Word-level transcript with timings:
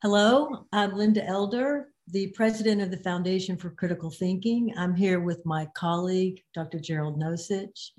Hello, 0.00 0.64
I'm 0.72 0.96
Linda 0.96 1.26
Elder, 1.26 1.88
the 2.06 2.28
president 2.28 2.80
of 2.80 2.92
the 2.92 2.98
Foundation 2.98 3.56
for 3.56 3.70
Critical 3.70 4.12
Thinking. 4.12 4.72
I'm 4.78 4.94
here 4.94 5.18
with 5.18 5.44
my 5.44 5.66
colleague, 5.74 6.40
Dr. 6.54 6.78
Gerald 6.78 7.20
Nosich, 7.20 7.90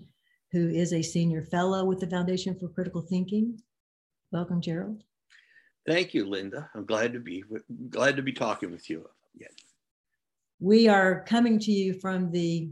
who 0.54 0.70
is 0.70 0.94
a 0.94 1.02
senior 1.02 1.44
fellow 1.44 1.84
with 1.84 2.00
the 2.00 2.08
Foundation 2.08 2.58
for 2.58 2.70
Critical 2.70 3.02
Thinking. 3.02 3.62
Welcome, 4.32 4.62
Gerald. 4.62 5.04
Thank 5.86 6.14
you, 6.14 6.26
Linda. 6.26 6.70
I'm 6.74 6.86
glad 6.86 7.12
to 7.12 7.20
be 7.20 7.44
glad 7.90 8.16
to 8.16 8.22
be 8.22 8.32
talking 8.32 8.72
with 8.72 8.90
you 8.90 9.06
again. 9.36 9.52
We 10.62 10.88
are 10.88 11.26
coming 11.26 11.60
to 11.60 11.72
you 11.74 12.00
from 12.00 12.32
the, 12.32 12.70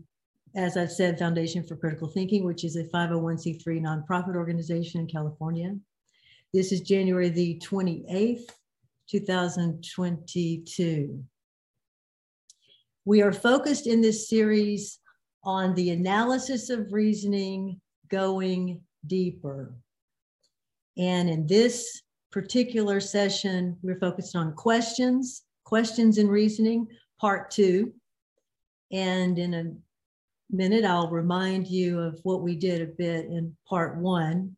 as 0.56 0.78
I've 0.78 0.94
said, 0.94 1.20
Foundation 1.20 1.68
for 1.68 1.76
Critical 1.76 2.08
Thinking, 2.08 2.46
which 2.46 2.64
is 2.64 2.78
a 2.78 2.86
501c3 2.86 3.82
nonprofit 3.82 4.38
organization 4.38 5.02
in 5.02 5.08
California. 5.08 5.76
This 6.54 6.72
is 6.72 6.80
January 6.80 7.28
the 7.28 7.60
28th, 7.60 8.52
2022. 9.10 11.24
We 13.06 13.22
are 13.22 13.32
focused 13.32 13.88
in 13.88 14.02
this 14.02 14.28
series 14.28 15.00
on 15.44 15.74
the 15.76 15.92
analysis 15.92 16.70
of 16.70 16.92
reasoning 16.92 17.80
going 18.10 18.82
deeper. 19.06 19.74
And 20.98 21.30
in 21.30 21.48
this 21.48 22.02
particular 22.32 23.00
session, 23.00 23.78
we're 23.82 24.00
focused 24.00 24.36
on 24.36 24.54
questions, 24.54 25.44
questions 25.64 26.18
in 26.18 26.28
reasoning, 26.28 26.88
part 27.20 27.50
two. 27.50 27.94
And 28.92 29.40
in 29.40 29.54
a 29.54 29.72
minute, 30.54 30.84
I'll 30.84 31.10
remind 31.10 31.68
you 31.68 32.00
of 32.00 32.20
what 32.24 32.42
we 32.42 32.56
did 32.56 32.82
a 32.82 32.88
bit 32.88 33.26
in 33.26 33.56
part 33.68 33.98
one 33.98 34.56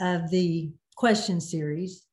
of 0.00 0.30
the 0.30 0.70
question 0.96 1.40
series 1.40 2.06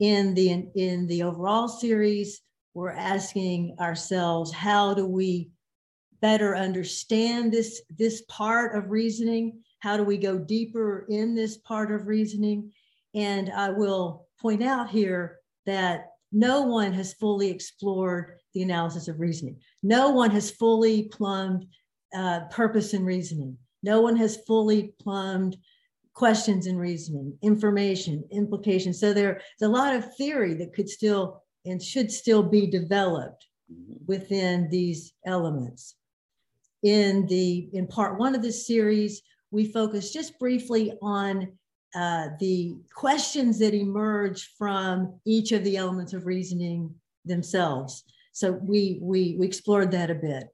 in 0.00 0.34
the 0.34 0.68
in 0.74 1.06
the 1.06 1.22
overall 1.22 1.68
series 1.68 2.42
we're 2.74 2.90
asking 2.90 3.74
ourselves 3.80 4.52
how 4.52 4.92
do 4.92 5.06
we 5.06 5.50
better 6.20 6.56
understand 6.56 7.52
this 7.52 7.82
this 7.98 8.22
part 8.28 8.76
of 8.76 8.90
reasoning? 8.90 9.60
How 9.80 9.96
do 9.96 10.02
we 10.02 10.18
go 10.18 10.38
deeper 10.38 11.06
in 11.08 11.34
this 11.34 11.58
part 11.58 11.92
of 11.92 12.06
reasoning? 12.06 12.72
And 13.14 13.50
i 13.50 13.70
will 13.70 14.26
point 14.40 14.62
out 14.62 14.90
here 14.90 15.38
that 15.64 16.08
no 16.32 16.62
one 16.62 16.92
has 16.92 17.14
fully 17.14 17.48
explored 17.48 18.34
the 18.52 18.62
analysis 18.62 19.08
of 19.08 19.20
reasoning. 19.20 19.58
No 19.82 20.10
one 20.10 20.30
has 20.30 20.50
fully 20.50 21.04
plumbed 21.04 21.66
uh, 22.14 22.40
purpose 22.50 22.92
in 22.92 23.04
reasoning. 23.04 23.56
No 23.82 24.00
one 24.00 24.16
has 24.16 24.36
fully 24.46 24.92
plumbed 25.00 25.56
questions 26.16 26.66
and 26.66 26.80
reasoning, 26.80 27.36
information, 27.42 28.24
implications. 28.32 28.98
So 28.98 29.12
there's 29.12 29.42
a 29.60 29.68
lot 29.68 29.94
of 29.94 30.16
theory 30.16 30.54
that 30.54 30.72
could 30.72 30.88
still 30.88 31.42
and 31.66 31.82
should 31.82 32.10
still 32.10 32.42
be 32.42 32.66
developed 32.66 33.46
mm-hmm. 33.70 33.92
within 34.06 34.68
these 34.70 35.12
elements. 35.26 35.94
In 36.82 37.26
the 37.26 37.68
in 37.74 37.86
part 37.86 38.18
one 38.18 38.34
of 38.34 38.42
this 38.42 38.66
series, 38.66 39.20
we 39.50 39.70
focus 39.70 40.10
just 40.10 40.38
briefly 40.38 40.94
on 41.02 41.52
uh, 41.94 42.28
the 42.40 42.76
questions 42.94 43.58
that 43.58 43.74
emerge 43.74 44.54
from 44.56 45.20
each 45.26 45.52
of 45.52 45.64
the 45.64 45.76
elements 45.76 46.14
of 46.14 46.24
reasoning 46.24 46.94
themselves. 47.26 48.04
So 48.32 48.52
we 48.52 48.98
we, 49.02 49.36
we 49.38 49.46
explored 49.46 49.90
that 49.90 50.10
a 50.10 50.14
bit, 50.14 50.48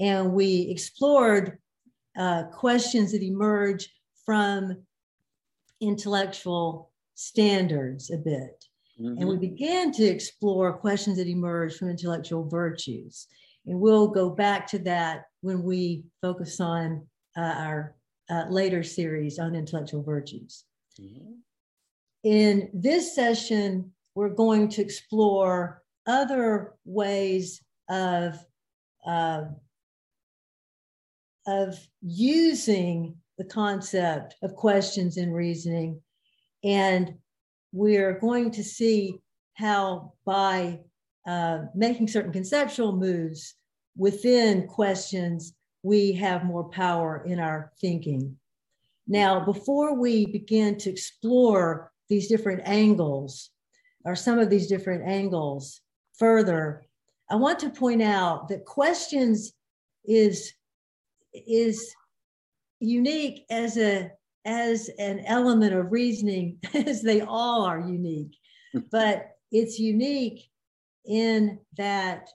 and 0.00 0.32
we 0.32 0.62
explored 0.68 1.58
uh, 2.18 2.44
questions 2.44 3.12
that 3.12 3.22
emerge 3.22 3.88
from 4.24 4.82
intellectual 5.80 6.90
standards 7.14 8.10
a 8.10 8.18
bit. 8.18 8.64
Mm-hmm. 9.00 9.18
And 9.18 9.28
we 9.28 9.36
began 9.36 9.92
to 9.92 10.04
explore 10.04 10.72
questions 10.72 11.18
that 11.18 11.26
emerge 11.26 11.76
from 11.76 11.90
intellectual 11.90 12.48
virtues. 12.48 13.26
And 13.66 13.80
we'll 13.80 14.08
go 14.08 14.30
back 14.30 14.66
to 14.68 14.78
that 14.80 15.24
when 15.40 15.62
we 15.62 16.04
focus 16.22 16.60
on 16.60 17.06
uh, 17.36 17.40
our 17.40 17.96
uh, 18.30 18.44
later 18.48 18.82
series 18.82 19.38
on 19.38 19.54
intellectual 19.54 20.02
virtues. 20.02 20.64
Mm-hmm. 21.00 21.32
In 22.24 22.70
this 22.72 23.14
session, 23.14 23.92
we're 24.14 24.30
going 24.30 24.68
to 24.70 24.82
explore 24.82 25.82
other 26.06 26.74
ways 26.84 27.60
of, 27.88 28.38
uh, 29.06 29.42
of 31.46 31.78
using 32.02 33.16
the 33.38 33.44
concept 33.44 34.36
of 34.42 34.54
questions 34.54 35.16
and 35.16 35.34
reasoning. 35.34 36.00
And 36.64 37.14
we're 37.72 38.18
going 38.18 38.50
to 38.52 38.64
see 38.64 39.18
how 39.54 40.12
by 40.24 40.80
uh, 41.26 41.64
making 41.74 42.08
certain 42.08 42.32
conceptual 42.32 42.92
moves 42.92 43.54
within 43.96 44.66
questions, 44.66 45.54
we 45.82 46.12
have 46.12 46.44
more 46.44 46.64
power 46.64 47.24
in 47.26 47.38
our 47.38 47.72
thinking. 47.80 48.36
Now, 49.08 49.44
before 49.44 49.94
we 49.94 50.26
begin 50.26 50.76
to 50.78 50.90
explore 50.90 51.92
these 52.08 52.28
different 52.28 52.62
angles, 52.64 53.50
or 54.04 54.14
some 54.14 54.38
of 54.38 54.50
these 54.50 54.68
different 54.68 55.08
angles 55.08 55.80
further, 56.18 56.84
I 57.30 57.36
want 57.36 57.58
to 57.60 57.70
point 57.70 58.02
out 58.02 58.48
that 58.48 58.64
questions 58.64 59.52
is, 60.04 60.52
is 61.32 61.92
unique 62.80 63.44
as 63.50 63.76
a 63.76 64.10
as 64.44 64.88
an 64.98 65.20
element 65.26 65.74
of 65.74 65.90
reasoning 65.90 66.58
as 66.74 67.02
they 67.02 67.20
all 67.20 67.64
are 67.64 67.80
unique. 67.80 68.36
But 68.90 69.30
it's 69.50 69.78
unique 69.78 70.50
in 71.06 71.60
that 71.78 72.28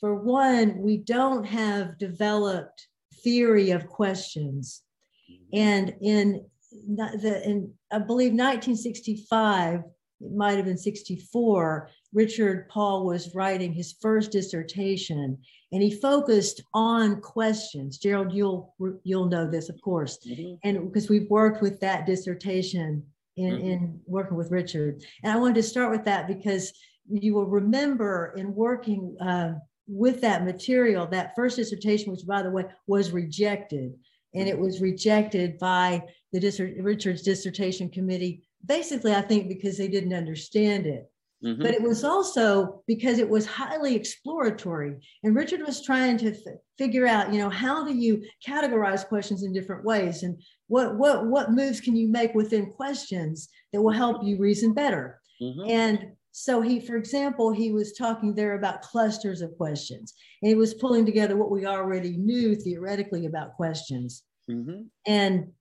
for 0.00 0.16
one 0.16 0.78
we 0.78 0.96
don't 0.96 1.44
have 1.44 1.98
developed 1.98 2.88
theory 3.22 3.70
of 3.70 3.86
questions. 3.86 4.82
Mm-hmm. 5.30 5.58
And 5.58 5.94
in 6.00 6.46
the 6.72 7.42
in 7.44 7.72
i 7.90 7.98
believe 7.98 8.32
1965 8.32 9.80
it 10.20 10.32
might 10.32 10.56
have 10.56 10.64
been 10.64 10.78
64 10.78 11.90
richard 12.12 12.68
paul 12.68 13.04
was 13.04 13.34
writing 13.34 13.72
his 13.72 13.94
first 14.00 14.32
dissertation 14.32 15.38
and 15.72 15.82
he 15.82 15.90
focused 15.90 16.62
on 16.72 17.20
questions. 17.20 17.98
Gerald, 17.98 18.32
you'll 18.32 18.74
you'll 19.04 19.28
know 19.28 19.50
this, 19.50 19.68
of 19.68 19.80
course, 19.82 20.18
mm-hmm. 20.26 20.54
and 20.64 20.90
because 20.90 21.08
we've 21.08 21.28
worked 21.28 21.62
with 21.62 21.80
that 21.80 22.06
dissertation 22.06 23.04
in 23.36 23.52
mm-hmm. 23.52 23.66
in 23.66 24.00
working 24.06 24.36
with 24.36 24.50
Richard, 24.50 25.02
and 25.22 25.32
I 25.32 25.36
wanted 25.36 25.56
to 25.56 25.62
start 25.62 25.90
with 25.90 26.04
that 26.04 26.26
because 26.26 26.72
you 27.10 27.34
will 27.34 27.46
remember 27.46 28.34
in 28.36 28.54
working 28.54 29.16
uh, 29.20 29.54
with 29.86 30.20
that 30.20 30.44
material, 30.44 31.06
that 31.06 31.34
first 31.36 31.56
dissertation, 31.56 32.12
which 32.12 32.26
by 32.26 32.42
the 32.42 32.50
way 32.50 32.64
was 32.86 33.12
rejected, 33.12 33.92
and 34.34 34.48
it 34.48 34.58
was 34.58 34.80
rejected 34.80 35.58
by 35.58 36.02
the 36.32 36.76
Richard's 36.80 37.22
dissertation 37.22 37.90
committee. 37.90 38.42
Basically, 38.64 39.14
I 39.14 39.22
think 39.22 39.48
because 39.48 39.76
they 39.76 39.88
didn't 39.88 40.14
understand 40.14 40.86
it. 40.86 41.10
Mm-hmm. 41.44 41.62
But 41.62 41.74
it 41.74 41.82
was 41.82 42.02
also 42.02 42.82
because 42.86 43.18
it 43.18 43.28
was 43.28 43.46
highly 43.46 43.94
exploratory. 43.94 44.96
And 45.22 45.36
Richard 45.36 45.60
was 45.64 45.84
trying 45.84 46.18
to 46.18 46.32
f- 46.32 46.58
figure 46.78 47.06
out, 47.06 47.32
you 47.32 47.38
know, 47.38 47.50
how 47.50 47.84
do 47.84 47.94
you 47.94 48.24
categorize 48.46 49.06
questions 49.06 49.44
in 49.44 49.52
different 49.52 49.84
ways? 49.84 50.24
And 50.24 50.42
what, 50.66 50.96
what, 50.96 51.26
what 51.26 51.52
moves 51.52 51.80
can 51.80 51.94
you 51.94 52.08
make 52.08 52.34
within 52.34 52.72
questions 52.72 53.48
that 53.72 53.80
will 53.80 53.92
help 53.92 54.24
you 54.24 54.36
reason 54.36 54.74
better? 54.74 55.20
Mm-hmm. 55.40 55.70
And 55.70 56.06
so 56.32 56.60
he, 56.60 56.80
for 56.80 56.96
example, 56.96 57.52
he 57.52 57.70
was 57.70 57.92
talking 57.92 58.34
there 58.34 58.54
about 58.54 58.82
clusters 58.82 59.40
of 59.40 59.56
questions. 59.56 60.14
And 60.42 60.48
he 60.48 60.56
was 60.56 60.74
pulling 60.74 61.06
together 61.06 61.36
what 61.36 61.52
we 61.52 61.66
already 61.66 62.16
knew 62.16 62.56
theoretically 62.56 63.26
about 63.26 63.54
questions. 63.54 64.24
Mm-hmm. 64.50 64.82
And 65.06 65.52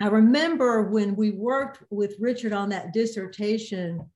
I 0.00 0.06
remember 0.06 0.84
when 0.84 1.16
we 1.16 1.32
worked 1.32 1.82
with 1.90 2.16
Richard 2.18 2.52
on 2.52 2.68
that 2.70 2.92
dissertation 2.92 4.08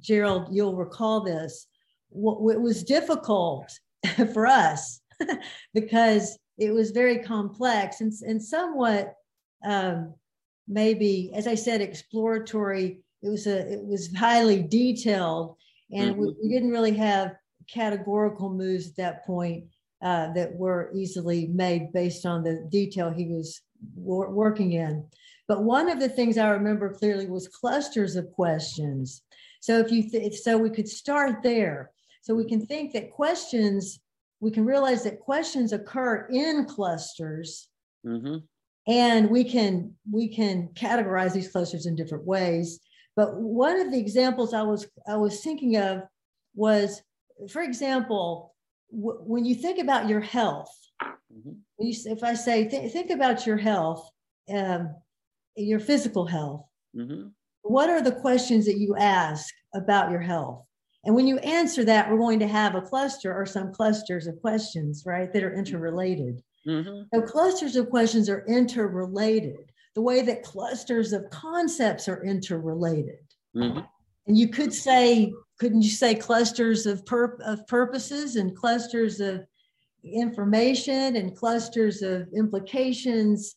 Gerald, 0.00 0.48
you'll 0.50 0.76
recall 0.76 1.20
this. 1.20 1.66
It 2.12 2.60
was 2.60 2.82
difficult 2.82 3.70
for 4.32 4.46
us 4.46 5.00
because 5.74 6.38
it 6.58 6.72
was 6.72 6.90
very 6.90 7.18
complex 7.18 8.00
and, 8.00 8.12
and 8.26 8.42
somewhat 8.42 9.14
um, 9.64 10.14
maybe, 10.68 11.30
as 11.34 11.46
I 11.46 11.54
said, 11.54 11.80
exploratory. 11.80 13.00
It 13.22 13.28
was 13.28 13.46
a 13.46 13.72
it 13.72 13.84
was 13.84 14.14
highly 14.14 14.62
detailed, 14.62 15.56
and 15.92 16.12
mm-hmm. 16.12 16.20
we, 16.20 16.34
we, 16.42 16.48
didn't 16.48 16.70
really 16.70 16.94
have 16.94 17.34
categorical 17.70 18.50
moves 18.50 18.88
at 18.88 18.96
that 18.96 19.26
point 19.26 19.64
uh, 20.02 20.32
that 20.32 20.54
were 20.54 20.90
easily 20.94 21.48
made 21.48 21.92
based 21.92 22.24
on 22.24 22.42
the 22.42 22.66
detail 22.70 23.10
he 23.10 23.26
was 23.26 23.60
wor- 23.94 24.30
working 24.30 24.72
in. 24.72 25.04
But 25.50 25.64
one 25.64 25.88
of 25.88 25.98
the 25.98 26.08
things 26.08 26.38
I 26.38 26.50
remember 26.50 26.94
clearly 26.94 27.26
was 27.26 27.48
clusters 27.48 28.14
of 28.14 28.30
questions. 28.30 29.22
So 29.58 29.80
if 29.80 29.90
you 29.90 30.08
th- 30.08 30.38
so 30.38 30.56
we 30.56 30.70
could 30.70 30.88
start 30.88 31.42
there. 31.42 31.90
So 32.22 32.36
we 32.36 32.44
can 32.44 32.64
think 32.64 32.92
that 32.92 33.10
questions, 33.10 33.98
we 34.38 34.52
can 34.52 34.64
realize 34.64 35.02
that 35.02 35.18
questions 35.18 35.72
occur 35.72 36.28
in 36.30 36.66
clusters. 36.66 37.66
Mm-hmm. 38.06 38.36
And 38.86 39.28
we 39.28 39.42
can 39.42 39.96
we 40.08 40.28
can 40.28 40.68
categorize 40.74 41.32
these 41.32 41.50
clusters 41.50 41.86
in 41.86 41.96
different 41.96 42.24
ways. 42.24 42.78
But 43.16 43.34
one 43.34 43.80
of 43.80 43.90
the 43.90 43.98
examples 43.98 44.54
I 44.54 44.62
was 44.62 44.86
I 45.08 45.16
was 45.16 45.40
thinking 45.40 45.76
of 45.78 46.04
was, 46.54 47.02
for 47.48 47.62
example, 47.62 48.54
w- 48.92 49.18
when 49.22 49.44
you 49.44 49.56
think 49.56 49.80
about 49.80 50.08
your 50.08 50.20
health, 50.20 50.72
mm-hmm. 51.02 51.54
you, 51.80 51.92
if 52.04 52.22
I 52.22 52.34
say 52.34 52.68
th- 52.68 52.92
think 52.92 53.10
about 53.10 53.48
your 53.48 53.56
health, 53.56 54.08
um, 54.48 54.94
your 55.56 55.80
physical 55.80 56.26
health, 56.26 56.66
mm-hmm. 56.96 57.28
what 57.62 57.90
are 57.90 58.02
the 58.02 58.12
questions 58.12 58.66
that 58.66 58.78
you 58.78 58.96
ask 58.96 59.52
about 59.74 60.10
your 60.10 60.20
health? 60.20 60.64
And 61.04 61.14
when 61.14 61.26
you 61.26 61.38
answer 61.38 61.84
that, 61.84 62.10
we're 62.10 62.18
going 62.18 62.40
to 62.40 62.48
have 62.48 62.74
a 62.74 62.82
cluster 62.82 63.34
or 63.34 63.46
some 63.46 63.72
clusters 63.72 64.26
of 64.26 64.40
questions, 64.40 65.04
right, 65.06 65.32
that 65.32 65.42
are 65.42 65.54
interrelated. 65.54 66.42
Mm-hmm. 66.66 67.02
So 67.14 67.22
clusters 67.22 67.76
of 67.76 67.88
questions 67.88 68.28
are 68.28 68.44
interrelated, 68.46 69.72
the 69.94 70.02
way 70.02 70.20
that 70.22 70.42
clusters 70.42 71.12
of 71.12 71.28
concepts 71.30 72.06
are 72.06 72.22
interrelated. 72.22 73.20
Mm-hmm. 73.56 73.80
And 74.26 74.38
you 74.38 74.48
could 74.48 74.74
say, 74.74 75.32
couldn't 75.58 75.82
you 75.82 75.90
say 75.90 76.14
clusters 76.14 76.84
of, 76.86 77.04
pur- 77.06 77.38
of 77.44 77.66
purposes 77.66 78.36
and 78.36 78.54
clusters 78.54 79.20
of 79.20 79.46
information 80.04 81.16
and 81.16 81.34
clusters 81.34 82.02
of 82.02 82.28
implications? 82.36 83.56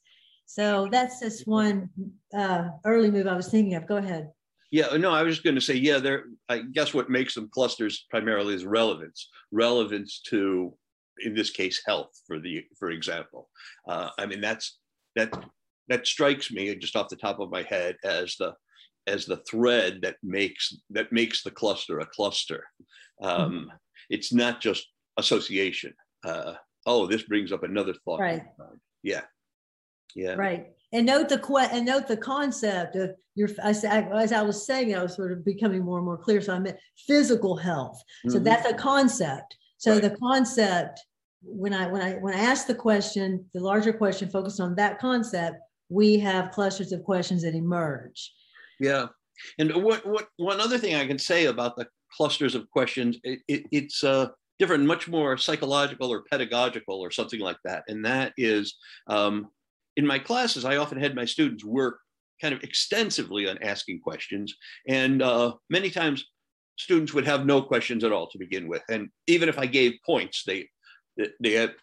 So 0.53 0.87
that's 0.91 1.19
just 1.19 1.47
one 1.47 1.89
uh, 2.31 2.69
early 2.85 3.09
move 3.09 3.25
I 3.25 3.35
was 3.35 3.47
thinking 3.47 3.73
of. 3.73 3.87
Go 3.87 3.97
ahead. 3.97 4.29
Yeah, 4.69 4.95
no, 4.97 5.11
I 5.11 5.23
was 5.23 5.37
just 5.37 5.43
going 5.43 5.55
to 5.55 5.61
say, 5.61 5.73
yeah, 5.73 5.97
there. 5.97 6.25
I 6.47 6.59
guess 6.59 6.93
what 6.93 7.09
makes 7.09 7.33
them 7.33 7.49
clusters 7.51 8.05
primarily 8.11 8.53
is 8.53 8.63
relevance, 8.63 9.29
relevance 9.51 10.21
to, 10.27 10.75
in 11.25 11.33
this 11.33 11.49
case, 11.49 11.81
health. 11.83 12.11
For 12.27 12.39
the, 12.39 12.63
for 12.77 12.91
example, 12.91 13.49
uh, 13.89 14.09
I 14.19 14.27
mean 14.27 14.41
that's 14.41 14.77
that 15.15 15.33
that 15.87 16.05
strikes 16.05 16.51
me 16.51 16.75
just 16.75 16.95
off 16.95 17.09
the 17.09 17.15
top 17.15 17.39
of 17.39 17.49
my 17.49 17.63
head 17.63 17.97
as 18.03 18.35
the 18.37 18.53
as 19.07 19.25
the 19.25 19.37
thread 19.49 20.01
that 20.03 20.17
makes 20.21 20.77
that 20.91 21.11
makes 21.11 21.41
the 21.41 21.51
cluster 21.51 21.99
a 21.99 22.05
cluster. 22.05 22.63
Um, 23.23 23.51
mm-hmm. 23.51 23.69
It's 24.11 24.31
not 24.31 24.61
just 24.61 24.85
association. 25.17 25.95
Uh, 26.23 26.53
oh, 26.85 27.07
this 27.07 27.23
brings 27.23 27.51
up 27.51 27.63
another 27.63 27.95
thought. 28.05 28.19
Right. 28.19 28.43
Yeah. 29.01 29.21
Yeah. 30.15 30.33
Right. 30.33 30.67
And 30.91 31.05
note 31.05 31.29
the 31.29 31.39
que- 31.39 31.69
and 31.71 31.85
note 31.85 32.07
the 32.07 32.17
concept 32.17 32.95
of 32.95 33.11
your. 33.35 33.49
I, 33.63 33.71
as 33.71 34.31
I 34.31 34.41
was 34.41 34.65
saying, 34.65 34.95
I 34.95 35.01
was 35.01 35.15
sort 35.15 35.31
of 35.31 35.43
becoming 35.43 35.83
more 35.83 35.97
and 35.97 36.05
more 36.05 36.17
clear. 36.17 36.41
So 36.41 36.53
I 36.53 36.59
meant 36.59 36.77
physical 37.07 37.55
health. 37.57 38.01
So 38.27 38.35
mm-hmm. 38.35 38.43
that's 38.43 38.69
a 38.69 38.73
concept. 38.73 39.57
So 39.77 39.93
right. 39.93 40.01
the 40.01 40.15
concept 40.17 40.99
when 41.41 41.73
I 41.73 41.87
when 41.87 42.01
I 42.01 42.13
when 42.13 42.33
I 42.33 42.39
ask 42.39 42.67
the 42.67 42.75
question, 42.75 43.45
the 43.53 43.59
larger 43.59 43.91
question 43.91 44.29
focused 44.29 44.59
on 44.59 44.75
that 44.75 44.99
concept, 44.99 45.57
we 45.89 46.19
have 46.19 46.51
clusters 46.51 46.91
of 46.91 47.03
questions 47.03 47.41
that 47.43 47.55
emerge. 47.55 48.31
Yeah. 48.79 49.07
And 49.57 49.83
what, 49.83 50.05
what 50.05 50.27
one 50.37 50.61
other 50.61 50.77
thing 50.77 50.95
I 50.95 51.07
can 51.07 51.19
say 51.19 51.45
about 51.45 51.75
the 51.75 51.87
clusters 52.15 52.55
of 52.55 52.69
questions, 52.69 53.17
it, 53.23 53.39
it, 53.47 53.65
it's 53.71 54.03
uh, 54.03 54.27
different, 54.59 54.85
much 54.85 55.07
more 55.07 55.37
psychological 55.37 56.11
or 56.11 56.23
pedagogical 56.29 56.99
or 56.99 57.11
something 57.11 57.39
like 57.39 57.57
that. 57.65 57.83
And 57.87 58.05
that 58.05 58.33
is 58.37 58.75
um, 59.07 59.47
in 59.97 60.05
my 60.05 60.19
classes, 60.19 60.65
I 60.65 60.77
often 60.77 60.99
had 60.99 61.15
my 61.15 61.25
students 61.25 61.63
work 61.63 61.99
kind 62.41 62.53
of 62.53 62.63
extensively 62.63 63.47
on 63.47 63.61
asking 63.61 64.01
questions. 64.01 64.55
And 64.87 65.21
uh, 65.21 65.53
many 65.69 65.89
times 65.89 66.25
students 66.77 67.13
would 67.13 67.25
have 67.25 67.45
no 67.45 67.61
questions 67.61 68.03
at 68.03 68.11
all 68.11 68.27
to 68.27 68.37
begin 68.37 68.67
with. 68.67 68.81
And 68.89 69.09
even 69.27 69.49
if 69.49 69.59
I 69.59 69.65
gave 69.65 69.93
points, 70.05 70.43
they, 70.45 70.67
they 71.39 71.53
had, 71.53 71.75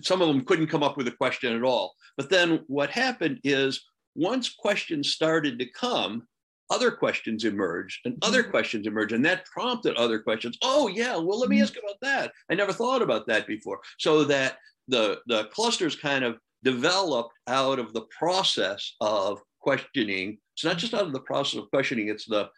some 0.00 0.20
of 0.22 0.28
them 0.28 0.44
couldn't 0.44 0.66
come 0.66 0.82
up 0.82 0.96
with 0.96 1.08
a 1.08 1.12
question 1.12 1.54
at 1.54 1.62
all. 1.62 1.94
But 2.16 2.30
then 2.30 2.64
what 2.66 2.90
happened 2.90 3.40
is 3.44 3.82
once 4.14 4.50
questions 4.50 5.12
started 5.12 5.58
to 5.58 5.66
come, 5.66 6.26
other 6.70 6.90
questions 6.90 7.44
emerged 7.44 8.00
and 8.06 8.16
other 8.22 8.42
mm-hmm. 8.42 8.50
questions 8.50 8.86
emerged 8.86 9.12
and 9.12 9.24
that 9.24 9.44
prompted 9.44 9.94
other 9.96 10.18
questions 10.18 10.56
oh 10.62 10.88
yeah 10.88 11.16
well 11.16 11.38
let 11.38 11.50
me 11.50 11.56
mm-hmm. 11.56 11.64
ask 11.64 11.76
about 11.76 11.96
that 12.00 12.32
i 12.50 12.54
never 12.54 12.72
thought 12.72 13.02
about 13.02 13.26
that 13.26 13.46
before 13.46 13.78
so 13.98 14.24
that 14.24 14.56
the 14.88 15.18
the 15.26 15.44
clusters 15.46 15.94
kind 15.94 16.24
of 16.24 16.38
developed 16.64 17.34
out 17.46 17.78
of 17.78 17.92
the 17.92 18.06
process 18.18 18.94
of 19.00 19.40
questioning 19.60 20.38
it's 20.54 20.64
not 20.64 20.78
just 20.78 20.94
out 20.94 21.06
of 21.06 21.12
the 21.12 21.20
process 21.20 21.58
of 21.60 21.70
questioning 21.70 22.08
it's 22.08 22.26
the 22.26 22.48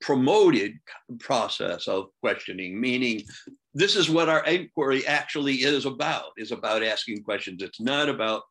promoted 0.00 0.72
process 1.20 1.86
of 1.88 2.08
questioning 2.20 2.78
meaning 2.78 3.22
this 3.74 3.96
is 3.96 4.10
what 4.10 4.28
our 4.28 4.44
inquiry 4.44 5.06
actually 5.06 5.54
is 5.54 5.86
about 5.86 6.32
is 6.36 6.52
about 6.52 6.82
asking 6.82 7.22
questions 7.22 7.62
it's 7.62 7.80
not 7.80 8.08
about 8.08 8.42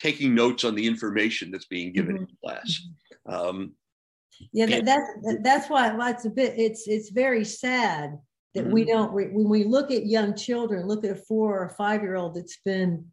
taking 0.00 0.34
notes 0.34 0.64
on 0.64 0.74
the 0.74 0.86
information 0.86 1.50
that's 1.50 1.66
being 1.66 1.92
given 1.92 2.16
mm-hmm. 2.16 2.24
in 2.24 2.36
class. 2.42 2.80
Um, 3.26 3.72
yeah, 4.52 4.66
that, 4.66 4.84
that's 4.84 5.42
that's 5.42 5.70
why 5.70 6.10
it's 6.10 6.24
a 6.24 6.30
bit. 6.30 6.54
It's 6.58 6.88
it's 6.88 7.10
very 7.10 7.44
sad 7.44 8.18
that 8.54 8.64
mm-hmm. 8.64 8.72
we 8.72 8.84
don't. 8.84 9.12
When 9.12 9.48
we 9.48 9.64
look 9.64 9.90
at 9.90 10.06
young 10.06 10.34
children, 10.34 10.86
look 10.86 11.04
at 11.04 11.12
a 11.12 11.14
four 11.14 11.58
or 11.58 11.68
five 11.70 12.02
year 12.02 12.16
old 12.16 12.34
that's 12.34 12.58
been 12.64 13.06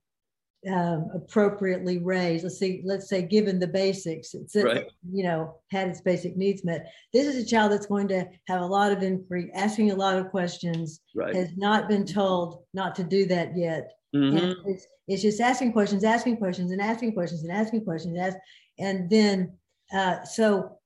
um, 0.70 1.10
appropriately 1.14 1.98
raised. 1.98 2.44
Let's 2.44 2.60
see, 2.60 2.82
let's 2.86 3.10
say, 3.10 3.22
given 3.24 3.60
the 3.60 3.68
basics, 3.68 4.34
it's 4.34 4.56
right. 4.56 4.88
you 5.12 5.24
know 5.24 5.56
had 5.72 5.88
its 5.88 6.02
basic 6.02 6.38
needs 6.38 6.64
met. 6.64 6.92
This 7.14 7.28
is 7.28 7.44
a 7.44 7.48
child 7.48 7.72
that's 7.72 7.88
going 7.88 8.08
to 8.10 8.28
have 8.48 8.62
a 8.62 8.66
lot 8.66 8.92
of 8.92 9.02
inquiry, 9.02 9.52
asking 9.56 9.92
a 9.92 9.96
lot 9.96 10.18
of 10.18 10.30
questions. 10.30 11.02
Right. 11.16 11.36
Has 11.36 11.58
not 11.58 11.88
been 11.88 12.06
told 12.06 12.64
not 12.74 12.96
to 12.96 13.04
do 13.04 13.26
that 13.28 13.58
yet. 13.58 13.92
Mm-hmm. 14.16 14.70
It's, 14.70 14.86
it's, 15.08 15.22
just 15.22 15.40
asking 15.40 15.72
questions, 15.72 16.04
asking 16.04 16.38
questions, 16.38 16.72
and 16.72 16.82
asking 16.82 17.14
questions, 17.14 17.44
and 17.44 17.52
asking 17.52 17.86
questions, 17.86 18.18
and, 18.18 18.26
ask, 18.26 18.38
and 18.78 19.10
then 19.10 19.58
uh, 19.94 20.24
so 20.24 20.78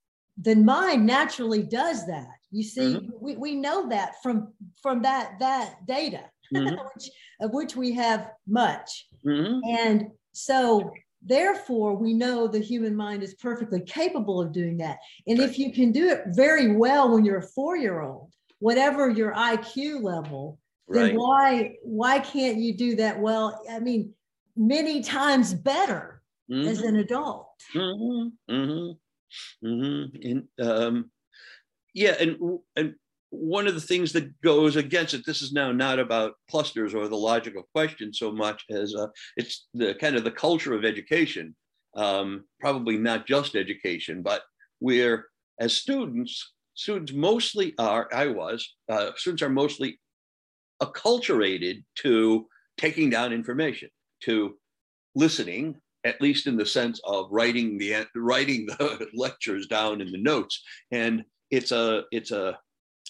the 0.41 0.55
mind 0.55 1.05
naturally 1.05 1.63
does 1.63 2.05
that. 2.07 2.27
You 2.51 2.63
see, 2.63 2.95
mm-hmm. 2.95 3.09
we, 3.19 3.35
we 3.35 3.55
know 3.55 3.89
that 3.89 4.15
from 4.23 4.53
from 4.81 5.01
that 5.01 5.39
that 5.39 5.85
data, 5.85 6.21
mm-hmm. 6.55 6.75
which, 6.75 7.09
of 7.41 7.51
which 7.53 7.75
we 7.75 7.91
have 7.93 8.31
much, 8.47 9.07
mm-hmm. 9.25 9.59
and 9.67 10.07
so 10.33 10.91
therefore 11.25 11.95
we 11.95 12.13
know 12.13 12.47
the 12.47 12.59
human 12.59 12.95
mind 12.95 13.23
is 13.23 13.33
perfectly 13.35 13.81
capable 13.81 14.39
of 14.41 14.51
doing 14.51 14.77
that. 14.77 14.99
And 15.27 15.39
if 15.39 15.57
you 15.57 15.73
can 15.73 15.91
do 15.91 16.09
it 16.09 16.23
very 16.27 16.75
well 16.75 17.13
when 17.13 17.25
you're 17.25 17.39
a 17.39 17.41
four 17.41 17.75
year 17.75 18.01
old, 18.01 18.31
whatever 18.59 19.09
your 19.09 19.33
IQ 19.33 20.03
level, 20.03 20.59
right. 20.87 21.07
then 21.07 21.17
why 21.17 21.75
why 21.83 22.19
can't 22.19 22.57
you 22.57 22.75
do 22.75 22.95
that 22.97 23.19
well? 23.19 23.61
I 23.69 23.79
mean, 23.79 24.13
many 24.55 25.01
times 25.01 25.53
better 25.53 26.21
mm-hmm. 26.49 26.67
as 26.67 26.81
an 26.81 26.97
adult. 26.97 27.49
Mm-hmm. 27.73 28.53
Mm-hmm. 28.53 29.67
mm-hmm. 29.67 30.27
And, 30.29 30.69
um, 30.69 31.11
yeah, 31.93 32.15
and 32.19 32.37
and 32.75 32.95
one 33.35 33.67
of 33.67 33.73
the 33.73 33.81
things 33.81 34.13
that 34.13 34.39
goes 34.41 34.75
against 34.75 35.13
it, 35.13 35.25
this 35.25 35.41
is 35.41 35.51
now 35.51 35.71
not 35.71 35.99
about 35.99 36.33
clusters 36.49 36.93
or 36.93 37.07
the 37.07 37.15
logical 37.15 37.63
question 37.73 38.13
so 38.13 38.31
much 38.31 38.63
as 38.69 38.95
uh, 38.95 39.07
it's 39.37 39.67
the 39.73 39.95
kind 39.95 40.15
of 40.15 40.23
the 40.23 40.31
culture 40.31 40.73
of 40.73 40.85
education. 40.85 41.55
Um, 41.95 42.43
probably 42.59 42.97
not 42.97 43.25
just 43.25 43.55
education, 43.55 44.21
but 44.21 44.41
we're 44.81 45.27
as 45.59 45.77
students, 45.77 46.53
students 46.73 47.13
mostly 47.13 47.73
are, 47.79 48.09
I 48.13 48.27
was, 48.27 48.75
uh, 48.89 49.11
students 49.15 49.41
are 49.41 49.49
mostly 49.49 49.99
acculturated 50.81 51.83
to 51.99 52.47
taking 52.77 53.09
down 53.09 53.31
information, 53.31 53.89
to 54.23 54.57
listening, 55.15 55.75
at 56.03 56.21
least 56.21 56.47
in 56.47 56.57
the 56.57 56.65
sense 56.65 56.99
of 57.05 57.27
writing 57.31 57.77
the 57.77 58.05
writing 58.15 58.65
the 58.65 59.07
lectures 59.15 59.67
down 59.67 60.01
in 60.01 60.11
the 60.11 60.21
notes. 60.21 60.61
And 60.91 61.23
it's 61.51 61.71
a 61.71 62.03
it's 62.11 62.31
a 62.31 62.57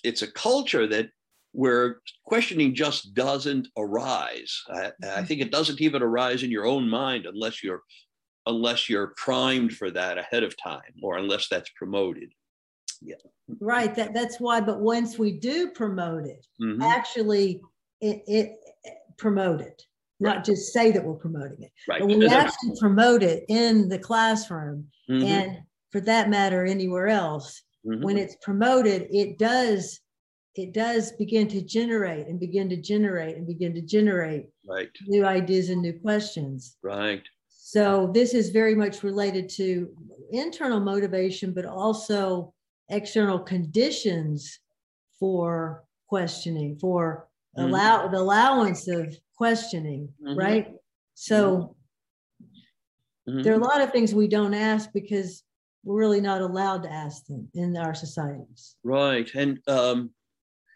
it's 0.06 0.22
a 0.22 0.32
culture 0.32 0.88
that 0.88 1.10
where 1.52 2.02
questioning 2.26 2.76
just 2.76 3.14
doesn't 3.14 3.68
arise. 3.78 4.62
I, 4.70 4.74
I, 4.74 4.92
mm-hmm. 5.02 5.26
think 5.26 5.42
it 5.42 5.52
doesn't 5.52 5.82
even 5.82 6.02
arise 6.02 6.44
in 6.44 6.52
your 6.52 6.66
own 6.66 6.90
mind 6.90 7.26
unless 7.26 7.64
you're 7.64 7.82
unless 8.46 8.90
you're 8.90 9.14
primed 9.18 9.74
for 9.74 9.90
that 9.92 10.18
ahead 10.18 10.44
of 10.44 10.56
time 10.62 10.94
or 11.02 11.18
unless 11.18 11.48
that's 11.50 11.70
promoted 11.76 12.32
yeah 13.02 13.16
right 13.60 13.96
that 13.96 14.14
that's 14.14 14.40
why 14.40 14.62
but 14.62 14.80
once 14.80 15.18
we 15.18 15.32
do 15.32 15.70
promote 15.72 16.26
it 16.26 16.46
mm-hmm. 16.62 16.82
actually 16.82 17.60
it, 18.02 18.22
it, 18.28 18.52
it 18.84 18.94
promote 19.18 19.62
it 19.62 19.82
not 20.20 20.38
right. 20.38 20.46
just 20.46 20.72
say 20.72 20.92
that 20.92 21.04
we're 21.04 21.14
promoting 21.16 21.62
it 21.62 21.72
right. 21.88 22.00
but 22.00 22.08
we 22.08 22.28
actually 22.28 22.72
promote 22.80 23.22
it 23.22 23.44
in 23.50 23.90
the 23.90 24.00
classroom 24.00 24.86
mm-hmm. 25.10 25.26
and 25.26 25.58
for 25.92 26.00
that 26.02 26.30
matter 26.30 26.66
anywhere 26.66 27.08
else 27.08 27.64
mm-hmm. 27.86 28.04
when 28.04 28.18
it's 28.18 28.36
promoted 28.42 29.08
it 29.12 29.38
does 29.38 30.00
it 30.56 30.74
does 30.74 31.12
begin 31.14 31.48
to 31.50 31.62
generate 31.62 32.28
and 32.28 32.40
begin 32.40 32.70
to 32.70 32.78
generate 32.78 33.36
and 33.36 33.46
begin 33.46 33.74
to 33.74 33.82
generate 33.82 34.46
right. 34.68 34.90
new 35.08 35.26
ideas 35.26 35.70
and 35.70 35.82
new 35.82 35.98
questions 36.00 36.78
right 36.82 37.24
so 37.48 38.10
this 38.14 38.34
is 38.34 38.50
very 38.50 38.76
much 38.76 39.04
related 39.04 39.50
to 39.50 39.90
internal 40.32 40.80
motivation 40.80 41.54
but 41.54 41.66
also 41.66 42.54
external 42.90 43.40
conditions 43.40 44.60
for 45.20 45.84
questioning, 46.08 46.78
for 46.78 47.28
mm-hmm. 47.58 47.68
allow 47.68 48.08
the 48.08 48.18
allowance 48.18 48.88
of 48.88 49.18
questioning, 49.38 50.10
mm-hmm. 50.22 50.38
right? 50.38 50.74
So 51.16 51.76
mm-hmm. 53.28 53.42
there 53.42 53.54
are 53.54 53.60
a 53.60 53.64
lot 53.64 53.82
of 53.82 53.92
things 53.92 54.14
we 54.14 54.28
don't 54.28 54.54
ask 54.54 54.92
because 54.94 55.44
we're 55.86 56.00
really 56.00 56.20
not 56.20 56.42
allowed 56.42 56.84
to 56.84 56.92
ask 56.92 57.26
them 57.28 57.48
in 57.54 57.78
our 57.78 57.94
societies. 57.94 58.76
Right, 58.84 59.30
and 59.36 59.60
um, 59.68 60.10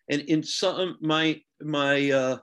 and 0.10 0.22
in 0.22 0.44
some 0.44 0.98
my 1.02 1.42
my 1.62 2.12
uh, 2.12 2.38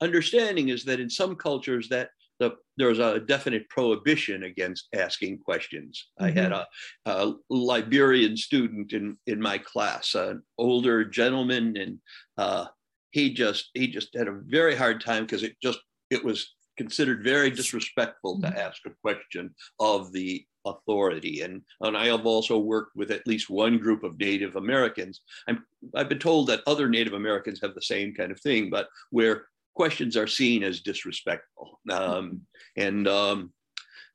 understanding 0.00 0.68
is 0.68 0.84
that 0.84 1.00
in 1.00 1.10
some 1.10 1.34
cultures 1.34 1.88
that 1.88 2.10
the, 2.38 2.56
there's 2.76 2.98
a 2.98 3.20
definite 3.20 3.68
prohibition 3.68 4.44
against 4.44 4.88
asking 4.94 5.38
questions. 5.38 6.08
Mm-hmm. 6.20 6.38
I 6.38 6.42
had 6.42 6.52
mm-hmm. 6.52 7.10
a, 7.10 7.28
a, 7.28 7.34
Liberian 7.48 8.36
student 8.36 8.92
in 8.92 9.16
in 9.26 9.40
my 9.40 9.58
class, 9.58 10.14
an 10.14 10.42
older 10.58 11.04
gentleman, 11.04 11.76
and 11.76 11.98
uh, 12.36 12.66
he 13.10 13.32
just 13.32 13.70
he 13.72 13.88
just 13.88 14.14
had 14.14 14.28
a 14.28 14.40
very 14.46 14.76
hard 14.76 15.00
time 15.00 15.24
because 15.24 15.42
it 15.42 15.56
just 15.62 15.80
it 16.10 16.22
was 16.22 16.54
considered 16.76 17.22
very 17.22 17.50
disrespectful 17.50 18.40
to 18.40 18.48
mm-hmm. 18.48 18.58
ask 18.58 18.82
a 18.86 18.90
question 19.02 19.54
of 19.78 20.12
the 20.12 20.44
authority. 20.64 21.42
And, 21.42 21.62
and 21.80 21.96
I 21.96 22.06
have 22.06 22.26
also 22.26 22.58
worked 22.58 22.96
with 22.96 23.10
at 23.10 23.26
least 23.26 23.50
one 23.50 23.78
group 23.78 24.04
of 24.04 24.18
Native 24.18 24.56
Americans. 24.56 25.20
I'm, 25.48 25.64
I've 25.94 26.08
been 26.08 26.18
told 26.18 26.48
that 26.48 26.62
other 26.66 26.88
Native 26.88 27.14
Americans 27.14 27.60
have 27.62 27.74
the 27.74 27.82
same 27.82 28.14
kind 28.14 28.32
of 28.32 28.40
thing, 28.40 28.70
but 28.70 28.88
where 29.10 29.46
questions 29.74 30.16
are 30.16 30.26
seen 30.26 30.62
as 30.62 30.80
disrespectful. 30.80 31.80
Um, 31.90 32.42
and 32.76 33.08
um, 33.08 33.52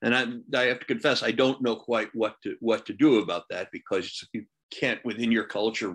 and 0.01 0.15
I, 0.15 0.27
I 0.57 0.65
have 0.65 0.79
to 0.79 0.85
confess, 0.85 1.23
I 1.23 1.31
don't 1.31 1.61
know 1.61 1.75
quite 1.75 2.09
what 2.13 2.35
to 2.43 2.55
what 2.59 2.85
to 2.85 2.93
do 2.93 3.19
about 3.19 3.43
that 3.49 3.69
because 3.71 4.27
you 4.33 4.45
can't 4.71 5.03
within 5.03 5.31
your 5.31 5.45
culture 5.45 5.93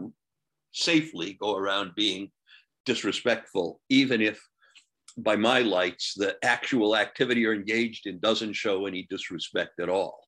safely 0.73 1.35
go 1.35 1.56
around 1.56 1.94
being 1.94 2.30
disrespectful, 2.85 3.80
even 3.88 4.21
if 4.21 4.42
by 5.18 5.37
my 5.37 5.61
lights 5.61 6.14
the 6.16 6.37
actual 6.42 6.97
activity 6.97 7.42
you're 7.42 7.54
engaged 7.54 8.06
in 8.06 8.18
doesn't 8.18 8.54
show 8.54 8.87
any 8.87 9.06
disrespect 9.11 9.78
at 9.78 9.88
all. 9.88 10.22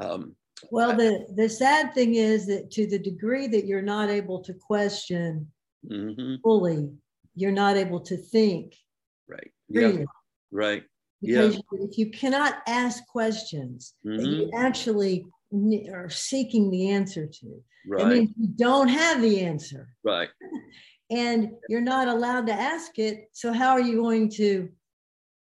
Um, 0.00 0.34
well, 0.70 0.96
the 0.96 1.26
the 1.34 1.48
sad 1.48 1.94
thing 1.94 2.14
is 2.14 2.46
that 2.46 2.70
to 2.72 2.86
the 2.86 2.98
degree 2.98 3.46
that 3.48 3.66
you're 3.66 3.82
not 3.82 4.08
able 4.08 4.42
to 4.42 4.54
question 4.54 5.50
mm-hmm. 5.88 6.36
fully, 6.42 6.90
you're 7.34 7.52
not 7.52 7.76
able 7.76 8.00
to 8.00 8.16
think. 8.16 8.74
Right. 9.28 9.52
Yeah. 9.68 10.04
Right. 10.50 10.84
Because 11.20 11.56
yeah. 11.56 11.60
if 11.80 11.98
you 11.98 12.10
cannot 12.10 12.56
ask 12.66 13.06
questions 13.06 13.94
mm-hmm. 14.06 14.16
that 14.16 14.28
you 14.28 14.46
mm-hmm. 14.46 14.64
actually 14.64 15.26
are 15.92 16.10
seeking 16.10 16.70
the 16.70 16.90
answer 16.90 17.26
to, 17.26 17.62
right. 17.88 18.02
and 18.02 18.10
then 18.10 18.34
you 18.38 18.48
don't 18.56 18.88
have 18.88 19.22
the 19.22 19.40
answer. 19.40 19.88
Right. 20.04 20.28
and 21.10 21.50
you're 21.68 21.80
not 21.80 22.08
allowed 22.08 22.46
to 22.46 22.52
ask 22.52 22.98
it. 22.98 23.28
So 23.32 23.52
how 23.52 23.70
are 23.70 23.80
you 23.80 23.96
going 24.00 24.28
to, 24.30 24.68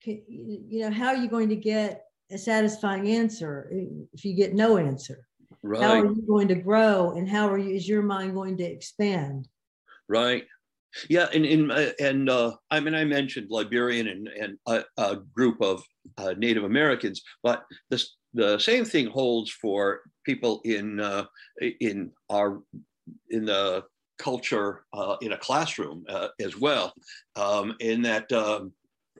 you 0.06 0.80
know, 0.82 0.92
how 0.92 1.08
are 1.08 1.18
you 1.18 1.28
going 1.28 1.50
to 1.50 1.56
get 1.56 2.06
a 2.32 2.38
satisfying 2.38 3.08
answer 3.10 3.70
if 4.14 4.26
you 4.26 4.36
get 4.36 4.54
no 4.54 4.78
answer? 4.78 5.28
Right. 5.64 5.82
How 5.82 6.00
are 6.00 6.06
you 6.06 6.24
going 6.28 6.48
to 6.50 6.56
grow, 6.56 7.12
and 7.12 7.28
how 7.28 7.50
are 7.50 7.58
you? 7.58 7.76
Is 7.76 7.88
your 7.88 8.02
mind 8.02 8.34
going 8.34 8.58
to 8.58 8.64
expand? 8.64 9.48
Right. 10.08 10.46
Yeah, 11.10 11.28
and 11.34 11.46
in 11.46 11.72
and 12.00 12.30
uh, 12.30 12.56
I 12.72 12.80
mean, 12.80 12.96
I 12.96 13.04
mentioned 13.04 13.48
Liberian 13.50 14.08
and 14.08 14.28
and 14.28 14.58
a, 14.68 14.84
a 14.98 15.18
group 15.36 15.62
of 15.62 15.84
uh, 16.18 16.34
Native 16.38 16.64
Americans, 16.64 17.22
but 17.44 17.66
this 17.90 18.16
the 18.34 18.58
same 18.60 18.86
thing 18.86 19.08
holds 19.08 19.52
for 19.52 20.02
people 20.26 20.62
in 20.64 21.00
uh, 21.00 21.26
in 21.80 22.12
our 22.30 22.62
in 23.30 23.46
the 23.46 23.84
culture 24.18 24.86
uh, 24.94 25.16
in 25.22 25.32
a 25.34 25.38
classroom 25.38 26.06
uh, 26.10 26.28
as 26.40 26.56
well. 26.58 26.94
Um, 27.36 27.76
in 27.80 28.02
that, 28.04 28.32
um, 28.32 28.74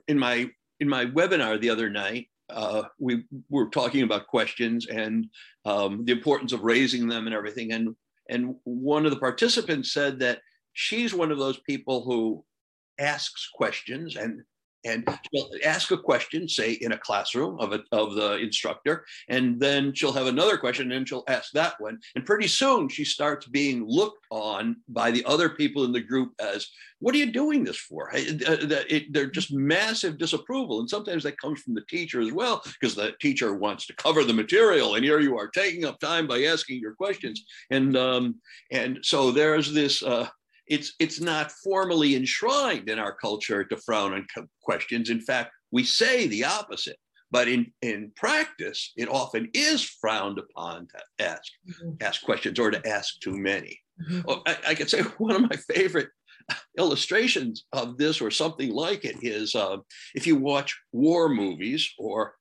in 0.08 0.18
my 0.18 0.48
in 0.78 0.88
my 0.88 1.06
webinar 1.06 1.60
the 1.60 1.70
other 1.70 1.90
night, 1.90 2.28
uh, 2.52 2.82
we 2.98 3.24
were 3.48 3.68
talking 3.68 4.02
about 4.02 4.26
questions 4.26 4.86
and 4.86 5.26
um, 5.64 6.04
the 6.04 6.12
importance 6.12 6.52
of 6.52 6.62
raising 6.62 7.08
them 7.08 7.26
and 7.26 7.34
everything. 7.34 7.72
And 7.72 7.94
and 8.28 8.54
one 8.64 9.04
of 9.04 9.10
the 9.10 9.18
participants 9.18 9.92
said 9.92 10.20
that 10.20 10.40
she's 10.72 11.12
one 11.12 11.32
of 11.32 11.38
those 11.38 11.58
people 11.58 12.04
who 12.04 12.44
asks 12.98 13.48
questions 13.52 14.16
and 14.16 14.42
and 14.84 15.06
she'll 15.32 15.50
ask 15.64 15.90
a 15.90 15.98
question, 15.98 16.48
say 16.48 16.72
in 16.72 16.92
a 16.92 16.98
classroom 16.98 17.58
of, 17.60 17.72
a, 17.72 17.82
of 17.92 18.14
the 18.14 18.36
instructor, 18.38 19.04
and 19.28 19.60
then 19.60 19.92
she'll 19.92 20.12
have 20.12 20.26
another 20.26 20.56
question 20.56 20.92
and 20.92 21.08
she'll 21.08 21.24
ask 21.28 21.52
that 21.52 21.74
one. 21.80 21.98
And 22.14 22.24
pretty 22.24 22.48
soon 22.48 22.88
she 22.88 23.04
starts 23.04 23.46
being 23.46 23.84
looked 23.86 24.26
on 24.30 24.76
by 24.88 25.10
the 25.10 25.24
other 25.24 25.50
people 25.50 25.84
in 25.84 25.92
the 25.92 26.00
group 26.00 26.32
as, 26.40 26.68
what 27.00 27.14
are 27.14 27.18
you 27.18 27.32
doing 27.32 27.64
this 27.64 27.78
for? 27.78 28.12
they're 29.10 29.30
just 29.30 29.52
massive 29.52 30.18
disapproval. 30.18 30.80
And 30.80 30.88
sometimes 30.88 31.22
that 31.22 31.40
comes 31.40 31.60
from 31.62 31.74
the 31.74 31.84
teacher 31.88 32.20
as 32.20 32.32
well, 32.32 32.62
because 32.64 32.94
the 32.94 33.12
teacher 33.20 33.54
wants 33.54 33.86
to 33.86 33.94
cover 33.96 34.22
the 34.24 34.34
material. 34.34 34.94
And 34.94 35.04
here 35.04 35.20
you 35.20 35.38
are 35.38 35.48
taking 35.48 35.84
up 35.84 35.98
time 35.98 36.26
by 36.26 36.44
asking 36.44 36.80
your 36.80 36.94
questions. 36.94 37.44
And, 37.70 37.96
um, 37.96 38.36
and 38.70 38.98
so 39.02 39.30
there's 39.30 39.72
this, 39.72 40.02
uh, 40.02 40.28
it's 40.70 40.94
it's 40.98 41.20
not 41.20 41.52
formally 41.52 42.16
enshrined 42.16 42.88
in 42.88 42.98
our 42.98 43.12
culture 43.12 43.64
to 43.64 43.76
frown 43.76 44.14
on 44.14 44.48
questions. 44.62 45.10
In 45.10 45.20
fact, 45.20 45.52
we 45.70 45.84
say 45.84 46.26
the 46.26 46.44
opposite. 46.44 46.96
But 47.32 47.46
in, 47.46 47.72
in 47.80 48.10
practice, 48.16 48.92
it 48.96 49.08
often 49.08 49.50
is 49.54 49.84
frowned 49.84 50.38
upon 50.38 50.88
to 50.88 51.24
ask 51.24 51.52
mm-hmm. 51.68 51.90
ask 52.00 52.22
questions 52.22 52.58
or 52.58 52.70
to 52.72 52.88
ask 52.88 53.20
too 53.20 53.36
many. 53.36 53.78
Mm-hmm. 54.02 54.20
Oh, 54.28 54.42
I, 54.46 54.56
I 54.68 54.74
could 54.74 54.90
say 54.90 55.00
one 55.18 55.36
of 55.36 55.42
my 55.42 55.56
favorite 55.72 56.08
illustrations 56.78 57.66
of 57.72 57.98
this 57.98 58.20
or 58.20 58.30
something 58.30 58.72
like 58.72 59.04
it 59.04 59.16
is 59.22 59.54
uh, 59.54 59.76
if 60.14 60.26
you 60.26 60.36
watch 60.36 60.76
war 60.92 61.28
movies 61.28 61.88
or 61.98 62.34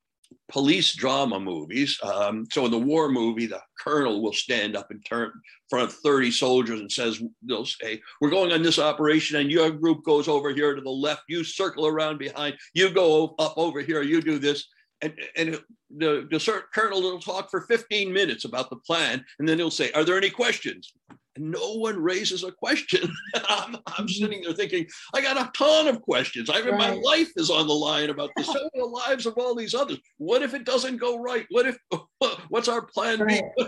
police 0.49 0.93
drama 0.93 1.39
movies. 1.39 1.99
Um, 2.03 2.47
so 2.51 2.65
in 2.65 2.71
the 2.71 2.79
war 2.79 3.09
movie, 3.09 3.45
the 3.45 3.61
colonel 3.79 4.21
will 4.21 4.33
stand 4.33 4.75
up 4.75 4.91
and 4.91 5.03
turn 5.05 5.25
in 5.25 5.41
front 5.69 5.89
of 5.89 5.97
30 5.97 6.31
soldiers 6.31 6.79
and 6.79 6.91
says, 6.91 7.21
they'll 7.43 7.65
say, 7.65 8.01
we're 8.19 8.29
going 8.29 8.51
on 8.51 8.63
this 8.63 8.79
operation 8.79 9.39
and 9.39 9.51
your 9.51 9.69
group 9.69 10.03
goes 10.03 10.27
over 10.27 10.49
here 10.51 10.75
to 10.75 10.81
the 10.81 10.89
left, 10.89 11.23
you 11.29 11.43
circle 11.43 11.87
around 11.87 12.17
behind, 12.17 12.57
you 12.73 12.89
go 12.89 13.35
up 13.39 13.53
over 13.57 13.81
here, 13.81 14.01
you 14.01 14.21
do 14.21 14.39
this. 14.39 14.67
And, 15.01 15.13
and 15.37 15.59
the, 15.95 16.27
the 16.29 16.63
colonel 16.73 17.01
will 17.01 17.19
talk 17.19 17.49
for 17.49 17.61
15 17.61 18.11
minutes 18.11 18.43
about 18.43 18.69
the 18.69 18.75
plan, 18.77 19.23
and 19.39 19.47
then 19.47 19.57
he'll 19.57 19.71
say, 19.71 19.91
are 19.93 20.03
there 20.03 20.17
any 20.17 20.29
questions? 20.29 20.93
No 21.37 21.75
one 21.75 22.01
raises 22.01 22.43
a 22.43 22.51
question. 22.51 23.09
I'm, 23.35 23.75
I'm, 23.75 23.81
mm-hmm. 23.81 24.07
sitting 24.07 24.41
there 24.41 24.53
thinking, 24.53 24.87
I 25.13 25.21
got 25.21 25.37
a 25.37 25.51
ton 25.55 25.87
of 25.87 26.01
questions. 26.01 26.49
I 26.49 26.61
mean, 26.61 26.71
right. 26.71 26.77
my 26.77 26.89
life 26.91 27.31
is 27.35 27.49
on 27.49 27.67
the 27.67 27.73
line 27.73 28.09
about 28.09 28.31
this, 28.35 28.47
so 28.47 28.69
the 28.73 28.85
lives 29.07 29.25
of 29.25 29.37
all 29.37 29.55
these 29.55 29.75
others. 29.75 29.99
What 30.17 30.41
if 30.41 30.53
it 30.53 30.65
doesn't 30.65 30.97
go 30.97 31.17
right? 31.17 31.45
What 31.49 31.67
if, 31.67 31.77
what's 32.49 32.67
our 32.67 32.81
plan 32.81 33.19
right. 33.19 33.43
B? 33.57 33.65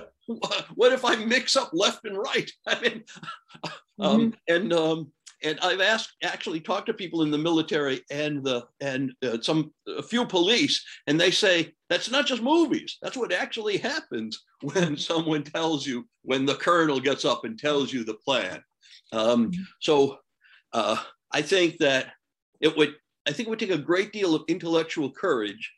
What 0.75 0.94
if 0.94 1.03
I 1.03 1.15
mix 1.15 1.56
up 1.56 1.72
left 1.74 2.06
and 2.06 2.18
right? 2.18 2.50
I 2.68 2.80
mean, 2.80 3.03
um, 4.00 4.32
mm-hmm. 4.32 4.56
and 4.56 4.74
um, 4.74 5.12
and 5.43 5.60
I've 5.62 5.81
asked 5.81 6.13
actually 6.24 6.60
talked 6.60 6.88
to 6.88 6.93
people 6.93 7.24
in 7.24 7.31
the 7.31 7.38
military 7.38 8.01
and 8.10 8.43
the 8.43 8.65
and 8.79 9.13
uh, 9.24 9.38
some 9.41 9.74
a 9.88 10.03
few 10.03 10.25
police, 10.25 10.83
and 11.07 11.19
they 11.19 11.31
say 11.31 11.74
that's 11.89 12.12
not 12.12 12.25
just 12.25 12.41
movies. 12.41 12.98
That's 13.01 13.17
what 13.17 13.33
actually 13.33 13.77
happens 13.77 14.43
when 14.62 14.98
someone 14.98 15.43
tells 15.43 15.86
you 15.86 16.07
when 16.24 16.45
the 16.45 16.55
colonel 16.55 17.00
gets 17.00 17.25
up 17.25 17.45
and 17.45 17.57
tells 17.57 17.91
you 17.91 18.03
the 18.03 18.15
plan. 18.15 18.63
Um, 19.12 19.51
mm-hmm. 19.51 19.62
so 19.79 20.19
uh, 20.74 20.98
I 21.31 21.41
think 21.41 21.77
that 21.77 22.13
it 22.60 22.75
would 22.77 22.95
I 23.27 23.31
think 23.31 23.48
it 23.48 23.50
would 23.50 23.60
take 23.60 23.71
a 23.71 23.77
great 23.77 24.12
deal 24.12 24.36
of 24.36 24.43
intellectual 24.48 25.12
courage 25.12 25.71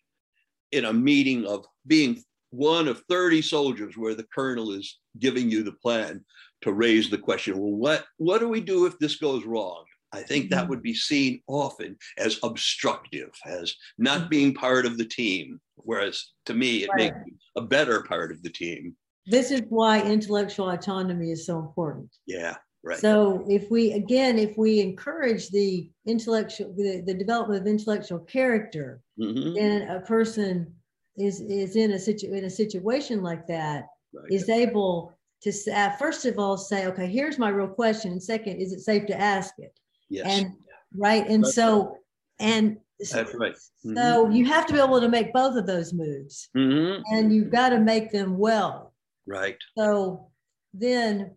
in 0.72 0.86
a 0.86 0.93
meeting 0.93 1.46
of 1.46 1.65
being 1.88 2.24
one 2.50 2.88
of 2.88 3.03
30 3.10 3.41
soldiers 3.41 3.98
where 3.98 4.13
the 4.13 4.25
colonel 4.34 4.72
is 4.72 5.00
giving 5.20 5.50
you 5.50 5.63
the 5.63 5.72
plan 5.72 6.24
to 6.63 6.74
raise 6.74 7.10
the 7.10 7.17
question 7.17 7.58
well 7.58 7.72
what 7.72 8.05
what 8.17 8.39
do 8.39 8.48
we 8.48 8.62
do 8.62 8.86
if 8.86 8.98
this 9.00 9.17
goes 9.17 9.46
wrong 9.46 9.84
i 10.12 10.22
think 10.22 10.50
that 10.50 10.62
mm-hmm. 10.62 10.70
would 10.70 10.82
be 10.82 10.93
seen 10.93 11.41
often 11.48 11.96
as 12.17 12.39
obstructive 12.43 13.29
as 13.46 13.75
not 13.98 14.22
mm-hmm. 14.22 14.29
being 14.29 14.53
part 14.53 14.86
of 14.86 14.98
the 14.98 15.05
team 15.05 15.60
whereas 15.75 16.32
to 16.46 16.53
me 16.53 16.84
it 16.84 16.89
right. 16.89 17.13
makes 17.13 17.15
a 17.58 17.62
better 17.62 18.03
part 18.03 18.32
of 18.32 18.41
the 18.43 18.50
team 18.50 18.96
this 19.25 19.51
is 19.51 19.62
why 19.70 20.01
intellectual 20.01 20.70
autonomy 20.70 21.32
is 21.32 21.46
so 21.46 21.60
important 21.60 22.10
yeah 22.25 22.55
right 22.84 23.00
so 23.00 23.46
if 23.50 23.70
we 23.70 23.91
again 23.93 24.39
if 24.39 24.58
we 24.58 24.79
encourage 24.79 25.50
the 25.50 25.89
intellectual 26.08 26.74
the, 26.77 27.01
the 27.05 27.13
development 27.13 27.62
of 27.62 27.67
intellectual 27.67 28.20
character 28.20 29.01
mm-hmm. 29.20 29.53
then 29.53 29.89
a 29.89 30.00
person 30.01 30.74
is 31.17 31.41
is 31.41 31.75
in 31.75 31.91
a 31.91 32.00
situ 32.00 32.34
in 32.34 32.46
a 32.46 32.50
situation 32.50 33.22
like 33.22 33.46
that 33.48 33.88
right. 34.13 34.32
is 34.32 34.50
able 34.50 35.13
to 35.44 35.72
uh, 35.72 35.92
first 35.98 36.26
of 36.26 36.40
all 36.40 36.58
say, 36.58 36.88
okay, 36.88 37.08
here's 37.08 37.38
my 37.38 37.50
real 37.50 37.68
question, 37.68 38.12
and 38.12 38.24
second, 38.24 38.58
is 38.58 38.74
it 38.74 38.80
safe 38.80 39.06
to 39.08 39.20
ask 39.20 39.54
it? 39.58 39.78
Yes. 40.10 40.26
And 40.28 40.54
right, 40.96 41.28
and 41.28 41.44
That's 41.44 41.56
so 41.56 41.84
right. 41.84 41.98
and 42.40 42.78
That's 43.00 43.36
right. 43.36 43.54
Mm-hmm. 43.54 43.98
So 43.98 44.30
you 44.30 44.46
have 44.46 44.66
to 44.68 44.74
be 44.74 44.80
able 44.80 45.02
to 45.02 45.10
make 45.10 45.34
both 45.34 45.58
of 45.58 45.68
those 45.68 45.94
moves, 45.94 46.50
mm-hmm. 46.56 47.02
and 47.14 47.34
you've 47.34 47.52
got 47.52 47.70
to 47.70 47.80
make 47.80 48.12
them 48.12 48.38
well. 48.38 48.94
Right. 49.28 49.58
So 49.78 50.28
then, 50.74 51.36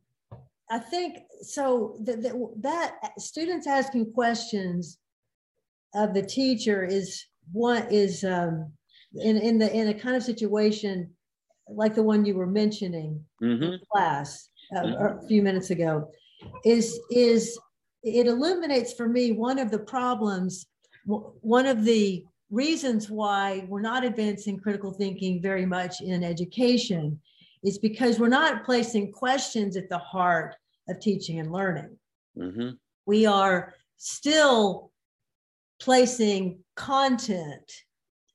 I 0.71 0.79
think 0.79 1.19
so 1.43 1.97
that 2.05 2.23
that, 2.23 2.53
that 2.61 3.21
students 3.21 3.67
asking 3.67 4.13
questions 4.13 4.99
of 5.95 6.15
the 6.15 6.23
teacher 6.23 6.85
is 6.85 7.25
one 7.53 7.87
is 7.91 8.25
um, 8.25 8.73
in 9.15 9.37
in 9.37 9.59
the 9.59 9.73
in 9.75 9.89
a 9.89 9.95
kind 9.95 10.17
of 10.17 10.23
situation 10.23 11.11
like 11.69 11.95
the 11.95 12.03
one 12.03 12.25
you 12.25 12.35
were 12.35 12.47
mentioning 12.47 13.25
Mhm. 13.43 13.75
in 13.75 13.81
class 13.93 14.49
uh, 14.75 15.19
a 15.21 15.27
few 15.27 15.43
minutes 15.43 15.71
ago, 15.71 16.11
is 16.65 16.99
is 17.11 17.59
it 18.03 18.27
illuminates 18.27 18.93
for 18.93 19.09
me 19.09 19.33
one 19.33 19.59
of 19.59 19.71
the 19.71 19.79
problems, 19.79 20.67
one 21.05 21.67
of 21.67 21.85
the 21.85 22.25
reasons 22.51 23.11
why 23.11 23.65
we're 23.69 23.81
not 23.81 24.05
advancing 24.05 24.57
critical 24.59 24.93
thinking 24.93 25.41
very 25.43 25.67
much 25.67 26.01
in 26.01 26.23
education 26.23 27.21
is 27.65 27.79
because 27.79 28.21
we're 28.21 28.29
not 28.29 28.65
placing 28.65 29.11
questions 29.11 29.77
at 29.77 29.89
the 29.89 29.99
heart 29.99 30.55
of 30.89 31.01
teaching 31.01 31.41
and 31.41 31.51
learning. 31.51 31.99
Mhm. 32.37 32.79
We 33.07 33.27
are 33.27 33.75
still 33.97 34.93
placing 35.81 36.63
content, 36.77 37.73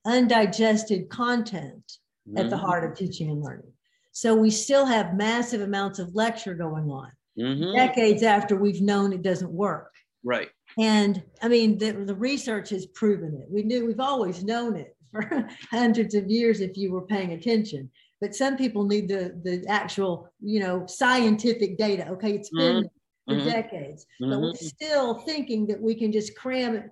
undigested 0.06 1.10
content 1.10 2.00
at 2.38 2.50
the 2.50 2.56
Mhm. 2.56 2.60
heart 2.60 2.84
of 2.84 2.96
teaching 2.98 3.30
and 3.30 3.42
learning. 3.42 3.72
So 4.12 4.36
we 4.36 4.50
still 4.50 4.86
have 4.86 5.16
massive 5.16 5.62
amounts 5.62 6.00
of 6.00 6.16
lecture 6.16 6.54
going 6.54 6.90
on 6.90 7.12
Mhm. 7.38 7.74
decades 7.74 8.24
after 8.24 8.56
we've 8.56 8.82
known 8.82 9.14
it 9.14 9.22
doesn't 9.22 9.52
work. 9.52 9.94
Right. 10.24 10.50
And 10.78 11.24
I 11.42 11.48
mean, 11.48 11.78
the, 11.78 11.92
the 11.92 12.16
research 12.16 12.70
has 12.70 12.86
proven 12.88 13.36
it. 13.36 13.50
We 13.50 13.64
knew, 13.64 13.86
we've 13.86 14.00
always 14.00 14.44
known 14.44 14.76
it 14.76 14.96
for 15.12 15.48
hundreds 15.70 16.14
of 16.16 16.30
years 16.30 16.62
if 16.62 16.78
you 16.78 16.92
were 16.92 17.06
paying 17.06 17.34
attention. 17.34 17.90
But 18.20 18.36
some 18.36 18.56
people 18.56 18.86
need 18.86 19.08
the, 19.08 19.40
the 19.44 19.66
actual, 19.68 20.30
you 20.42 20.60
know, 20.60 20.86
scientific 20.86 21.78
data. 21.78 22.08
Okay, 22.10 22.34
it's 22.34 22.50
been 22.52 22.90
for 23.28 23.36
Mhm. 23.36 23.46
decades, 23.46 24.06
but 24.20 24.40
we're 24.42 24.52
Mhm. 24.52 24.58
still 24.58 25.16
thinking 25.20 25.66
that 25.68 25.82
we 25.82 25.96
can 25.96 26.12
just 26.12 26.36
cram 26.36 26.90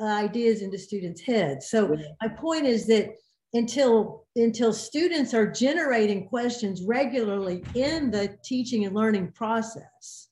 ideas 0.00 0.62
into 0.62 0.78
students' 0.78 1.20
heads. 1.20 1.68
So 1.68 1.94
my 2.20 2.28
point 2.28 2.66
is 2.66 2.86
that 2.86 3.10
until 3.54 4.26
until 4.36 4.72
students 4.72 5.34
are 5.34 5.50
generating 5.50 6.26
questions 6.26 6.82
regularly 6.82 7.64
in 7.74 8.10
the 8.10 8.36
teaching 8.42 8.86
and 8.86 8.94
learning 8.94 9.30
process, 9.32 10.28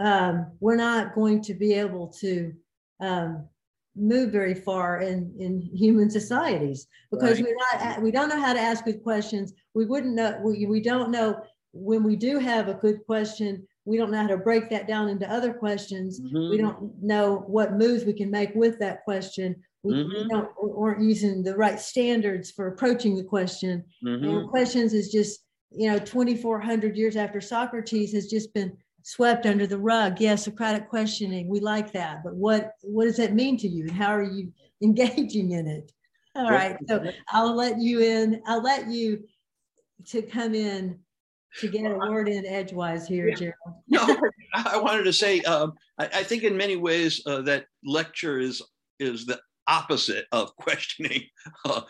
um, 0.00 0.52
we're 0.60 0.76
not 0.76 1.14
going 1.14 1.42
to 1.42 1.54
be 1.54 1.74
able 1.74 2.06
to 2.20 2.52
um, 3.00 3.48
move 3.96 4.30
very 4.30 4.54
far 4.54 5.00
in 5.00 5.34
in 5.38 5.60
human 5.60 6.08
societies 6.08 6.86
because 7.10 7.40
Right. 7.40 7.48
we're 7.48 7.78
not 7.90 8.02
we 8.02 8.10
don't 8.12 8.28
know 8.28 8.40
how 8.40 8.52
to 8.52 8.60
ask 8.60 8.84
good 8.84 9.02
questions. 9.02 9.52
We 9.74 9.86
wouldn't 9.86 10.14
know 10.14 10.40
we, 10.42 10.66
we 10.66 10.80
don't 10.80 11.10
know 11.10 11.40
when 11.72 12.04
we 12.04 12.14
do 12.16 12.38
have 12.38 12.68
a 12.68 12.74
good 12.74 13.04
question. 13.06 13.66
We 13.84 13.96
don't 13.96 14.10
know 14.10 14.20
how 14.22 14.28
to 14.28 14.36
break 14.36 14.70
that 14.70 14.86
down 14.86 15.08
into 15.08 15.28
other 15.30 15.52
questions 15.52 16.20
we 16.22 16.30
Mhm. 16.30 16.58
don't 16.58 17.02
know 17.02 17.38
what 17.48 17.76
moves 17.76 18.04
we 18.04 18.12
can 18.12 18.30
make 18.30 18.54
with 18.54 18.78
that 18.78 19.02
question. 19.04 19.56
We, 19.82 19.94
we 19.94 20.24
Mhm. 20.24 20.28
don't, 20.28 20.50
we 20.62 20.70
aren't 20.76 21.02
using 21.02 21.42
the 21.42 21.56
right 21.56 21.78
standards 21.78 22.50
for 22.50 22.66
approaching 22.68 23.16
the 23.16 23.22
question. 23.24 23.84
Mhm. 24.02 24.40
And 24.40 24.48
questions 24.50 24.92
is 24.92 25.10
just, 25.10 25.44
you 25.70 25.90
know, 25.90 25.98
2,400 25.98 26.96
years 26.96 27.16
after 27.16 27.40
Socrates 27.40 28.12
has 28.12 28.26
just 28.28 28.52
been 28.54 28.76
swept 29.02 29.46
under 29.46 29.66
the 29.66 29.78
rug. 29.78 30.20
Yeah, 30.20 30.34
Socratic 30.34 30.88
questioning, 30.88 31.48
we 31.48 31.60
like 31.60 31.92
that. 31.92 32.24
But 32.24 32.34
what, 32.34 32.72
what 32.82 33.04
does 33.04 33.16
that 33.18 33.34
mean 33.34 33.56
to 33.58 33.68
you? 33.68 33.84
And 33.84 33.92
how 33.92 34.12
are 34.12 34.22
you 34.22 34.52
engaging 34.82 35.52
in 35.52 35.66
it? 35.66 35.92
All 36.34 36.50
right, 36.50 36.76
so 36.88 37.04
I'll 37.28 37.54
let 37.54 37.80
you 37.80 38.00
in, 38.00 38.40
I'll 38.46 38.62
let 38.62 38.86
you 38.88 39.24
to 40.06 40.22
come 40.22 40.54
in 40.54 40.98
to 41.58 41.66
get 41.68 41.90
a 41.90 41.96
word 41.96 42.28
in 42.28 42.46
edgewise 42.46 43.08
here, 43.08 43.28
Yeah. 43.28 43.34
Gerald. 43.34 43.74
no, 43.88 44.00
I 44.54 44.74
I 44.74 44.76
wanted 44.78 45.02
to 45.04 45.12
say, 45.12 45.40
um, 45.40 45.72
I, 45.98 46.06
I 46.06 46.22
think 46.22 46.44
in 46.44 46.56
many 46.56 46.76
ways 46.76 47.22
uh, 47.26 47.42
that 47.42 47.66
lecture 47.84 48.38
is 48.38 48.62
is 49.00 49.26
the 49.26 49.40
opposite 49.68 50.26
of 50.32 50.54
questioning 50.56 51.22
uh, 51.64 51.82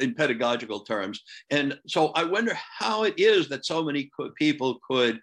in 0.00 0.14
pedagogical 0.14 0.80
terms. 0.80 1.20
And 1.50 1.78
so 1.86 2.08
I 2.08 2.24
wonder 2.24 2.54
how 2.78 3.02
it 3.04 3.14
is 3.18 3.48
that 3.48 3.66
so 3.66 3.82
many 3.82 4.10
people 4.36 4.78
could 4.88 5.20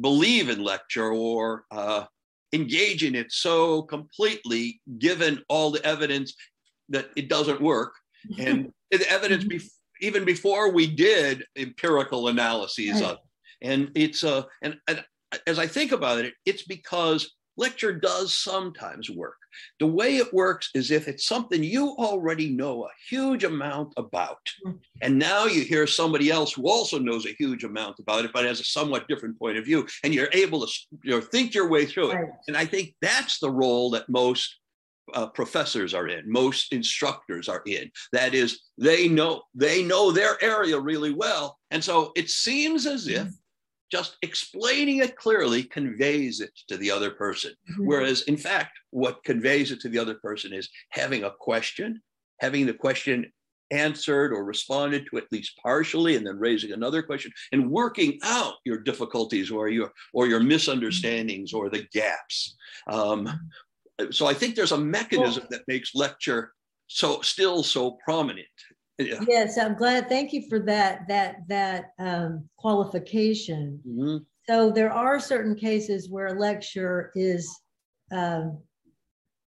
believe 0.00 0.48
in 0.48 0.62
lecture 0.62 1.10
or 1.12 1.64
uh, 1.70 2.04
engage 2.52 3.04
in 3.04 3.14
it 3.14 3.30
so 3.30 3.82
completely, 3.82 4.80
given 4.98 5.42
all 5.48 5.70
the 5.70 5.84
evidence 5.84 6.34
that 6.88 7.10
it 7.16 7.28
doesn't 7.28 7.60
work 7.60 7.92
and 8.38 8.72
the 8.90 9.08
evidence 9.10 9.44
bef- 9.44 9.70
even 10.00 10.24
before 10.24 10.72
we 10.72 10.86
did 10.86 11.44
empirical 11.56 12.28
analyses 12.28 13.00
Right. 13.00 13.10
of 13.10 13.18
it. 13.18 13.68
and 13.68 13.90
it's 13.94 14.22
uh 14.24 14.42
and, 14.62 14.76
and 14.88 15.04
as 15.46 15.58
i 15.58 15.66
think 15.66 15.92
about 15.92 16.18
it 16.18 16.34
it's 16.44 16.62
because 16.64 17.32
lecture 17.56 17.92
does 17.92 18.34
sometimes 18.34 19.10
work 19.10 19.36
the 19.78 19.86
way 19.86 20.16
it 20.16 20.32
works 20.34 20.70
is 20.74 20.90
if 20.90 21.06
it's 21.06 21.26
something 21.26 21.62
you 21.62 21.90
already 21.98 22.50
know 22.50 22.84
a 22.84 22.88
huge 23.08 23.44
amount 23.44 23.92
about 23.96 24.38
Mm. 24.66 24.78
and 25.02 25.18
now 25.18 25.46
you 25.46 25.62
hear 25.62 25.86
somebody 25.86 26.30
else 26.30 26.52
who 26.52 26.68
also 26.68 26.98
knows 26.98 27.26
a 27.26 27.34
huge 27.38 27.64
amount 27.64 27.98
about 27.98 28.24
it 28.24 28.32
but 28.32 28.44
has 28.44 28.60
a 28.60 28.64
somewhat 28.64 29.06
different 29.08 29.38
point 29.38 29.56
of 29.58 29.64
view 29.64 29.86
and 30.02 30.12
you're 30.14 30.28
able 30.32 30.66
to 30.66 30.72
you 31.02 31.10
know, 31.12 31.20
think 31.20 31.54
your 31.54 31.68
way 31.68 31.86
through 31.86 32.10
it 32.10 32.14
Right. 32.14 32.28
and 32.48 32.56
I 32.56 32.64
think 32.66 32.94
that's 33.00 33.38
the 33.38 33.50
role 33.50 33.90
that 33.90 34.08
most 34.08 34.56
uh, 35.12 35.26
professors 35.26 35.92
are 35.92 36.08
in, 36.08 36.22
most 36.30 36.72
instructors 36.72 37.46
are 37.46 37.62
in. 37.66 37.90
That 38.12 38.32
is, 38.34 38.60
they 38.78 39.06
know 39.06 39.42
they 39.54 39.82
know 39.82 40.10
their 40.10 40.42
area 40.42 40.80
really 40.80 41.12
well, 41.12 41.58
and 41.70 41.84
so 41.84 42.10
it 42.16 42.30
seems 42.30 42.86
as 42.86 43.06
if 43.06 43.28
just 43.94 44.16
explaining 44.22 44.98
it 44.98 45.14
clearly 45.14 45.62
conveys 45.62 46.40
it 46.40 46.50
to 46.66 46.76
the 46.76 46.90
other 46.90 47.12
person. 47.12 47.52
Mhm. 47.70 47.86
Whereas, 47.86 48.22
in 48.22 48.36
fact, 48.36 48.76
what 48.90 49.22
conveys 49.22 49.70
it 49.70 49.78
to 49.82 49.88
the 49.88 50.00
other 50.00 50.16
person 50.16 50.52
is 50.52 50.68
having 50.88 51.22
a 51.22 51.30
question, 51.30 52.02
having 52.40 52.66
the 52.66 52.74
question 52.74 53.32
answered 53.70 54.32
or 54.32 54.44
responded 54.44 55.06
to 55.06 55.16
at 55.16 55.30
least 55.30 55.56
partially, 55.62 56.16
and 56.16 56.26
then 56.26 56.38
raising 56.40 56.72
another 56.72 57.04
question 57.04 57.30
and 57.52 57.70
working 57.70 58.18
out 58.24 58.54
your 58.64 58.78
difficulties 58.78 59.48
or 59.48 59.68
your 59.68 59.92
or 60.12 60.26
your 60.26 60.40
misunderstandings 60.40 61.52
or 61.52 61.70
the 61.70 61.86
gaps. 61.92 62.56
Um, 62.88 63.20
so 64.10 64.26
I 64.26 64.34
think 64.34 64.56
there's 64.56 64.72
a 64.72 64.86
mechanism 64.98 65.44
that 65.50 65.68
makes 65.68 65.94
lecture 65.94 66.52
so 66.88 67.20
still 67.20 67.62
so 67.62 67.92
prominent. 68.04 68.58
Yeah. 68.98 69.20
Yes, 69.28 69.58
I'm 69.58 69.74
glad. 69.74 70.08
Thank 70.08 70.32
you 70.32 70.48
for 70.48 70.60
that, 70.60 71.08
that, 71.08 71.36
that 71.48 71.86
um, 71.98 72.48
qualification. 72.56 73.80
Mhm. 73.86 74.24
So 74.48 74.70
there 74.70 74.92
are 74.92 75.18
certain 75.18 75.54
cases 75.56 76.10
where 76.10 76.28
a 76.28 76.38
lecture 76.38 77.10
is 77.14 77.50
um, 78.12 78.62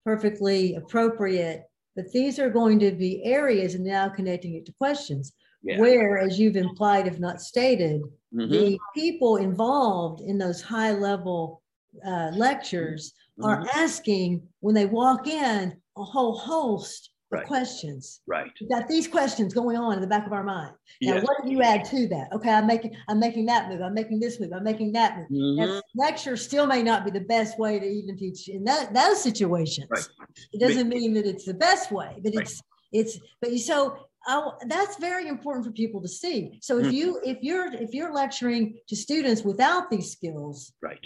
perfectly 0.04 0.76
appropriate, 0.76 1.64
but 1.96 2.12
these 2.12 2.40
are 2.40 2.50
going 2.50 2.80
to 2.80 2.92
be 2.92 3.24
areas, 3.26 3.76
and 3.76 3.84
now 3.84 4.10
connecting 4.10 4.56
it 4.56 4.66
to 4.66 4.74
questions, 4.74 5.34
Yeah. 5.62 5.80
where, 5.80 6.18
as 6.18 6.40
you've 6.40 6.56
implied, 6.56 7.08
if 7.08 7.20
not 7.20 7.42
stated, 7.42 8.02
Mhm. 8.34 8.50
the 8.50 8.80
people 8.96 9.38
involved 9.38 10.22
in 10.22 10.38
those 10.38 10.62
high 10.62 10.94
level 10.94 11.62
uh, 12.06 12.32
lectures 12.36 13.14
are 13.44 13.62
Mhm. 13.62 13.68
asking 13.76 14.48
when 14.62 14.76
they 14.76 14.86
walk 14.86 15.28
in 15.28 15.82
a 15.98 16.04
whole 16.04 16.38
host 16.38 17.12
Right. 17.36 17.48
questions. 17.48 18.22
Right. 18.28 18.52
We've 18.60 18.70
got 18.70 18.88
these 18.88 19.08
questions 19.08 19.54
going 19.54 19.78
on 19.78 19.94
in 19.94 20.02
the 20.02 20.08
back 20.08 20.26
of 20.26 20.34
our 20.34 20.44
mind. 20.44 20.74
Now, 21.02 21.16
Yes. 21.16 21.24
what 21.24 21.44
do 21.44 21.52
you 21.52 21.62
add 21.62 21.86
to 21.86 22.08
that? 22.08 22.32
Okay, 22.34 22.50
I'm 22.50 22.68
making, 22.68 22.96
I'm 23.08 23.20
making 23.20 23.46
that 23.48 23.70
move. 23.70 23.82
I'm 23.82 23.94
making 23.94 24.20
this 24.20 24.40
move. 24.40 24.52
I'm 24.54 24.64
making 24.64 24.94
that 24.94 25.18
move. 25.18 25.30
Mhm. 25.30 25.58
Now, 25.58 25.82
lecture 25.96 26.38
still 26.38 26.66
may 26.66 26.82
not 26.84 27.06
be 27.06 27.12
the 27.12 27.22
best 27.22 27.60
way 27.60 27.80
to 27.80 27.86
even 27.86 28.18
teach 28.18 28.48
in 28.48 28.64
that, 28.66 28.94
those 28.94 29.22
situations. 29.22 29.88
Right. 29.90 30.08
It 30.54 30.60
doesn't 30.60 30.90
mean 30.90 31.14
that 31.16 31.26
it's 31.26 31.46
the 31.46 31.54
best 31.54 31.92
way, 31.92 32.20
but 32.24 32.34
Right. 32.36 32.42
it's, 32.44 32.62
it's, 32.92 33.20
but 33.42 33.52
you, 33.52 33.60
so 33.60 33.98
I, 34.28 34.52
that's 34.68 34.98
very 34.98 35.28
important 35.28 35.66
for 35.66 35.72
people 35.72 36.02
to 36.02 36.08
see. 36.08 36.58
So 36.62 36.80
if 36.80 36.88
Mhm. 36.88 36.94
you, 36.94 37.20
if 37.24 37.38
you're, 37.44 37.72
if 37.74 37.94
you're 37.94 38.12
lecturing 38.14 38.80
to 38.88 38.96
students 38.96 39.44
without 39.44 39.90
these 39.92 40.12
skills, 40.12 40.74
Right. 40.82 41.06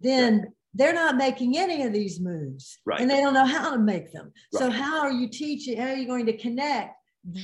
then 0.00 0.52
they're 0.74 0.92
not 0.94 1.16
making 1.16 1.56
any 1.56 1.82
of 1.82 1.92
these 1.92 2.20
moves 2.20 2.78
Right. 2.84 3.00
and 3.00 3.10
they 3.10 3.20
don't 3.20 3.34
know 3.34 3.44
how 3.46 3.70
to 3.72 3.78
make 3.78 4.12
them. 4.12 4.32
So 4.52 4.70
how 4.70 5.00
are 5.00 5.12
you 5.12 5.28
teaching, 5.28 5.78
how 5.78 5.88
are 5.88 5.96
you 5.96 6.06
going 6.06 6.26
to 6.26 6.36
connect 6.36 6.94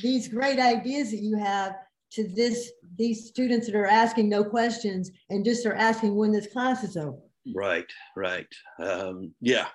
these 0.02 0.28
great 0.28 0.58
ideas 0.58 1.10
that 1.10 1.20
you 1.20 1.36
have 1.36 1.74
to 2.12 2.28
this, 2.28 2.70
these 2.96 3.26
students 3.26 3.66
that 3.66 3.74
are 3.74 3.86
asking 3.86 4.28
no 4.28 4.44
questions 4.44 5.10
and 5.30 5.44
just 5.44 5.66
are 5.66 5.74
asking 5.74 6.14
when 6.14 6.32
this 6.32 6.46
class 6.52 6.84
is 6.84 6.96
over? 6.96 7.18
Right. 7.54 7.90
Right. 8.16 8.46
Um, 8.80 9.34
yeah. 9.40 9.66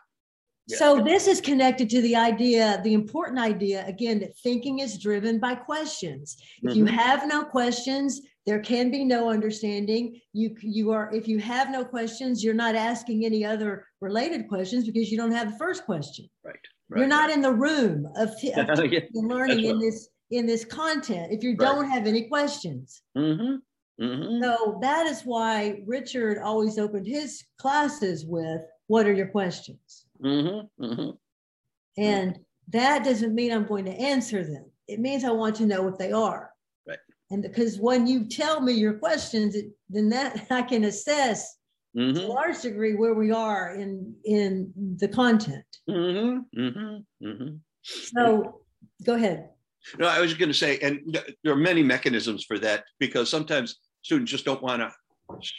Yeah. 0.67 0.77
So 0.77 1.03
this 1.03 1.27
is 1.27 1.41
connected 1.41 1.89
to 1.89 2.01
the 2.01 2.15
idea, 2.15 2.79
the 2.83 2.93
important 2.93 3.39
idea, 3.39 3.85
again, 3.88 4.19
that 4.19 4.38
thinking 4.38 4.79
is 4.79 4.99
driven 4.99 5.39
by 5.39 5.55
questions. 5.55 6.38
If 6.62 6.75
you 6.75 6.85
Mhm. 6.85 6.89
have 6.91 7.27
no 7.27 7.43
questions, 7.43 8.21
there 8.49 8.59
can 8.59 8.89
be 8.89 9.05
no 9.05 9.29
understanding. 9.29 10.19
You 10.33 10.55
you 10.62 10.91
are 10.91 11.13
if 11.13 11.27
you 11.27 11.38
have 11.38 11.69
no 11.69 11.85
questions, 11.85 12.43
you're 12.43 12.55
not 12.55 12.73
asking 12.73 13.23
any 13.23 13.45
other 13.45 13.85
related 14.01 14.47
questions 14.49 14.85
because 14.88 15.12
you 15.12 15.17
don't 15.17 15.31
have 15.31 15.51
the 15.51 15.57
first 15.59 15.85
question. 15.85 16.27
Right. 16.43 16.55
right 16.89 16.99
You're 16.99 17.07
not 17.07 17.29
in 17.29 17.41
the 17.41 17.53
room 17.53 18.07
of, 18.15 18.29
of 18.29 18.35
yeah. 18.43 18.65
learning 19.13 19.65
in 19.65 19.77
this 19.77 20.09
in 20.31 20.47
this 20.47 20.65
content 20.65 21.31
if 21.31 21.43
you 21.43 21.51
Right. 21.51 21.59
don't 21.59 21.89
have 21.91 22.07
any 22.07 22.23
questions. 22.27 23.03
Mm-hmm. 23.15 24.03
Mm-hmm. 24.03 24.43
So 24.43 24.79
that 24.81 25.05
is 25.05 25.21
why 25.21 25.83
Richard 25.85 26.39
always 26.39 26.79
opened 26.79 27.05
his 27.05 27.43
classes 27.59 28.25
with, 28.25 28.62
"What 28.88 29.05
are 29.05 29.13
your 29.13 29.27
questions?" 29.27 30.05
hmm 30.19 30.62
hmm 30.79 31.12
And 31.97 32.39
that 32.69 33.03
doesn't 33.03 33.35
mean 33.35 33.51
I'm 33.51 33.67
going 33.67 33.85
to 33.85 33.91
answer 33.91 34.43
them. 34.43 34.65
It 34.88 34.99
means 34.99 35.23
I 35.23 35.31
want 35.31 35.55
to 35.57 35.67
know 35.67 35.83
what 35.83 35.99
they 35.99 36.12
are. 36.12 36.49
And 37.31 37.43
because 37.43 37.77
when 37.79 38.07
you 38.07 38.25
tell 38.25 38.59
me 38.61 38.73
your 38.73 38.93
questions, 38.93 39.55
it, 39.55 39.67
then 39.89 40.09
that 40.09 40.47
I 40.51 40.61
can 40.61 40.83
assess 40.85 41.55
Mhm. 41.97 42.13
to 42.13 42.25
a 42.25 42.27
large 42.27 42.61
degree 42.61 42.93
where 42.93 43.15
we 43.15 43.31
are 43.31 43.73
in 43.73 44.15
in 44.23 44.71
the 44.99 45.07
content. 45.07 45.65
Mhm. 45.89 46.45
Mhm. 46.55 47.05
Mhm. 47.21 47.59
So 47.81 48.61
go 49.03 49.15
ahead. 49.15 49.49
No, 49.97 50.07
I 50.07 50.19
was 50.21 50.35
going 50.35 50.49
to 50.49 50.53
say, 50.65 50.77
and 50.79 51.17
there 51.43 51.53
are 51.53 51.55
many 51.55 51.81
mechanisms 51.81 52.43
for 52.45 52.59
that 52.59 52.83
because 52.99 53.27
sometimes 53.29 53.79
students 54.03 54.29
just 54.31 54.45
don't 54.45 54.61
want 54.61 54.81
to 54.83 54.91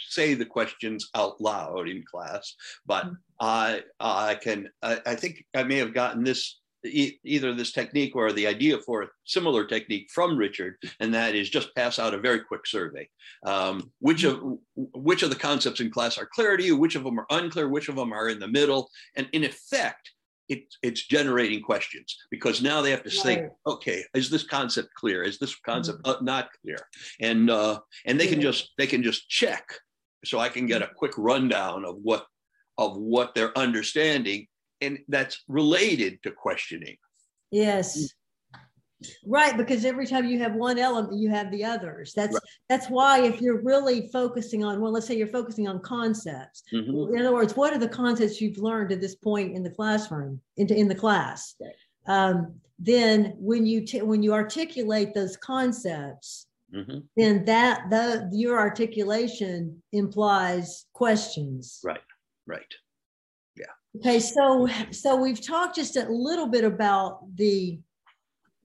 say 0.08 0.34
the 0.34 0.44
questions 0.46 1.08
out 1.16 1.40
loud 1.40 1.88
in 1.88 2.04
class. 2.08 2.54
But 2.86 3.06
Mhm. 3.06 3.16
I, 3.40 3.82
I 3.98 4.34
can, 4.36 4.68
I, 4.82 5.00
I 5.06 5.14
think 5.16 5.44
I 5.54 5.64
may 5.64 5.78
have 5.78 5.94
gotten 5.94 6.22
this 6.22 6.59
e- 6.84 7.18
either 7.24 7.54
this 7.54 7.72
technique 7.72 8.16
or 8.16 8.32
the 8.32 8.46
idea 8.46 8.78
for 8.78 9.02
a 9.02 9.08
similar 9.24 9.64
technique 9.64 10.08
from 10.12 10.36
Richard, 10.36 10.76
and 11.00 11.12
that 11.14 11.34
is 11.34 11.50
just 11.50 11.74
pass 11.74 11.98
out 11.98 12.14
a 12.14 12.18
very 12.18 12.40
quick 12.40 12.66
survey. 12.66 13.08
Um, 13.46 13.90
which 14.00 14.24
of 14.24 14.58
which 14.74 15.22
of 15.22 15.30
the 15.30 15.36
concepts 15.36 15.80
in 15.80 15.90
class 15.90 16.18
are 16.18 16.28
clear 16.32 16.56
to 16.56 16.64
you? 16.64 16.76
Which 16.76 16.94
of 16.94 17.04
them 17.04 17.18
are 17.18 17.26
unclear? 17.30 17.68
Which 17.68 17.88
of 17.88 17.96
them 17.96 18.12
are 18.12 18.28
in 18.28 18.38
the 18.38 18.48
middle? 18.48 18.90
And 19.16 19.28
in 19.32 19.44
effect, 19.44 20.10
it, 20.50 20.64
it's 20.82 21.06
generating 21.06 21.62
questions 21.62 22.16
because 22.30 22.60
now 22.60 22.82
they 22.82 22.90
have 22.90 23.04
to 23.04 23.10
think, 23.10 23.52
okay, 23.66 24.04
is 24.14 24.28
this 24.28 24.42
concept 24.42 24.88
clear? 24.94 25.22
Is 25.22 25.38
this 25.38 25.54
concept 25.54 26.00
uh, 26.04 26.16
not 26.22 26.48
clear? 26.60 26.76
And 27.20 27.48
uh, 27.48 27.80
and 28.04 28.18
they 28.18 28.26
can 28.26 28.40
just 28.40 28.70
they 28.76 28.88
can 28.88 29.02
just 29.02 29.28
check, 29.28 29.64
so 30.24 30.40
I 30.40 30.48
can 30.48 30.66
get 30.66 30.82
a 30.82 30.90
quick 30.96 31.12
rundown 31.16 31.84
of 31.84 31.96
what 32.02 32.26
of 32.78 32.96
what 32.96 33.34
they're 33.34 33.56
understanding, 33.56 34.48
and 34.80 34.98
that's 35.08 35.42
related 35.48 36.22
to 36.22 36.30
questioning. 36.30 36.96
Yes. 37.50 38.12
Right, 39.24 39.56
because 39.56 39.86
every 39.86 40.06
time 40.06 40.26
you 40.26 40.38
have 40.40 40.54
one 40.54 40.78
element, 40.78 41.18
you 41.18 41.30
have 41.30 41.50
the 41.50 41.64
others. 41.64 42.12
That's 42.12 42.34
Right. 42.34 42.42
that's 42.68 42.88
why 42.90 43.22
if 43.22 43.40
you're 43.40 43.62
really 43.62 44.08
focusing 44.08 44.62
on, 44.62 44.78
well, 44.80 44.92
let's 44.92 45.06
say 45.06 45.16
you're 45.16 45.26
focusing 45.26 45.66
on 45.66 45.80
concepts. 45.80 46.62
Mhm. 46.70 47.14
In 47.14 47.18
other 47.20 47.32
words, 47.32 47.56
what 47.56 47.72
are 47.72 47.78
the 47.78 47.88
concepts 47.88 48.40
you've 48.42 48.58
learned 48.58 48.92
at 48.92 49.00
this 49.00 49.14
point 49.14 49.56
in 49.56 49.62
the 49.62 49.70
classroom, 49.70 50.42
into 50.58 50.76
in 50.76 50.86
the 50.86 50.94
class? 50.94 51.56
Um, 52.06 52.60
then 52.78 53.34
when 53.38 53.64
you 53.64 53.86
t- 53.86 54.02
when 54.02 54.22
you 54.22 54.34
articulate 54.34 55.14
those 55.14 55.34
concepts, 55.38 56.46
Mhm. 56.74 57.04
then 57.16 57.44
that 57.46 57.88
the 57.88 58.28
your 58.32 58.58
articulation 58.58 59.82
implies 59.92 60.84
questions. 60.92 61.80
Right. 61.82 62.02
Right. 62.46 62.74
Okay, 63.96 64.20
so 64.20 64.68
so 64.92 65.16
we've 65.16 65.44
talked 65.44 65.74
just 65.74 65.96
a 65.96 66.08
little 66.08 66.46
bit 66.46 66.64
about 66.64 67.36
the 67.36 67.80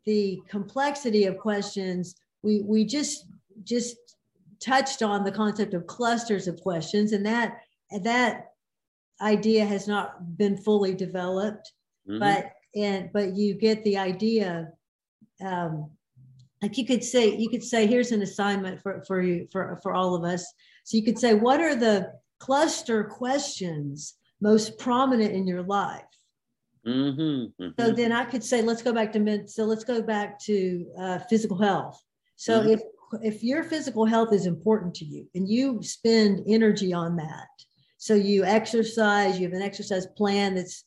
the 0.06 0.40
complexity 0.48 1.26
of 1.26 1.40
questions. 1.40 2.16
We 2.44 2.62
we 2.62 2.86
just 2.86 3.26
just 3.64 3.98
touched 4.60 5.02
on 5.02 5.24
the 5.24 5.32
concept 5.32 5.74
of 5.74 5.88
clusters 5.88 6.48
of 6.48 6.62
questions, 6.62 7.12
and 7.12 7.26
that 7.26 7.58
that 8.04 8.52
idea 9.20 9.66
has 9.66 9.88
not 9.88 10.38
been 10.38 10.58
fully 10.58 10.94
developed. 10.94 11.72
Mhm. 12.08 12.20
But 12.20 12.52
and 12.76 13.10
but 13.12 13.36
you 13.36 13.56
get 13.56 13.84
the 13.84 13.98
idea. 13.98 14.72
Um, 15.42 15.90
like 16.62 16.78
you 16.78 16.86
could 16.86 17.04
say, 17.04 17.36
you 17.36 17.50
could 17.50 17.64
say, 17.64 17.88
here's 17.88 18.12
an 18.12 18.22
assignment 18.22 18.82
for 18.82 19.04
for 19.08 19.22
you 19.22 19.48
for 19.52 19.80
for 19.82 19.94
all 19.94 20.14
of 20.14 20.24
us. 20.24 20.46
So 20.84 20.98
you 20.98 21.04
could 21.04 21.18
say, 21.18 21.34
what 21.34 21.62
are 21.62 21.76
the 21.76 22.14
cluster 22.40 23.04
questions 23.06 24.16
most 24.46 24.78
prominent 24.78 25.34
in 25.34 25.48
your 25.48 25.64
life? 25.64 26.14
Mhm. 26.86 27.52
So 27.80 27.92
Mhm. 27.92 27.96
then 27.96 28.12
I 28.12 28.26
could 28.26 28.44
say, 28.44 28.62
let's 28.62 28.84
go 28.84 28.94
back 28.94 29.12
to 29.14 29.20
men. 29.20 29.48
So 29.48 29.66
let's 29.66 29.84
go 29.84 30.02
back 30.04 30.40
to 30.42 30.86
uh, 31.00 31.20
physical 31.30 31.58
health. 31.58 32.00
So 32.36 32.62
Mhm. 32.62 32.74
if 32.76 32.82
if 33.22 33.44
your 33.44 33.64
physical 33.64 34.06
health 34.06 34.34
is 34.34 34.46
important 34.46 34.94
to 34.96 35.06
you 35.06 35.28
and 35.36 35.48
you 35.48 35.82
spend 35.82 36.44
energy 36.48 36.92
on 36.94 37.16
that, 37.16 37.54
so 37.98 38.14
you 38.14 38.44
exercise, 38.44 39.40
you 39.40 39.46
have 39.48 39.58
an 39.60 39.70
exercise 39.70 40.06
plan 40.20 40.56
that's 40.56 40.86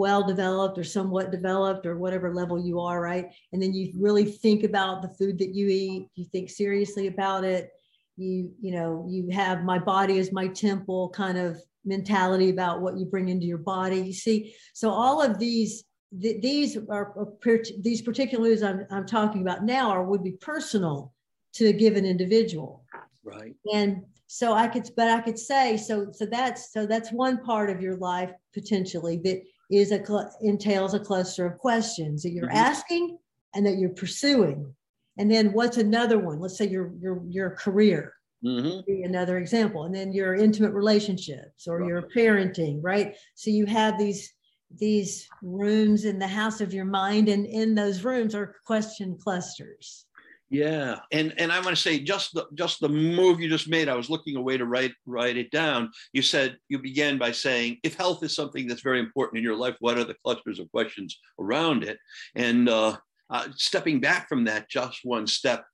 well 0.00 0.22
developed 0.26 0.78
or 0.78 0.84
somewhat 0.84 1.30
developed 1.30 1.84
or 1.86 1.96
whatever 1.98 2.34
level 2.34 2.58
you 2.68 2.80
are, 2.80 3.00
right? 3.00 3.26
And 3.52 3.62
then 3.62 3.72
you 3.74 3.92
really 4.06 4.24
think 4.24 4.64
about 4.64 5.02
the 5.02 5.14
food 5.18 5.38
that 5.38 5.54
you 5.54 5.66
eat. 5.68 6.08
You 6.14 6.24
think 6.32 6.50
seriously 6.50 7.06
about 7.06 7.44
it. 7.44 7.70
You 8.16 8.52
you 8.64 8.72
know 8.76 9.06
you 9.08 9.20
have 9.30 9.62
my 9.72 9.78
body 9.78 10.16
is 10.22 10.32
my 10.32 10.48
temple 10.48 11.10
kind 11.10 11.38
of 11.38 11.50
mentality 11.84 12.50
about 12.50 12.80
what 12.80 12.96
you 12.96 13.04
bring 13.06 13.28
into 13.28 13.46
your 13.46 13.58
body. 13.58 13.98
You 14.00 14.12
see, 14.12 14.54
so 14.72 14.90
all 14.90 15.20
of 15.22 15.38
these 15.38 15.84
th- 16.20 16.42
these 16.42 16.76
are 16.90 17.06
per- 17.40 17.62
these 17.80 18.02
particulars 18.02 18.62
I'm, 18.62 18.86
I'm 18.90 19.06
talking 19.06 19.42
about 19.42 19.64
now 19.64 19.90
are 19.90 20.04
would 20.04 20.22
be 20.22 20.32
personal 20.32 21.12
to 21.54 21.66
a 21.66 21.72
given 21.72 22.04
individual 22.04 22.84
Right. 23.24 23.54
and 23.72 24.02
so 24.26 24.52
i 24.52 24.66
could 24.66 24.88
but 24.96 25.08
i 25.08 25.20
could 25.20 25.38
say 25.38 25.76
so 25.76 26.08
so 26.12 26.26
that's 26.26 26.72
so 26.72 26.86
that's 26.86 27.10
one 27.12 27.42
part 27.44 27.70
of 27.70 27.80
your 27.80 27.96
life 27.96 28.30
potentially 28.52 29.18
that 29.24 29.42
is 29.70 29.92
a 29.92 30.00
entails 30.42 30.94
a 30.94 31.00
cluster 31.00 31.46
of 31.46 31.58
questions 31.58 32.22
that 32.22 32.32
you're 32.32 32.48
Mhm. 32.48 32.54
asking 32.54 33.18
and 33.54 33.64
that 33.66 33.78
you're 33.78 33.90
pursuing 33.90 34.74
and 35.18 35.30
then 35.30 35.52
what's 35.52 35.76
another 35.76 36.18
one 36.18 36.40
let's 36.40 36.58
say 36.58 36.66
your 36.66 36.92
your 37.00 37.22
your 37.28 37.50
career 37.50 38.14
Mhm. 38.44 38.84
be 38.86 39.02
another 39.02 39.38
example 39.38 39.84
and 39.84 39.94
then 39.94 40.12
your 40.12 40.34
intimate 40.34 40.72
relationships 40.72 41.68
or 41.68 41.84
your 41.84 42.02
parenting 42.14 42.80
right 42.82 43.16
so 43.34 43.50
you 43.50 43.66
have 43.66 43.98
these 43.98 44.32
these 44.78 45.28
rooms 45.42 46.04
in 46.04 46.18
the 46.18 46.26
house 46.26 46.60
of 46.60 46.72
your 46.74 46.84
mind 46.84 47.28
and 47.28 47.46
in 47.46 47.74
those 47.74 48.02
rooms 48.04 48.34
are 48.34 48.56
question 48.64 49.16
clusters 49.22 50.06
Yeah, 50.50 51.00
and 51.10 51.32
and 51.38 51.50
I 51.50 51.60
want 51.60 51.74
to 51.76 51.82
say 51.82 51.98
just 51.98 52.34
the 52.34 52.44
just 52.54 52.80
the 52.80 52.88
move 52.88 53.40
you 53.40 53.48
just 53.48 53.70
made. 53.70 53.88
I 53.88 53.96
was 53.96 54.10
looking 54.10 54.36
away 54.36 54.58
to 54.58 54.66
write 54.66 54.92
write 55.06 55.38
it 55.38 55.50
down. 55.50 55.90
You 56.12 56.20
said 56.20 56.58
you 56.68 56.78
began 56.78 57.16
by 57.16 57.32
saying 57.32 57.78
if 57.82 57.94
health 57.94 58.22
is 58.22 58.36
something 58.36 58.66
that's 58.66 58.82
very 58.82 59.00
important 59.00 59.38
in 59.38 59.44
your 59.44 59.56
life, 59.56 59.76
what 59.80 59.96
are 59.96 60.04
the 60.04 60.20
clusters 60.22 60.58
of 60.58 60.70
questions 60.70 61.18
around 61.38 61.84
it? 61.84 61.98
And 62.34 62.68
uh, 62.68 62.98
uh, 63.30 63.48
stepping 63.56 63.98
back 64.00 64.28
from 64.28 64.44
that, 64.44 64.68
just 64.68 65.00
one 65.04 65.26
step, 65.26 65.64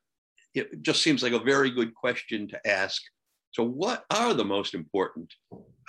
it 0.55 0.83
just 0.83 1.03
seems 1.03 1.23
like 1.23 1.33
a 1.33 1.39
very 1.39 1.71
good 1.71 1.95
question 1.95 2.49
to 2.49 2.67
ask. 2.67 3.03
So, 3.53 3.65
what 3.65 4.05
are 4.11 4.35
the 4.35 4.45
most 4.45 4.75
important 4.75 5.33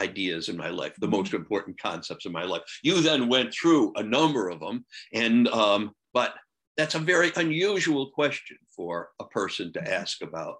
ideas 0.01 0.49
in 0.49 0.57
my 0.57 0.69
life? 0.69 0.93
The 0.99 1.07
most 1.07 1.33
important 1.33 1.79
concepts 1.79 2.25
in 2.25 2.31
my 2.31 2.43
life? 2.43 2.61
You 2.83 3.01
then 3.01 3.27
went 3.27 3.53
through 3.53 3.93
a 3.95 4.03
number 4.03 4.49
of 4.49 4.59
them, 4.59 4.85
and 5.13 5.47
um, 5.49 5.91
but 6.13 6.35
that's 6.77 6.95
a 6.95 6.99
very 6.99 7.31
unusual 7.35 8.09
question 8.11 8.57
for 8.75 9.09
a 9.19 9.25
person 9.25 9.73
to 9.73 9.93
ask 9.93 10.21
about 10.21 10.57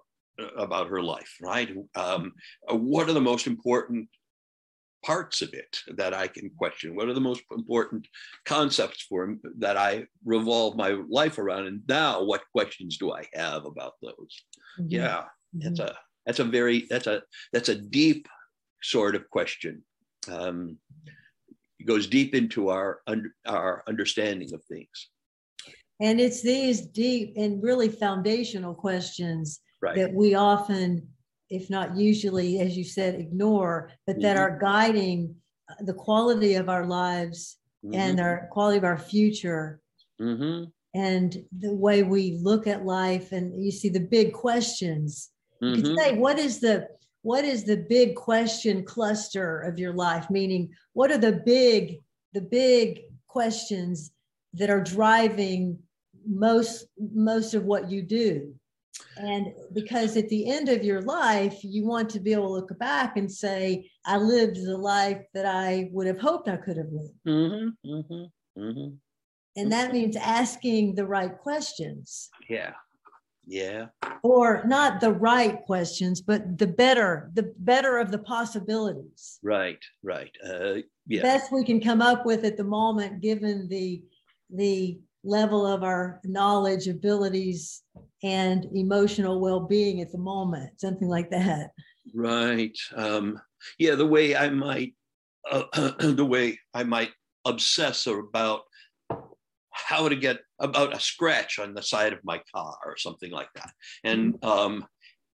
about 0.56 0.88
her 0.88 1.02
life 1.02 1.34
right 1.42 1.70
um, 1.96 2.32
what 2.70 3.08
are 3.08 3.12
the 3.12 3.20
most 3.20 3.46
important 3.46 4.08
parts 5.02 5.40
of 5.42 5.52
it 5.54 5.78
that 5.96 6.14
i 6.14 6.26
can 6.26 6.50
question. 6.56 6.94
What 6.94 7.08
are 7.08 7.14
the 7.14 7.20
most 7.20 7.42
important 7.50 8.06
concepts 8.44 9.02
for 9.02 9.36
that 9.58 9.76
i 9.76 10.06
revolve 10.24 10.76
my 10.76 10.98
life 11.08 11.38
around? 11.38 11.66
And 11.66 11.82
now 11.88 12.22
what 12.22 12.42
questions 12.52 12.98
do 12.98 13.12
i 13.12 13.26
have 13.34 13.64
about 13.64 13.94
those? 14.02 14.44
Yeah 14.78 15.24
that's 15.54 15.80
a 15.80 15.96
that's 16.26 16.38
a 16.38 16.44
very 16.44 16.86
that's 16.88 17.06
a 17.06 17.22
that's 17.52 17.68
a 17.68 17.74
deep 17.74 18.28
sort 18.82 19.14
of 19.14 19.28
question. 19.30 19.82
Um, 20.30 20.78
it 21.78 21.86
goes 21.86 22.06
deep 22.06 22.34
into 22.34 22.68
our 22.68 23.00
under, 23.06 23.34
our 23.46 23.82
understanding 23.88 24.52
of 24.54 24.62
things. 24.64 25.08
And 26.00 26.20
it's 26.20 26.42
these 26.42 26.82
deep 26.82 27.34
and 27.36 27.62
really 27.62 27.88
foundational 27.88 28.74
questions 28.74 29.60
right. 29.82 29.96
that 29.96 30.12
we 30.12 30.34
often, 30.34 31.06
if 31.50 31.68
not 31.68 31.96
usually, 31.96 32.60
as 32.60 32.76
you 32.76 32.84
said, 32.84 33.14
ignore, 33.16 33.90
but 34.06 34.20
that 34.22 34.36
Mhm. 34.36 34.40
are 34.40 34.58
guiding 34.58 35.34
uh, 35.68 35.74
the 35.84 35.94
quality 35.94 36.54
of 36.54 36.68
our 36.68 36.86
lives 36.86 37.58
and 37.92 38.20
our 38.20 38.46
quality 38.52 38.78
of 38.78 38.84
our 38.84 38.98
future 38.98 39.80
hmm 40.18 40.64
and 40.94 41.44
the 41.58 41.72
way 41.72 42.02
we 42.02 42.36
look 42.42 42.66
at 42.66 42.84
life. 42.84 43.30
And 43.32 43.62
you 43.64 43.70
see 43.70 43.88
the 43.88 44.00
big 44.00 44.32
questions. 44.32 45.30
You 45.60 45.74
could 45.74 45.86
hmm 45.86 45.94
say, 45.98 46.18
what 46.18 46.38
is 46.38 46.60
the 46.60 46.88
what 47.22 47.44
is 47.44 47.64
the 47.64 47.76
big 47.88 48.14
question 48.16 48.82
cluster 48.84 49.60
of 49.60 49.78
your 49.78 49.92
life? 49.92 50.30
Meaning, 50.30 50.70
what 50.94 51.10
are 51.10 51.18
the 51.18 51.42
big 51.44 52.00
the 52.32 52.40
big 52.40 53.02
questions 53.26 54.10
that 54.54 54.70
are 54.70 54.80
driving 54.82 55.78
most 56.26 56.86
most 57.14 57.54
of 57.54 57.64
what 57.64 57.90
you 57.90 58.02
do? 58.02 58.54
And 59.16 59.48
because 59.72 60.16
at 60.16 60.28
the 60.28 60.50
end 60.50 60.68
of 60.68 60.84
your 60.84 61.02
life, 61.02 61.58
you 61.62 61.86
want 61.86 62.10
to 62.10 62.20
be 62.20 62.32
able 62.32 62.46
to 62.46 62.52
look 62.52 62.78
back 62.78 63.16
and 63.16 63.30
say, 63.30 63.90
I 64.04 64.16
lived 64.16 64.56
the 64.56 64.76
life 64.76 65.22
that 65.34 65.46
I 65.46 65.90
would 65.92 66.06
have 66.06 66.20
hoped 66.20 66.48
I 66.48 66.56
could 66.56 66.76
have 66.76 66.90
lived. 66.90 67.14
hmm 67.24 67.68
hmm 67.84 68.24
hmm 68.56 68.88
And 69.56 69.72
that 69.72 69.92
means 69.92 70.16
asking 70.16 70.94
the 70.94 71.06
right 71.06 71.36
questions. 71.36 72.30
Yeah. 72.48 72.72
Yeah. 73.46 73.86
or 74.22 74.62
not 74.66 75.00
the 75.00 75.12
right 75.12 75.64
questions, 75.64 76.20
but 76.20 76.58
the 76.58 76.66
better, 76.68 77.30
the 77.34 77.52
better 77.58 77.98
of 77.98 78.12
the 78.12 78.18
possibilities. 78.18 79.40
Right. 79.42 79.82
Right. 80.02 80.30
Uh, 80.46 80.82
yeah. 81.06 81.22
Best 81.22 81.50
we 81.50 81.64
can 81.64 81.80
come 81.80 82.00
up 82.00 82.24
with 82.24 82.44
at 82.44 82.56
the 82.56 82.64
moment, 82.64 83.20
given 83.20 83.68
the 83.68 84.02
the 84.50 85.00
level 85.24 85.66
of 85.66 85.82
our 85.82 86.20
knowledge, 86.24 86.88
abilities, 86.88 87.82
and 88.22 88.66
emotional 88.74 89.40
well-being 89.40 90.00
at 90.00 90.12
the 90.12 90.18
moment, 90.18 90.80
something 90.80 91.08
like 91.08 91.30
that. 91.30 91.70
Right. 92.14 92.76
Um, 92.94 93.40
yeah, 93.78 93.94
the 93.94 94.06
way 94.06 94.36
I 94.36 94.50
might, 94.50 94.94
uh, 95.50 95.64
the 95.98 96.24
way 96.24 96.58
I 96.74 96.84
might 96.84 97.10
obsess 97.44 98.06
about 98.06 98.62
how 99.72 100.08
to 100.08 100.16
get 100.16 100.38
about 100.58 100.94
a 100.94 101.00
scratch 101.00 101.58
on 101.58 101.74
the 101.74 101.82
side 101.82 102.12
of 102.12 102.20
my 102.24 102.40
car 102.54 102.76
or 102.84 102.96
something 102.96 103.30
like 103.30 103.48
that. 103.54 103.70
And 104.04 104.34
mm-hmm. 104.34 104.48
um, 104.48 104.86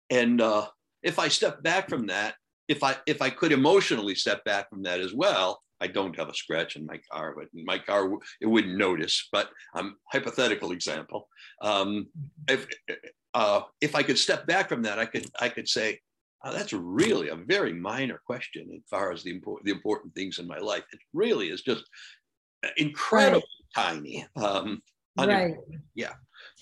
and 0.09 0.41
uh, 0.41 0.67
if 1.03 1.19
I 1.19 1.27
step 1.27 1.63
back 1.63 1.89
from 1.89 2.07
that, 2.07 2.35
if 2.67 2.83
I 2.83 2.95
if 3.05 3.21
I 3.21 3.29
could 3.29 3.51
emotionally 3.51 4.15
step 4.15 4.43
back 4.43 4.69
from 4.69 4.83
that 4.83 4.99
as 4.99 5.13
well, 5.13 5.61
I 5.81 5.87
don't 5.87 6.17
have 6.17 6.29
a 6.29 6.33
scratch 6.33 6.75
in 6.75 6.85
my 6.85 6.99
car, 7.11 7.35
but 7.35 7.47
my 7.53 7.79
car 7.79 8.11
it 8.39 8.45
wouldn't 8.45 8.77
notice. 8.77 9.27
But 9.31 9.49
um, 9.75 9.97
hypothetical 10.11 10.71
example, 10.71 11.27
um, 11.61 12.07
if 12.47 12.67
uh, 13.33 13.61
if 13.81 13.95
I 13.95 14.03
could 14.03 14.17
step 14.17 14.45
back 14.45 14.69
from 14.69 14.83
that, 14.83 14.99
I 14.99 15.05
could 15.05 15.25
I 15.39 15.49
could 15.49 15.67
say, 15.67 15.99
oh, 16.43 16.53
that's 16.53 16.73
really 16.73 17.29
a 17.29 17.35
very 17.35 17.73
minor 17.73 18.21
question 18.25 18.69
as 18.75 18.81
far 18.89 19.11
as 19.11 19.23
the 19.23 19.31
important 19.31 19.65
the 19.65 19.71
important 19.71 20.13
things 20.13 20.39
in 20.39 20.47
my 20.47 20.59
life. 20.59 20.83
It 20.93 20.99
really 21.13 21.49
is 21.49 21.61
just 21.61 21.83
incredibly 22.77 23.41
right. 23.75 23.85
tiny. 23.85 24.25
Um, 24.35 24.81
right. 25.17 25.55
Yeah. 25.95 26.13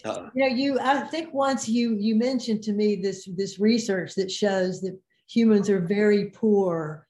Uh, 0.05 0.29
you 0.33 0.47
know, 0.47 0.55
you 0.55 0.79
I 0.79 1.01
think 1.01 1.33
once 1.33 1.67
you 1.67 1.95
you 1.99 2.15
mentioned 2.15 2.63
to 2.63 2.73
me 2.73 2.95
this 2.95 3.27
this 3.35 3.59
research 3.59 4.15
that 4.15 4.31
shows 4.31 4.81
that 4.81 4.97
humans 5.27 5.69
are 5.69 5.81
very 5.81 6.25
poor 6.31 7.07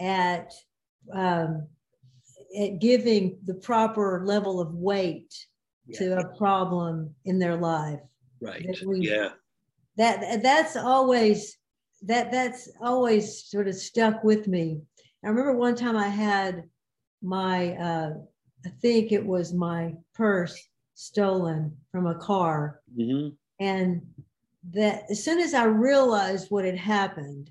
at 0.00 0.52
um, 1.12 1.66
at 2.58 2.78
giving 2.80 3.38
the 3.44 3.54
proper 3.54 4.22
level 4.24 4.60
of 4.60 4.74
weight 4.74 5.34
yeah. 5.86 5.98
to 5.98 6.18
a 6.18 6.36
problem 6.36 7.14
in 7.24 7.38
their 7.38 7.56
life. 7.56 8.00
Right. 8.40 8.64
That 8.66 8.86
we, 8.86 9.08
yeah. 9.08 9.30
That 9.96 10.42
that's 10.42 10.76
always 10.76 11.56
that 12.02 12.32
that's 12.32 12.70
always 12.80 13.44
sort 13.44 13.68
of 13.68 13.74
stuck 13.74 14.24
with 14.24 14.48
me. 14.48 14.80
I 15.24 15.28
remember 15.28 15.54
one 15.54 15.74
time 15.74 15.96
I 15.96 16.08
had 16.08 16.64
my 17.22 17.76
uh, 17.76 18.12
I 18.64 18.68
think 18.80 19.12
it 19.12 19.24
was 19.24 19.52
my 19.52 19.94
purse 20.14 20.58
stolen 20.94 21.76
from 21.92 22.06
a 22.06 22.14
car, 22.14 22.80
mm-hmm. 22.96 23.34
and 23.58 24.02
that 24.72 25.04
as 25.10 25.22
soon 25.22 25.40
as 25.40 25.54
I 25.54 25.64
realized 25.64 26.50
what 26.50 26.64
had 26.64 26.78
happened, 26.78 27.50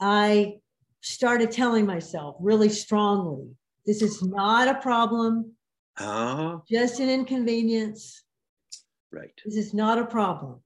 I 0.00 0.58
started 1.04 1.50
telling 1.50 1.84
myself 1.84 2.36
really 2.40 2.70
strongly 2.70 3.46
this 3.84 4.00
is 4.00 4.22
not 4.22 4.68
a 4.68 4.80
problem, 4.80 5.52
uh-huh. 5.98 6.58
just 6.68 6.98
an 6.98 7.10
inconvenience. 7.10 8.22
Right. 9.12 9.30
This 9.44 9.56
is 9.56 9.74
not 9.74 9.98
a 9.98 10.06
problem. 10.06 10.62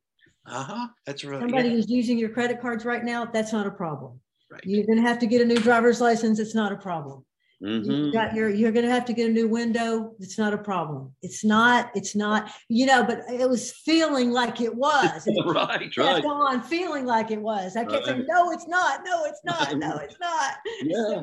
Uh 0.46 0.62
huh. 0.62 0.86
That's 1.04 1.24
right. 1.24 1.40
Somebody 1.40 1.68
yeah. 1.68 1.74
who's 1.74 1.90
using 1.90 2.18
your 2.18 2.28
credit 2.28 2.60
cards 2.60 2.84
right 2.84 3.04
now, 3.04 3.24
that's 3.24 3.52
not 3.52 3.66
a 3.66 3.70
problem. 3.70 4.20
Right. 4.50 4.62
You're 4.64 4.86
going 4.86 5.02
to 5.02 5.06
have 5.06 5.18
to 5.18 5.26
get 5.26 5.42
a 5.42 5.44
new 5.44 5.58
driver's 5.58 6.00
license. 6.00 6.38
It's 6.38 6.54
not 6.54 6.72
a 6.72 6.76
problem. 6.76 7.24
Mm-hmm. 7.62 7.90
You 7.90 8.12
got 8.12 8.34
your, 8.34 8.48
you're 8.48 8.70
going 8.70 8.86
to 8.86 8.92
have 8.92 9.04
to 9.06 9.12
get 9.12 9.28
a 9.28 9.32
new 9.32 9.48
window. 9.48 10.12
It's 10.20 10.38
not 10.38 10.54
a 10.54 10.58
problem. 10.58 11.12
It's 11.22 11.44
not, 11.44 11.90
it's 11.94 12.14
not, 12.14 12.50
you 12.68 12.86
know, 12.86 13.02
but 13.04 13.22
it 13.28 13.48
was 13.48 13.72
feeling 13.72 14.30
like 14.30 14.60
it 14.60 14.74
was. 14.74 15.28
right, 15.46 15.96
right. 15.96 16.22
Go 16.22 16.28
on 16.28 16.62
feeling 16.62 17.04
like 17.04 17.30
it 17.30 17.40
was. 17.40 17.76
I 17.76 17.80
kept 17.80 17.92
right. 17.92 18.04
saying, 18.04 18.26
no, 18.28 18.52
it's 18.52 18.68
not. 18.68 19.00
No, 19.04 19.24
it's 19.24 19.40
not. 19.44 19.58
No, 19.78 19.96
it's 19.98 20.16
not. 20.20 20.54
yeah. 20.82 21.22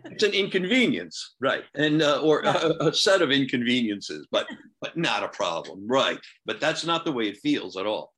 it's 0.06 0.22
an 0.22 0.32
inconvenience. 0.32 1.34
Right. 1.40 1.64
And, 1.74 2.02
uh, 2.02 2.20
or 2.20 2.40
a, 2.40 2.88
a 2.88 2.94
set 2.94 3.20
of 3.20 3.30
inconveniences, 3.30 4.26
but, 4.30 4.46
but 4.80 4.96
not 4.96 5.22
a 5.22 5.28
problem. 5.28 5.86
Right. 5.86 6.18
But 6.46 6.60
that's 6.60 6.84
not 6.84 7.04
the 7.04 7.12
way 7.12 7.24
it 7.24 7.38
feels 7.38 7.76
at 7.76 7.86
all. 7.86 8.12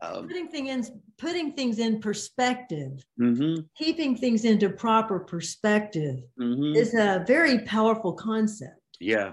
Um, 0.00 0.26
putting 0.26 0.48
things 0.48 0.88
in 0.88 1.00
putting 1.18 1.52
things 1.52 1.78
in 1.78 2.00
perspective 2.00 3.04
mm-hmm. 3.20 3.60
keeping 3.76 4.16
things 4.16 4.44
into 4.44 4.70
proper 4.70 5.18
perspective 5.18 6.20
mm-hmm. 6.40 6.74
is 6.74 6.94
a 6.94 7.24
very 7.26 7.60
powerful 7.60 8.12
concept. 8.12 8.80
Yeah 9.00 9.32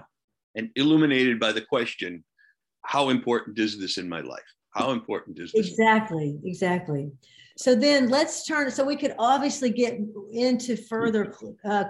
and 0.56 0.70
illuminated 0.74 1.38
by 1.38 1.52
the 1.52 1.60
question 1.60 2.24
how 2.82 3.10
important 3.10 3.58
is 3.58 3.80
this 3.80 3.98
in 3.98 4.08
my 4.08 4.20
life? 4.20 4.44
How 4.70 4.92
important 4.92 5.38
is 5.40 5.52
this? 5.52 5.68
Exactly 5.68 6.38
exactly. 6.44 7.10
So 7.56 7.74
then 7.74 8.08
let's 8.08 8.46
turn 8.46 8.70
so 8.70 8.84
we 8.84 8.96
could 8.96 9.14
obviously 9.18 9.70
get 9.70 9.98
into 10.32 10.76
further 10.76 11.34
uh, 11.64 11.84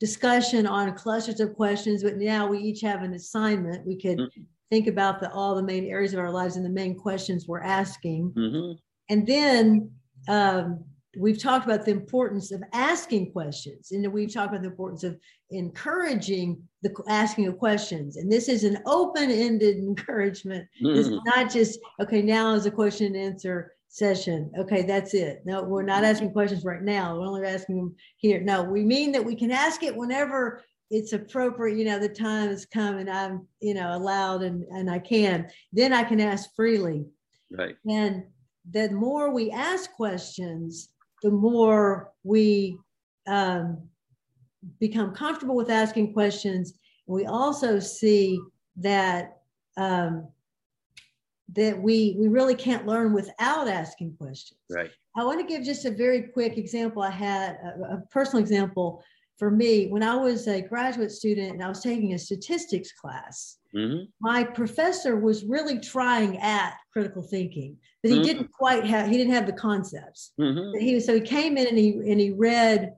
discussion 0.00 0.66
on 0.66 0.94
clusters 0.94 1.40
of 1.40 1.54
questions 1.54 2.02
but 2.02 2.16
now 2.16 2.46
we 2.46 2.58
each 2.58 2.80
have 2.82 3.02
an 3.02 3.14
assignment. 3.14 3.86
We 3.86 3.96
could 4.00 4.18
mm-hmm 4.18 4.42
think 4.72 4.86
about 4.86 5.20
the, 5.20 5.30
all 5.32 5.54
the 5.54 5.62
main 5.62 5.84
areas 5.84 6.14
of 6.14 6.18
our 6.18 6.30
lives 6.30 6.56
and 6.56 6.64
the 6.64 6.70
main 6.70 6.98
questions 6.98 7.46
we're 7.46 7.60
asking. 7.60 8.32
Mm-hmm. 8.34 8.72
And 9.10 9.26
then 9.26 9.90
um, 10.28 10.82
we've 11.18 11.38
talked 11.38 11.66
about 11.66 11.84
the 11.84 11.90
importance 11.90 12.52
of 12.52 12.62
asking 12.72 13.32
questions. 13.32 13.92
And 13.92 14.10
we've 14.10 14.32
talked 14.32 14.48
about 14.48 14.62
the 14.62 14.70
importance 14.70 15.04
of 15.04 15.18
encouraging 15.50 16.62
the 16.80 16.90
asking 17.06 17.48
of 17.48 17.58
questions. 17.58 18.16
And 18.16 18.32
this 18.32 18.48
is 18.48 18.64
an 18.64 18.78
open-ended 18.86 19.76
encouragement. 19.90 20.66
Mm-hmm. 20.82 20.98
It's 20.98 21.26
not 21.26 21.52
just, 21.52 21.78
okay, 22.00 22.22
now 22.22 22.54
is 22.54 22.64
a 22.64 22.70
question 22.70 23.08
and 23.08 23.16
answer 23.16 23.72
session. 23.88 24.50
Okay, 24.58 24.84
that's 24.84 25.12
it. 25.12 25.42
No, 25.44 25.62
we're 25.64 25.82
not 25.82 26.02
asking 26.02 26.32
questions 26.32 26.64
right 26.64 26.80
now. 26.80 27.14
We're 27.18 27.26
only 27.26 27.46
asking 27.46 27.76
them 27.76 27.94
here. 28.16 28.40
No, 28.40 28.62
we 28.62 28.84
mean 28.84 29.12
that 29.12 29.22
we 29.22 29.36
can 29.36 29.50
ask 29.50 29.82
it 29.82 29.94
whenever 29.94 30.62
it's 30.92 31.14
appropriate, 31.14 31.78
you 31.78 31.86
know, 31.86 31.98
the 31.98 32.08
time 32.08 32.50
has 32.50 32.66
come 32.66 32.98
and 32.98 33.08
I'm, 33.08 33.48
you 33.60 33.72
know, 33.72 33.96
allowed 33.96 34.42
and, 34.42 34.62
and 34.64 34.90
I 34.90 34.98
can, 34.98 35.48
then 35.72 35.92
I 35.92 36.04
can 36.04 36.20
ask 36.20 36.54
freely. 36.54 37.06
Right. 37.50 37.76
And 37.88 38.24
the 38.70 38.90
more 38.90 39.32
we 39.32 39.50
ask 39.50 39.90
questions, 39.94 40.90
the 41.22 41.30
more 41.30 42.12
we 42.24 42.78
um, 43.26 43.88
become 44.80 45.14
comfortable 45.14 45.56
with 45.56 45.70
asking 45.70 46.12
questions. 46.12 46.74
We 47.06 47.24
also 47.24 47.80
see 47.80 48.38
that 48.76 49.38
um, 49.78 50.28
that 51.54 51.80
we 51.80 52.16
we 52.18 52.28
really 52.28 52.54
can't 52.54 52.86
learn 52.86 53.12
without 53.12 53.66
asking 53.68 54.16
questions. 54.16 54.60
Right. 54.70 54.90
I 55.16 55.24
want 55.24 55.40
to 55.40 55.46
give 55.46 55.64
just 55.64 55.84
a 55.84 55.90
very 55.90 56.22
quick 56.22 56.58
example. 56.58 57.02
I 57.02 57.10
had 57.10 57.56
a, 57.56 57.94
a 57.94 58.02
personal 58.10 58.42
example 58.42 59.02
for 59.42 59.50
me, 59.50 59.88
when 59.88 60.04
I 60.04 60.14
was 60.14 60.46
a 60.46 60.62
graduate 60.62 61.10
student 61.10 61.50
and 61.50 61.64
I 61.64 61.68
was 61.68 61.82
taking 61.82 62.14
a 62.14 62.18
statistics 62.18 62.92
class, 62.92 63.58
mm-hmm. 63.74 64.04
my 64.20 64.44
professor 64.44 65.16
was 65.16 65.42
really 65.44 65.80
trying 65.80 66.38
at 66.38 66.74
critical 66.92 67.22
thinking, 67.22 67.76
but 68.04 68.12
he 68.12 68.18
mm-hmm. 68.18 68.24
didn't 68.24 68.52
quite 68.52 68.84
have 68.84 69.08
he 69.08 69.16
didn't 69.16 69.32
have 69.32 69.46
the 69.46 69.52
concepts. 69.52 70.30
Mm-hmm. 70.38 70.78
He 70.78 71.00
so 71.00 71.16
he 71.16 71.20
came 71.20 71.58
in 71.58 71.66
and 71.66 71.76
he 71.76 71.90
and 71.90 72.20
he 72.20 72.30
read 72.30 72.94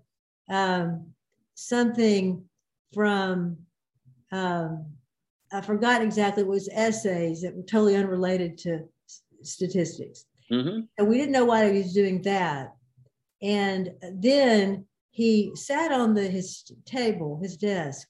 um, 0.51 1.07
something 1.55 2.45
from 2.93 3.57
um, 4.31 4.85
I 5.51 5.63
forgot 5.63 6.03
exactly 6.03 6.43
it 6.43 6.47
was 6.47 6.69
essays 6.75 7.41
that 7.41 7.57
were 7.57 7.63
totally 7.63 7.97
unrelated 7.97 8.59
to 8.59 8.81
statistics. 9.41 10.27
Mm-hmm. 10.53 10.81
And 10.99 11.09
we 11.09 11.17
didn't 11.17 11.33
know 11.33 11.47
why 11.47 11.73
he 11.73 11.79
was 11.79 11.95
doing 11.95 12.21
that. 12.21 12.75
And 13.41 13.95
then 14.13 14.85
he 15.15 15.53
sat 15.55 15.93
on 15.93 16.13
the 16.13 16.27
his 16.27 16.65
table, 16.85 17.39
his 17.41 17.57
desk, 17.57 18.09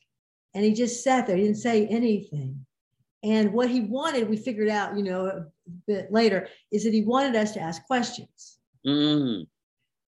and 0.55 0.65
he 0.65 0.73
just 0.73 1.05
sat 1.05 1.27
there. 1.27 1.37
He 1.37 1.43
didn't 1.43 1.59
say 1.59 1.87
anything. 1.87 2.65
And 3.23 3.53
what 3.53 3.69
he 3.69 3.83
wanted, 3.83 4.29
we 4.29 4.39
figured 4.39 4.71
out, 4.71 4.97
you 4.97 5.03
know, 5.03 5.27
a 5.27 5.45
bit 5.87 6.11
later, 6.11 6.49
is 6.73 6.85
that 6.85 6.95
he 6.95 7.03
wanted 7.03 7.37
us 7.37 7.53
to 7.53 7.61
ask 7.61 7.85
questions. 7.85 8.59
Mm. 8.87 9.47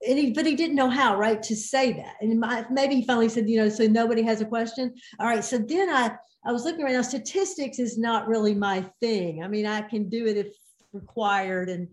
And 0.09 0.19
he, 0.19 0.31
but 0.31 0.47
he 0.47 0.55
didn't 0.55 0.77
know 0.77 0.89
how, 0.89 1.19
right, 1.19 1.43
to 1.43 1.55
say 1.55 1.93
that. 1.93 2.15
And 2.23 2.41
my, 2.41 2.65
maybe 2.71 2.95
he 2.95 3.07
finally 3.07 3.29
said, 3.29 3.49
you 3.49 3.59
know, 3.59 3.69
so 3.69 3.87
nobody 3.87 4.23
has 4.23 4.41
a 4.41 4.47
question. 4.47 4.95
All 5.21 5.27
right. 5.27 5.45
So 5.45 5.59
then 5.59 5.91
I, 5.91 6.17
I 6.47 6.53
was 6.53 6.65
looking 6.65 6.83
right 6.83 6.95
now. 6.95 7.03
Statistics 7.03 7.79
is 7.79 7.99
not 7.99 8.27
really 8.27 8.55
my 8.55 8.85
thing. 9.01 9.43
I 9.45 9.49
mean, 9.49 9.67
I 9.67 9.83
can 9.83 10.09
do 10.09 10.27
it 10.27 10.39
if 10.39 10.55
required, 10.95 11.69
and 11.69 11.89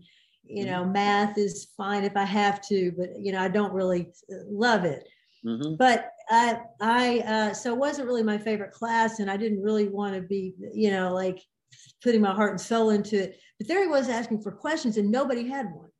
you 0.46 0.66
know, 0.66 0.82
mm-hmm. 0.82 0.92
math 0.92 1.38
is 1.38 1.68
fine 1.76 2.04
if 2.04 2.16
I 2.16 2.24
have 2.24 2.60
to, 2.68 2.92
but 2.96 3.10
you 3.18 3.32
know, 3.32 3.40
I 3.40 3.48
don't 3.48 3.72
really 3.72 4.12
love 4.48 4.84
it. 4.84 5.06
Mm-hmm. 5.44 5.76
But 5.76 6.10
I, 6.30 6.60
I, 6.80 7.18
uh, 7.20 7.52
so 7.52 7.72
it 7.72 7.78
wasn't 7.78 8.08
really 8.08 8.22
my 8.22 8.38
favorite 8.38 8.72
class, 8.72 9.18
and 9.18 9.30
I 9.30 9.36
didn't 9.36 9.62
really 9.62 9.88
want 9.88 10.14
to 10.14 10.22
be, 10.22 10.54
you 10.72 10.90
know, 10.90 11.12
like 11.12 11.42
putting 12.02 12.20
my 12.20 12.34
heart 12.34 12.52
and 12.52 12.60
soul 12.60 12.90
into 12.90 13.22
it. 13.22 13.38
But 13.58 13.68
there 13.68 13.82
he 13.82 13.88
was 13.88 14.08
asking 14.08 14.42
for 14.42 14.52
questions, 14.52 14.96
and 14.96 15.10
nobody 15.10 15.48
had 15.48 15.66
one. 15.66 15.90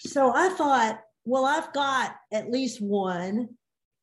So 0.00 0.32
I 0.34 0.48
thought, 0.50 1.00
well, 1.24 1.44
I've 1.44 1.72
got 1.72 2.16
at 2.32 2.50
least 2.50 2.80
one, 2.80 3.48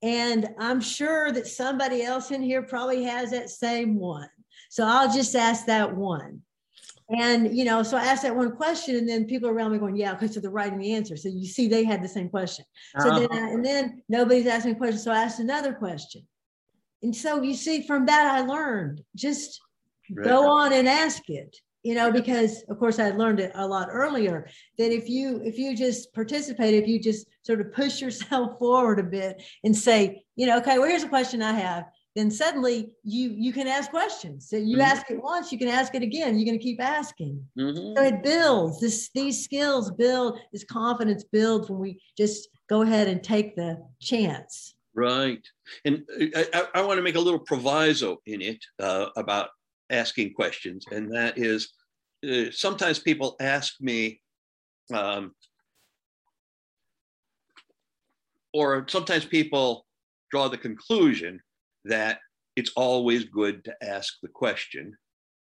and 0.01 0.49
I'm 0.59 0.81
sure 0.81 1.31
that 1.31 1.47
somebody 1.47 2.03
else 2.03 2.31
in 2.31 2.41
here 2.41 2.63
probably 2.63 3.03
has 3.03 3.31
that 3.31 3.49
same 3.49 3.97
one. 3.97 4.29
So 4.69 4.85
I'll 4.85 5.13
just 5.13 5.35
ask 5.35 5.65
that 5.65 5.95
one. 5.95 6.41
And 7.17 7.55
you 7.55 7.65
know, 7.65 7.83
so 7.83 7.97
I 7.97 8.05
asked 8.05 8.23
that 8.23 8.35
one 8.35 8.55
question, 8.55 8.95
and 8.95 9.07
then 9.07 9.25
people 9.25 9.49
around 9.49 9.71
me 9.71 9.79
going, 9.79 9.95
"Yeah," 9.95 10.13
because 10.13 10.35
they're 10.35 10.49
writing 10.49 10.79
the 10.79 10.93
answer. 10.93 11.17
So 11.17 11.29
you 11.29 11.45
see, 11.45 11.67
they 11.67 11.83
had 11.83 12.01
the 12.01 12.07
same 12.07 12.29
question. 12.29 12.65
So 12.99 13.09
uh-huh. 13.09 13.19
then, 13.19 13.31
I, 13.31 13.49
and 13.49 13.65
then 13.65 14.03
nobody's 14.07 14.47
asking 14.47 14.75
questions, 14.75 15.03
so 15.03 15.11
I 15.11 15.23
asked 15.23 15.39
another 15.39 15.73
question. 15.73 16.25
And 17.03 17.15
so 17.15 17.41
you 17.41 17.53
see, 17.53 17.85
from 17.85 18.05
that 18.05 18.27
I 18.27 18.41
learned 18.41 19.01
just 19.15 19.59
right. 20.09 20.25
go 20.25 20.49
on 20.49 20.71
and 20.71 20.87
ask 20.87 21.29
it 21.29 21.57
you 21.83 21.95
know 21.95 22.11
because 22.11 22.63
of 22.69 22.77
course 22.77 22.99
i 22.99 23.09
learned 23.09 23.39
it 23.39 23.51
a 23.55 23.67
lot 23.67 23.87
earlier 23.91 24.47
that 24.77 24.91
if 24.91 25.09
you 25.09 25.41
if 25.43 25.57
you 25.57 25.75
just 25.75 26.13
participate 26.13 26.73
if 26.73 26.87
you 26.87 26.99
just 26.99 27.27
sort 27.43 27.59
of 27.59 27.73
push 27.73 28.01
yourself 28.01 28.57
forward 28.59 28.99
a 28.99 29.03
bit 29.03 29.41
and 29.63 29.75
say 29.75 30.23
you 30.35 30.45
know 30.45 30.57
okay 30.57 30.77
well 30.77 30.87
here's 30.87 31.03
a 31.03 31.09
question 31.09 31.41
i 31.41 31.51
have 31.51 31.85
then 32.15 32.29
suddenly 32.29 32.91
you 33.03 33.29
you 33.29 33.53
can 33.53 33.67
ask 33.67 33.89
questions. 33.89 34.49
So 34.49 34.57
you 34.57 34.77
mm-hmm. 34.77 34.81
ask 34.81 35.09
it 35.09 35.21
once 35.21 35.51
you 35.51 35.57
can 35.57 35.69
ask 35.69 35.95
it 35.95 36.03
again. 36.03 36.37
You're 36.37 36.45
going 36.45 36.59
to 36.59 36.63
keep 36.63 36.81
asking. 36.81 37.43
Mm-hmm. 37.57 37.95
so 37.95 38.03
it 38.03 38.23
builds. 38.23 38.79
This 38.79 39.09
these 39.13 39.43
skills 39.43 39.91
build 39.91 40.39
this 40.51 40.63
confidence 40.63 41.23
builds 41.23 41.69
when 41.69 41.79
we 41.79 42.01
just 42.17 42.49
go 42.69 42.81
ahead 42.81 43.07
and 43.07 43.23
take 43.23 43.55
the 43.55 43.81
chance. 44.01 44.75
Right. 44.93 45.45
And 45.85 46.03
i, 46.35 46.65
I 46.75 46.81
want 46.81 46.97
to 46.97 47.03
make 47.03 47.15
a 47.15 47.19
little 47.19 47.39
proviso 47.39 48.17
in 48.25 48.41
it 48.41 48.59
uh, 48.79 49.07
about 49.15 49.49
asking 49.89 50.33
questions, 50.33 50.85
and 50.91 51.13
that 51.13 51.37
is 51.37 51.71
uh, 52.29 52.51
sometimes 52.51 52.99
people 52.99 53.35
ask 53.39 53.75
me, 53.79 54.21
um, 54.93 55.33
or 58.53 58.85
sometimes 58.89 59.23
people 59.23 59.85
draw 60.29 60.49
the 60.49 60.57
conclusion 60.57 61.39
that 61.85 62.19
it's 62.55 62.71
always 62.75 63.25
good 63.25 63.63
to 63.65 63.75
ask 63.83 64.15
the 64.21 64.27
question. 64.27 64.95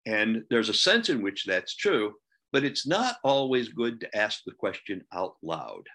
And 0.06 0.44
there's 0.50 0.68
a 0.68 0.74
sense 0.74 1.08
in 1.08 1.22
which 1.22 1.44
that's 1.44 1.74
true, 1.76 2.14
but 2.52 2.64
it's 2.64 2.86
not 2.86 3.16
always 3.24 3.68
good 3.68 4.00
to 4.00 4.16
ask 4.16 4.40
the 4.44 4.52
question 4.52 5.02
out 5.12 5.34
loud. 5.42 5.86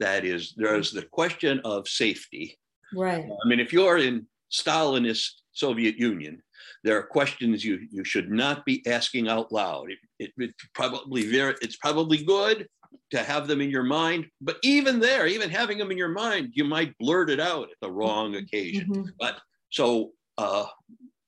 That 0.00 0.24
is, 0.24 0.54
there's 0.56 0.92
the 0.92 1.02
question 1.02 1.60
of 1.64 1.88
safety. 1.88 2.58
Right. 2.94 3.24
I 3.24 3.48
mean, 3.48 3.60
if 3.60 3.72
you're 3.72 3.98
in 3.98 4.26
Stalinist 4.52 5.30
Soviet 5.52 5.96
Union, 5.96 6.42
there 6.84 6.98
are 6.98 7.02
questions 7.02 7.64
you, 7.64 7.80
you 7.90 8.04
should 8.04 8.30
not 8.30 8.64
be 8.64 8.86
asking 8.86 9.28
out 9.28 9.52
loud. 9.52 9.90
It, 9.90 9.98
it, 10.18 10.32
it's 10.38 10.68
probably 10.74 11.26
very, 11.30 11.54
it's 11.60 11.76
probably 11.76 12.24
good 12.24 12.66
to 13.10 13.22
have 13.22 13.46
them 13.46 13.60
in 13.60 13.70
your 13.70 13.82
mind, 13.82 14.26
but 14.40 14.58
even 14.62 15.00
there, 15.00 15.26
even 15.26 15.50
having 15.50 15.78
them 15.78 15.90
in 15.90 15.98
your 15.98 16.08
mind, 16.08 16.50
you 16.52 16.64
might 16.64 16.96
blurt 16.98 17.30
it 17.30 17.40
out 17.40 17.64
at 17.64 17.76
the 17.80 17.90
wrong 17.90 18.36
occasion. 18.36 18.88
Mm-hmm. 18.88 19.10
But 19.18 19.38
so, 19.70 20.12
uh, 20.38 20.66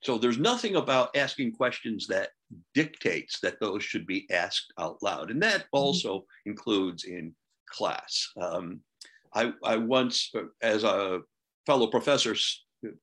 so 0.02 0.18
there's 0.18 0.38
nothing 0.38 0.76
about 0.76 1.16
asking 1.16 1.52
questions 1.52 2.06
that 2.06 2.30
dictates 2.74 3.40
that 3.40 3.60
those 3.60 3.82
should 3.82 4.06
be 4.06 4.30
asked 4.30 4.72
out 4.78 5.02
loud, 5.02 5.30
and 5.30 5.42
that 5.42 5.62
mm-hmm. 5.62 5.78
also 5.78 6.24
includes 6.46 7.04
in 7.04 7.34
class. 7.68 8.28
Um, 8.40 8.80
I, 9.34 9.52
I 9.64 9.76
once, 9.76 10.32
as 10.62 10.84
a 10.84 11.20
fellow 11.66 11.86
professor, 11.88 12.34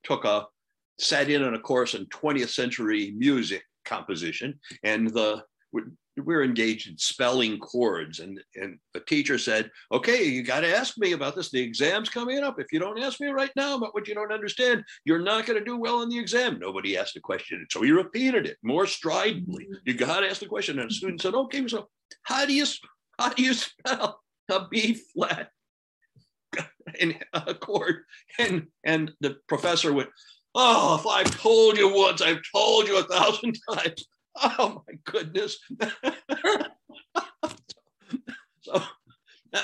took 0.04 0.26
a 0.26 0.48
sat 1.00 1.30
in 1.30 1.44
on 1.44 1.54
a 1.54 1.60
course 1.60 1.94
in 1.94 2.06
20th 2.08 2.50
century 2.50 3.14
music 3.18 3.64
composition, 3.84 4.60
and 4.84 5.10
the 5.10 5.44
we're 6.18 6.44
engaged 6.44 6.90
in 6.90 6.98
spelling 6.98 7.60
chords. 7.60 8.20
And, 8.20 8.40
and 8.56 8.80
the 8.94 9.00
teacher 9.02 9.38
said, 9.38 9.70
okay, 9.92 10.24
you 10.24 10.44
got 10.44 10.62
to 10.62 10.76
ask 10.76 10.98
me 10.98 11.12
about 11.12 11.36
this. 11.36 11.52
The 11.52 11.62
exam's 11.62 12.10
coming 12.10 12.44
up. 12.44 12.60
If 12.60 12.72
you 12.72 12.80
don't 12.80 13.02
ask 13.02 13.20
me 13.20 13.28
right 13.28 13.52
now 13.56 13.76
about 13.76 13.94
what 13.94 14.08
you 14.08 14.16
don't 14.16 14.32
understand, 14.32 14.84
you're 15.04 15.20
not 15.20 15.46
going 15.46 15.60
to 15.60 15.66
do 15.66 15.78
well 15.78 16.02
in 16.02 16.10
the 16.10 16.20
exam. 16.20 16.60
Nobody 16.60 16.98
asked 16.98 17.16
a 17.16 17.22
question. 17.22 17.66
So 17.70 17.82
he 17.82 17.92
repeated 17.92 18.46
it 18.46 18.58
more 18.64 18.88
stridently. 18.88 19.66
Mm-hmm. 19.66 19.90
You 19.90 19.94
got 19.96 20.22
to 20.22 20.30
ask 20.30 20.40
the 20.40 20.48
question. 20.48 20.80
And 20.80 20.90
the 20.90 20.94
student 20.94 21.22
said, 21.22 21.36
okay, 21.36 21.68
so 21.68 21.88
how 22.24 22.46
do 22.46 22.54
you, 22.54 22.66
how 23.20 23.30
do 23.30 23.44
you 23.44 23.54
spell 23.54 24.22
a 24.50 24.68
B 24.70 25.00
flat 25.14 25.50
in 27.00 27.16
a 27.34 27.54
chord? 27.54 28.04
And, 28.40 28.68
and 28.84 29.12
the 29.22 29.38
professor 29.48 29.94
went, 29.94 30.10
Oh, 30.58 30.96
if 30.98 31.06
I've 31.06 31.38
told 31.42 31.78
you 31.78 31.94
once, 31.94 32.22
I've 32.22 32.40
told 32.54 32.88
you 32.88 32.98
a 32.98 33.04
thousand 33.04 33.58
times. 33.70 34.08
Oh 34.38 34.84
my 34.88 34.94
goodness. 35.06 35.58
so 38.62 38.82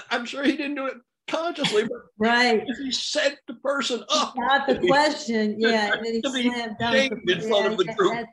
I'm 0.10 0.26
sure 0.26 0.44
he 0.44 0.54
didn't 0.54 0.76
do 0.76 0.86
it 0.88 0.96
consciously, 1.28 1.84
but 1.84 1.98
right. 2.18 2.64
he 2.80 2.92
set 2.92 3.40
the 3.48 3.56
person 3.56 4.04
up. 4.10 4.36
Got 4.36 4.68
the 4.68 4.80
question, 4.88 5.56
yeah, 5.60 5.94
and 5.94 6.06
then 6.06 6.14
he 6.14 6.22
slammed 6.22 6.78
down 6.78 6.96
in 6.96 7.10
front 7.10 7.66
yeah, 7.66 7.72
of 7.72 7.78
the 7.78 7.94
group. 7.96 8.28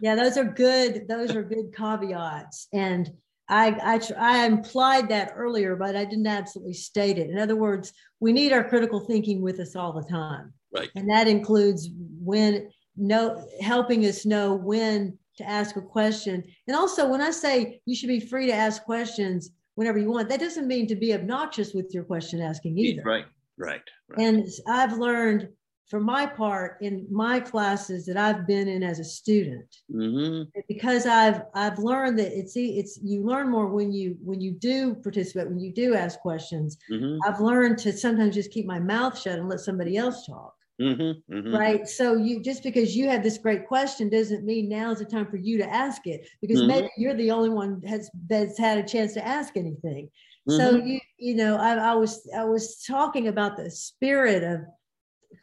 yeah, 0.00 0.14
those 0.14 0.36
are 0.36 0.44
good. 0.44 1.08
Those 1.08 1.34
are 1.34 1.42
good 1.42 1.74
caveats, 1.74 2.68
and 2.72 3.10
I, 3.48 3.70
I, 3.82 4.00
I 4.16 4.46
implied 4.46 5.08
that 5.08 5.32
earlier, 5.34 5.74
but 5.74 5.96
I 5.96 6.04
didn't 6.04 6.28
absolutely 6.28 6.74
state 6.74 7.18
it. 7.18 7.30
In 7.30 7.38
other 7.38 7.56
words, 7.56 7.92
we 8.20 8.32
need 8.32 8.52
our 8.52 8.62
critical 8.62 9.00
thinking 9.00 9.42
with 9.42 9.58
us 9.58 9.74
all 9.74 9.92
the 9.92 10.08
time. 10.08 10.52
Right. 10.72 10.88
And 10.94 11.10
that 11.10 11.26
includes 11.26 11.90
when 12.22 12.70
know 13.00 13.46
helping 13.60 14.04
us 14.06 14.24
know 14.26 14.54
when 14.54 15.18
to 15.38 15.48
ask 15.48 15.76
a 15.76 15.82
question. 15.82 16.44
And 16.68 16.76
also 16.76 17.08
when 17.08 17.20
I 17.20 17.30
say 17.30 17.80
you 17.86 17.96
should 17.96 18.08
be 18.08 18.20
free 18.20 18.46
to 18.46 18.52
ask 18.52 18.84
questions 18.84 19.50
whenever 19.74 19.98
you 19.98 20.10
want, 20.10 20.28
that 20.28 20.40
doesn't 20.40 20.68
mean 20.68 20.86
to 20.88 20.94
be 20.94 21.14
obnoxious 21.14 21.72
with 21.72 21.92
your 21.94 22.04
question 22.04 22.40
asking 22.40 22.78
either. 22.78 23.02
Right, 23.02 23.24
right. 23.56 23.80
right. 24.08 24.20
And 24.20 24.46
I've 24.68 24.98
learned 24.98 25.48
for 25.90 25.98
my 25.98 26.24
part 26.24 26.76
in 26.80 27.04
my 27.10 27.40
classes 27.40 28.06
that 28.06 28.16
I've 28.16 28.46
been 28.46 28.68
in 28.68 28.84
as 28.84 29.00
a 29.00 29.04
student 29.04 29.66
mm-hmm. 29.92 30.48
because 30.68 31.04
I've 31.04 31.42
I've 31.52 31.80
learned 31.80 32.16
that 32.20 32.32
it's 32.32 32.52
it's 32.54 33.00
you 33.02 33.24
learn 33.24 33.50
more 33.50 33.66
when 33.66 33.92
you 33.92 34.16
when 34.22 34.40
you 34.40 34.52
do 34.52 34.94
participate 34.94 35.48
when 35.48 35.58
you 35.58 35.72
do 35.72 35.96
ask 35.96 36.20
questions 36.20 36.78
mm-hmm. 36.88 37.18
I've 37.26 37.40
learned 37.40 37.78
to 37.78 37.92
sometimes 37.92 38.36
just 38.36 38.52
keep 38.52 38.66
my 38.66 38.78
mouth 38.78 39.18
shut 39.18 39.40
and 39.40 39.48
let 39.48 39.58
somebody 39.58 39.96
else 39.96 40.26
talk 40.26 40.54
Mm-hmm, 40.80 41.34
mm-hmm. 41.34 41.54
Right. 41.54 41.86
So 41.86 42.16
you 42.16 42.40
just 42.40 42.62
because 42.62 42.96
you 42.96 43.08
had 43.08 43.22
this 43.22 43.38
great 43.38 43.66
question 43.66 44.08
doesn't 44.08 44.44
mean 44.44 44.68
now 44.68 44.90
is 44.90 44.98
the 44.98 45.04
time 45.04 45.26
for 45.26 45.36
you 45.36 45.58
to 45.58 45.70
ask 45.70 46.06
it 46.06 46.26
because 46.40 46.60
mm-hmm. 46.60 46.68
maybe 46.68 46.88
you're 46.96 47.14
the 47.14 47.30
only 47.30 47.50
one 47.50 47.82
has 47.82 48.10
that's 48.28 48.58
had 48.58 48.78
a 48.78 48.82
chance 48.82 49.12
to 49.14 49.26
ask 49.26 49.56
anything. 49.56 50.08
So 50.48 50.74
mm-hmm. 50.74 50.86
you 50.86 51.00
you 51.18 51.34
know 51.34 51.56
I, 51.56 51.74
I, 51.74 51.94
was 51.94 52.26
I 52.34 52.44
was 52.44 52.82
talking 52.86 53.28
about 53.28 53.56
the 53.56 53.70
spirit 53.70 54.42
of 54.42 54.60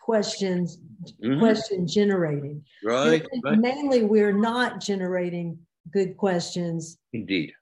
questions 0.02 0.80
mm-hmm. 1.23 1.39
question 1.39 1.88
generating. 1.88 2.63
Right, 2.84 3.23
right. 3.43 3.60
Mainly 3.60 4.04
we're 4.06 4.34
not 4.34 4.82
generating 4.82 5.60
good 5.91 6.17
questions. 6.17 6.97
Indeed. 7.13 7.54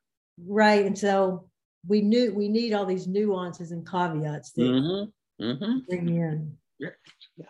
Right. 0.48 0.86
And 0.86 0.98
so 0.98 1.50
we 1.88 2.02
knew 2.02 2.34
we 2.34 2.48
need 2.48 2.74
all 2.74 2.86
these 2.86 3.08
nuances 3.08 3.72
and 3.72 3.88
caveats 3.88 4.52
that 4.54 4.62
mm-hmm, 5.42 5.78
bring 5.88 6.10
in. 6.10 6.58
Yeah. 6.80 6.90
yeah. 7.38 7.46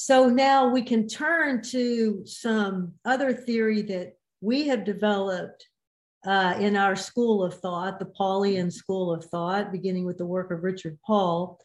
So 0.00 0.28
now 0.28 0.68
we 0.68 0.82
can 0.82 1.08
turn 1.08 1.60
to 1.72 2.22
some 2.24 2.92
other 3.04 3.32
theory 3.32 3.82
that 3.82 4.12
we 4.40 4.68
have 4.68 4.84
developed 4.84 5.66
uh, 6.24 6.54
in 6.60 6.76
our 6.76 6.94
school 6.94 7.42
of 7.42 7.54
thought, 7.54 7.98
the 7.98 8.04
Paulian 8.04 8.72
school 8.72 9.12
of 9.12 9.24
thought, 9.24 9.72
beginning 9.72 10.06
with 10.06 10.16
the 10.16 10.24
work 10.24 10.52
of 10.52 10.62
Richard 10.62 10.96
Paul. 11.04 11.58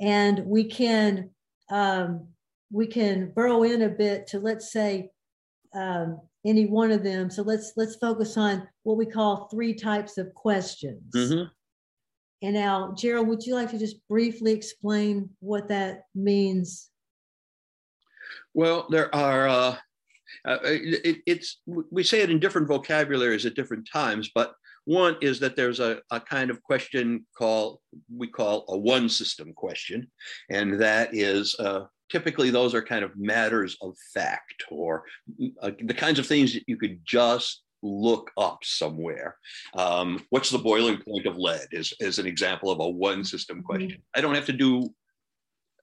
And 0.00 0.46
we 0.46 0.62
can 0.62 1.30
um, 1.72 2.28
we 2.70 2.86
can 2.86 3.32
burrow 3.34 3.64
in 3.64 3.82
a 3.82 3.88
bit 3.88 4.28
to 4.28 4.38
let's 4.38 4.70
say 4.70 5.10
um, 5.74 6.20
any 6.46 6.66
one 6.66 6.92
of 6.92 7.02
them. 7.02 7.30
So 7.30 7.42
let's 7.42 7.72
let's 7.76 7.96
focus 7.96 8.36
on 8.36 8.68
what 8.84 8.96
we 8.96 9.06
call 9.06 9.48
three 9.48 9.74
types 9.74 10.18
of 10.18 10.32
questions. 10.34 11.12
Mm-hmm. 11.16 11.48
And 12.42 12.54
now, 12.54 12.94
Gerald, 12.96 13.26
would 13.26 13.44
you 13.44 13.56
like 13.56 13.70
to 13.72 13.78
just 13.78 14.06
briefly 14.06 14.52
explain 14.52 15.30
what 15.40 15.66
that 15.66 16.04
means? 16.14 16.91
Well, 18.54 18.86
there 18.90 19.14
are. 19.14 19.48
Uh, 19.48 19.76
uh, 20.46 20.58
it, 20.62 21.18
it's 21.26 21.60
we 21.66 22.02
say 22.02 22.20
it 22.22 22.30
in 22.30 22.40
different 22.40 22.66
vocabularies 22.66 23.44
at 23.44 23.54
different 23.54 23.88
times, 23.90 24.30
but 24.34 24.54
one 24.84 25.16
is 25.20 25.38
that 25.40 25.56
there's 25.56 25.78
a, 25.78 26.00
a 26.10 26.20
kind 26.20 26.50
of 26.50 26.62
question 26.62 27.26
called 27.36 27.78
we 28.14 28.26
call 28.26 28.64
a 28.68 28.76
one 28.76 29.08
system 29.08 29.52
question, 29.52 30.10
and 30.50 30.80
that 30.80 31.14
is 31.14 31.54
uh, 31.58 31.84
typically 32.10 32.50
those 32.50 32.74
are 32.74 32.82
kind 32.82 33.04
of 33.04 33.16
matters 33.16 33.76
of 33.80 33.96
fact 34.12 34.64
or 34.70 35.04
uh, 35.62 35.70
the 35.82 35.94
kinds 35.94 36.18
of 36.18 36.26
things 36.26 36.52
that 36.52 36.64
you 36.66 36.76
could 36.76 37.00
just 37.04 37.62
look 37.82 38.30
up 38.36 38.58
somewhere. 38.62 39.36
Um, 39.74 40.24
what's 40.30 40.50
the 40.50 40.58
boiling 40.58 40.98
point 40.98 41.26
of 41.26 41.36
lead 41.36 41.66
is, 41.72 41.92
is 41.98 42.18
an 42.18 42.26
example 42.26 42.70
of 42.70 42.80
a 42.80 42.88
one 42.88 43.24
system 43.24 43.58
mm-hmm. 43.58 43.66
question. 43.66 44.02
I 44.14 44.20
don't 44.20 44.34
have 44.34 44.46
to 44.46 44.52
do 44.52 44.94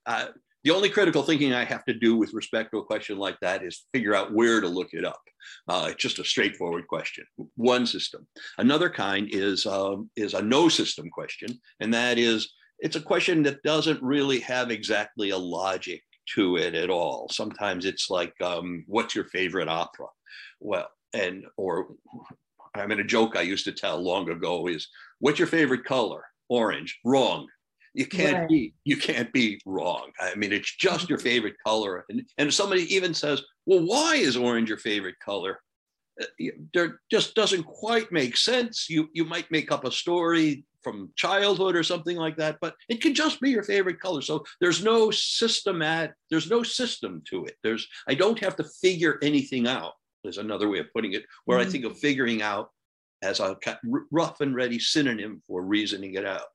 uh, 0.06 0.28
the 0.64 0.70
only 0.70 0.90
critical 0.90 1.22
thinking 1.22 1.54
I 1.54 1.64
have 1.64 1.84
to 1.86 1.94
do 1.94 2.16
with 2.16 2.34
respect 2.34 2.70
to 2.70 2.78
a 2.78 2.84
question 2.84 3.18
like 3.18 3.38
that 3.40 3.64
is 3.64 3.86
figure 3.92 4.14
out 4.14 4.34
where 4.34 4.60
to 4.60 4.68
look 4.68 4.88
it 4.92 5.04
up. 5.04 5.20
Uh, 5.68 5.88
it's 5.90 6.02
just 6.02 6.18
a 6.18 6.24
straightforward 6.24 6.86
question. 6.86 7.24
One 7.56 7.86
system. 7.86 8.26
Another 8.58 8.90
kind 8.90 9.28
is 9.30 9.64
um, 9.66 10.10
is 10.16 10.34
a 10.34 10.42
no 10.42 10.68
system 10.68 11.08
question, 11.10 11.58
and 11.80 11.92
that 11.94 12.18
is 12.18 12.52
it's 12.78 12.96
a 12.96 13.00
question 13.00 13.42
that 13.44 13.62
doesn't 13.62 14.02
really 14.02 14.40
have 14.40 14.70
exactly 14.70 15.30
a 15.30 15.38
logic 15.38 16.02
to 16.34 16.56
it 16.56 16.74
at 16.74 16.90
all. 16.90 17.28
Sometimes 17.30 17.86
it's 17.86 18.10
like, 18.10 18.34
um, 18.42 18.84
"What's 18.86 19.14
your 19.14 19.26
favorite 19.26 19.68
opera?" 19.68 20.06
Well, 20.60 20.88
and 21.14 21.44
or 21.56 21.88
I 22.74 22.86
mean, 22.86 23.00
a 23.00 23.04
joke 23.04 23.36
I 23.36 23.42
used 23.42 23.64
to 23.64 23.72
tell 23.72 24.02
long 24.02 24.28
ago 24.28 24.66
is, 24.66 24.88
"What's 25.20 25.38
your 25.38 25.48
favorite 25.48 25.84
color?" 25.84 26.24
Orange. 26.48 26.98
Wrong 27.04 27.46
You 27.94 28.06
can't 28.06 28.38
right. 28.38 28.48
be 28.48 28.74
you 28.84 28.96
can't 28.96 29.32
be 29.32 29.60
wrong. 29.66 30.10
I 30.20 30.34
mean, 30.36 30.52
it's 30.52 30.76
just 30.76 31.08
your 31.08 31.18
favorite 31.18 31.56
color. 31.64 32.04
And 32.08 32.24
and 32.38 32.52
somebody 32.52 32.94
even 32.94 33.14
says, 33.14 33.42
"Well, 33.66 33.84
why 33.84 34.16
is 34.16 34.36
orange 34.36 34.68
your 34.68 34.78
favorite 34.78 35.18
color?" 35.18 35.60
Uh, 36.20 36.26
there 36.72 37.00
just 37.10 37.34
doesn't 37.34 37.64
quite 37.64 38.12
make 38.12 38.36
sense. 38.36 38.88
You 38.88 39.08
you 39.12 39.24
might 39.24 39.50
make 39.50 39.72
up 39.72 39.84
a 39.84 39.90
story 39.90 40.64
from 40.82 41.12
childhood 41.16 41.76
or 41.76 41.82
something 41.82 42.16
like 42.16 42.36
that, 42.36 42.58
but 42.60 42.74
it 42.88 43.00
can 43.00 43.14
just 43.14 43.40
be 43.40 43.50
your 43.50 43.62
favorite 43.62 44.00
color. 44.00 44.22
So 44.22 44.44
there's 44.60 44.82
no 44.82 45.08
systemat, 45.08 46.12
there's 46.30 46.48
no 46.48 46.62
system 46.62 47.22
to 47.30 47.44
it. 47.44 47.56
There's 47.62 47.86
I 48.08 48.14
don't 48.14 48.38
have 48.38 48.56
to 48.56 48.64
figure 48.64 49.18
anything 49.22 49.66
out. 49.66 49.92
There's 50.22 50.38
another 50.38 50.68
way 50.68 50.78
of 50.78 50.92
putting 50.92 51.14
it, 51.14 51.24
where 51.44 51.58
mm-hmm. 51.58 51.68
I 51.68 51.72
think 51.72 51.84
of 51.84 51.98
figuring 51.98 52.42
out 52.42 52.70
as 53.22 53.40
a 53.40 53.56
rough 54.10 54.40
and 54.40 54.54
ready 54.54 54.78
synonym 54.78 55.42
for 55.46 55.62
reasoning 55.62 56.14
it 56.14 56.24
out. 56.24 56.46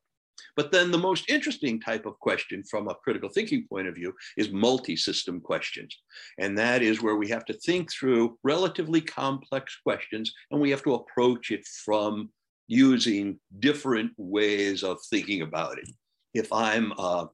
But 0.56 0.72
then 0.72 0.90
the 0.90 0.98
most 0.98 1.28
interesting 1.28 1.80
type 1.80 2.06
of 2.06 2.18
question 2.18 2.62
from 2.64 2.88
a 2.88 2.94
critical 2.94 3.28
thinking 3.28 3.66
point 3.68 3.88
of 3.88 3.94
view 3.94 4.14
is 4.36 4.50
multi-system 4.50 5.40
questions. 5.40 5.96
And 6.38 6.56
that 6.58 6.82
is 6.82 7.02
where 7.02 7.16
we 7.16 7.28
have 7.28 7.44
to 7.46 7.54
think 7.54 7.92
through 7.92 8.38
relatively 8.42 9.00
complex 9.00 9.76
questions 9.82 10.32
and 10.50 10.60
we 10.60 10.70
have 10.70 10.82
to 10.84 10.94
approach 10.94 11.50
it 11.50 11.66
from 11.84 12.30
using 12.68 13.38
different 13.60 14.12
ways 14.16 14.82
of 14.82 14.98
thinking 15.10 15.42
about 15.42 15.78
it. 15.78 15.88
If 16.34 16.52
I'm 16.52 16.92
a, 16.92 17.28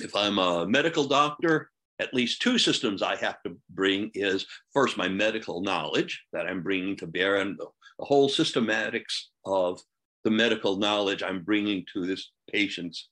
if 0.00 0.14
I'm 0.16 0.38
a 0.38 0.66
medical 0.66 1.04
doctor, 1.04 1.70
at 2.00 2.14
least 2.14 2.40
two 2.40 2.58
systems 2.58 3.02
I 3.02 3.16
have 3.16 3.42
to 3.42 3.56
bring 3.68 4.10
is 4.14 4.46
first 4.72 4.96
my 4.96 5.08
medical 5.08 5.60
knowledge 5.60 6.24
that 6.32 6.46
I'm 6.46 6.62
bringing 6.62 6.96
to 6.96 7.06
bear 7.06 7.36
and 7.36 7.58
the, 7.58 7.66
the 7.98 8.04
whole 8.06 8.28
systematics 8.28 9.24
of 9.44 9.80
the 10.24 10.30
medical 10.30 10.76
knowledge 10.76 11.22
I'm 11.22 11.42
bringing 11.42 11.84
to 11.92 12.06
this 12.06 12.30
patient's 12.52 13.08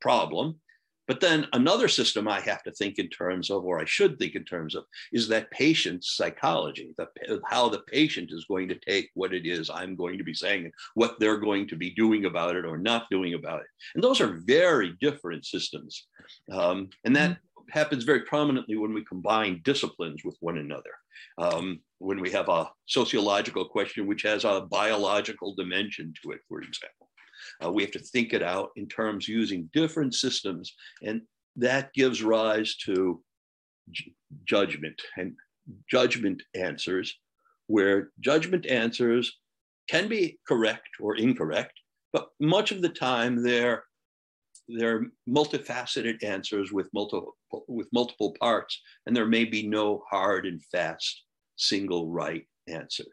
problem. 0.00 0.60
But 1.06 1.20
then 1.20 1.46
another 1.52 1.88
system 1.88 2.26
I 2.26 2.40
have 2.40 2.62
to 2.62 2.72
think 2.72 2.98
in 2.98 3.08
terms 3.08 3.50
of, 3.50 3.64
or 3.64 3.78
I 3.78 3.84
should 3.84 4.18
think 4.18 4.34
in 4.34 4.44
terms 4.44 4.74
of, 4.74 4.84
is 5.12 5.28
that 5.28 5.50
patient's 5.50 6.16
psychology, 6.16 6.94
the, 6.96 7.08
how 7.46 7.68
the 7.68 7.80
patient 7.80 8.30
is 8.32 8.46
going 8.46 8.68
to 8.68 8.78
take 8.88 9.10
what 9.12 9.34
it 9.34 9.44
is 9.44 9.68
I'm 9.68 9.96
going 9.96 10.16
to 10.16 10.24
be 10.24 10.32
saying 10.32 10.64
and 10.64 10.72
what 10.94 11.20
they're 11.20 11.36
going 11.36 11.68
to 11.68 11.76
be 11.76 11.90
doing 11.90 12.24
about 12.24 12.56
it 12.56 12.64
or 12.64 12.78
not 12.78 13.10
doing 13.10 13.34
about 13.34 13.60
it. 13.60 13.66
And 13.94 14.02
those 14.02 14.20
are 14.20 14.40
very 14.46 14.96
different 15.00 15.44
systems. 15.44 16.06
Um, 16.50 16.88
and 17.04 17.14
that 17.16 17.32
mm-hmm. 17.32 17.70
happens 17.70 18.04
very 18.04 18.20
prominently 18.20 18.76
when 18.76 18.94
we 18.94 19.04
combine 19.04 19.60
disciplines 19.62 20.24
with 20.24 20.36
one 20.40 20.56
another. 20.56 20.90
Um, 21.36 21.80
when 22.04 22.20
we 22.20 22.30
have 22.30 22.50
a 22.50 22.70
sociological 22.86 23.64
question 23.64 24.06
which 24.06 24.22
has 24.22 24.44
a 24.44 24.66
biological 24.70 25.54
dimension 25.54 26.12
to 26.22 26.32
it, 26.32 26.40
for 26.48 26.60
example. 26.60 27.08
Uh, 27.64 27.72
we 27.72 27.82
have 27.82 27.92
to 27.92 27.98
think 27.98 28.34
it 28.34 28.42
out 28.42 28.70
in 28.76 28.86
terms 28.86 29.26
using 29.26 29.70
different 29.72 30.14
systems, 30.14 30.74
and 31.02 31.22
that 31.56 31.92
gives 31.94 32.22
rise 32.22 32.76
to 32.76 33.22
judgment 34.44 35.00
and 35.16 35.34
judgment 35.90 36.42
answers, 36.54 37.14
where 37.68 38.10
judgment 38.20 38.66
answers 38.66 39.38
can 39.88 40.06
be 40.06 40.38
correct 40.46 40.88
or 41.00 41.16
incorrect, 41.16 41.72
but 42.12 42.28
much 42.38 42.70
of 42.70 42.82
the 42.82 42.88
time 42.88 43.42
they're 43.42 43.84
they're 44.68 45.06
multifaceted 45.28 46.22
answers 46.24 46.72
with 46.72 46.88
multiple 46.94 47.36
with 47.68 47.88
multiple 47.92 48.34
parts, 48.40 48.80
and 49.06 49.14
there 49.14 49.26
may 49.26 49.44
be 49.44 49.66
no 49.66 50.02
hard 50.10 50.46
and 50.46 50.62
fast 50.72 51.23
single 51.56 52.10
right 52.10 52.46
answer. 52.68 53.04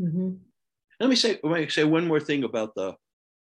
Mm-hmm. 0.00 0.34
Let 1.00 1.10
me 1.10 1.16
say 1.16 1.38
let 1.42 1.60
me 1.60 1.68
say 1.68 1.84
one 1.84 2.06
more 2.06 2.20
thing 2.20 2.44
about 2.44 2.74
the 2.74 2.94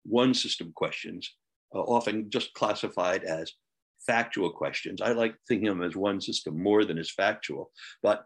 one 0.03 0.33
system 0.33 0.71
questions, 0.75 1.29
uh, 1.73 1.79
often 1.79 2.29
just 2.29 2.53
classified 2.53 3.23
as 3.23 3.53
factual 4.05 4.51
questions. 4.51 5.01
I 5.01 5.13
like 5.13 5.35
thinking 5.47 5.69
of 5.69 5.77
them 5.77 5.87
as 5.87 5.95
one 5.95 6.19
system 6.19 6.61
more 6.61 6.83
than 6.83 6.97
as 6.97 7.09
factual. 7.09 7.71
But 8.01 8.25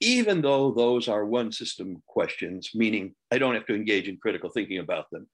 even 0.00 0.40
though 0.40 0.70
those 0.70 1.08
are 1.08 1.24
one 1.24 1.52
system 1.52 2.02
questions, 2.06 2.70
meaning 2.74 3.14
I 3.30 3.38
don't 3.38 3.54
have 3.54 3.66
to 3.66 3.74
engage 3.74 4.08
in 4.08 4.16
critical 4.16 4.48
thinking 4.48 4.78
about 4.78 5.10
them, 5.10 5.26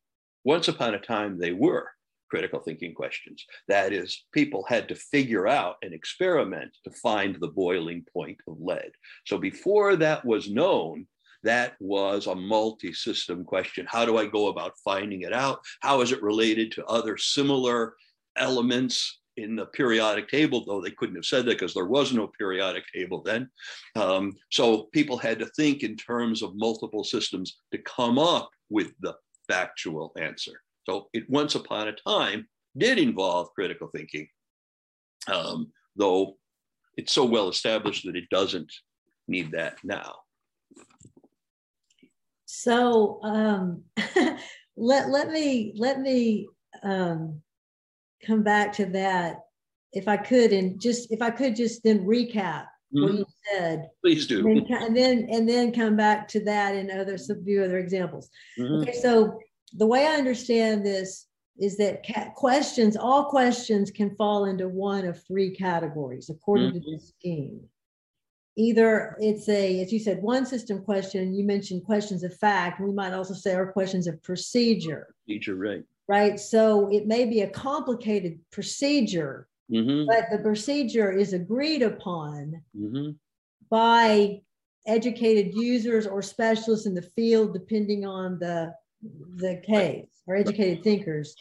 once 0.44 0.68
upon 0.68 0.94
a 0.94 0.98
time 0.98 1.38
they 1.38 1.52
were 1.52 1.88
critical 2.34 2.58
thinking 2.58 2.92
questions. 2.92 3.46
That 3.68 3.92
is, 3.92 4.24
people 4.32 4.64
had 4.68 4.88
to 4.88 4.96
figure 4.96 5.46
out 5.46 5.76
and 5.82 5.94
experiment 5.94 6.72
to 6.82 6.90
find 6.90 7.36
the 7.36 7.46
boiling 7.46 8.04
point 8.12 8.38
of 8.48 8.60
lead. 8.60 8.90
So 9.24 9.38
before 9.38 9.94
that 9.94 10.24
was 10.24 10.50
known, 10.50 11.06
that 11.44 11.74
was 11.78 12.26
a 12.26 12.34
multi-system 12.34 13.44
question. 13.44 13.86
How 13.88 14.04
do 14.04 14.18
I 14.18 14.26
go 14.26 14.48
about 14.48 14.72
finding 14.84 15.22
it 15.22 15.32
out? 15.32 15.60
How 15.80 16.00
is 16.00 16.10
it 16.10 16.24
related 16.24 16.72
to 16.72 16.84
other 16.86 17.16
similar 17.16 17.94
elements 18.34 19.20
in 19.36 19.54
the 19.54 19.66
periodic 19.66 20.28
table, 20.28 20.64
though 20.64 20.80
they 20.80 20.90
couldn't 20.90 21.14
have 21.14 21.24
said 21.24 21.44
that 21.44 21.58
because 21.58 21.74
there 21.74 21.86
was 21.86 22.12
no 22.12 22.26
periodic 22.36 22.84
table 22.92 23.22
then. 23.22 23.48
Um, 23.94 24.32
so 24.50 24.88
people 24.92 25.18
had 25.18 25.38
to 25.38 25.46
think 25.56 25.84
in 25.84 25.96
terms 25.96 26.42
of 26.42 26.56
multiple 26.56 27.04
systems 27.04 27.58
to 27.70 27.78
come 27.78 28.18
up 28.18 28.50
with 28.70 28.92
the 29.00 29.14
factual 29.48 30.12
answer. 30.18 30.60
So 30.88 31.08
it 31.12 31.28
once 31.28 31.54
upon 31.54 31.88
a 31.88 31.92
time 31.92 32.46
did 32.76 32.98
involve 32.98 33.52
critical 33.54 33.88
thinking, 33.94 34.28
um, 35.32 35.72
though 35.96 36.36
it's 36.96 37.12
so 37.12 37.24
well 37.24 37.48
established 37.48 38.04
that 38.06 38.16
it 38.16 38.28
doesn't 38.30 38.72
need 39.28 39.52
that 39.52 39.78
now. 39.82 40.14
So 42.44 43.20
um, 43.22 43.82
let 44.76 45.08
let 45.08 45.30
me 45.30 45.72
let 45.76 46.00
me 46.00 46.48
um, 46.82 47.40
come 48.24 48.42
back 48.42 48.72
to 48.74 48.86
that 48.86 49.40
if 49.92 50.08
I 50.08 50.16
could, 50.16 50.52
and 50.52 50.80
just 50.80 51.10
if 51.12 51.22
I 51.22 51.30
could 51.30 51.56
just 51.56 51.82
then 51.82 52.04
recap 52.04 52.66
mm-hmm. 52.94 53.02
what 53.02 53.14
you 53.14 53.26
said. 53.52 53.90
Please 54.02 54.26
do. 54.26 54.46
And 54.48 54.96
then, 54.96 55.28
and 55.30 55.48
then 55.48 55.72
come 55.72 55.96
back 55.96 56.28
to 56.28 56.44
that 56.44 56.74
and 56.74 56.90
other 56.90 57.18
some 57.18 57.44
few 57.44 57.62
other 57.62 57.78
examples. 57.78 58.30
Mm-hmm. 58.58 58.82
Okay, 58.82 58.92
so 58.92 59.38
the 59.76 59.86
way 59.86 60.06
I 60.06 60.14
understand 60.14 60.84
this 60.84 61.26
is 61.58 61.76
that 61.76 62.04
questions, 62.34 62.96
all 62.96 63.26
questions 63.26 63.90
can 63.90 64.14
fall 64.16 64.46
into 64.46 64.68
one 64.68 65.04
of 65.04 65.22
three 65.24 65.54
categories 65.54 66.30
according 66.30 66.70
mm-hmm. 66.70 66.80
to 66.80 66.90
this 66.92 67.08
scheme 67.08 67.60
either 68.56 69.16
it's 69.20 69.48
a, 69.48 69.80
as 69.80 69.92
you 69.92 69.98
said, 69.98 70.22
one 70.22 70.46
system 70.46 70.82
question, 70.82 71.34
you 71.34 71.44
mentioned 71.44 71.84
questions 71.84 72.22
of 72.22 72.36
fact, 72.36 72.80
we 72.80 72.92
might 72.92 73.12
also 73.12 73.34
say 73.34 73.54
are 73.54 73.72
questions 73.72 74.06
of 74.06 74.22
procedure. 74.22 75.14
Procedure, 75.26 75.56
right. 75.56 75.84
Right. 76.06 76.38
So 76.38 76.88
it 76.92 77.06
may 77.06 77.24
be 77.24 77.40
a 77.40 77.50
complicated 77.50 78.38
procedure, 78.52 79.48
mm-hmm. 79.72 80.06
but 80.06 80.26
the 80.30 80.42
procedure 80.42 81.10
is 81.10 81.32
agreed 81.32 81.82
upon 81.82 82.62
mm-hmm. 82.76 83.10
by 83.70 84.42
educated 84.86 85.54
users 85.54 86.06
or 86.06 86.20
specialists 86.20 86.86
in 86.86 86.94
the 86.94 87.02
field, 87.02 87.54
depending 87.54 88.04
on 88.04 88.38
the 88.38 88.72
the 89.36 89.62
case, 89.66 90.06
or 90.26 90.36
educated 90.36 90.82
thinkers 90.82 91.34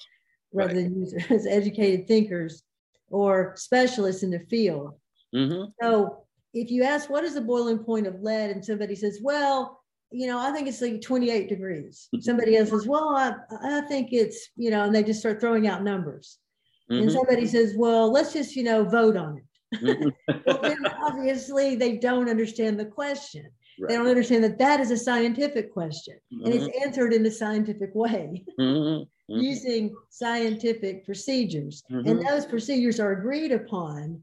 rather 0.51 0.76
right. 0.76 0.84
than 0.84 0.99
users, 0.99 1.45
educated 1.49 2.07
thinkers 2.07 2.64
or 3.09 3.53
specialists 3.55 4.24
in 4.24 4.32
the 4.32 4.39
field. 4.49 4.93
Mm-hmm. 5.36 5.72
So 5.82 6.24
if 6.53 6.70
you 6.70 6.84
ask 6.84 7.09
what 7.09 7.24
is 7.24 7.34
the 7.34 7.41
boiling 7.41 7.80
point 7.80 8.07
of 8.07 8.22
lead 8.22 8.51
and 8.51 8.64
somebody 8.64 8.95
says 8.95 9.20
well 9.22 9.82
you 10.11 10.28
know 10.28 10.39
i 10.39 10.51
think 10.51 10.68
it's 10.68 10.82
like 10.82 11.01
28 11.01 11.49
degrees 11.49 12.07
somebody 12.20 12.55
else 12.55 12.70
says 12.70 12.88
well 12.88 13.16
i, 13.16 13.34
I 13.64 13.82
think 13.82 14.09
it's 14.11 14.49
you 14.55 14.70
know 14.70 14.84
and 14.84 14.95
they 14.95 15.03
just 15.03 15.20
start 15.20 15.41
throwing 15.41 15.68
out 15.68 15.84
numbers 15.84 16.38
mm-hmm. 16.91 17.03
and 17.03 17.11
somebody 17.11 17.47
says 17.47 17.74
well 17.76 18.11
let's 18.11 18.34
just 18.34 18.55
you 18.55 18.64
know 18.64 18.84
vote 18.84 19.18
on 19.18 19.38
it 19.38 19.84
mm-hmm. 19.84 20.38
well, 20.45 20.76
obviously 21.03 21.76
they 21.76 21.97
don't 21.97 22.30
understand 22.30 22.80
the 22.80 22.86
question 22.86 23.49
right. 23.80 23.89
they 23.89 23.95
don't 23.95 24.07
understand 24.07 24.43
that 24.43 24.57
that 24.57 24.80
is 24.80 24.91
a 24.91 24.97
scientific 24.97 25.74
question 25.74 26.17
mm-hmm. 26.34 26.45
and 26.45 26.53
it's 26.53 26.65
mm-hmm. 26.65 26.84
answered 26.84 27.13
in 27.13 27.26
a 27.26 27.32
scientific 27.32 27.93
way 27.93 28.43
mm-hmm. 28.59 29.03
Mm-hmm. 29.32 29.41
using 29.41 29.95
scientific 30.09 31.05
procedures 31.05 31.84
and 31.89 32.26
those 32.28 32.45
procedures 32.45 32.99
are 32.99 33.13
agreed 33.13 33.51
upon 33.51 34.21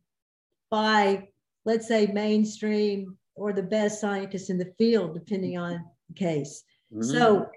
by 0.71 1.27
let's 1.65 1.87
say 1.87 2.07
mainstream 2.07 3.17
or 3.35 3.53
the 3.53 3.63
best 3.63 4.01
scientists 4.01 4.51
in 4.51 4.59
the 4.59 4.73
field, 4.79 5.15
depending 5.15 5.59
on 5.59 5.85
the 6.09 6.15
case. 6.15 6.65
Mm-hmm. 6.93 7.11
So 7.11 7.49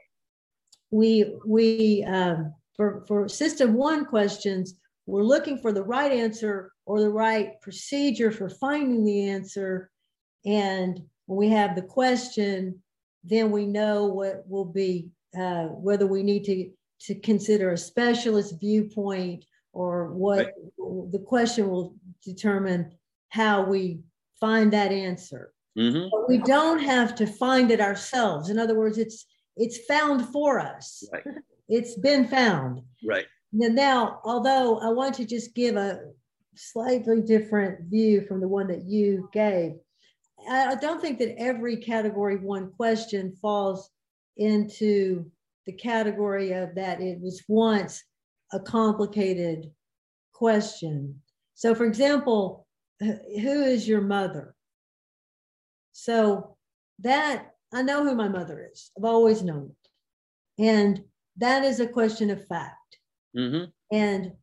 we 0.91 1.35
we 1.45 2.03
um, 2.03 2.53
for 2.75 3.03
for 3.07 3.27
system 3.27 3.73
one 3.73 4.05
questions, 4.05 4.75
we're 5.05 5.23
looking 5.23 5.57
for 5.57 5.71
the 5.71 5.83
right 5.83 6.11
answer 6.11 6.71
or 6.85 6.99
the 7.01 7.09
right 7.09 7.59
procedure 7.61 8.31
for 8.31 8.49
finding 8.49 9.03
the 9.03 9.29
answer. 9.29 9.89
And 10.45 11.01
we 11.27 11.49
have 11.49 11.75
the 11.75 11.81
question, 11.81 12.81
then 13.23 13.51
we 13.51 13.65
know 13.65 14.05
what 14.05 14.43
will 14.47 14.65
be 14.65 15.09
uh, 15.37 15.65
whether 15.65 16.05
we 16.05 16.23
need 16.23 16.43
to 16.45 16.69
to 17.01 17.15
consider 17.15 17.71
a 17.71 17.77
specialist 17.77 18.59
viewpoint 18.59 19.45
or 19.73 20.13
what 20.13 20.37
right. 20.37 21.11
the 21.11 21.19
question 21.19 21.69
will 21.69 21.95
determine 22.23 22.91
how 23.29 23.63
we 23.63 23.99
find 24.39 24.71
that 24.71 24.91
answer. 24.91 25.51
Mm-hmm. 25.77 26.07
But 26.11 26.29
we 26.29 26.37
don't 26.37 26.79
have 26.79 27.15
to 27.15 27.25
find 27.25 27.71
it 27.71 27.81
ourselves. 27.81 28.49
In 28.49 28.59
other 28.59 28.75
words, 28.75 28.97
it's 28.97 29.25
it's 29.55 29.85
found 29.85 30.27
for 30.29 30.59
us. 30.59 31.07
Right. 31.11 31.23
It's 31.69 31.95
been 31.95 32.27
found. 32.27 32.81
Right. 33.05 33.25
now, 33.53 34.19
although 34.25 34.79
I 34.79 34.89
want 34.89 35.15
to 35.15 35.25
just 35.25 35.55
give 35.55 35.77
a 35.77 36.01
slightly 36.55 37.21
different 37.21 37.89
view 37.89 38.25
from 38.27 38.41
the 38.41 38.49
one 38.49 38.67
that 38.67 38.83
you 38.83 39.29
gave, 39.31 39.75
I 40.49 40.75
don't 40.75 41.01
think 41.01 41.19
that 41.19 41.35
every 41.37 41.77
category 41.77 42.37
one 42.37 42.71
question 42.71 43.35
falls 43.41 43.89
into 44.37 45.29
the 45.65 45.73
category 45.73 46.51
of 46.51 46.75
that 46.75 47.01
it 47.01 47.19
was 47.21 47.43
once 47.47 48.03
a 48.51 48.59
complicated 48.59 49.71
question. 50.33 51.21
So, 51.55 51.73
for 51.73 51.85
example, 51.85 52.67
who 52.99 53.63
is 53.63 53.87
your 53.87 54.01
mother? 54.01 54.55
So, 55.91 56.57
that 56.99 57.53
I 57.73 57.81
know 57.81 58.03
who 58.03 58.15
my 58.15 58.27
mother 58.27 58.69
is, 58.71 58.91
I've 58.97 59.05
always 59.05 59.41
known 59.41 59.71
it. 59.71 60.63
And 60.63 61.03
that 61.37 61.63
is 61.63 61.79
a 61.79 61.87
question 61.87 62.29
of 62.29 62.45
fact. 62.47 62.99
Mm-hmm. 63.35 63.69
And 63.95 64.33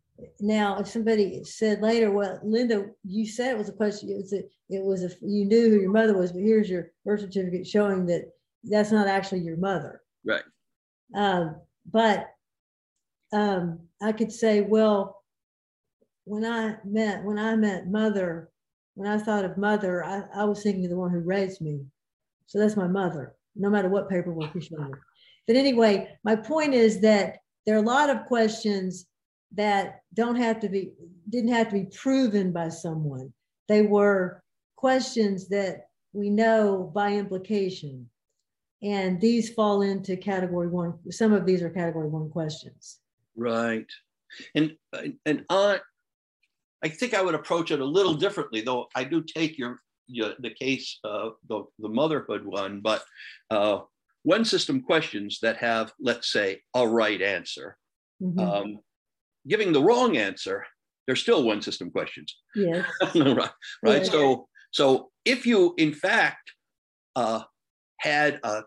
now, 0.41 0.79
if 0.79 0.89
somebody 0.89 1.43
said 1.45 1.81
later, 1.83 2.11
well, 2.11 2.39
Linda, 2.43 2.87
you 3.05 3.27
said 3.27 3.53
it 3.53 3.59
was 3.59 3.69
a 3.69 3.73
question, 3.73 4.11
it 4.11 4.17
was 4.17 4.33
a, 4.33 4.39
it 4.69 4.83
was 4.83 5.05
a, 5.05 5.11
you 5.23 5.45
knew 5.45 5.71
who 5.71 5.81
your 5.81 5.91
mother 5.91 6.17
was, 6.17 6.33
but 6.33 6.43
here's 6.43 6.71
your 6.71 6.89
birth 7.05 7.21
certificate 7.21 7.67
showing 7.67 8.07
that 8.07 8.33
that's 8.65 8.93
not 8.93 9.09
actually 9.09 9.41
your 9.41 9.57
mother. 9.57 10.03
Right. 10.25 10.43
Um, 11.15 11.57
but 11.91 12.29
um, 13.33 13.81
I 14.03 14.13
could 14.13 14.33
say, 14.33 14.61
well, 14.61 15.23
when 16.25 16.45
I 16.45 16.77
met 16.85 17.25
when 17.25 17.39
I 17.39 17.57
met 17.57 17.91
mother, 17.91 18.51
when 18.95 19.09
I 19.09 19.19
thought 19.19 19.45
of 19.45 19.57
mother, 19.57 20.05
I, 20.05 20.25
I 20.35 20.45
was 20.45 20.63
thinking 20.63 20.85
of 20.85 20.91
the 20.91 20.97
one 20.97 21.11
who 21.11 21.21
raised 21.21 21.61
me. 21.61 21.81
So 22.47 22.59
that's 22.59 22.77
my 22.77 22.87
mother, 22.87 23.35
no 23.57 23.71
matter 23.71 23.89
what 23.89 24.09
paperwork 24.09 24.55
you 24.55 24.61
show 24.61 24.77
me. 24.77 24.93
But 25.47 25.57
anyway, 25.57 26.17
my 26.23 26.37
point 26.37 26.75
is 26.75 27.01
that 27.01 27.39
there 27.67 27.77
are 27.77 27.83
a 27.83 27.87
lot 27.87 28.11
of 28.11 28.27
questions 28.27 29.07
that 29.53 30.03
don't 30.15 30.37
have 30.37 30.61
to 30.61 30.69
be 30.69 30.93
didn't 31.29 31.53
have 31.53 31.69
to 31.69 31.75
be 31.75 31.85
proven 31.85 32.53
by 32.53 32.69
someone. 32.69 33.33
They 33.69 33.83
were 33.83 34.43
questions 34.77 35.49
that 35.49 35.89
we 36.13 36.31
know 36.31 36.91
by 36.95 37.13
implication. 37.13 38.09
And 38.83 39.21
these 39.21 39.53
fall 39.53 39.83
into 39.83 40.17
category 40.17 40.69
one. 40.69 40.95
Some 41.11 41.33
of 41.33 41.45
these 41.45 41.63
are 41.63 41.71
category 41.71 42.09
one 42.09 42.31
questions. 42.31 42.99
Right. 43.37 43.87
And 44.55 44.77
and 45.27 45.45
I 45.51 45.81
I 46.83 46.89
think 46.89 47.15
I 47.15 47.23
would 47.23 47.35
approach 47.35 47.71
it 47.71 47.81
a 47.81 47.85
little 47.85 48.15
differently, 48.15 48.63
though 48.63 48.89
I 48.95 49.05
do 49.05 49.23
take 49.23 49.59
your, 49.59 49.79
your 50.07 50.33
the 50.39 50.51
case 50.51 50.99
uh, 51.05 51.31
the, 51.49 51.65
the 51.79 51.89
motherhood 51.89 52.45
one, 52.45 52.81
but 52.81 53.05
uh, 53.51 53.81
one 54.23 54.45
system 54.45 54.83
questions 54.83 55.39
that 55.43 55.59
have, 55.59 55.93
let's 56.01 56.33
say, 56.33 56.63
a 56.75 56.87
right 56.87 57.21
answer. 57.21 57.77
Mm-hmm. 58.23 58.41
Um, 58.41 58.79
giving 59.49 59.73
the 59.73 59.83
wrong 59.83 60.17
answer, 60.17 60.65
they're 61.07 61.17
still 61.17 61.43
one 61.43 61.63
system 61.63 61.91
questions. 61.91 62.37
Yes. 62.55 62.87
right. 63.15 63.51
Right. 63.83 64.05
Yeah. 64.05 64.11
So 64.11 64.49
so 64.71 65.11
if 65.25 65.47
you 65.47 65.75
in 65.77 65.93
fact 65.93 66.53
uh, 67.17 67.43
had 67.99 68.41
a 68.43 68.63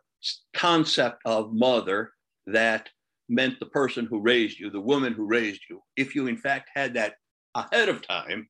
concept 0.54 1.22
of 1.26 1.54
mother 1.54 2.12
that 2.48 2.90
meant 3.30 3.60
the 3.60 3.66
person 3.68 4.06
who 4.06 4.20
raised 4.20 4.60
you, 4.60 4.70
the 4.70 4.82
woman 4.82 5.14
who 5.14 5.26
raised 5.26 5.62
you, 5.70 5.82
if 5.96 6.16
you 6.16 6.28
in 6.28 6.38
fact 6.38 6.70
had 6.74 6.94
that 6.96 7.16
ahead 7.56 7.90
of 7.90 8.06
time, 8.06 8.48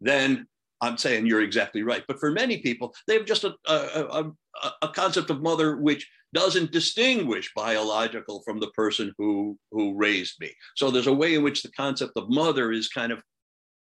then 0.00 0.46
I'm 0.80 0.96
saying 0.96 1.26
you're 1.26 1.42
exactly 1.42 1.82
right. 1.82 2.02
But 2.08 2.18
for 2.18 2.30
many 2.30 2.58
people, 2.58 2.94
they 3.06 3.14
have 3.14 3.26
just 3.26 3.44
a, 3.44 3.54
a, 3.68 3.74
a, 3.74 4.32
a, 4.82 4.88
concept 4.88 5.30
of 5.30 5.42
mother 5.42 5.76
which 5.76 6.08
doesn't 6.32 6.72
distinguish 6.72 7.52
biological 7.54 8.42
from 8.44 8.60
the 8.60 8.68
person 8.68 9.12
who, 9.18 9.58
who 9.72 9.96
raised 9.96 10.40
me. 10.40 10.50
So 10.76 10.90
there's 10.90 11.06
a 11.06 11.12
way 11.12 11.34
in 11.34 11.42
which 11.42 11.62
the 11.62 11.72
concept 11.72 12.12
of 12.16 12.30
mother 12.30 12.72
is 12.72 12.88
kind 12.88 13.12
of 13.12 13.22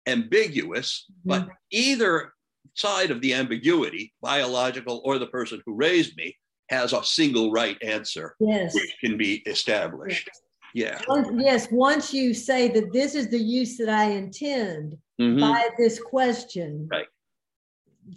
ambiguous, 0.07 1.05
mm-hmm. 1.11 1.29
but 1.29 1.49
either 1.71 2.33
side 2.75 3.11
of 3.11 3.21
the 3.21 3.33
ambiguity, 3.33 4.13
biological 4.21 5.01
or 5.03 5.19
the 5.19 5.27
person 5.27 5.61
who 5.65 5.75
raised 5.75 6.15
me, 6.17 6.35
has 6.69 6.93
a 6.93 7.03
single 7.03 7.51
right 7.51 7.77
answer 7.81 8.35
yes. 8.39 8.73
which 8.73 8.95
can 9.03 9.17
be 9.17 9.35
established. 9.47 10.29
Yes. 10.73 11.01
Yeah. 11.07 11.23
Yes. 11.33 11.67
Once 11.71 12.13
you 12.13 12.33
say 12.33 12.67
that 12.69 12.93
this 12.93 13.15
is 13.15 13.29
the 13.29 13.39
use 13.39 13.75
that 13.77 13.89
I 13.89 14.11
intend 14.11 14.97
mm-hmm. 15.19 15.39
by 15.39 15.67
this 15.79 15.99
question, 15.99 16.87
right? 16.91 17.07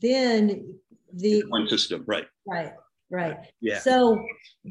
Then 0.00 0.78
the 1.14 1.42
one 1.48 1.68
system, 1.68 2.04
right? 2.06 2.26
Right. 2.46 2.72
Right. 3.10 3.36
Yeah. 3.60 3.78
So 3.78 4.24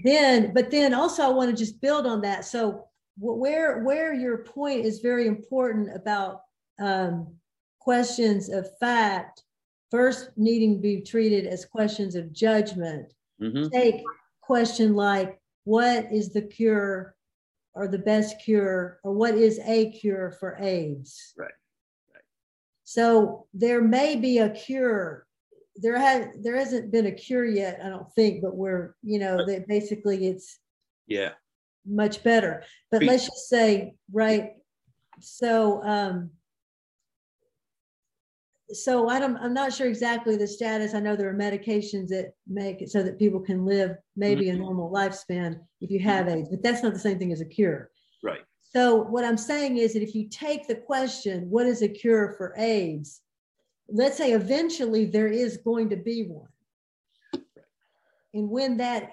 then, 0.03 0.51
but 0.53 0.71
then 0.71 0.93
also 0.93 1.23
I 1.23 1.29
want 1.29 1.51
to 1.51 1.55
just 1.55 1.79
build 1.79 2.07
on 2.07 2.21
that. 2.21 2.43
So 2.45 2.85
where 3.19 3.83
where 3.83 4.13
your 4.13 4.39
point 4.39 4.83
is 4.85 4.99
very 4.99 5.27
important 5.27 5.95
about 5.95 6.41
um, 6.79 7.35
questions 7.79 8.49
of 8.49 8.67
fact 8.79 9.43
first 9.91 10.31
needing 10.37 10.75
to 10.75 10.81
be 10.81 11.01
treated 11.01 11.45
as 11.45 11.65
questions 11.65 12.15
of 12.15 12.33
judgment 12.33 13.13
Mm-hmm. 13.41 13.69
Take 13.69 14.03
question 14.41 14.95
like, 14.95 15.39
what 15.63 16.11
is 16.11 16.31
the 16.31 16.41
cure 16.41 17.15
or 17.73 17.87
the 17.87 17.97
best 17.97 18.41
cure 18.43 18.99
or 19.03 19.13
what 19.13 19.35
is 19.35 19.59
a 19.65 19.91
cure 19.91 20.31
for 20.39 20.57
AIDS? 20.61 21.33
Right. 21.37 21.49
right. 22.13 22.23
So 22.83 23.47
there 23.53 23.81
may 23.81 24.15
be 24.15 24.39
a 24.39 24.49
cure. 24.49 25.25
There 25.75 25.97
has 25.97 26.27
there 26.41 26.57
hasn't 26.57 26.91
been 26.91 27.05
a 27.05 27.11
cure 27.11 27.45
yet, 27.45 27.79
I 27.83 27.89
don't 27.89 28.11
think, 28.13 28.41
but 28.41 28.55
we're, 28.55 28.95
you 29.01 29.19
know, 29.19 29.45
that 29.45 29.67
basically 29.67 30.27
it's 30.27 30.59
yeah 31.07 31.31
much 31.85 32.23
better. 32.23 32.63
But 32.91 33.03
let's 33.03 33.25
just 33.25 33.49
say, 33.49 33.95
right. 34.11 34.51
So 35.19 35.81
um 35.83 36.31
so 38.73 39.09
I 39.09 39.19
don't, 39.19 39.37
I'm 39.37 39.53
not 39.53 39.73
sure 39.73 39.87
exactly 39.87 40.37
the 40.37 40.47
status. 40.47 40.93
I 40.93 40.99
know 40.99 41.15
there 41.15 41.29
are 41.29 41.33
medications 41.33 42.07
that 42.09 42.33
make 42.47 42.81
it 42.81 42.89
so 42.89 43.03
that 43.03 43.19
people 43.19 43.39
can 43.39 43.65
live 43.65 43.97
maybe 44.15 44.45
mm-hmm. 44.45 44.61
a 44.61 44.63
normal 44.63 44.91
lifespan 44.91 45.59
if 45.81 45.91
you 45.91 45.99
have 45.99 46.27
AIDS, 46.27 46.49
but 46.49 46.63
that's 46.63 46.83
not 46.83 46.93
the 46.93 46.99
same 46.99 47.19
thing 47.19 47.31
as 47.31 47.41
a 47.41 47.45
cure. 47.45 47.89
Right. 48.23 48.41
So 48.61 48.95
what 48.95 49.25
I'm 49.25 49.37
saying 49.37 49.77
is 49.77 49.93
that 49.93 50.03
if 50.03 50.15
you 50.15 50.29
take 50.29 50.67
the 50.67 50.75
question, 50.75 51.49
what 51.49 51.65
is 51.65 51.81
a 51.81 51.89
cure 51.89 52.33
for 52.37 52.53
AIDS? 52.57 53.21
Let's 53.91 54.17
say 54.17 54.31
eventually 54.31 55.05
there 55.05 55.27
is 55.27 55.57
going 55.57 55.89
to 55.89 55.97
be 55.97 56.23
one. 56.23 56.47
And 58.33 58.49
when 58.49 58.77
that 58.77 59.11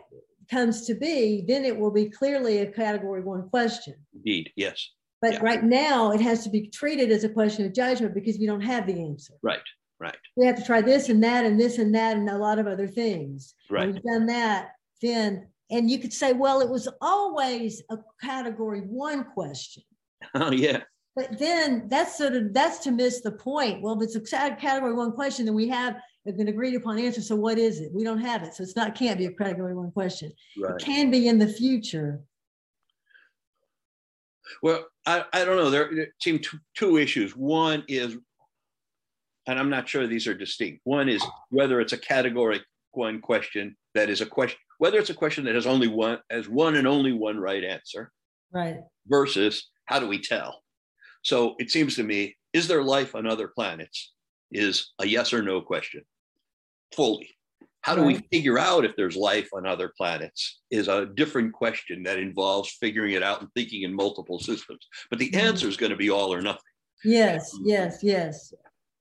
comes 0.51 0.87
to 0.87 0.95
be, 0.95 1.45
then 1.47 1.65
it 1.65 1.77
will 1.77 1.91
be 1.91 2.09
clearly 2.09 2.59
a 2.59 2.67
category 2.67 3.21
one 3.21 3.49
question. 3.49 3.95
Indeed, 4.15 4.51
yes. 4.57 4.91
But 5.21 5.35
yeah. 5.35 5.41
right 5.43 5.65
now, 5.65 6.13
it 6.13 6.21
has 6.21 6.45
to 6.45 6.51
be 6.51 6.69
treated 6.69 7.11
as 7.11 7.25
a 7.25 7.29
question 7.29 7.67
of 7.67 7.75
judgment 7.75 8.15
because 8.15 8.39
we 8.39 8.47
don't 8.47 8.61
have 8.61 8.87
the 8.87 9.01
answer. 9.01 9.35
Right, 9.43 9.61
right. 9.99 10.17
We 10.37 10.47
have 10.47 10.57
to 10.57 10.65
try 10.65 10.81
this 10.81 11.09
and 11.09 11.23
that 11.25 11.45
and 11.45 11.61
this 11.61 11.79
and 11.79 11.95
that 11.95 12.17
and 12.17 12.31
a 12.31 12.39
lot 12.39 12.59
of 12.59 12.67
other 12.67 12.87
things. 12.87 13.55
Right. 13.69 13.93
we've 13.93 14.03
done 14.03 14.27
that, 14.27 14.73
then, 15.03 15.49
and 15.71 15.91
you 15.91 15.99
could 15.99 16.13
say, 16.13 16.33
well, 16.33 16.61
it 16.61 16.69
was 16.69 16.89
always 17.01 17.83
a 17.91 17.99
category 18.23 18.81
one 18.81 19.25
question. 19.25 19.83
Oh, 20.35 20.51
yeah. 20.51 20.83
But 21.19 21.37
then 21.37 21.89
that's 21.89 22.17
sort 22.17 22.35
of 22.35 22.55
that's 22.55 22.79
to 22.85 22.93
miss 22.93 23.23
the 23.23 23.33
point. 23.33 23.83
Well, 23.83 24.01
if 24.01 24.15
it's 24.15 24.33
a 24.33 24.55
category 24.55 24.95
one 24.95 25.11
question, 25.11 25.47
then 25.47 25.55
we 25.57 25.67
have 25.67 25.97
an 26.27 26.47
agreed 26.47 26.77
upon 26.77 26.97
answer. 26.97 27.21
So 27.21 27.35
what 27.35 27.59
is 27.59 27.81
it? 27.81 27.91
We 27.93 28.05
don't 28.05 28.21
have 28.21 28.45
it. 28.45 28.55
So 28.55 28.63
it's 28.63 28.77
not 28.77 28.95
can't 28.95 29.19
be 29.19 29.27
a 29.27 29.33
category 29.33 29.75
one 29.75 29.91
question. 29.91 30.31
Right. 30.57 30.81
It 30.81 30.85
can 30.85 31.11
be 31.11 31.27
in 31.27 31.41
the 31.41 31.49
future. 31.49 32.21
Well, 34.63 34.87
I, 35.07 35.25
I 35.33 35.45
don't 35.45 35.57
know. 35.57 35.71
There, 35.71 35.91
seem 36.23 36.39
two, 36.39 36.59
two 36.77 36.99
issues. 36.99 37.33
One 37.33 37.83
is, 37.89 38.17
and 39.49 39.59
I'm 39.59 39.71
not 39.71 39.89
sure 39.89 40.07
these 40.07 40.29
are 40.29 40.35
distinct. 40.35 40.83
One 40.85 41.09
is 41.09 41.27
whether 41.51 41.81
it's 41.81 41.95
a 41.95 41.99
category 41.99 42.63
one 42.93 43.21
question 43.21 43.77
that 43.97 44.09
is 44.09 44.21
a 44.21 44.27
question, 44.27 44.61
whether 44.79 44.99
it's 44.99 45.11
a 45.11 45.15
question 45.15 45.45
that 45.47 45.57
has 45.57 45.67
only 45.67 45.89
one, 45.89 46.21
as 46.31 46.49
one 46.49 46.77
and 46.77 46.87
only 46.87 47.13
one 47.13 47.41
right 47.41 47.65
answer, 47.65 48.13
right? 48.53 48.77
Versus 49.09 49.69
how 49.87 49.99
do 49.99 50.07
we 50.07 50.21
tell? 50.21 50.63
So 51.23 51.55
it 51.59 51.71
seems 51.71 51.97
to 51.97 52.03
me, 52.03 52.37
is 52.53 52.69
there 52.69 52.83
life 52.83 53.15
on 53.15 53.27
other 53.27 53.49
planets? 53.49 54.13
Is 54.51 54.93
a 54.99 55.07
yes 55.07 55.35
or 55.35 55.43
no 55.43 55.61
question 55.61 56.03
fully. 56.95 57.29
How 57.83 57.95
do 57.95 58.03
we 58.03 58.17
figure 58.33 58.59
out 58.59 58.85
if 58.85 58.97
there's 58.97 59.17
life 59.17 59.49
on 59.55 59.67
other 59.67 59.93
planets 59.97 60.61
is 60.71 60.89
a 60.89 61.07
different 61.07 61.53
question 61.53 62.03
that 62.03 62.19
involves 62.19 62.77
figuring 62.81 63.13
it 63.13 63.23
out 63.23 63.41
and 63.41 63.51
thinking 63.55 63.83
in 63.83 63.95
multiple 63.95 64.39
systems. 64.39 64.87
But 65.09 65.19
the 65.19 65.31
mm-hmm. 65.31 65.47
answer 65.47 65.69
is 65.69 65.77
going 65.77 65.91
to 65.91 65.97
be 65.97 66.11
all 66.11 66.33
or 66.33 66.43
nothing. 66.43 66.61
Yes, 67.05 67.57
yes, 67.65 68.01
yes. 68.03 68.53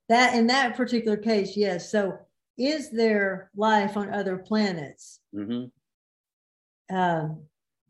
That 0.09 0.35
in 0.35 0.47
that 0.47 0.77
particular 0.77 1.17
case, 1.17 1.57
yes. 1.57 1.91
So 1.91 2.17
is 2.57 2.89
there 2.91 3.51
life 3.55 3.97
on 3.97 4.13
other 4.13 4.37
planets? 4.37 5.19
Mm-hmm. 5.35 6.95
Um, 6.95 7.41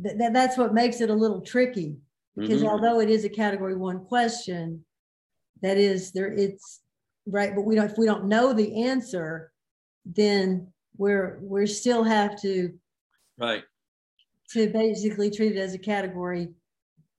th- 0.01 0.17
th- 0.17 0.34
that's 0.34 0.57
what 0.57 0.73
makes 0.73 1.01
it 1.01 1.11
a 1.11 1.13
little 1.15 1.41
tricky 1.41 1.97
because 2.38 2.62
mm-hmm. 2.62 2.70
although 2.70 3.00
it 3.00 3.10
is 3.10 3.26
a 3.26 3.30
category 3.30 3.76
one 3.76 4.06
question, 4.06 4.86
that 5.62 5.78
is 5.78 6.12
there 6.12 6.32
it's 6.32 6.82
right, 7.26 7.56
but 7.56 7.64
we 7.64 7.76
don't 7.76 7.92
if 7.92 7.98
we 7.98 8.06
don't 8.06 8.26
know 8.26 8.54
the 8.54 8.84
answer, 8.84 9.52
then 10.06 10.68
we're 10.98 11.40
we 11.42 11.66
still 11.66 12.04
have 12.04 12.40
to 12.42 12.74
right 13.38 13.64
to 14.52 14.70
basically 14.70 15.30
treat 15.30 15.56
it 15.56 15.60
as 15.60 15.74
a 15.74 15.80
category 15.80 16.50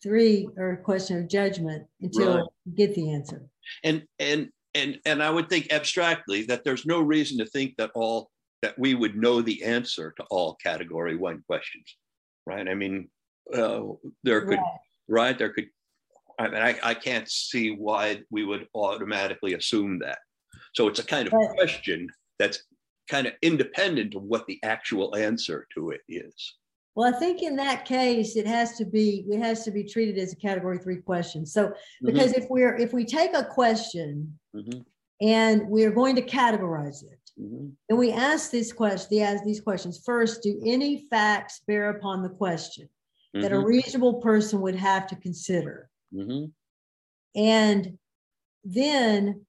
three 0.02 0.48
or 0.56 0.72
a 0.72 0.76
question 0.76 1.18
of 1.18 1.28
judgment 1.28 1.84
until 2.00 2.36
right. 2.36 2.46
get 2.76 2.94
the 2.94 3.12
answer. 3.12 3.42
And 3.84 4.04
and 4.18 4.48
and 4.74 4.98
and 5.04 5.22
I 5.22 5.30
would 5.30 5.48
think 5.48 5.72
abstractly 5.72 6.44
that 6.44 6.64
there's 6.64 6.86
no 6.86 7.00
reason 7.00 7.38
to 7.38 7.46
think 7.46 7.76
that 7.78 7.90
all 7.94 8.30
that 8.62 8.78
we 8.78 8.94
would 8.94 9.16
know 9.16 9.40
the 9.40 9.62
answer 9.64 10.12
to 10.16 10.24
all 10.30 10.56
category 10.62 11.16
one 11.16 11.42
questions, 11.46 11.96
right? 12.46 12.68
I 12.68 12.74
mean, 12.74 13.08
uh, 13.54 13.82
there 14.24 14.42
could 14.42 14.58
right. 14.58 14.78
Right 15.08 15.36
there 15.36 15.50
could. 15.50 15.68
I 16.38 16.48
mean, 16.48 16.62
I, 16.62 16.78
I 16.82 16.94
can't 16.94 17.28
see 17.28 17.70
why 17.70 18.22
we 18.30 18.44
would 18.44 18.68
automatically 18.74 19.54
assume 19.54 19.98
that. 20.00 20.18
So 20.74 20.86
it's 20.86 21.00
a 21.00 21.04
kind 21.04 21.26
of 21.26 21.32
right. 21.32 21.50
question 21.56 22.08
that's 22.38 22.62
kind 23.10 23.26
of 23.26 23.32
independent 23.42 24.14
of 24.14 24.22
what 24.22 24.46
the 24.46 24.60
actual 24.62 25.16
answer 25.16 25.66
to 25.74 25.90
it 25.90 26.00
is. 26.08 26.54
Well, 26.94 27.12
I 27.14 27.18
think 27.18 27.42
in 27.42 27.56
that 27.56 27.84
case, 27.84 28.36
it 28.36 28.46
has 28.46 28.76
to 28.78 28.84
be 28.84 29.24
it 29.28 29.38
has 29.40 29.64
to 29.64 29.70
be 29.70 29.84
treated 29.84 30.18
as 30.18 30.32
a 30.32 30.36
category 30.36 30.78
three 30.78 30.96
question. 30.96 31.46
So 31.46 31.72
because 32.02 32.32
mm-hmm. 32.32 32.42
if 32.42 32.50
we're 32.50 32.76
if 32.76 32.92
we 32.92 33.04
take 33.04 33.34
a 33.34 33.44
question 33.44 34.38
mm-hmm. 34.54 34.80
and 35.20 35.68
we're 35.68 35.92
going 35.92 36.16
to 36.16 36.22
categorize 36.22 37.04
it, 37.04 37.20
mm-hmm. 37.40 37.68
and 37.88 37.98
we 37.98 38.12
ask 38.12 38.50
this 38.50 38.72
question, 38.72 39.08
they 39.10 39.22
ask 39.22 39.44
these 39.44 39.60
questions 39.60 40.02
first, 40.04 40.42
do 40.42 40.60
any 40.64 41.06
facts 41.08 41.62
bear 41.66 41.90
upon 41.90 42.22
the 42.22 42.30
question 42.30 42.88
that 43.34 43.52
a 43.52 43.56
mm-hmm. 43.56 43.66
reasonable 43.66 44.14
person 44.14 44.60
would 44.60 44.76
have 44.76 45.06
to 45.08 45.16
consider? 45.16 45.90
Mm-hmm. 46.14 46.46
And 47.40 47.98
then 48.64 49.44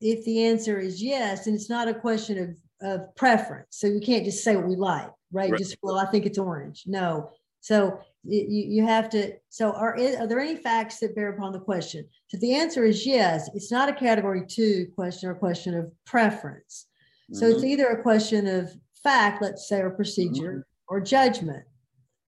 if 0.00 0.24
the 0.24 0.44
answer 0.44 0.78
is 0.78 1.02
yes, 1.02 1.46
and 1.46 1.54
it's 1.54 1.70
not 1.70 1.88
a 1.88 1.94
question 1.94 2.56
of, 2.82 2.90
of 2.90 3.14
preference, 3.16 3.68
so 3.70 3.86
you 3.86 4.00
can't 4.00 4.24
just 4.24 4.42
say 4.42 4.56
what 4.56 4.66
we 4.66 4.76
like 4.76 5.10
right? 5.32 5.50
right. 5.50 5.58
Just 5.58 5.76
well, 5.82 5.98
I 5.98 6.06
think 6.06 6.26
it's 6.26 6.38
orange. 6.38 6.84
No. 6.86 7.30
So 7.60 8.00
you, 8.24 8.44
you 8.48 8.86
have 8.86 9.08
to. 9.10 9.34
So 9.48 9.72
are 9.72 9.94
are 9.94 10.26
there 10.26 10.40
any 10.40 10.56
facts 10.56 11.00
that 11.00 11.14
bear 11.14 11.30
upon 11.30 11.52
the 11.52 11.60
question? 11.60 12.06
So 12.28 12.38
the 12.38 12.54
answer 12.54 12.84
is 12.84 13.06
yes. 13.06 13.50
It's 13.54 13.72
not 13.72 13.88
a 13.88 13.92
category 13.92 14.44
two 14.46 14.86
question 14.94 15.28
or 15.28 15.34
question 15.34 15.74
of 15.74 15.92
preference. 16.06 16.86
So 17.32 17.44
mm-hmm. 17.44 17.56
it's 17.56 17.64
either 17.64 17.88
a 17.88 18.02
question 18.02 18.46
of 18.46 18.72
fact, 19.02 19.42
let's 19.42 19.68
say, 19.68 19.80
or 19.80 19.90
procedure, 19.90 20.50
mm-hmm. 20.50 20.94
or 20.94 21.00
judgment. 21.00 21.64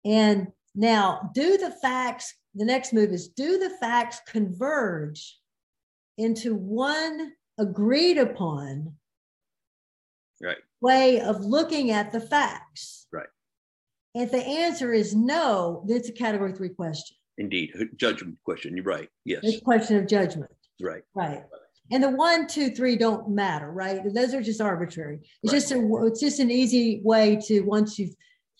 And 0.05 0.49
now, 0.75 1.31
do 1.35 1.57
the 1.57 1.71
facts? 1.71 2.35
The 2.55 2.65
next 2.65 2.93
move 2.93 3.11
is 3.11 3.29
do 3.29 3.59
the 3.59 3.71
facts 3.81 4.21
converge 4.27 5.39
into 6.19 6.55
one 6.55 7.33
agreed 7.59 8.19
upon 8.19 8.95
right 10.43 10.59
way 10.81 11.21
of 11.21 11.41
looking 11.41 11.91
at 11.91 12.13
the 12.13 12.21
facts. 12.21 13.07
Right. 13.13 13.27
If 14.15 14.31
the 14.31 14.45
answer 14.45 14.93
is 14.93 15.15
no, 15.15 15.83
then 15.87 15.97
it's 15.97 16.09
a 16.09 16.13
category 16.13 16.53
three 16.53 16.69
question. 16.69 17.17
Indeed, 17.39 17.73
judgment 17.97 18.37
question. 18.45 18.77
You're 18.77 18.85
right. 18.85 19.09
Yes. 19.25 19.41
It's 19.43 19.59
a 19.59 19.61
question 19.61 19.97
of 19.97 20.07
judgment. 20.07 20.53
Right. 20.81 21.03
Right. 21.15 21.43
And 21.91 22.03
the 22.03 22.11
one, 22.11 22.47
two, 22.47 22.71
three 22.71 22.97
don't 22.97 23.31
matter, 23.31 23.71
right? 23.71 24.01
Those 24.15 24.35
are 24.35 24.43
just 24.43 24.61
arbitrary. 24.61 25.21
It's 25.43 25.53
right. 25.53 25.61
just 25.61 25.73
a, 25.73 26.07
it's 26.07 26.21
just 26.21 26.39
an 26.39 26.51
easy 26.51 27.01
way 27.03 27.39
to 27.47 27.63
once 27.63 27.99
you've 27.99 28.15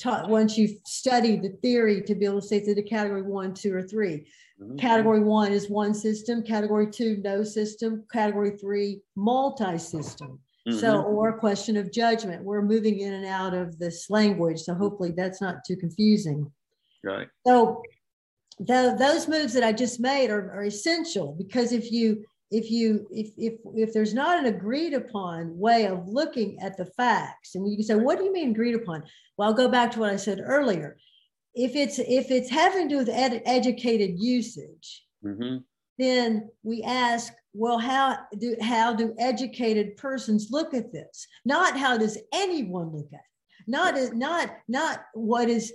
taught, 0.05 0.29
once 0.29 0.59
you've 0.59 0.77
studied 0.85 1.43
the 1.43 1.57
theory 1.63 2.03
to 2.03 2.15
be 2.15 2.27
able 2.27 2.41
to 2.41 2.47
say 2.47 2.61
to 2.61 2.75
the 2.75 2.83
category 2.83 3.23
one, 3.23 3.55
two, 3.55 3.75
or 3.75 3.83
3 3.83 4.27
mm-hmm. 4.61 4.77
Category 4.77 5.21
one 5.21 5.51
is 5.53 5.71
one 5.71 5.95
system. 5.95 6.43
Category 6.43 6.91
two, 6.91 7.21
no 7.25 7.43
system. 7.43 8.05
Category 8.13 8.57
three, 8.59 9.01
multi-system. 9.17 10.39
Mm-hmm. 10.69 10.79
So, 10.79 11.03
or 11.03 11.31
a 11.31 11.39
question 11.39 11.77
of 11.77 11.93
judgment. 11.93 12.45
We're 12.45 12.63
moving 12.63 13.01
in 13.01 13.13
and 13.15 13.27
out 13.27 13.55
of 13.55 13.79
this 13.79 14.09
language. 14.09 14.61
So, 14.61 14.75
hopefully, 14.75 15.13
that's 15.17 15.41
not 15.41 15.65
too 15.67 15.77
confusing. 15.77 16.51
Right. 17.03 17.29
So, 17.47 17.83
the, 18.59 18.95
those 18.99 19.27
moves 19.27 19.53
that 19.55 19.65
I 19.65 19.73
just 19.73 19.99
made 20.01 20.31
are, 20.31 20.53
are 20.53 20.65
essential 20.65 21.35
because 21.37 21.73
if 21.73 21.91
you 21.91 22.25
if 22.51 22.71
you 22.71 23.07
if 23.11 23.31
if 23.37 23.55
if 23.75 23.93
there's 23.93 24.15
not 24.15 24.39
an 24.39 24.47
agreed 24.47 24.95
upon 24.95 25.57
way 25.59 25.87
of 25.87 26.07
looking 26.07 26.59
at 26.61 26.77
the 26.77 26.87
facts 26.87 27.55
and 27.55 27.69
you 27.69 27.77
can 27.77 27.85
say 27.85 27.95
what 27.95 28.19
do 28.19 28.25
you 28.25 28.33
mean 28.33 28.51
agreed 28.51 28.75
upon? 28.75 29.03
Well 29.37 29.49
i'll 29.49 29.55
go 29.55 29.69
back 29.69 29.91
to 29.93 30.01
what 30.01 30.11
i 30.11 30.17
said 30.17 30.41
earlier. 30.43 30.97
If 31.55 31.77
it's 31.77 31.99
if 31.99 32.31
it's 32.31 32.51
having 32.51 32.89
to 32.89 32.95
do 32.95 32.99
with 32.99 33.09
ed- 33.09 33.43
educated 33.45 34.19
usage 34.19 35.05
mm-hmm. 35.25 35.59
then 35.99 36.51
we 36.63 36.83
ask 36.83 37.33
well 37.53 37.79
how 37.79 38.19
do 38.39 38.57
how 38.61 38.93
do 38.93 39.15
educated 39.19 39.97
persons 39.97 40.49
look 40.51 40.75
at 40.75 40.93
this? 40.93 41.27
Not 41.45 41.77
how 41.79 41.97
does 41.97 42.19
anyone 42.33 42.95
look 42.95 43.09
at 43.13 43.21
it. 43.21 43.67
Not 43.67 44.15
not 44.15 44.57
not 44.69 45.05
what 45.15 45.49
is 45.49 45.73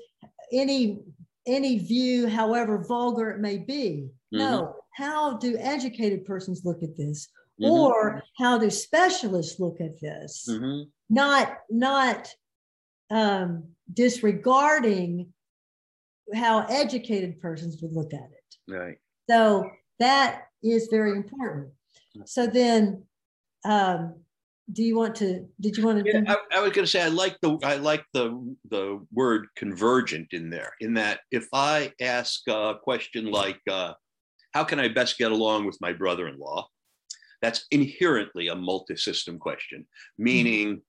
any 0.52 1.02
any 1.48 1.80
view 1.80 2.28
however 2.28 2.84
vulgar 2.88 3.32
it 3.32 3.40
may 3.40 3.58
be 3.58 4.10
mm-hmm. 4.34 4.38
no 4.38 4.76
how 4.96 5.38
do 5.38 5.58
educated 5.58 6.26
persons 6.26 6.62
look 6.66 6.84
at 6.84 6.96
this 6.98 7.30
mm-hmm. 7.62 7.72
or 7.72 8.22
how 8.38 8.58
do 8.58 8.70
specialists 8.70 9.60
look 9.60 9.80
at 9.82 10.00
this 10.00 10.48
mm-hmm. 10.50 10.90
not 11.10 11.58
not 11.70 12.34
um, 13.12 13.64
disregarding 13.92 15.34
how 16.36 16.64
educated 16.70 17.42
persons 17.42 17.82
would 17.82 17.92
look 17.94 18.14
at 18.14 18.30
it 18.32 18.72
right 18.72 18.98
so 19.30 19.70
that 20.00 20.46
is 20.64 20.88
very 20.90 21.12
important. 21.12 21.70
So 22.26 22.48
then, 22.48 23.04
um, 23.64 24.16
do 24.72 24.84
you 24.84 24.96
want 24.96 25.16
to? 25.16 25.48
Did 25.60 25.78
you 25.78 25.86
want 25.86 26.04
to? 26.04 26.12
Yeah, 26.12 26.22
I, 26.28 26.58
I, 26.58 26.62
was 26.62 26.72
going 26.72 26.86
to 26.86 26.88
say 26.88 27.02
I 27.02 27.08
like 27.08 27.38
the 27.42 27.58
I 27.64 27.76
like 27.76 28.04
the 28.14 28.56
the 28.70 29.06
word 29.12 29.48
convergent 29.56 30.28
in 30.32 30.50
there. 30.50 30.74
In 30.80 30.94
that, 30.96 31.22
if 31.32 31.48
I 31.54 31.92
ask 32.02 32.42
a 32.48 32.76
question 32.82 33.32
like, 33.32 33.60
uh, 33.70 33.94
"How 34.54 34.64
can 34.64 34.80
I 34.80 34.88
best 34.88 35.18
get 35.18 35.32
along 35.32 35.66
with 35.66 35.78
my 35.82 35.94
brother-in-law?" 35.94 36.68
That's 37.42 37.66
inherently 37.72 38.50
a 38.50 38.56
multi-system 38.56 39.40
question, 39.40 39.88
meaning 40.18 40.82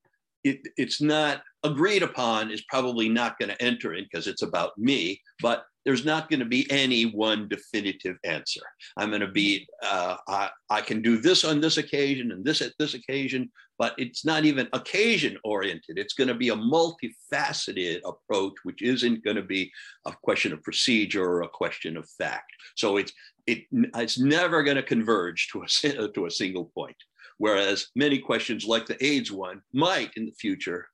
it, 0.43 0.67
it's 0.77 1.01
not 1.01 1.41
agreed 1.63 2.03
upon 2.03 2.51
is 2.51 2.63
probably 2.63 3.07
not 3.07 3.37
going 3.39 3.49
to 3.49 3.61
enter 3.61 3.93
in 3.93 4.03
because 4.03 4.27
it's 4.27 4.41
about 4.41 4.77
me, 4.77 5.21
but 5.41 5.65
there's 5.85 6.05
not 6.05 6.29
going 6.29 6.39
to 6.39 6.45
be 6.45 6.69
any 6.69 7.03
one 7.03 7.47
definitive 7.47 8.17
answer. 8.23 8.61
I'm 8.97 9.09
going 9.09 9.21
to 9.21 9.31
be, 9.31 9.67
uh, 9.83 10.17
I, 10.27 10.49
I, 10.69 10.81
can 10.81 11.01
do 11.01 11.17
this 11.17 11.43
on 11.43 11.59
this 11.59 11.77
occasion 11.77 12.31
and 12.31 12.45
this 12.45 12.61
at 12.61 12.73
this 12.77 12.93
occasion, 12.93 13.51
but 13.81 13.95
it's 13.97 14.23
not 14.23 14.45
even 14.45 14.67
occasion 14.73 15.35
oriented. 15.43 15.97
It's 15.97 16.13
going 16.13 16.27
to 16.27 16.35
be 16.35 16.49
a 16.49 16.55
multifaceted 16.55 18.01
approach, 18.05 18.53
which 18.61 18.83
isn't 18.83 19.23
going 19.23 19.37
to 19.37 19.41
be 19.41 19.71
a 20.05 20.13
question 20.21 20.53
of 20.53 20.61
procedure 20.61 21.25
or 21.25 21.41
a 21.41 21.49
question 21.49 21.97
of 21.97 22.07
fact. 22.07 22.51
So 22.75 22.97
it's, 22.97 23.11
it, 23.47 23.63
it's 23.95 24.19
never 24.19 24.61
going 24.61 24.75
to 24.75 24.83
converge 24.83 25.47
to 25.47 25.63
a, 25.63 26.07
to 26.09 26.27
a 26.27 26.29
single 26.29 26.65
point. 26.75 26.95
Whereas 27.39 27.87
many 27.95 28.19
questions 28.19 28.65
like 28.65 28.85
the 28.85 29.03
AIDS 29.03 29.31
one 29.31 29.63
might 29.73 30.11
in 30.15 30.27
the 30.27 30.33
future 30.33 30.85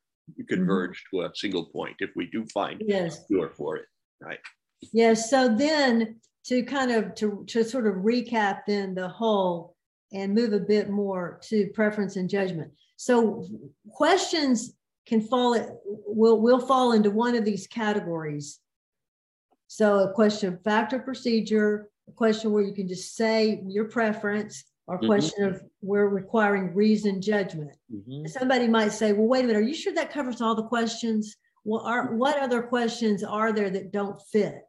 converge 0.47 1.03
mm-hmm. 1.11 1.25
to 1.25 1.29
a 1.29 1.35
single 1.35 1.65
point 1.65 1.97
if 1.99 2.11
we 2.15 2.27
do 2.27 2.45
find 2.53 2.81
yes. 2.87 3.21
a 3.21 3.27
cure 3.27 3.49
for 3.49 3.75
it, 3.75 3.87
right? 4.21 4.39
Yes. 4.93 5.29
So 5.29 5.53
then 5.53 6.21
to 6.45 6.63
kind 6.63 6.91
of 6.91 7.15
to, 7.15 7.43
to 7.47 7.65
sort 7.65 7.85
of 7.85 7.95
recap 7.95 8.61
then 8.65 8.95
the 8.95 9.09
whole 9.09 9.75
and 10.13 10.33
move 10.33 10.53
a 10.53 10.59
bit 10.59 10.89
more 10.89 11.39
to 11.43 11.67
preference 11.73 12.15
and 12.15 12.29
judgment. 12.29 12.71
So 12.95 13.45
questions 13.89 14.73
can 15.05 15.21
fall 15.21 15.55
will 16.05 16.41
will 16.41 16.59
fall 16.59 16.91
into 16.93 17.11
one 17.11 17.35
of 17.35 17.45
these 17.45 17.67
categories. 17.67 18.59
So 19.67 19.99
a 19.99 20.13
question 20.13 20.53
of 20.53 20.63
fact 20.63 20.93
or 20.93 20.99
procedure, 20.99 21.89
a 22.07 22.11
question 22.11 22.51
where 22.51 22.63
you 22.63 22.73
can 22.73 22.87
just 22.87 23.15
say 23.15 23.61
your 23.67 23.85
preference, 23.85 24.63
or 24.87 24.95
a 24.95 24.97
mm-hmm. 24.97 25.07
question 25.07 25.43
of 25.45 25.61
we're 25.81 26.07
requiring 26.07 26.73
reason 26.73 27.21
judgment. 27.21 27.71
Mm-hmm. 27.93 28.27
Somebody 28.27 28.67
might 28.67 28.93
say, 28.93 29.13
well, 29.13 29.27
wait 29.27 29.43
a 29.43 29.47
minute, 29.47 29.59
are 29.59 29.67
you 29.67 29.73
sure 29.75 29.93
that 29.93 30.13
covers 30.13 30.41
all 30.41 30.55
the 30.55 30.63
questions? 30.63 31.35
Well, 31.65 31.81
are, 31.81 32.15
what 32.15 32.39
other 32.39 32.61
questions 32.61 33.23
are 33.23 33.51
there 33.51 33.69
that 33.69 33.91
don't 33.91 34.21
fit? 34.31 34.63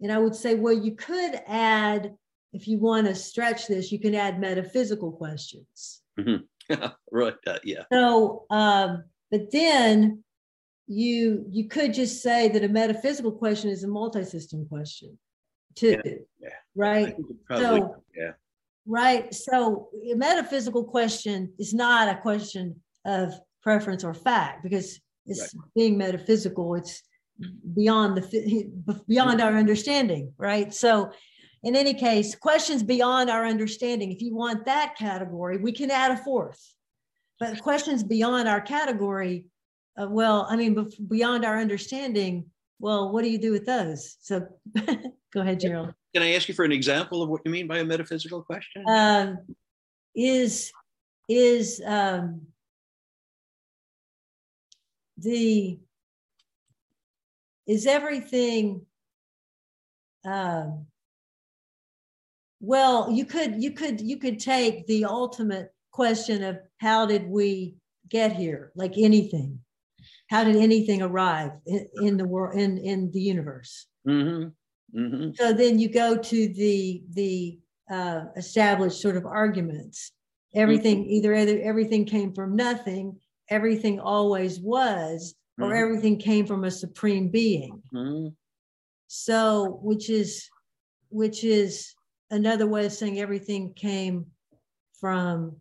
And 0.00 0.12
I 0.12 0.18
would 0.18 0.36
say, 0.36 0.54
well, 0.54 0.72
you 0.72 0.94
could 0.94 1.40
add, 1.46 2.14
if 2.52 2.68
you 2.68 2.78
want 2.78 3.06
to 3.06 3.14
stretch 3.14 3.66
this, 3.66 3.90
you 3.90 3.98
can 3.98 4.14
add 4.14 4.40
metaphysical 4.40 5.12
questions. 5.12 6.02
Mm-hmm. 6.18 6.84
right. 7.10 7.34
Uh, 7.46 7.58
yeah. 7.64 7.84
So, 7.92 8.44
um, 8.50 9.04
but 9.30 9.50
then 9.50 10.22
you 10.86 11.46
you 11.50 11.68
could 11.68 11.94
just 11.94 12.22
say 12.22 12.48
that 12.48 12.64
a 12.64 12.68
metaphysical 12.68 13.32
question 13.32 13.70
is 13.70 13.84
a 13.84 13.88
multi-system 13.88 14.66
question 14.68 15.18
too. 15.74 16.00
Yeah. 16.04 16.12
yeah. 16.40 16.48
Right. 16.74 17.16
Probably, 17.46 17.80
so 17.80 17.96
yeah. 18.14 18.32
Right. 18.86 19.32
So 19.32 19.88
a 20.10 20.14
metaphysical 20.14 20.84
question 20.84 21.52
is 21.58 21.72
not 21.72 22.08
a 22.08 22.20
question 22.20 22.80
of 23.06 23.32
preference 23.62 24.04
or 24.04 24.12
fact 24.12 24.62
because 24.62 25.00
it's 25.24 25.54
right. 25.54 25.64
being 25.74 25.96
metaphysical. 25.96 26.74
It's 26.74 27.02
beyond 27.74 28.16
the 28.16 29.02
beyond 29.08 29.40
our 29.40 29.56
understanding 29.56 30.32
right 30.36 30.72
so 30.72 31.10
in 31.64 31.76
any 31.76 31.94
case 31.94 32.34
questions 32.34 32.82
beyond 32.82 33.30
our 33.30 33.46
understanding 33.46 34.12
if 34.12 34.20
you 34.20 34.34
want 34.34 34.64
that 34.64 34.94
category 34.96 35.58
we 35.58 35.72
can 35.72 35.90
add 35.90 36.10
a 36.10 36.16
fourth 36.16 36.74
but 37.38 37.60
questions 37.62 38.02
beyond 38.02 38.48
our 38.48 38.60
category 38.60 39.44
uh, 40.00 40.06
well 40.08 40.46
i 40.50 40.56
mean 40.56 40.88
beyond 41.08 41.44
our 41.44 41.58
understanding 41.58 42.44
well, 42.82 43.12
what 43.12 43.22
do 43.22 43.30
you 43.30 43.38
do 43.38 43.52
with 43.52 43.64
those? 43.64 44.16
So 44.20 44.44
go 45.32 45.40
ahead, 45.40 45.60
Gerald. 45.60 45.94
Can 46.12 46.24
I 46.24 46.34
ask 46.34 46.48
you 46.48 46.54
for 46.54 46.64
an 46.64 46.72
example 46.72 47.22
of 47.22 47.28
what 47.28 47.40
you 47.44 47.50
mean 47.52 47.68
by 47.68 47.78
a 47.78 47.84
metaphysical 47.84 48.42
question? 48.42 48.84
Um, 48.88 49.38
is 50.16 50.72
is 51.28 51.80
um, 51.86 52.42
the 55.16 55.78
is 57.68 57.86
everything 57.86 58.84
um, 60.26 60.86
well 62.62 63.10
you 63.10 63.26
could 63.26 63.60
you 63.62 63.72
could 63.72 64.00
you 64.00 64.16
could 64.16 64.38
take 64.38 64.86
the 64.86 65.04
ultimate 65.04 65.74
question 65.90 66.42
of 66.42 66.58
how 66.78 67.04
did 67.04 67.26
we 67.28 67.74
get 68.08 68.32
here 68.32 68.72
like 68.76 68.96
anything 68.96 69.58
how 70.30 70.44
did 70.44 70.56
anything 70.56 71.02
arrive 71.02 71.50
in, 71.66 71.86
in 72.00 72.16
the 72.16 72.24
world 72.24 72.58
in 72.58 72.78
in 72.78 73.10
the 73.10 73.20
universe 73.20 73.86
mm-hmm. 74.08 74.48
Mm-hmm. 74.98 75.30
so 75.34 75.52
then 75.52 75.78
you 75.78 75.88
go 75.90 76.16
to 76.16 76.48
the 76.54 77.02
the 77.12 77.58
uh, 77.90 78.26
established 78.36 79.02
sort 79.02 79.16
of 79.16 79.26
arguments 79.26 80.12
everything 80.54 81.02
mm-hmm. 81.02 81.10
either, 81.10 81.34
either 81.34 81.60
everything 81.62 82.04
came 82.04 82.32
from 82.32 82.54
nothing 82.54 83.18
everything 83.50 83.98
always 83.98 84.60
was 84.60 85.34
or 85.58 85.64
mm-hmm. 85.64 85.82
everything 85.82 86.16
came 86.16 86.46
from 86.46 86.62
a 86.62 86.70
supreme 86.70 87.28
being 87.28 87.82
mm-hmm. 87.92 88.28
so 89.08 89.80
which 89.82 90.08
is 90.08 90.48
which 91.10 91.42
is 91.42 91.92
another 92.32 92.66
way 92.66 92.86
of 92.86 92.92
saying 92.92 93.20
everything 93.20 93.72
came 93.74 94.26
from 94.98 95.54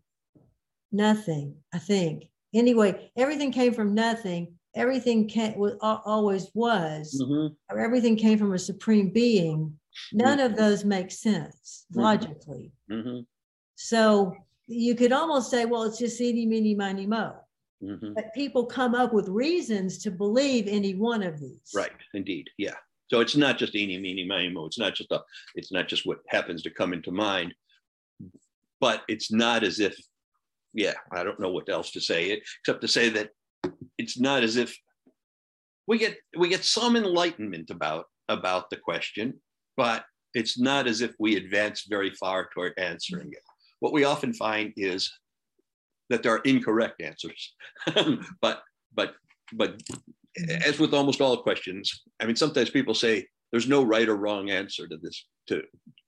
nothing 0.91 1.55
i 1.73 1.77
think 1.77 2.25
anyway 2.53 3.11
everything 3.17 3.51
came 3.51 3.73
from 3.73 3.93
nothing 3.93 4.53
everything 4.75 5.27
came 5.27 5.57
was 5.57 5.73
always 5.81 6.47
was 6.53 7.21
mm-hmm. 7.21 7.53
everything 7.79 8.15
came 8.15 8.37
from 8.37 8.53
a 8.53 8.59
supreme 8.59 9.09
being 9.09 9.71
none 10.13 10.39
of 10.39 10.55
those 10.55 10.83
make 10.85 11.11
sense 11.11 11.85
Mm-hmm. 11.91 12.01
logically 12.01 12.71
Mm-hmm. 12.89 13.19
so 13.75 14.33
you 14.67 14.95
could 14.95 15.11
almost 15.11 15.51
say 15.51 15.65
well 15.65 15.83
it's 15.83 15.99
just 15.99 16.19
eeny 16.21 16.45
meeny 16.45 16.73
miny 16.75 17.05
mo 17.05 17.33
Mm-hmm. 17.83 18.13
but 18.13 18.31
people 18.35 18.63
come 18.67 18.93
up 18.93 19.11
with 19.11 19.27
reasons 19.27 19.97
to 20.03 20.11
believe 20.11 20.67
any 20.67 20.93
one 20.93 21.23
of 21.23 21.39
these 21.39 21.71
Right, 21.73 21.91
indeed, 22.13 22.47
yeah. 22.59 22.75
So 23.11 23.19
it's 23.19 23.35
not 23.35 23.57
just 23.57 23.75
eeny, 23.75 23.99
meeny, 23.99 24.25
miny, 24.25 24.47
mo. 24.47 24.67
It's 24.67 24.79
not 24.79 24.95
just 24.95 25.11
a. 25.11 25.21
It's 25.55 25.69
not 25.69 25.89
just 25.89 26.05
what 26.05 26.19
happens 26.29 26.63
to 26.63 26.69
come 26.69 26.93
into 26.93 27.11
mind, 27.11 27.53
but 28.79 29.01
it's 29.09 29.33
not 29.33 29.65
as 29.65 29.81
if, 29.81 29.97
yeah. 30.73 30.93
I 31.11 31.25
don't 31.25 31.39
know 31.39 31.51
what 31.51 31.67
else 31.67 31.91
to 31.91 31.99
say 31.99 32.41
except 32.61 32.79
to 32.79 32.87
say 32.87 33.09
that 33.09 33.31
it's 33.97 34.17
not 34.17 34.43
as 34.43 34.55
if 34.55 34.73
we 35.87 35.97
get 35.97 36.15
we 36.37 36.47
get 36.47 36.63
some 36.63 36.95
enlightenment 36.95 37.69
about 37.69 38.05
about 38.29 38.69
the 38.69 38.77
question, 38.77 39.33
but 39.75 40.05
it's 40.33 40.57
not 40.57 40.87
as 40.87 41.01
if 41.01 41.13
we 41.19 41.35
advance 41.35 41.87
very 41.89 42.11
far 42.11 42.47
toward 42.53 42.79
answering 42.79 43.27
it. 43.33 43.43
What 43.81 43.91
we 43.91 44.05
often 44.05 44.31
find 44.31 44.71
is 44.77 45.11
that 46.09 46.23
there 46.23 46.33
are 46.33 46.45
incorrect 46.45 47.01
answers, 47.01 47.55
but 48.41 48.61
but 48.93 49.15
but 49.51 49.81
as 50.65 50.79
with 50.79 50.93
almost 50.93 51.21
all 51.21 51.37
questions, 51.41 52.03
I 52.21 52.25
mean, 52.25 52.35
sometimes 52.35 52.69
people 52.69 52.93
say 52.93 53.27
there's 53.51 53.67
no 53.67 53.83
right 53.83 54.07
or 54.07 54.15
wrong 54.15 54.49
answer 54.49 54.87
to 54.87 54.97
this, 54.97 55.25
too. 55.47 55.63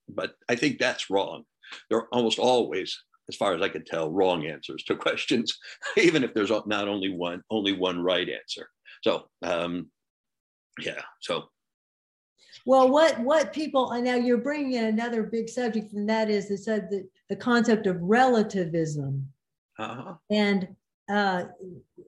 but 0.09 0.33
I 0.49 0.55
think 0.55 0.79
that's 0.79 1.09
wrong. 1.09 1.43
There 1.89 1.99
are 1.99 2.07
almost 2.11 2.39
always, 2.39 2.97
as 3.29 3.35
far 3.35 3.53
as 3.53 3.61
I 3.61 3.69
can 3.69 3.83
tell, 3.83 4.11
wrong 4.11 4.45
answers 4.45 4.83
to 4.85 4.95
questions, 5.07 5.57
even 5.97 6.23
if 6.23 6.33
there's 6.33 6.51
not 6.51 6.87
only 6.87 7.09
one, 7.09 7.41
only 7.49 7.73
one 7.73 7.99
right 7.99 8.27
answer. 8.29 8.67
So, 9.03 9.27
um, 9.41 9.89
yeah. 10.79 11.01
So, 11.21 11.49
Well, 12.65 12.89
what 12.89 13.19
what 13.19 13.53
people 13.53 13.91
and 13.91 14.05
now 14.05 14.15
you're 14.15 14.37
bringing 14.37 14.73
in 14.73 14.85
another 14.85 15.23
big 15.23 15.49
subject, 15.49 15.93
and 15.93 16.07
that 16.09 16.29
is 16.29 16.47
the 16.47 16.57
sub- 16.57 16.89
the, 16.89 17.07
the 17.29 17.35
concept 17.35 17.85
of 17.87 17.97
relativism. 18.01 19.27
uh-huh. 19.77 20.13
And 20.29 20.75
uh, 21.11 21.45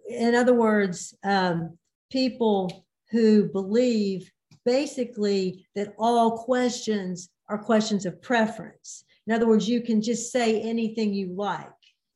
in 0.10 0.36
other 0.36 0.54
words, 0.54 1.14
um, 1.24 1.78
people 2.12 2.86
who 3.12 3.46
believe 3.46 4.32
basically 4.66 5.66
that 5.76 5.94
all 5.98 6.38
questions 6.44 7.30
are 7.50 7.58
questions 7.58 8.06
of 8.06 8.22
preference. 8.22 9.04
In 9.28 9.34
other 9.34 9.48
words, 9.48 9.68
you 9.68 9.82
can 9.82 10.02
just 10.02 10.32
say 10.32 10.62
anything 10.62 11.14
you 11.14 11.34
like, 11.36 11.68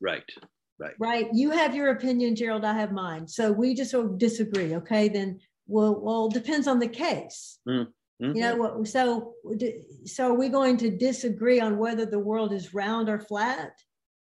right, 0.02 0.24
right. 0.80 0.94
right? 1.00 1.28
You 1.34 1.52
have 1.52 1.76
your 1.76 1.90
opinion, 1.90 2.36
Gerald. 2.36 2.66
I 2.66 2.74
have 2.74 2.92
mine. 2.92 3.28
So 3.28 3.52
we 3.52 3.74
just 3.74 3.92
sort 3.92 4.06
of 4.06 4.18
disagree. 4.18 4.76
Okay, 4.76 5.10
then 5.10 5.40
well, 5.68 6.00
well, 6.00 6.30
depends 6.30 6.68
on 6.68 6.80
the 6.80 6.88
case. 6.88 7.60
Mhm. 7.68 7.88
You 8.22 8.42
know 8.42 8.56
what? 8.58 8.88
So, 8.88 9.36
so 10.06 10.32
are 10.32 10.38
we 10.38 10.50
going 10.50 10.76
to 10.78 10.90
disagree 10.90 11.62
on 11.62 11.78
whether 11.78 12.06
the 12.06 12.20
world 12.20 12.52
is 12.52 12.74
round 12.74 13.08
or 13.08 13.18
flat? 13.18 13.72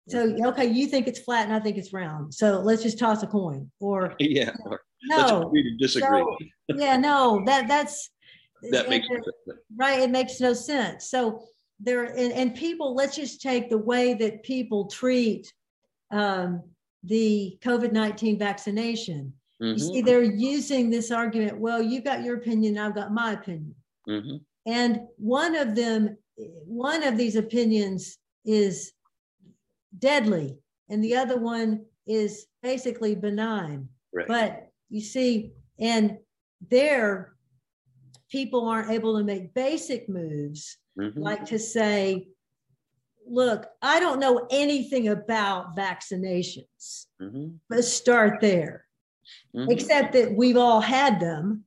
So, 0.07 0.35
okay, 0.47 0.65
you 0.65 0.87
think 0.87 1.07
it's 1.07 1.19
flat 1.19 1.45
and 1.45 1.53
I 1.53 1.59
think 1.59 1.77
it's 1.77 1.93
round. 1.93 2.33
So 2.33 2.59
let's 2.59 2.83
just 2.83 2.99
toss 2.99 3.23
a 3.23 3.27
coin. 3.27 3.71
Or 3.79 4.13
yeah. 4.19 4.51
or 4.65 4.81
Let's 5.09 5.31
no, 5.31 5.47
agree 5.47 5.63
to 5.63 5.77
disagree. 5.77 6.19
So- 6.21 6.37
yeah, 6.77 6.97
no, 6.97 7.43
that 7.45 7.67
that's 7.67 8.09
that 8.71 8.89
makes 8.89 9.07
it- 9.09 9.23
right. 9.75 9.99
It 10.01 10.09
makes 10.09 10.39
no 10.39 10.53
sense. 10.53 11.09
So 11.09 11.43
there 11.79 12.03
and, 12.05 12.31
and 12.33 12.55
people. 12.55 12.93
Let's 12.95 13.15
just 13.15 13.41
take 13.41 13.69
the 13.69 13.77
way 13.77 14.13
that 14.15 14.43
people 14.43 14.87
treat 14.87 15.51
um, 16.11 16.63
the 17.03 17.57
COVID 17.61 17.91
nineteen 17.91 18.37
vaccination. 18.37 19.33
You 19.59 19.75
Mhm, 19.75 19.79
see, 19.93 20.01
they're 20.01 20.23
using 20.23 20.89
this 20.89 21.11
argument. 21.11 21.59
Well, 21.59 21.81
you've 21.83 22.03
got 22.03 22.23
your 22.23 22.37
opinion, 22.37 22.79
I've 22.79 22.95
got 22.95 23.13
my 23.13 23.33
opinion. 23.33 23.75
mhm, 24.07 24.41
And 24.65 25.01
one 25.17 25.55
of 25.55 25.75
them, 25.75 26.17
one 26.65 27.03
of 27.03 27.15
these 27.15 27.35
opinions 27.35 28.17
is 28.43 28.93
deadly, 29.99 30.57
and 30.89 31.03
the 31.03 31.15
other 31.15 31.37
one 31.37 31.85
is 32.07 32.47
basically 32.63 33.13
benign. 33.13 33.87
Right. 34.11 34.27
But 34.27 34.70
you 34.91 35.01
see, 35.01 35.53
and 35.79 36.17
there, 36.69 37.33
people 38.29 38.67
aren't 38.67 38.91
able 38.91 39.17
to 39.17 39.23
make 39.23 39.53
basic 39.53 40.07
moves, 40.09 40.77
mhm, 40.99 41.13
like 41.17 41.45
to 41.45 41.57
say, 41.57 42.27
look, 43.25 43.65
I 43.81 43.99
don't 43.99 44.19
know 44.19 44.45
anything 44.51 45.07
about 45.07 45.75
vaccinations. 45.77 47.07
mhm, 47.21 47.55
Let's 47.69 47.87
start 47.87 48.41
there, 48.41 48.85
mhm, 49.55 49.71
except 49.71 50.13
that 50.13 50.35
we've 50.35 50.57
all 50.57 50.81
had 50.81 51.19
them 51.21 51.63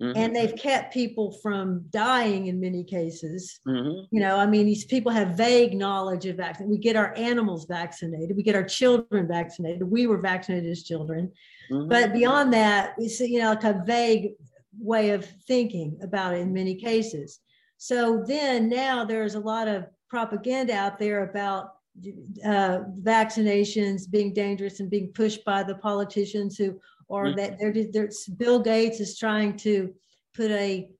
mhm, 0.00 0.12
and 0.14 0.36
they've 0.36 0.54
kept 0.56 0.94
people 0.94 1.32
from 1.42 1.84
dying 1.90 2.46
in 2.46 2.60
many 2.60 2.84
cases. 2.84 3.58
mhm, 3.66 4.06
You 4.12 4.20
know, 4.20 4.36
I 4.36 4.46
mean, 4.46 4.66
these 4.66 4.84
people 4.84 5.10
have 5.10 5.36
vague 5.36 5.74
knowledge 5.74 6.26
of 6.26 6.36
vaccine. 6.36 6.68
We 6.68 6.78
get 6.78 6.94
our 6.94 7.12
animals 7.16 7.66
vaccinated, 7.66 8.36
we 8.36 8.44
get 8.44 8.54
our 8.54 8.64
children 8.64 9.26
vaccinated. 9.26 9.82
We 9.82 10.06
were 10.06 10.20
vaccinated 10.20 10.70
as 10.70 10.84
children. 10.84 11.32
Mhm. 11.70 11.88
But 11.88 12.12
beyond 12.12 12.52
that, 12.52 12.94
it's, 12.98 13.20
you 13.20 13.38
know, 13.40 13.50
like 13.50 13.64
a 13.64 13.82
vague 13.86 14.32
way 14.80 15.10
of 15.10 15.24
thinking 15.46 15.98
about 16.02 16.34
it 16.34 16.40
in 16.40 16.52
many 16.52 16.74
cases. 16.74 17.40
So 17.76 18.22
then 18.26 18.68
now 18.68 19.04
there's 19.04 19.34
a 19.34 19.40
lot 19.40 19.68
of 19.68 19.86
propaganda 20.08 20.74
out 20.74 20.98
there 20.98 21.28
about 21.30 21.74
uh, 22.44 22.80
vaccinations 23.00 24.08
being 24.08 24.32
dangerous 24.32 24.78
and 24.80 24.90
being 24.90 25.08
pushed 25.12 25.44
by 25.44 25.62
the 25.62 25.74
politicians 25.76 26.56
who, 26.56 26.80
or 27.08 27.26
Mhm. 27.26 27.36
that 27.36 27.58
they're, 27.58 27.72
they're, 27.92 28.10
Bill 28.36 28.60
Gates 28.60 29.00
is 29.00 29.18
trying 29.18 29.56
to 29.58 29.92
put 30.34 30.50
a 30.50 30.90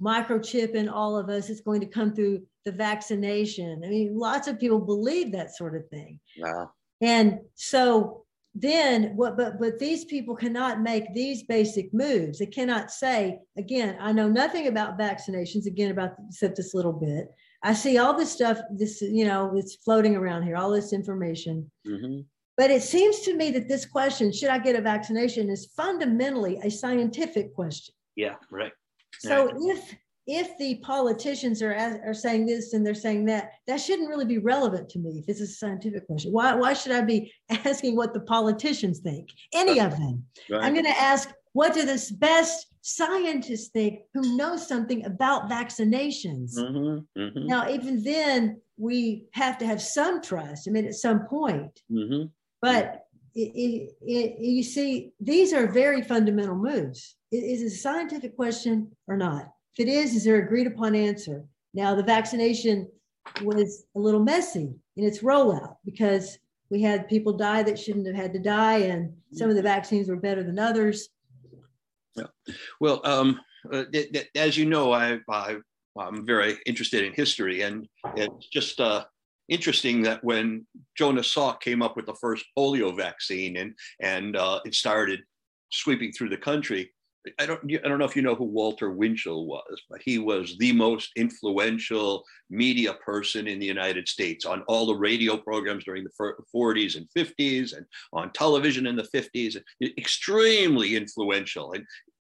microchip 0.00 0.74
in 0.74 0.88
all 0.88 1.16
of 1.16 1.28
us. 1.28 1.48
It's 1.50 1.62
going 1.62 1.80
to 1.80 1.86
come 1.86 2.14
through 2.14 2.46
the 2.64 2.72
vaccination. 2.72 3.82
I 3.84 3.88
mean, 3.88 4.16
lots 4.16 4.46
of 4.46 4.60
people 4.60 4.78
believe 4.78 5.32
that 5.32 5.56
sort 5.56 5.74
of 5.74 5.88
thing. 5.88 6.20
Wow. 6.38 6.70
And 7.00 7.40
so 7.54 8.25
then 8.58 9.14
what 9.16 9.36
but 9.36 9.60
but 9.60 9.78
these 9.78 10.06
people 10.06 10.34
cannot 10.34 10.80
make 10.80 11.12
these 11.12 11.42
basic 11.42 11.92
moves. 11.92 12.38
They 12.38 12.46
cannot 12.46 12.90
say, 12.90 13.40
again, 13.58 13.98
I 14.00 14.12
know 14.12 14.28
nothing 14.28 14.66
about 14.66 14.98
vaccinations, 14.98 15.66
again, 15.66 15.90
about 15.90 16.14
except 16.28 16.56
this 16.56 16.72
little 16.72 16.92
bit. 16.92 17.28
I 17.62 17.74
see 17.74 17.98
all 17.98 18.16
this 18.16 18.32
stuff, 18.32 18.58
this, 18.70 19.02
you 19.02 19.26
know, 19.26 19.52
it's 19.56 19.76
floating 19.76 20.16
around 20.16 20.44
here, 20.44 20.56
all 20.56 20.70
this 20.70 20.92
information. 20.92 21.70
mhm, 21.86 22.24
But 22.56 22.70
it 22.70 22.82
seems 22.82 23.20
to 23.20 23.36
me 23.36 23.50
that 23.50 23.68
this 23.68 23.84
question, 23.84 24.32
should 24.32 24.50
I 24.50 24.58
get 24.58 24.76
a 24.76 24.80
vaccination, 24.80 25.50
is 25.50 25.66
fundamentally 25.76 26.58
a 26.62 26.70
scientific 26.70 27.54
question. 27.54 27.94
Yeah, 28.14 28.36
right. 28.50 28.72
So 29.18 29.50
if 29.72 29.94
if 30.26 30.56
the 30.58 30.76
politicians 30.76 31.62
are 31.62 31.74
are 32.04 32.14
saying 32.14 32.46
this 32.46 32.72
and 32.72 32.84
they're 32.84 32.94
saying 32.94 33.26
that, 33.26 33.52
that 33.66 33.80
shouldn't 33.80 34.08
really 34.08 34.24
be 34.24 34.38
relevant 34.38 34.88
to 34.90 34.98
me 34.98 35.18
if 35.20 35.28
it's 35.28 35.40
a 35.40 35.46
scientific 35.46 36.06
question. 36.06 36.32
Why 36.32 36.54
why 36.54 36.72
should 36.72 36.92
I 36.92 37.02
be 37.02 37.32
asking 37.50 37.96
what 37.96 38.12
the 38.12 38.20
politicians 38.20 39.00
think? 39.00 39.28
Any 39.54 39.80
of 39.80 39.92
them. 39.92 40.24
I'm 40.52 40.72
going 40.74 40.84
to 40.84 41.00
ask 41.00 41.30
what 41.52 41.72
do 41.72 41.86
the 41.86 42.12
best 42.18 42.66
scientists 42.82 43.68
think 43.68 44.00
who 44.14 44.36
know 44.36 44.56
something 44.56 45.04
about 45.06 45.48
vaccinations? 45.48 46.54
Mhm, 46.56 47.06
mhm, 47.16 47.46
Now, 47.46 47.70
even 47.70 48.02
then, 48.04 48.60
we 48.76 49.26
have 49.32 49.56
to 49.58 49.66
have 49.66 49.80
some 49.80 50.20
trust. 50.20 50.68
I 50.68 50.70
mean, 50.70 50.84
at 50.86 50.94
some 50.94 51.26
point, 51.26 51.80
mhm, 51.90 52.30
but 52.60 53.06
it, 53.34 53.52
it, 53.54 53.96
it, 54.02 54.38
you 54.38 54.62
see, 54.62 55.12
these 55.20 55.52
are 55.52 55.66
very 55.66 56.02
fundamental 56.02 56.56
moves. 56.56 57.16
Is 57.32 57.62
it 57.62 57.66
a 57.66 57.70
scientific 57.70 58.36
question 58.36 58.92
or 59.08 59.16
not? 59.16 59.50
If 59.76 59.86
it 59.86 59.90
is, 59.90 60.14
is 60.14 60.24
there 60.24 60.36
agreed 60.36 60.66
upon 60.66 60.94
answer? 60.94 61.44
Now, 61.74 61.94
the 61.94 62.02
vaccination 62.02 62.88
was 63.42 63.84
a 63.94 63.98
little 63.98 64.20
messy 64.20 64.74
in 64.96 65.04
its 65.04 65.18
rollout 65.18 65.76
because 65.84 66.38
we 66.70 66.80
had 66.80 67.08
people 67.08 67.34
die 67.34 67.62
that 67.62 67.78
shouldn't 67.78 68.06
have 68.06 68.16
had 68.16 68.32
to 68.32 68.38
die, 68.38 68.78
and 68.78 69.12
some 69.32 69.50
of 69.50 69.56
the 69.56 69.62
vaccines 69.62 70.08
were 70.08 70.16
better 70.16 70.42
than 70.42 70.58
others. 70.58 71.10
Yeah. 72.16 72.26
Well, 72.80 73.02
um, 73.04 73.38
uh, 73.70 73.84
as 74.34 74.56
you 74.56 74.64
know, 74.64 74.92
I, 74.92 75.18
I 75.28 75.56
am 76.00 76.24
very 76.24 76.56
interested 76.64 77.04
in 77.04 77.12
history, 77.12 77.60
and 77.60 77.86
it's 78.16 78.48
just 78.48 78.80
uh, 78.80 79.04
interesting 79.48 80.02
that 80.02 80.24
when 80.24 80.66
Jonas 80.96 81.32
Salk 81.32 81.60
came 81.60 81.82
up 81.82 81.96
with 81.96 82.06
the 82.06 82.14
first 82.14 82.46
polio 82.56 82.96
vaccine, 82.96 83.58
and 83.58 83.74
and 84.00 84.36
uh, 84.36 84.60
it 84.64 84.74
started 84.74 85.20
sweeping 85.70 86.12
through 86.12 86.30
the 86.30 86.38
country. 86.38 86.92
I 87.38 87.46
don't 87.46 87.60
I 87.84 87.88
don't 87.88 87.98
know 87.98 88.04
if 88.04 88.16
you 88.16 88.22
know 88.22 88.34
who 88.34 88.44
Walter 88.44 88.90
Winchell 88.90 89.46
was, 89.46 89.82
but 89.90 90.00
he 90.04 90.18
was 90.18 90.56
the 90.58 90.72
most 90.72 91.10
influential 91.16 92.24
media 92.50 92.94
person 92.94 93.46
in 93.46 93.58
the 93.58 93.66
United 93.66 94.08
States 94.08 94.44
on 94.44 94.62
all 94.62 94.86
the 94.86 94.94
radio 94.94 95.36
programs 95.36 95.84
during 95.84 96.04
the 96.04 96.34
40s 96.54 96.96
and 96.96 97.08
50s 97.16 97.76
and 97.76 97.86
on 98.12 98.32
television 98.32 98.86
in 98.86 98.96
the 98.96 99.08
50s. 99.14 99.56
Extremely 99.98 100.96
influential. 100.96 101.72
And 101.72 101.84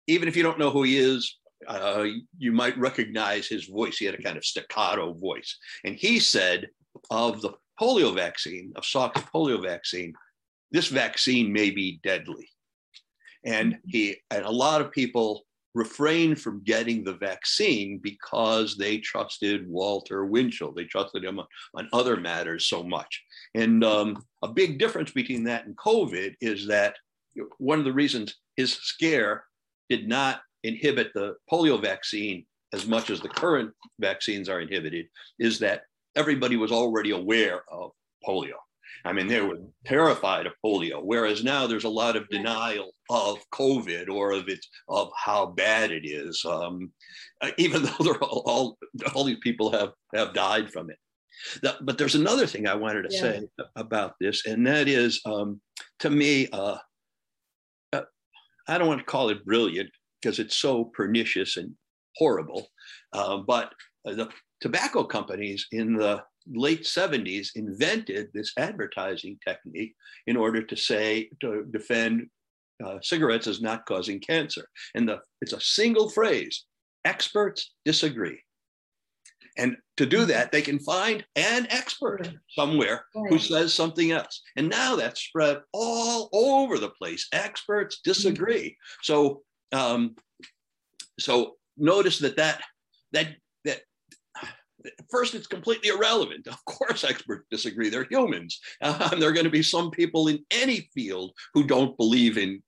even 0.07 0.27
if 0.27 0.35
you 0.35 0.43
don't 0.43 0.59
know 0.59 0.69
who 0.69 0.83
he 0.83 0.97
is, 0.97 1.37
uh, 1.67 2.05
you 2.37 2.51
might 2.51 2.77
recognize 2.77 3.47
his 3.47 3.65
voice. 3.65 3.97
He 3.97 4.05
had 4.05 4.15
a 4.15 4.21
kind 4.21 4.37
of 4.37 4.45
staccato 4.45 5.13
voice. 5.13 5.57
And 5.83 5.95
he 5.95 6.19
said 6.19 6.67
of 7.09 7.41
the 7.41 7.53
polio 7.79 8.13
vaccine, 8.13 8.73
of 8.75 8.85
Salk's 8.85 9.21
polio 9.21 9.61
vaccine, 9.61 10.13
this 10.71 10.87
vaccine 10.87 11.51
may 11.51 11.71
be 11.71 11.99
deadly. 12.03 12.49
And 13.47 13.79
he 13.87 14.17
and 14.29 14.45
a 14.45 14.51
lot 14.51 14.81
of 14.81 14.91
people 14.91 15.47
refrained 15.73 16.41
from 16.41 16.63
getting 16.63 17.03
the 17.03 17.13
vaccine 17.13 17.99
because 17.99 18.75
they 18.75 18.97
trusted 18.97 19.67
Walter 19.69 20.25
Winchell. 20.25 20.73
They 20.73 20.85
trusted 20.85 21.23
him 21.23 21.39
on, 21.39 21.45
on 21.75 21.89
other 21.93 22.17
matters 22.17 22.67
so 22.67 22.83
much. 22.83 23.23
And 23.55 23.83
um, 23.83 24.23
a 24.43 24.47
big 24.47 24.79
difference 24.79 25.11
between 25.11 25.43
that 25.45 25.65
and 25.65 25.77
COVID 25.77 26.33
is 26.41 26.67
that 26.67 26.95
one 27.57 27.79
of 27.79 27.85
the 27.85 27.93
reasons 27.93 28.35
his 28.55 28.73
scare 28.73 29.45
did 29.89 30.07
not 30.07 30.41
inhibit 30.63 31.13
the 31.13 31.35
polio 31.49 31.81
vaccine 31.81 32.45
as 32.73 32.85
much 32.85 33.09
as 33.09 33.21
the 33.21 33.29
current 33.29 33.71
vaccines 33.99 34.49
are 34.49 34.59
inhibited 34.59 35.07
is 35.39 35.59
that 35.59 35.83
everybody 36.15 36.57
was 36.57 36.71
already 36.71 37.11
aware 37.11 37.61
of 37.71 37.91
polio. 38.27 38.57
I 39.05 39.13
mean, 39.13 39.27
they 39.27 39.41
were 39.41 39.59
terrified 39.85 40.45
of 40.45 40.53
polio, 40.63 41.01
whereas 41.03 41.43
now 41.43 41.67
there's 41.67 41.83
a 41.83 41.89
lot 41.89 42.15
of 42.15 42.27
denial 42.29 42.91
of 43.09 43.39
COVID 43.53 44.09
or 44.09 44.31
of 44.31 44.49
it 44.49 44.65
of 44.89 45.11
how 45.15 45.47
bad 45.47 45.91
it 45.91 46.05
is, 46.05 46.43
um, 46.45 46.91
uh, 47.41 47.51
even 47.57 47.83
though 47.83 48.03
they're 48.03 48.23
all, 48.23 48.43
all, 48.45 48.77
all 49.15 49.23
these 49.23 49.39
people 49.41 49.71
have 49.71 49.91
have 50.13 50.33
died 50.33 50.71
from 50.71 50.89
it. 50.89 50.97
but 51.81 51.97
there's 51.97 52.15
another 52.15 52.47
thing 52.47 52.67
I 52.67 52.75
wanted 52.75 53.09
to 53.09 53.15
yeah. 53.15 53.21
say 53.21 53.41
about 53.75 54.15
this, 54.19 54.45
and 54.45 54.65
that 54.67 54.87
is, 54.87 55.21
um, 55.25 55.61
to 55.99 56.09
me, 56.09 56.47
uh, 56.51 56.77
uh, 57.93 58.01
I 58.67 58.77
don't 58.77 58.87
want 58.87 58.99
to 58.99 59.05
call 59.05 59.29
it 59.29 59.45
brilliant 59.45 59.89
because 60.21 60.39
it's 60.39 60.57
so 60.57 60.85
pernicious 60.85 61.57
and 61.57 61.73
horrible, 62.15 62.67
uh, 63.13 63.37
but 63.37 63.73
the 64.03 64.29
tobacco 64.61 65.03
companies 65.03 65.67
in 65.71 65.93
the 65.93 66.23
late 66.53 66.83
70s 66.83 67.49
invented 67.55 68.29
this 68.33 68.53
advertising 68.57 69.37
technique 69.45 69.95
in 70.27 70.37
order 70.37 70.61
to 70.61 70.75
say 70.75 71.29
to 71.41 71.65
defend 71.71 72.27
uh, 72.83 72.97
cigarettes 73.01 73.47
as 73.47 73.61
not 73.61 73.85
causing 73.85 74.19
cancer. 74.19 74.67
And 74.95 75.09
the, 75.09 75.19
it's 75.41 75.53
a 75.53 75.61
single 75.61 76.09
phrase 76.09 76.65
experts 77.05 77.73
disagree. 77.85 78.39
And 79.57 79.75
to 79.95 80.05
do 80.05 80.19
mm-hmm. 80.19 80.27
that 80.27 80.51
they 80.51 80.61
can 80.61 80.79
find 80.79 81.25
an 81.35 81.67
expert 81.71 82.29
somewhere 82.51 83.05
who 83.13 83.39
says 83.39 83.73
something 83.73 84.11
else. 84.11 84.41
And 84.55 84.69
now 84.69 84.95
that's 84.95 85.21
spread 85.21 85.61
all 85.73 86.29
over 86.31 86.77
the 86.77 86.91
place. 86.91 87.27
Experts 87.33 87.99
disagree. 88.03 88.77
So 89.01 89.41
um, 89.73 90.15
so 91.19 91.55
notice 91.77 92.19
that 92.19 92.37
that 92.37 92.61
that 93.13 93.35
that 93.65 93.81
first 95.09 95.35
it's 95.35 95.47
completely 95.47 95.89
irrelevant. 95.89 96.47
Of 96.47 96.63
course, 96.65 97.03
experts 97.03 97.45
disagree. 97.49 97.89
They're 97.89 98.07
humans. 98.09 98.59
Um, 98.81 99.19
there 99.19 99.29
are 99.29 99.33
going 99.33 99.43
to 99.45 99.49
be 99.49 99.63
some 99.63 99.91
people 99.91 100.27
in 100.27 100.45
any 100.51 100.89
field 100.93 101.31
who 101.53 101.65
don't 101.65 101.97
believe 101.97 102.37
in 102.37 102.61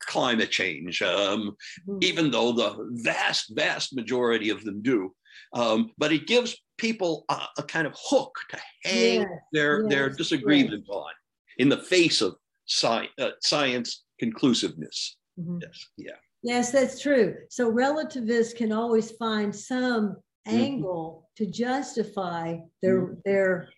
climate 0.00 0.50
change, 0.50 1.02
um, 1.02 1.56
mm-hmm. 1.88 1.98
even 2.02 2.30
though 2.30 2.52
the 2.52 2.76
vast, 3.02 3.54
vast 3.54 3.94
majority 3.94 4.50
of 4.50 4.64
them 4.64 4.82
do. 4.82 5.14
Um, 5.52 5.90
but 5.98 6.12
it 6.12 6.26
gives 6.26 6.56
people 6.78 7.24
a, 7.28 7.40
a, 7.58 7.62
kind 7.62 7.86
of 7.86 7.94
hook 7.96 8.34
to 8.50 8.58
hang 8.84 9.20
yes, 9.20 9.28
their, 9.52 9.82
yes, 9.82 9.90
their 9.90 10.10
disagreement 10.10 10.84
yes. 10.86 10.96
on 10.96 11.12
in 11.58 11.68
the 11.68 11.78
face 11.78 12.20
of 12.20 12.36
sci- 12.66 13.08
uh, 13.18 13.30
science 13.42 14.04
conclusiveness. 14.18 15.16
Mm-hmm. 15.38 15.58
Yes, 15.62 15.86
yeah. 15.96 16.12
Yes, 16.42 16.72
that's 16.72 17.00
true. 17.00 17.36
So 17.50 17.68
relativists 17.68 18.54
can 18.54 18.72
always 18.72 19.10
find 19.12 19.54
some 19.54 20.16
mm-hmm. 20.46 20.56
angle 20.56 21.29
to 21.40 21.46
justify 21.46 22.58
their 22.82 23.00
mm-hmm. 23.00 23.14
their 23.24 23.70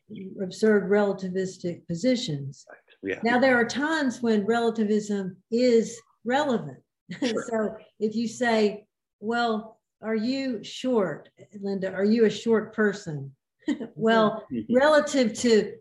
absurd 0.42 0.90
relativistic 0.90 1.86
positions. 1.86 2.66
Yeah. 3.04 3.20
Now 3.22 3.38
there 3.38 3.56
are 3.56 3.64
times 3.64 4.20
when 4.20 4.44
relativism 4.44 5.36
is 5.50 5.98
relevant. 6.24 6.78
Sure. 7.20 7.44
so 7.50 7.76
if 8.00 8.16
you 8.16 8.26
say, 8.26 8.86
"Well, 9.20 9.78
are 10.02 10.14
you 10.14 10.64
short, 10.64 11.28
Linda? 11.60 11.92
Are 11.92 12.04
you 12.04 12.24
a 12.24 12.30
short 12.30 12.74
person?" 12.74 13.32
well, 13.94 14.44
mm-hmm. 14.52 14.74
relative 14.74 15.34
to 15.40 15.74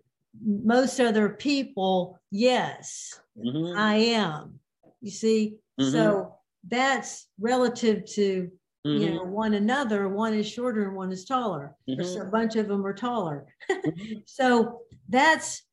most 0.43 0.99
other 0.99 1.29
people, 1.29 2.19
yes, 2.31 3.21
mm-hmm. 3.37 3.77
I 3.77 3.95
am. 3.95 4.59
You 4.99 5.11
see, 5.11 5.55
mm-hmm. 5.79 5.91
so 5.91 6.35
that's 6.67 7.27
relative 7.39 8.05
to 8.17 8.51
Mm-hmm. 8.85 9.03
you 9.03 9.13
know 9.13 9.23
one 9.23 9.53
another 9.53 10.09
one 10.09 10.33
is 10.33 10.49
shorter 10.49 10.87
and 10.87 10.95
one 10.95 11.11
is 11.11 11.23
taller 11.23 11.75
mm-hmm. 11.87 12.19
a 12.19 12.31
bunch 12.31 12.55
of 12.55 12.67
them 12.67 12.83
are 12.83 12.95
taller 12.95 13.45
mm-hmm. 13.69 14.13
so 14.25 14.79
that's 15.07 15.63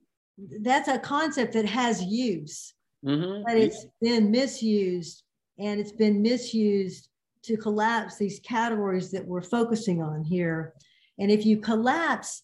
that's 0.61 0.89
a 0.89 0.99
concept 0.99 1.55
that 1.55 1.65
has 1.65 2.05
use 2.05 2.75
mm-hmm. 3.03 3.45
but 3.47 3.57
it's 3.57 3.87
been 4.03 4.31
misused 4.31 5.23
and 5.59 5.81
it's 5.81 5.93
been 5.93 6.21
misused 6.21 7.09
to 7.45 7.57
collapse 7.57 8.19
these 8.19 8.41
categories 8.41 9.11
that 9.11 9.27
we're 9.27 9.41
focusing 9.41 10.03
on 10.03 10.23
here 10.23 10.75
and 11.19 11.31
if 11.31 11.47
you 11.47 11.57
collapse 11.57 12.43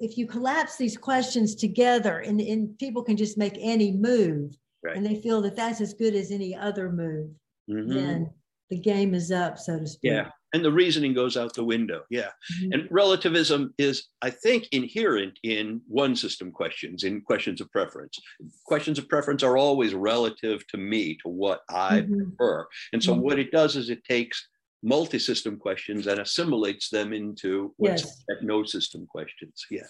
if 0.00 0.18
you 0.18 0.26
collapse 0.26 0.76
these 0.76 0.98
questions 0.98 1.54
together 1.54 2.18
and, 2.18 2.42
and 2.42 2.78
people 2.78 3.02
can 3.02 3.16
just 3.16 3.38
make 3.38 3.56
any 3.58 3.92
move 3.92 4.54
right. 4.82 4.98
and 4.98 5.06
they 5.06 5.14
feel 5.14 5.40
that 5.40 5.56
that's 5.56 5.80
as 5.80 5.94
good 5.94 6.14
as 6.14 6.30
any 6.30 6.54
other 6.54 6.92
move 6.92 7.30
mm-hmm. 7.70 7.94
then 7.94 8.30
the 8.70 8.78
game 8.78 9.14
is 9.14 9.30
up, 9.30 9.58
so 9.58 9.78
to 9.78 9.86
speak. 9.86 10.12
Yeah. 10.12 10.30
And 10.52 10.64
the 10.64 10.72
reasoning 10.72 11.14
goes 11.14 11.36
out 11.36 11.52
the 11.52 11.64
window. 11.64 12.02
Yeah. 12.10 12.30
Mm-hmm. 12.60 12.72
And 12.72 12.88
relativism 12.90 13.74
is, 13.76 14.06
I 14.22 14.30
think, 14.30 14.68
inherent 14.70 15.38
in 15.42 15.80
one 15.88 16.14
system 16.14 16.52
questions, 16.52 17.02
in 17.02 17.20
questions 17.22 17.60
of 17.60 17.70
preference. 17.72 18.18
Questions 18.64 18.98
of 18.98 19.08
preference 19.08 19.42
are 19.42 19.56
always 19.56 19.94
relative 19.94 20.64
to 20.68 20.76
me, 20.76 21.16
to 21.22 21.28
what 21.28 21.62
I 21.68 22.02
mm-hmm. 22.02 22.30
prefer. 22.36 22.66
And 22.92 23.02
so 23.02 23.12
mm-hmm. 23.12 23.22
what 23.22 23.38
it 23.40 23.50
does 23.50 23.74
is 23.74 23.90
it 23.90 24.04
takes 24.04 24.46
multi-system 24.84 25.56
questions 25.56 26.06
and 26.06 26.20
assimilates 26.20 26.88
them 26.88 27.12
into 27.12 27.74
what's 27.78 28.02
yes. 28.02 28.38
no 28.42 28.64
system 28.64 29.06
questions. 29.06 29.66
Yeah. 29.70 29.86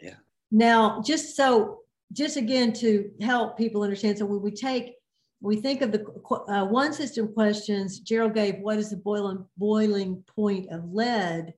Yeah. 0.00 0.14
Now, 0.50 1.02
just 1.04 1.36
so, 1.36 1.80
just 2.12 2.36
again 2.36 2.72
to 2.74 3.10
help 3.20 3.58
people 3.58 3.82
understand, 3.82 4.18
so 4.18 4.26
when 4.26 4.40
we 4.40 4.52
take 4.52 4.94
we 5.40 5.56
think 5.56 5.82
of 5.82 5.92
the 5.92 6.04
uh, 6.48 6.64
one 6.64 6.92
system 6.92 7.32
questions, 7.32 8.00
Gerald 8.00 8.34
gave 8.34 8.60
what 8.60 8.78
is 8.78 8.90
the 8.90 8.96
boiling, 8.96 9.44
boiling 9.56 10.24
point 10.34 10.70
of 10.70 10.92
lead? 10.92 11.54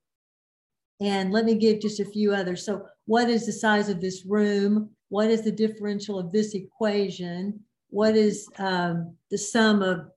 And 1.00 1.30
let 1.32 1.44
me 1.44 1.54
give 1.54 1.80
just 1.80 2.00
a 2.00 2.04
few 2.04 2.32
others. 2.32 2.64
So 2.64 2.86
what 3.04 3.28
is 3.28 3.46
the 3.46 3.52
size 3.52 3.88
of 3.88 4.00
this 4.00 4.24
room? 4.24 4.90
What 5.08 5.30
is 5.30 5.42
the 5.42 5.52
differential 5.52 6.18
of 6.18 6.32
this 6.32 6.54
equation? 6.54 7.60
What 7.90 8.16
is 8.16 8.48
um, 8.58 9.14
the 9.30 9.38
sum 9.38 9.82
of 9.82 10.10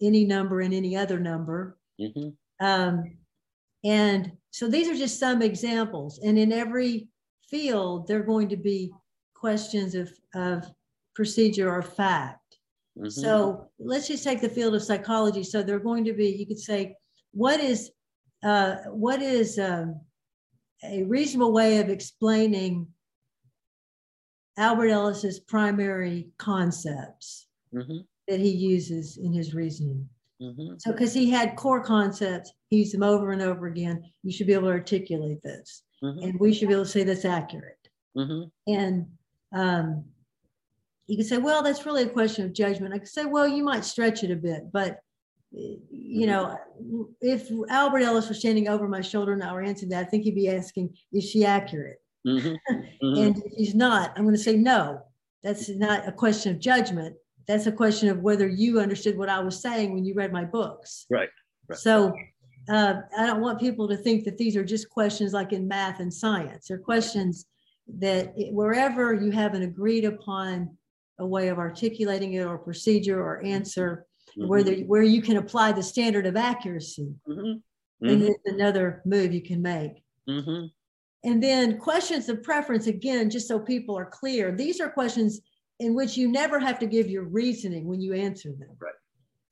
any 0.00 0.24
number 0.24 0.60
and 0.60 0.72
any 0.72 0.96
other 0.96 1.18
number? 1.18 1.76
Mm-hmm. 2.00 2.30
Um, 2.64 3.16
and 3.84 4.32
so 4.50 4.68
these 4.68 4.88
are 4.88 4.94
just 4.94 5.18
some 5.18 5.42
examples. 5.42 6.20
And 6.20 6.38
in 6.38 6.52
every 6.52 7.08
field, 7.48 8.06
they're 8.06 8.22
going 8.22 8.48
to 8.50 8.56
be 8.56 8.92
questions 9.34 9.94
of, 9.94 10.10
of 10.34 10.64
procedure 11.14 11.70
or 11.70 11.82
fact. 11.82 12.41
Mm-hmm. 12.98 13.08
So 13.08 13.68
let's 13.78 14.08
just 14.08 14.24
take 14.24 14.40
the 14.40 14.48
field 14.48 14.74
of 14.74 14.82
psychology. 14.82 15.42
So 15.42 15.62
they're 15.62 15.78
going 15.78 16.04
to 16.04 16.12
be, 16.12 16.28
you 16.28 16.46
could 16.46 16.60
say, 16.60 16.96
what 17.32 17.60
is 17.60 17.90
uh, 18.42 18.76
what 18.90 19.22
is 19.22 19.58
um, 19.58 20.00
a 20.84 21.04
reasonable 21.04 21.52
way 21.52 21.78
of 21.78 21.88
explaining 21.88 22.88
Albert 24.58 24.88
Ellis's 24.88 25.40
primary 25.40 26.28
concepts? 26.38 27.46
Mm-hmm. 27.74 27.98
that 28.28 28.38
he 28.38 28.50
uses 28.50 29.16
in 29.16 29.32
his 29.32 29.54
reasoning. 29.54 30.06
Mm-hmm. 30.42 30.74
So, 30.76 30.92
because 30.92 31.14
he 31.14 31.30
had 31.30 31.56
core 31.56 31.82
concepts, 31.82 32.52
he 32.68 32.78
used 32.78 32.92
them 32.92 33.02
over 33.02 33.32
and 33.32 33.40
over 33.40 33.66
again. 33.66 34.02
You 34.22 34.30
should 34.30 34.46
be 34.46 34.52
able 34.52 34.68
to 34.68 34.74
articulate 34.74 35.42
this, 35.42 35.82
mm-hmm. 36.04 36.22
and 36.22 36.38
we 36.38 36.52
should 36.52 36.68
be 36.68 36.74
able 36.74 36.84
to 36.84 36.90
say 36.90 37.02
that's 37.02 37.24
accurate. 37.24 37.78
Mm-hmm. 38.14 38.72
And 38.74 39.06
um, 39.54 40.04
you 41.06 41.16
could 41.16 41.26
say, 41.26 41.38
well, 41.38 41.62
that's 41.62 41.84
really 41.84 42.04
a 42.04 42.08
question 42.08 42.44
of 42.44 42.52
judgment. 42.52 42.94
I 42.94 42.98
could 42.98 43.08
say, 43.08 43.24
well, 43.24 43.46
you 43.46 43.64
might 43.64 43.84
stretch 43.84 44.22
it 44.22 44.30
a 44.30 44.36
bit, 44.36 44.72
but 44.72 45.00
you 45.50 46.26
know, 46.26 46.56
if 47.20 47.48
Albert 47.68 48.02
Ellis 48.02 48.28
was 48.28 48.38
standing 48.38 48.68
over 48.68 48.88
my 48.88 49.02
shoulder 49.02 49.34
and 49.34 49.42
I 49.42 49.52
were 49.52 49.62
answering 49.62 49.90
that, 49.90 50.06
I 50.06 50.08
think 50.08 50.24
he'd 50.24 50.34
be 50.34 50.48
asking, 50.48 50.96
is 51.12 51.28
she 51.28 51.44
accurate? 51.44 51.98
Mm-hmm. 52.26 52.48
Mm-hmm. 52.48 53.20
and 53.20 53.36
if 53.36 53.52
he's 53.56 53.74
not, 53.74 54.12
I'm 54.16 54.22
going 54.22 54.36
to 54.36 54.42
say, 54.42 54.56
no, 54.56 55.02
that's 55.42 55.68
not 55.68 56.06
a 56.06 56.12
question 56.12 56.52
of 56.52 56.60
judgment. 56.60 57.16
That's 57.48 57.66
a 57.66 57.72
question 57.72 58.08
of 58.08 58.20
whether 58.20 58.46
you 58.46 58.80
understood 58.80 59.18
what 59.18 59.28
I 59.28 59.40
was 59.40 59.60
saying 59.60 59.92
when 59.92 60.04
you 60.04 60.14
read 60.14 60.32
my 60.32 60.44
books. 60.44 61.06
Right. 61.10 61.28
right. 61.68 61.78
So 61.78 62.14
uh, 62.68 62.94
I 63.18 63.26
don't 63.26 63.40
want 63.40 63.60
people 63.60 63.88
to 63.88 63.96
think 63.96 64.24
that 64.24 64.38
these 64.38 64.56
are 64.56 64.64
just 64.64 64.88
questions 64.88 65.32
like 65.32 65.52
in 65.52 65.66
math 65.66 66.00
and 66.00 66.14
science. 66.14 66.68
They're 66.68 66.78
questions 66.78 67.46
that 67.98 68.32
wherever 68.52 69.12
you 69.12 69.32
have 69.32 69.54
an 69.54 69.62
agreed 69.62 70.04
upon 70.04 70.76
a 71.22 71.26
way 71.26 71.48
of 71.48 71.58
articulating 71.58 72.34
it 72.34 72.44
or 72.44 72.58
procedure 72.58 73.20
or 73.20 73.42
answer, 73.42 74.06
mm-hmm. 74.36 74.48
where, 74.48 74.64
where 74.82 75.02
you 75.02 75.22
can 75.22 75.38
apply 75.38 75.72
the 75.72 75.82
standard 75.82 76.26
of 76.26 76.36
accuracy, 76.36 77.14
mm-hmm. 77.28 78.08
and 78.08 78.22
it's 78.22 78.44
another 78.46 79.02
move 79.04 79.32
you 79.32 79.42
can 79.42 79.62
make. 79.62 80.02
Mm-hmm. 80.28 80.66
And 81.24 81.42
then 81.42 81.78
questions 81.78 82.28
of 82.28 82.42
preference, 82.42 82.86
again, 82.88 83.30
just 83.30 83.48
so 83.48 83.58
people 83.58 83.96
are 83.96 84.06
clear, 84.06 84.52
these 84.52 84.80
are 84.80 84.90
questions 84.90 85.40
in 85.78 85.94
which 85.94 86.16
you 86.16 86.30
never 86.30 86.58
have 86.58 86.78
to 86.80 86.86
give 86.86 87.08
your 87.08 87.24
reasoning 87.24 87.86
when 87.86 88.00
you 88.00 88.12
answer 88.12 88.50
them. 88.50 88.76
Right. 88.80 88.92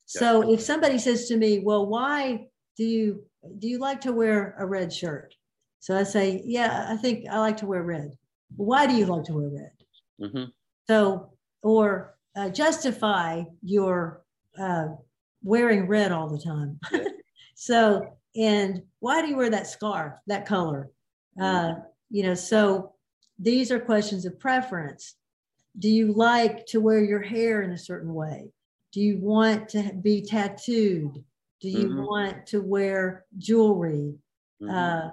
So 0.05 0.43
yeah. 0.43 0.55
if 0.55 0.61
somebody 0.61 0.97
says 0.97 1.27
to 1.29 1.37
me, 1.37 1.59
well, 1.59 1.87
why 1.87 2.47
do 2.77 2.83
you 2.83 3.25
do 3.57 3.67
you 3.67 3.79
like 3.79 4.01
to 4.01 4.13
wear 4.13 4.55
a 4.59 4.65
red 4.65 4.93
shirt? 4.93 5.33
So 5.79 5.97
I 5.97 6.03
say, 6.03 6.41
yeah, 6.45 6.87
I 6.89 6.97
think 6.97 7.25
I 7.29 7.39
like 7.39 7.57
to 7.57 7.65
wear 7.65 7.83
red. 7.83 8.11
Why 8.55 8.85
do 8.85 8.93
you 8.93 9.05
like 9.05 9.23
to 9.25 9.33
wear 9.33 9.49
red? 9.49 9.71
Mm-hmm. 10.21 10.43
So, 10.87 11.33
or 11.61 12.15
uh, 12.35 12.49
justify 12.49 13.43
your 13.61 14.23
uh, 14.59 14.87
wearing 15.43 15.87
red 15.87 16.11
all 16.11 16.29
the 16.29 16.39
time. 16.39 16.79
Yeah. 16.91 17.05
so, 17.55 18.17
and 18.35 18.81
why 18.99 19.21
do 19.21 19.27
you 19.27 19.37
wear 19.37 19.49
that 19.49 19.67
scarf, 19.67 20.13
that 20.27 20.45
color? 20.45 20.89
Uh, 21.39 21.73
you 22.09 22.23
know, 22.23 22.33
so 22.33 22.93
these 23.39 23.71
are 23.71 23.79
questions 23.79 24.25
of 24.25 24.39
preference. 24.39 25.15
Do 25.79 25.89
you 25.89 26.13
like 26.13 26.65
to 26.67 26.81
wear 26.81 27.03
your 27.03 27.21
hair 27.21 27.61
in 27.61 27.71
a 27.71 27.77
certain 27.77 28.13
way? 28.13 28.51
Do 28.91 29.01
you 29.01 29.19
want 29.19 29.69
to 29.69 29.93
be 30.01 30.21
tattooed? 30.21 31.23
Do 31.61 31.69
you 31.69 31.87
mm-hmm. 31.87 32.03
want 32.03 32.45
to 32.47 32.61
wear 32.61 33.25
jewelry? 33.37 34.15
Mm-hmm. 34.61 34.69
Uh, 34.69 35.11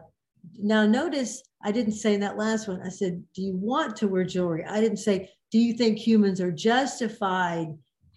now, 0.58 0.86
notice 0.86 1.42
I 1.62 1.72
didn't 1.72 1.92
say 1.92 2.14
in 2.14 2.20
that 2.20 2.36
last 2.36 2.68
one, 2.68 2.80
I 2.82 2.88
said, 2.88 3.22
Do 3.34 3.42
you 3.42 3.56
want 3.56 3.96
to 3.96 4.08
wear 4.08 4.24
jewelry? 4.24 4.64
I 4.64 4.80
didn't 4.80 4.98
say, 4.98 5.30
Do 5.50 5.58
you 5.58 5.72
think 5.74 5.98
humans 5.98 6.40
are 6.40 6.52
justified 6.52 7.68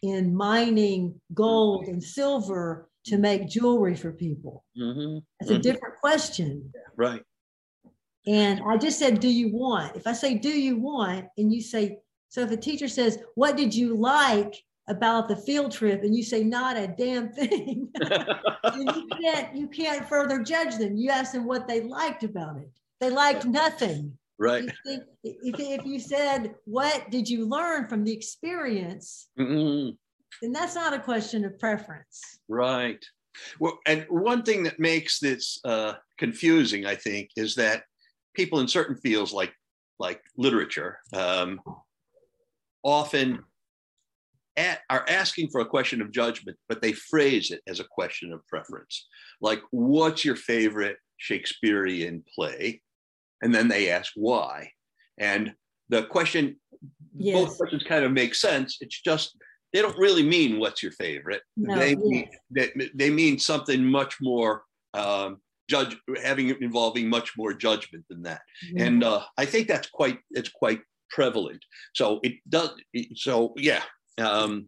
in 0.02 0.36
mining 0.36 1.20
gold 1.34 1.86
and 1.86 2.04
silver 2.04 2.90
to 3.06 3.18
make 3.18 3.48
jewelry 3.48 3.96
for 3.96 4.12
people? 4.12 4.66
Mm-hmm. 4.78 5.20
That's 5.40 5.52
a 5.52 5.54
mm-hmm. 5.56 5.62
different 5.62 5.96
question. 6.00 6.72
Right. 6.98 7.24
And 8.28 8.62
I 8.68 8.78
just 8.78 9.00
said, 9.00 9.20
do 9.20 9.30
you 9.30 9.52
want? 9.52 9.96
If 9.96 10.06
I 10.06 10.14
say, 10.14 10.36
do 10.36 10.50
you 10.50 10.78
want? 10.78 11.26
And 11.38 11.52
you 11.52 11.62
say, 11.62 11.98
so 12.30 12.42
if 12.42 12.52
a 12.52 12.58
teacher 12.58 12.88
says, 12.88 13.20
what 13.36 13.58
did 13.58 13.74
you 13.74 13.96
like 13.96 14.56
about 14.88 15.28
the 15.28 15.36
field 15.36 15.72
trip? 15.72 16.04
And 16.04 16.16
you 16.16 16.24
say, 16.24 16.44
not 16.44 16.78
a 16.78 16.88
damn 16.88 17.30
thing. 17.30 17.90
you 18.76 19.08
can't, 19.20 19.56
you 19.56 19.68
can't 19.68 20.08
further 20.08 20.44
judge 20.44 20.78
them. 20.78 20.96
You 20.98 21.10
ask 21.10 21.32
them 21.32 21.46
what 21.46 21.68
they 21.68 21.82
liked 21.82 22.24
about 22.24 22.58
it. 22.58 22.70
They 23.00 23.10
liked 23.10 23.46
nothing. 23.46 24.18
Right. 24.42 24.66
If, 24.86 25.04
if, 25.24 25.60
if 25.60 25.86
you 25.86 26.00
said, 26.00 26.56
what 26.66 27.12
did 27.12 27.30
you 27.30 27.48
learn 27.48 27.88
from 27.88 28.04
the 28.04 28.12
experience? 28.12 29.30
Mm-hmm. 29.39 29.92
Then 30.42 30.52
that's 30.52 30.74
not 30.74 30.94
a 30.94 31.00
question 31.00 31.46
of 31.46 31.60
preference. 31.60 32.20
Right. 32.50 33.06
Well, 33.60 33.78
and 33.86 34.08
one 34.10 34.42
thing 34.42 34.64
that 34.64 34.80
makes 34.80 35.20
this 35.20 35.60
uh, 35.64 35.94
confusing, 36.18 36.88
I 36.88 36.96
think, 36.96 37.30
is 37.38 37.54
that 37.56 37.84
people 38.36 38.60
in 38.62 38.68
certain 38.68 38.96
fields 38.98 39.32
like 39.32 39.54
like 40.00 40.22
literature 40.36 40.98
um, 41.14 41.62
often 42.82 43.44
at, 44.58 44.80
are 44.89 45.06
asking 45.08 45.50
for 45.52 45.62
a 45.62 45.66
question 45.66 46.02
of 46.02 46.12
judgment, 46.12 46.58
but 46.68 46.82
they 46.82 46.94
phrase 46.94 47.52
it 47.52 47.62
as 47.68 47.80
a 47.80 47.86
question 47.92 48.34
of 48.34 48.46
preference. 48.48 49.08
Like, 49.39 49.62
what's 49.70 50.26
your 50.26 50.36
favorite 50.36 50.98
Shakespearean 51.18 52.24
play? 52.34 52.82
And 53.42 53.54
then 53.54 53.68
they 53.68 53.89
ask 53.89 54.12
why. 54.16 54.72
And 55.18 55.54
the 55.89 56.04
question, 56.04 56.58
yes. 57.16 57.36
both 57.36 57.58
questions 57.58 57.84
kind 57.84 58.06
of 58.06 58.12
make 58.12 58.36
sense. 58.36 58.78
It's 58.82 59.02
just 59.02 59.36
they 59.74 59.82
don't 59.82 59.98
really 59.98 60.24
mean 60.24 60.60
what's 60.60 60.84
your 60.84 60.92
favorite. 60.94 61.42
No, 61.56 61.78
they, 61.78 61.92
yes. 61.92 62.00
mean, 62.00 62.30
they, 62.50 62.72
they 62.94 63.10
mean 63.10 63.39
something 63.39 63.84
much 63.84 64.18
more 64.22 64.64
um, 64.94 65.39
judge 65.72 65.96
having 66.22 66.50
involving 66.62 67.10
much 67.10 67.38
more 67.38 67.54
judgment 67.54 68.04
than 68.10 68.22
that 68.24 68.42
mm-hmm. 68.66 68.86
and 68.86 69.04
uh, 69.06 69.22
i 69.38 69.46
think 69.46 69.70
that's 69.70 69.89
quite 69.89 70.20
it's 70.32 70.50
quite 70.50 70.82
prevalent 71.10 71.64
so 71.96 72.20
it 72.24 72.34
does 72.50 72.72
so 73.16 73.54
yeah 73.56 73.82
um, 74.18 74.68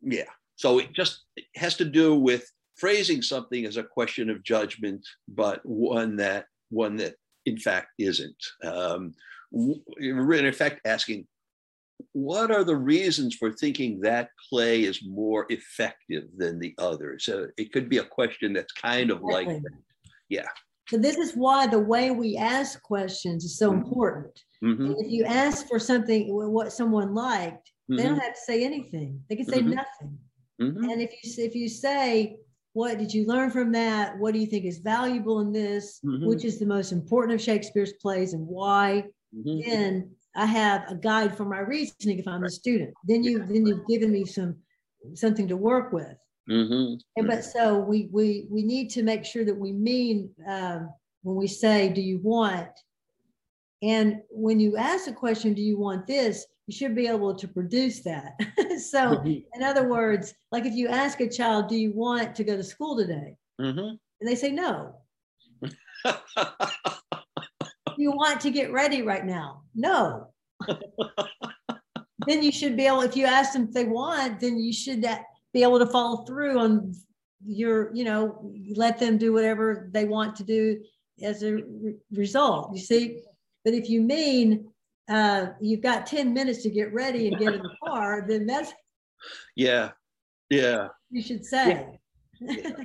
yeah 0.00 0.30
so 0.56 0.78
it 0.78 0.92
just 0.94 1.24
it 1.36 1.44
has 1.54 1.76
to 1.76 1.84
do 1.84 2.14
with 2.14 2.50
phrasing 2.76 3.20
something 3.20 3.66
as 3.66 3.76
a 3.76 3.84
question 3.84 4.30
of 4.30 4.42
judgment 4.42 5.06
but 5.28 5.60
one 5.64 6.16
that 6.16 6.46
one 6.72 6.96
that 6.96 7.14
in 7.46 7.58
fact 7.58 7.88
isn't 7.98 8.42
um, 8.64 9.12
in 9.52 10.46
effect 10.46 10.80
asking 10.86 11.26
what 12.12 12.50
are 12.50 12.64
the 12.64 12.76
reasons 12.76 13.34
for 13.36 13.52
thinking 13.52 14.00
that 14.00 14.30
play 14.50 14.82
is 14.82 15.02
more 15.06 15.46
effective 15.50 16.24
than 16.36 16.58
the 16.58 16.74
other? 16.78 17.18
So 17.18 17.46
it 17.56 17.72
could 17.72 17.88
be 17.88 17.98
a 17.98 18.04
question 18.04 18.52
that's 18.52 18.72
kind 18.72 19.10
of 19.10 19.22
like 19.22 19.46
that. 19.46 19.62
Yeah. 20.28 20.48
So 20.88 20.98
this 20.98 21.16
is 21.16 21.34
why 21.34 21.66
the 21.66 21.78
way 21.78 22.10
we 22.10 22.36
ask 22.36 22.82
questions 22.82 23.44
is 23.44 23.56
so 23.56 23.70
mm-hmm. 23.70 23.82
important. 23.82 24.40
Mm-hmm. 24.64 24.92
If 24.98 25.10
you 25.10 25.24
ask 25.24 25.68
for 25.68 25.78
something, 25.78 26.26
what 26.28 26.72
someone 26.72 27.14
liked, 27.14 27.70
mm-hmm. 27.90 27.96
they 27.96 28.02
don't 28.02 28.12
mm-hmm. 28.14 28.20
have 28.20 28.34
to 28.34 28.40
say 28.40 28.64
anything. 28.64 29.20
They 29.28 29.36
can 29.36 29.46
say 29.46 29.60
mm-hmm. 29.60 29.70
nothing. 29.70 30.18
Mm-hmm. 30.60 30.90
And 30.90 31.00
if 31.00 31.12
you 31.22 31.44
if 31.44 31.54
you 31.54 31.68
say, 31.68 32.36
"What 32.74 32.98
did 32.98 33.12
you 33.12 33.26
learn 33.26 33.50
from 33.50 33.72
that? 33.72 34.18
What 34.18 34.32
do 34.34 34.40
you 34.40 34.46
think 34.46 34.64
is 34.64 34.78
valuable 34.78 35.40
in 35.40 35.52
this? 35.52 36.00
Which 36.02 36.44
is 36.44 36.58
the 36.58 36.66
most 36.66 36.92
important 36.92 37.34
of 37.34 37.40
Shakespeare's 37.40 37.92
plays, 37.94 38.32
and 38.32 38.46
why?" 38.46 39.04
Then 39.32 40.10
I 40.34 40.46
have 40.46 40.84
a 40.88 40.94
guide 40.94 41.36
for 41.36 41.44
my 41.44 41.60
reasoning 41.60 42.18
if 42.18 42.28
I'm 42.28 42.42
right. 42.42 42.50
a 42.50 42.54
student. 42.54 42.94
Then 43.06 43.22
you 43.22 43.38
then 43.40 43.66
you've 43.66 43.86
given 43.86 44.10
me 44.10 44.24
some 44.24 44.56
something 45.14 45.48
to 45.48 45.56
work 45.56 45.92
with. 45.92 46.16
Mm-hmm. 46.50 46.94
And 47.16 47.26
but 47.26 47.44
so 47.44 47.78
we 47.78 48.08
we 48.10 48.46
we 48.50 48.62
need 48.62 48.90
to 48.90 49.02
make 49.02 49.24
sure 49.24 49.44
that 49.44 49.56
we 49.56 49.72
mean 49.72 50.30
um, 50.46 50.90
when 51.22 51.36
we 51.36 51.46
say, 51.46 51.88
"Do 51.88 52.00
you 52.00 52.20
want?" 52.22 52.70
And 53.82 54.22
when 54.30 54.60
you 54.60 54.76
ask 54.76 55.08
a 55.08 55.12
question, 55.12 55.54
"Do 55.54 55.62
you 55.62 55.78
want 55.78 56.06
this?" 56.06 56.46
You 56.72 56.76
should 56.78 56.96
be 56.96 57.06
able 57.06 57.34
to 57.34 57.46
produce 57.46 58.00
that. 58.00 58.32
so, 58.80 59.16
mm-hmm. 59.16 59.40
in 59.52 59.62
other 59.62 59.86
words, 59.86 60.32
like 60.50 60.64
if 60.64 60.72
you 60.72 60.88
ask 60.88 61.20
a 61.20 61.28
child, 61.28 61.68
"Do 61.68 61.76
you 61.76 61.92
want 61.92 62.34
to 62.36 62.44
go 62.44 62.56
to 62.56 62.64
school 62.64 62.96
today?" 62.96 63.36
Mm-hmm. 63.60 63.78
and 63.78 63.98
they 64.22 64.34
say 64.34 64.50
no. 64.50 64.96
you 67.98 68.12
want 68.12 68.40
to 68.40 68.50
get 68.50 68.72
ready 68.72 69.02
right 69.02 69.26
now? 69.26 69.64
No. 69.74 70.28
then 72.26 72.42
you 72.42 72.50
should 72.50 72.74
be 72.74 72.86
able, 72.86 73.02
if 73.02 73.16
you 73.16 73.26
ask 73.26 73.52
them 73.52 73.64
if 73.64 73.74
they 73.74 73.84
want, 73.84 74.40
then 74.40 74.58
you 74.58 74.72
should 74.72 75.04
be 75.52 75.62
able 75.62 75.78
to 75.78 75.84
follow 75.86 76.24
through 76.24 76.58
on 76.58 76.94
your, 77.44 77.94
you 77.94 78.04
know, 78.04 78.50
let 78.74 78.98
them 78.98 79.18
do 79.18 79.34
whatever 79.34 79.90
they 79.92 80.06
want 80.06 80.36
to 80.36 80.42
do 80.42 80.80
as 81.22 81.42
a 81.42 81.56
re- 81.56 81.96
result. 82.12 82.74
You 82.74 82.80
see, 82.80 83.20
but 83.62 83.74
if 83.74 83.90
you 83.90 84.00
mean 84.00 84.71
uh, 85.08 85.46
you've 85.60 85.82
got 85.82 86.06
10 86.06 86.32
minutes 86.32 86.62
to 86.62 86.70
get 86.70 86.92
ready 86.92 87.28
and 87.28 87.38
get 87.38 87.54
in 87.54 87.62
the 87.62 87.74
car, 87.84 88.24
then 88.26 88.46
that's 88.46 88.72
yeah, 89.56 89.90
yeah. 90.50 90.88
You 91.10 91.22
should 91.22 91.44
say. 91.44 92.00
Yeah. 92.40 92.84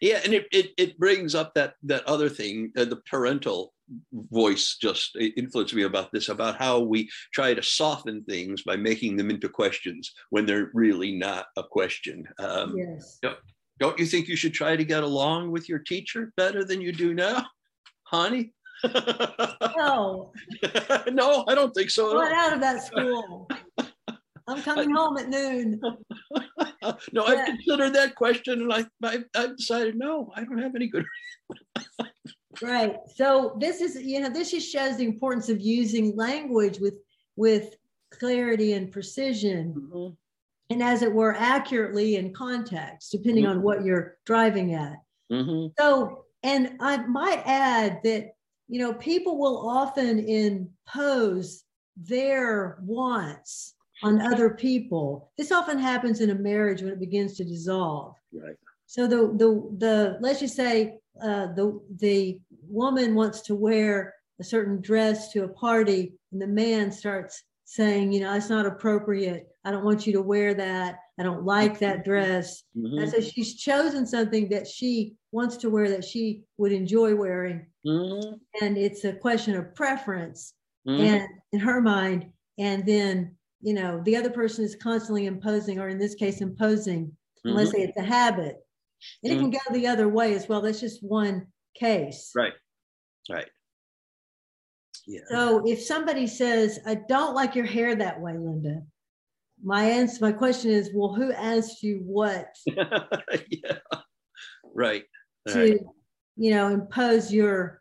yeah 0.00 0.20
and 0.24 0.34
it, 0.34 0.46
it, 0.52 0.70
it 0.76 0.98
brings 0.98 1.34
up 1.34 1.54
that 1.54 1.74
that 1.84 2.04
other 2.04 2.28
thing 2.28 2.72
uh, 2.76 2.84
the 2.84 3.00
parental 3.08 3.72
voice 4.12 4.76
just 4.80 5.16
influenced 5.36 5.74
me 5.74 5.82
about 5.82 6.12
this 6.12 6.28
about 6.28 6.58
how 6.58 6.80
we 6.80 7.08
try 7.32 7.54
to 7.54 7.62
soften 7.62 8.22
things 8.24 8.62
by 8.62 8.76
making 8.76 9.16
them 9.16 9.30
into 9.30 9.48
questions 9.48 10.12
when 10.30 10.44
they're 10.44 10.70
really 10.74 11.12
not 11.12 11.46
a 11.56 11.62
question 11.62 12.26
um, 12.38 12.76
yes. 12.76 13.18
Don't, 13.22 13.38
don't 13.78 13.98
you 13.98 14.06
think 14.06 14.28
you 14.28 14.36
should 14.36 14.52
try 14.52 14.76
to 14.76 14.84
get 14.84 15.04
along 15.04 15.50
with 15.50 15.68
your 15.68 15.78
teacher 15.78 16.32
better 16.36 16.64
than 16.64 16.80
you 16.80 16.92
do 16.92 17.14
now 17.14 17.46
honey 18.02 18.52
no 19.76 20.32
no 21.12 21.44
i 21.48 21.54
don't 21.54 21.72
think 21.74 21.90
so 21.90 22.20
Get 22.22 22.32
out 22.32 22.52
of 22.52 22.60
that 22.60 22.84
school 22.84 23.48
I'm 24.48 24.62
coming 24.62 24.90
home 24.90 25.18
at 25.18 25.28
noon. 25.28 25.78
no, 27.12 27.24
I've 27.24 27.44
considered 27.44 27.92
that 27.94 28.14
question 28.14 28.62
and 28.62 28.72
I, 28.72 28.86
I, 29.04 29.18
I've 29.36 29.56
decided, 29.58 29.96
no, 29.96 30.32
I 30.34 30.42
don't 30.42 30.58
have 30.58 30.74
any 30.74 30.88
good. 30.88 31.04
right. 32.62 32.96
So 33.14 33.56
this 33.60 33.82
is, 33.82 34.02
you 34.02 34.20
know, 34.20 34.30
this 34.30 34.50
just 34.50 34.72
shows 34.72 34.96
the 34.96 35.04
importance 35.04 35.50
of 35.50 35.60
using 35.60 36.16
language 36.16 36.78
with, 36.80 36.94
with 37.36 37.76
clarity 38.10 38.72
and 38.72 38.90
precision. 38.90 39.74
Mm-hmm. 39.76 40.14
And 40.70 40.82
as 40.82 41.02
it 41.02 41.12
were, 41.12 41.34
accurately 41.34 42.16
in 42.16 42.32
context, 42.32 43.12
depending 43.12 43.44
mm-hmm. 43.44 43.58
on 43.58 43.62
what 43.62 43.84
you're 43.84 44.16
driving 44.24 44.74
at. 44.74 44.96
Mm-hmm. 45.30 45.68
So, 45.78 46.24
and 46.42 46.76
I 46.80 46.96
might 47.06 47.42
add 47.44 48.00
that, 48.04 48.32
you 48.68 48.78
know, 48.78 48.92
people 48.94 49.38
will 49.38 49.68
often 49.68 50.18
impose 50.18 51.64
their 51.96 52.78
wants 52.82 53.74
on 54.02 54.20
other 54.20 54.50
people. 54.50 55.32
This 55.36 55.50
often 55.50 55.78
happens 55.78 56.20
in 56.20 56.30
a 56.30 56.34
marriage 56.34 56.82
when 56.82 56.92
it 56.92 57.00
begins 57.00 57.36
to 57.38 57.44
dissolve. 57.44 58.14
Right. 58.32 58.56
So 58.86 59.06
the 59.06 59.28
the 59.36 59.76
the 59.78 60.18
let's 60.20 60.40
just 60.40 60.54
say 60.54 60.98
uh, 61.22 61.48
the 61.54 61.80
the 61.98 62.40
woman 62.68 63.14
wants 63.14 63.40
to 63.42 63.54
wear 63.54 64.14
a 64.40 64.44
certain 64.44 64.80
dress 64.80 65.32
to 65.32 65.44
a 65.44 65.48
party, 65.48 66.12
and 66.32 66.40
the 66.40 66.46
man 66.46 66.92
starts 66.92 67.42
saying, 67.70 68.10
you 68.10 68.20
know, 68.20 68.32
it's 68.32 68.48
not 68.48 68.64
appropriate. 68.64 69.46
I 69.62 69.70
don't 69.70 69.84
want 69.84 70.06
you 70.06 70.14
to 70.14 70.22
wear 70.22 70.54
that. 70.54 71.00
I 71.20 71.22
don't 71.22 71.44
like 71.44 71.78
that 71.80 72.02
dress. 72.04 72.62
Mm-hmm. 72.74 72.98
And 72.98 73.10
so 73.10 73.20
she's 73.20 73.56
chosen 73.56 74.06
something 74.06 74.48
that 74.48 74.66
she 74.66 75.16
wants 75.32 75.58
to 75.58 75.68
wear 75.68 75.90
that 75.90 76.02
she 76.02 76.44
would 76.56 76.72
enjoy 76.72 77.14
wearing. 77.14 77.66
Mm-hmm. 77.86 78.36
And 78.62 78.78
it's 78.78 79.04
a 79.04 79.12
question 79.12 79.54
of 79.54 79.74
preference 79.74 80.54
mm-hmm. 80.88 81.04
and 81.04 81.28
in 81.52 81.60
her 81.60 81.82
mind. 81.82 82.32
And 82.58 82.86
then, 82.86 83.36
you 83.60 83.74
know, 83.74 84.00
the 84.02 84.16
other 84.16 84.30
person 84.30 84.64
is 84.64 84.74
constantly 84.74 85.26
imposing, 85.26 85.78
or 85.78 85.90
in 85.90 85.98
this 85.98 86.14
case, 86.14 86.40
imposing, 86.40 87.14
mm-hmm. 87.46 87.50
let's 87.50 87.72
say 87.72 87.82
it's 87.82 87.98
a 87.98 88.02
habit. 88.02 88.56
And 89.22 89.30
it 89.30 89.36
can 89.36 89.52
mm-hmm. 89.52 89.72
go 89.72 89.78
the 89.78 89.88
other 89.88 90.08
way 90.08 90.34
as 90.34 90.48
well. 90.48 90.62
That's 90.62 90.80
just 90.80 91.02
one 91.02 91.48
case. 91.78 92.32
Right. 92.34 92.54
Right. 93.30 93.50
Yeah. 95.08 95.20
So 95.30 95.62
if 95.66 95.82
somebody 95.82 96.26
says, 96.26 96.80
I 96.84 96.96
don't 97.08 97.34
like 97.34 97.54
your 97.54 97.64
hair 97.64 97.96
that 97.96 98.20
way, 98.20 98.36
Linda, 98.36 98.82
my 99.64 99.82
answer, 99.82 100.18
my 100.20 100.32
question 100.32 100.70
is, 100.70 100.90
well, 100.94 101.14
who 101.14 101.32
asked 101.32 101.82
you 101.82 102.02
what? 102.04 102.54
yeah. 102.66 103.78
Right. 104.74 105.04
To, 105.48 105.58
right. 105.58 105.80
you 106.36 106.50
know, 106.50 106.68
impose 106.68 107.32
your 107.32 107.80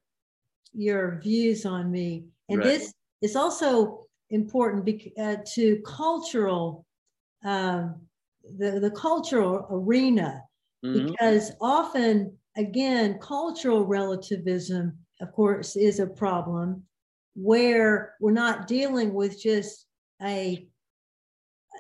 your 0.74 1.20
views 1.22 1.66
on 1.66 1.92
me. 1.92 2.28
And 2.48 2.60
right. 2.60 2.66
this 2.66 2.94
is 3.22 3.36
also 3.36 4.06
important 4.30 4.86
bec- 4.86 5.12
uh, 5.20 5.38
to 5.56 5.82
cultural, 5.86 6.86
um, 7.44 7.96
the, 8.58 8.80
the 8.80 8.92
cultural 8.92 9.68
arena, 9.70 10.44
mm-hmm. 10.86 11.08
because 11.08 11.52
often, 11.60 12.38
again, 12.56 13.20
cultural 13.20 13.86
relativism, 13.86 14.98
of 15.20 15.34
course, 15.34 15.76
is 15.76 16.00
a 16.00 16.08
problem 16.08 16.84
where 17.38 18.16
we're 18.20 18.32
not 18.32 18.68
dealing 18.68 19.14
with 19.14 19.42
just 19.42 19.86
a 20.22 20.68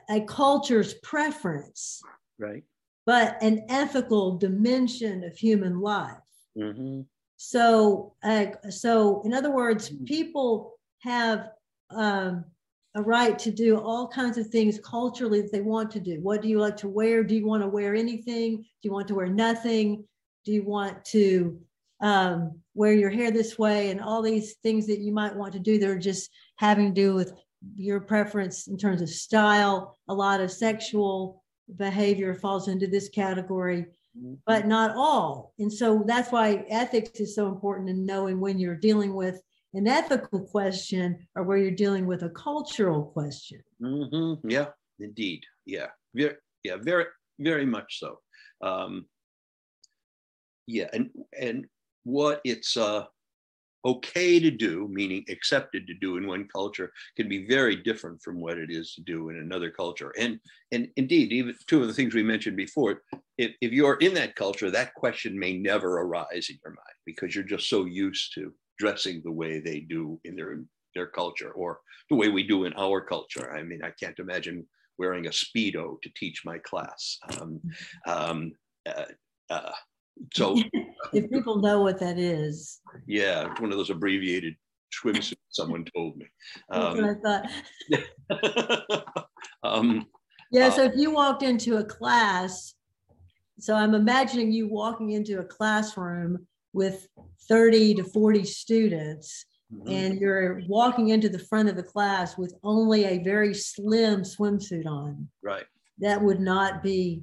a 0.09 0.21
culture's 0.21 0.93
preference, 0.95 2.01
right? 2.37 2.63
But 3.05 3.41
an 3.41 3.65
ethical 3.69 4.37
dimension 4.37 5.23
of 5.23 5.35
human 5.35 5.79
life. 5.79 6.17
Mm-hmm. 6.57 7.01
So, 7.37 8.13
uh, 8.23 8.47
so 8.69 9.21
in 9.23 9.33
other 9.33 9.51
words, 9.51 9.89
mm-hmm. 9.89 10.05
people 10.05 10.73
have 11.01 11.49
um, 11.89 12.45
a 12.95 13.01
right 13.01 13.37
to 13.39 13.51
do 13.51 13.79
all 13.79 14.07
kinds 14.07 14.37
of 14.37 14.47
things 14.47 14.79
culturally 14.83 15.41
that 15.41 15.51
they 15.51 15.61
want 15.61 15.89
to 15.91 15.99
do. 15.99 16.19
What 16.21 16.41
do 16.41 16.49
you 16.49 16.59
like 16.59 16.77
to 16.77 16.87
wear? 16.87 17.23
Do 17.23 17.35
you 17.35 17.45
want 17.45 17.63
to 17.63 17.69
wear 17.69 17.95
anything? 17.95 18.57
Do 18.57 18.63
you 18.83 18.91
want 18.91 19.07
to 19.07 19.15
wear 19.15 19.27
nothing? 19.27 20.03
Do 20.45 20.51
you 20.51 20.63
want 20.63 21.03
to 21.05 21.59
um, 22.01 22.59
wear 22.73 22.93
your 22.93 23.09
hair 23.09 23.31
this 23.31 23.57
way? 23.57 23.89
And 23.89 24.01
all 24.01 24.21
these 24.21 24.55
things 24.63 24.87
that 24.87 24.99
you 24.99 25.13
might 25.13 25.35
want 25.35 25.53
to 25.53 25.59
do 25.59 25.79
that 25.79 25.89
are 25.89 25.99
just 25.99 26.29
having 26.57 26.93
to 26.93 27.01
do 27.01 27.15
with 27.15 27.33
your 27.75 27.99
preference 27.99 28.67
in 28.67 28.77
terms 28.77 29.01
of 29.01 29.09
style. 29.09 29.97
A 30.07 30.13
lot 30.13 30.41
of 30.41 30.51
sexual 30.51 31.43
behavior 31.75 32.33
falls 32.33 32.67
into 32.67 32.87
this 32.87 33.09
category, 33.09 33.85
mm-hmm. 34.17 34.35
but 34.45 34.67
not 34.67 34.95
all. 34.95 35.53
And 35.59 35.71
so 35.71 36.03
that's 36.05 36.31
why 36.31 36.65
ethics 36.69 37.19
is 37.19 37.35
so 37.35 37.47
important 37.47 37.89
in 37.89 38.05
knowing 38.05 38.39
when 38.39 38.59
you're 38.59 38.75
dealing 38.75 39.13
with 39.13 39.41
an 39.73 39.87
ethical 39.87 40.39
question 40.39 41.27
or 41.35 41.43
where 41.43 41.57
you're 41.57 41.71
dealing 41.71 42.05
with 42.05 42.23
a 42.23 42.29
cultural 42.29 43.03
question. 43.03 43.61
Mm-hmm. 43.81 44.49
Yeah, 44.49 44.67
indeed. 44.99 45.43
Yeah, 45.65 45.87
very, 46.15 46.35
yeah, 46.63 46.77
very, 46.81 47.05
very 47.39 47.65
much 47.65 47.99
so. 47.99 48.19
Um, 48.61 49.05
yeah, 50.67 50.87
and 50.93 51.09
and 51.39 51.65
what 52.07 52.39
it's 52.45 52.77
uh, 52.77 53.03
okay 53.83 54.39
to 54.39 54.49
do, 54.49 54.87
meaning 54.89 55.25
accepted 55.29 55.85
to 55.87 55.93
do 55.93 56.17
in 56.17 56.25
one 56.25 56.47
culture, 56.47 56.91
can 57.17 57.27
be 57.27 57.45
very 57.47 57.75
different 57.75 58.21
from 58.21 58.39
what 58.39 58.57
it 58.57 58.71
is 58.71 58.93
to 58.93 59.01
do 59.01 59.29
in 59.29 59.37
another 59.37 59.69
culture. 59.69 60.13
And 60.17 60.39
and 60.71 60.87
indeed, 60.95 61.31
even 61.33 61.55
two 61.67 61.81
of 61.81 61.87
the 61.87 61.93
things 61.93 62.13
we 62.13 62.23
mentioned 62.23 62.57
before, 62.57 63.03
if, 63.37 63.51
if 63.61 63.71
you're 63.71 63.97
in 63.97 64.13
that 64.13 64.35
culture, 64.35 64.71
that 64.71 64.93
question 64.93 65.37
may 65.37 65.57
never 65.57 65.99
arise 65.99 66.47
in 66.49 66.57
your 66.63 66.73
mind 66.73 66.97
because 67.05 67.35
you're 67.35 67.43
just 67.43 67.69
so 67.69 67.85
used 67.85 68.33
to 68.35 68.53
dressing 68.79 69.21
the 69.23 69.31
way 69.31 69.59
they 69.59 69.81
do 69.81 70.19
in 70.23 70.35
their 70.35 70.59
their 70.95 71.07
culture 71.07 71.51
or 71.51 71.79
the 72.09 72.15
way 72.15 72.29
we 72.29 72.43
do 72.43 72.65
in 72.65 72.73
our 72.77 73.01
culture. 73.01 73.53
I 73.53 73.63
mean, 73.63 73.83
I 73.83 73.91
can't 73.91 74.19
imagine 74.19 74.65
wearing 74.97 75.27
a 75.27 75.29
speedo 75.29 76.01
to 76.01 76.09
teach 76.15 76.43
my 76.45 76.57
class. 76.57 77.19
Um, 77.39 77.61
um, 78.05 78.53
uh, 78.85 79.05
uh, 79.49 79.71
so, 80.33 80.57
if 81.13 81.29
people 81.29 81.61
know 81.61 81.81
what 81.81 81.99
that 81.99 82.17
is, 82.17 82.81
yeah, 83.05 83.49
it's 83.49 83.61
one 83.61 83.71
of 83.71 83.77
those 83.77 83.89
abbreviated 83.89 84.55
swimsuits. 84.93 85.35
Someone 85.49 85.85
told 85.95 86.17
me. 86.17 86.25
Um, 86.69 87.01
That's 87.01 87.23
what 87.23 87.45
I 87.91 88.89
thought. 88.89 89.17
um, 89.63 90.07
yeah. 90.51 90.69
So 90.69 90.83
uh, 90.83 90.85
if 90.85 90.93
you 90.95 91.11
walked 91.11 91.43
into 91.43 91.77
a 91.77 91.83
class, 91.83 92.73
so 93.59 93.75
I'm 93.75 93.95
imagining 93.95 94.51
you 94.51 94.67
walking 94.67 95.11
into 95.11 95.39
a 95.39 95.43
classroom 95.43 96.45
with 96.73 97.07
30 97.49 97.95
to 97.95 98.03
40 98.03 98.43
students 98.45 99.45
mm-hmm. 99.73 99.89
and 99.89 100.19
you're 100.19 100.61
walking 100.67 101.09
into 101.09 101.29
the 101.29 101.39
front 101.39 101.69
of 101.69 101.75
the 101.75 101.83
class 101.83 102.37
with 102.37 102.53
only 102.63 103.05
a 103.05 103.23
very 103.23 103.53
slim 103.53 104.21
swimsuit 104.21 104.85
on. 104.85 105.27
Right. 105.41 105.65
That 105.99 106.21
would 106.21 106.39
not 106.39 106.83
be 106.83 107.21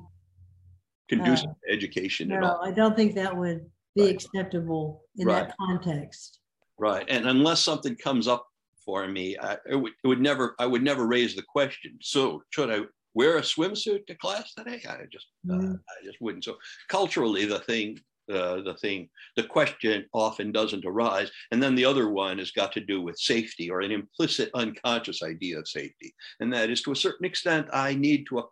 conducive 1.09 1.51
uh, 1.51 1.55
to 1.67 1.73
education 1.73 2.29
no, 2.29 2.37
at 2.37 2.43
all. 2.45 2.61
I 2.65 2.71
don't 2.71 2.97
think 2.97 3.15
that 3.15 3.37
would 3.37 3.65
be 3.95 4.03
right. 4.03 4.15
acceptable 4.15 5.03
in 5.19 5.29
that 5.29 5.55
context. 5.59 6.41
Right. 6.79 7.05
And 7.09 7.29
unless 7.29 7.61
something 7.61 7.95
comes 7.97 8.27
up 8.27 8.47
for 8.85 9.07
me, 9.07 9.37
I, 9.39 9.57
it, 9.71 9.77
would, 9.77 9.93
it 10.03 10.09
would 10.09 10.21
never, 10.21 10.55
I 10.59 10.67
would 10.67 10.83
never 10.83 11.07
raise 11.07 11.37
the 11.37 11.43
question. 11.43 11.99
So 12.01 12.43
should 12.51 12.71
I 12.71 12.81
wear 13.15 13.39
a 13.39 13.43
swimsuit 13.43 14.07
to 14.07 14.15
class 14.17 14.55
today? 14.55 14.83
I 14.89 15.05
just, 15.11 15.27
uh, 15.49 15.55
mm-hmm. 15.55 15.73
I 15.73 16.05
just 16.05 16.21
wouldn't. 16.21 16.45
So 16.45 16.57
culturally, 16.89 17.45
the 17.45 17.61
thing 17.61 17.99
uh, 18.33 18.63
the 18.63 18.77
thing, 18.81 19.09
the 19.37 19.43
question 19.43 20.07
often 20.13 20.53
doesn't 20.53 20.85
arise. 20.85 21.31
And 21.51 21.63
then 21.63 21.75
the 21.75 21.85
other 21.85 22.09
one 22.09 22.39
has 22.39 22.51
got 22.51 22.73
to 22.73 22.81
do 22.81 23.01
with 23.01 23.19
safety 23.19 23.71
or 23.71 23.81
an 23.81 23.91
implicit 23.91 24.51
unconscious 24.55 25.23
idea 25.23 25.59
of 25.59 25.69
safety. 25.69 26.15
And 26.41 26.53
that 26.53 26.71
is 26.71 26.83
to 26.83 26.93
a 26.93 26.97
certain 26.97 27.27
extent, 27.27 27.69
I 27.73 27.95
need 27.95 28.27
to, 28.29 28.45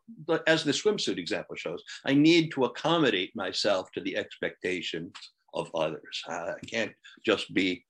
as 0.46 0.64
the 0.64 0.72
swimsuit 0.72 1.18
example 1.18 1.56
shows, 1.56 1.82
I 2.04 2.14
need 2.14 2.50
to 2.52 2.64
accommodate 2.64 3.34
myself 3.34 3.90
to 3.92 4.00
the 4.00 4.16
expectations 4.16 5.12
of 5.54 5.70
others. 5.74 6.22
I 6.28 6.54
can't 6.66 6.92
just 7.24 7.52
be, 7.54 7.84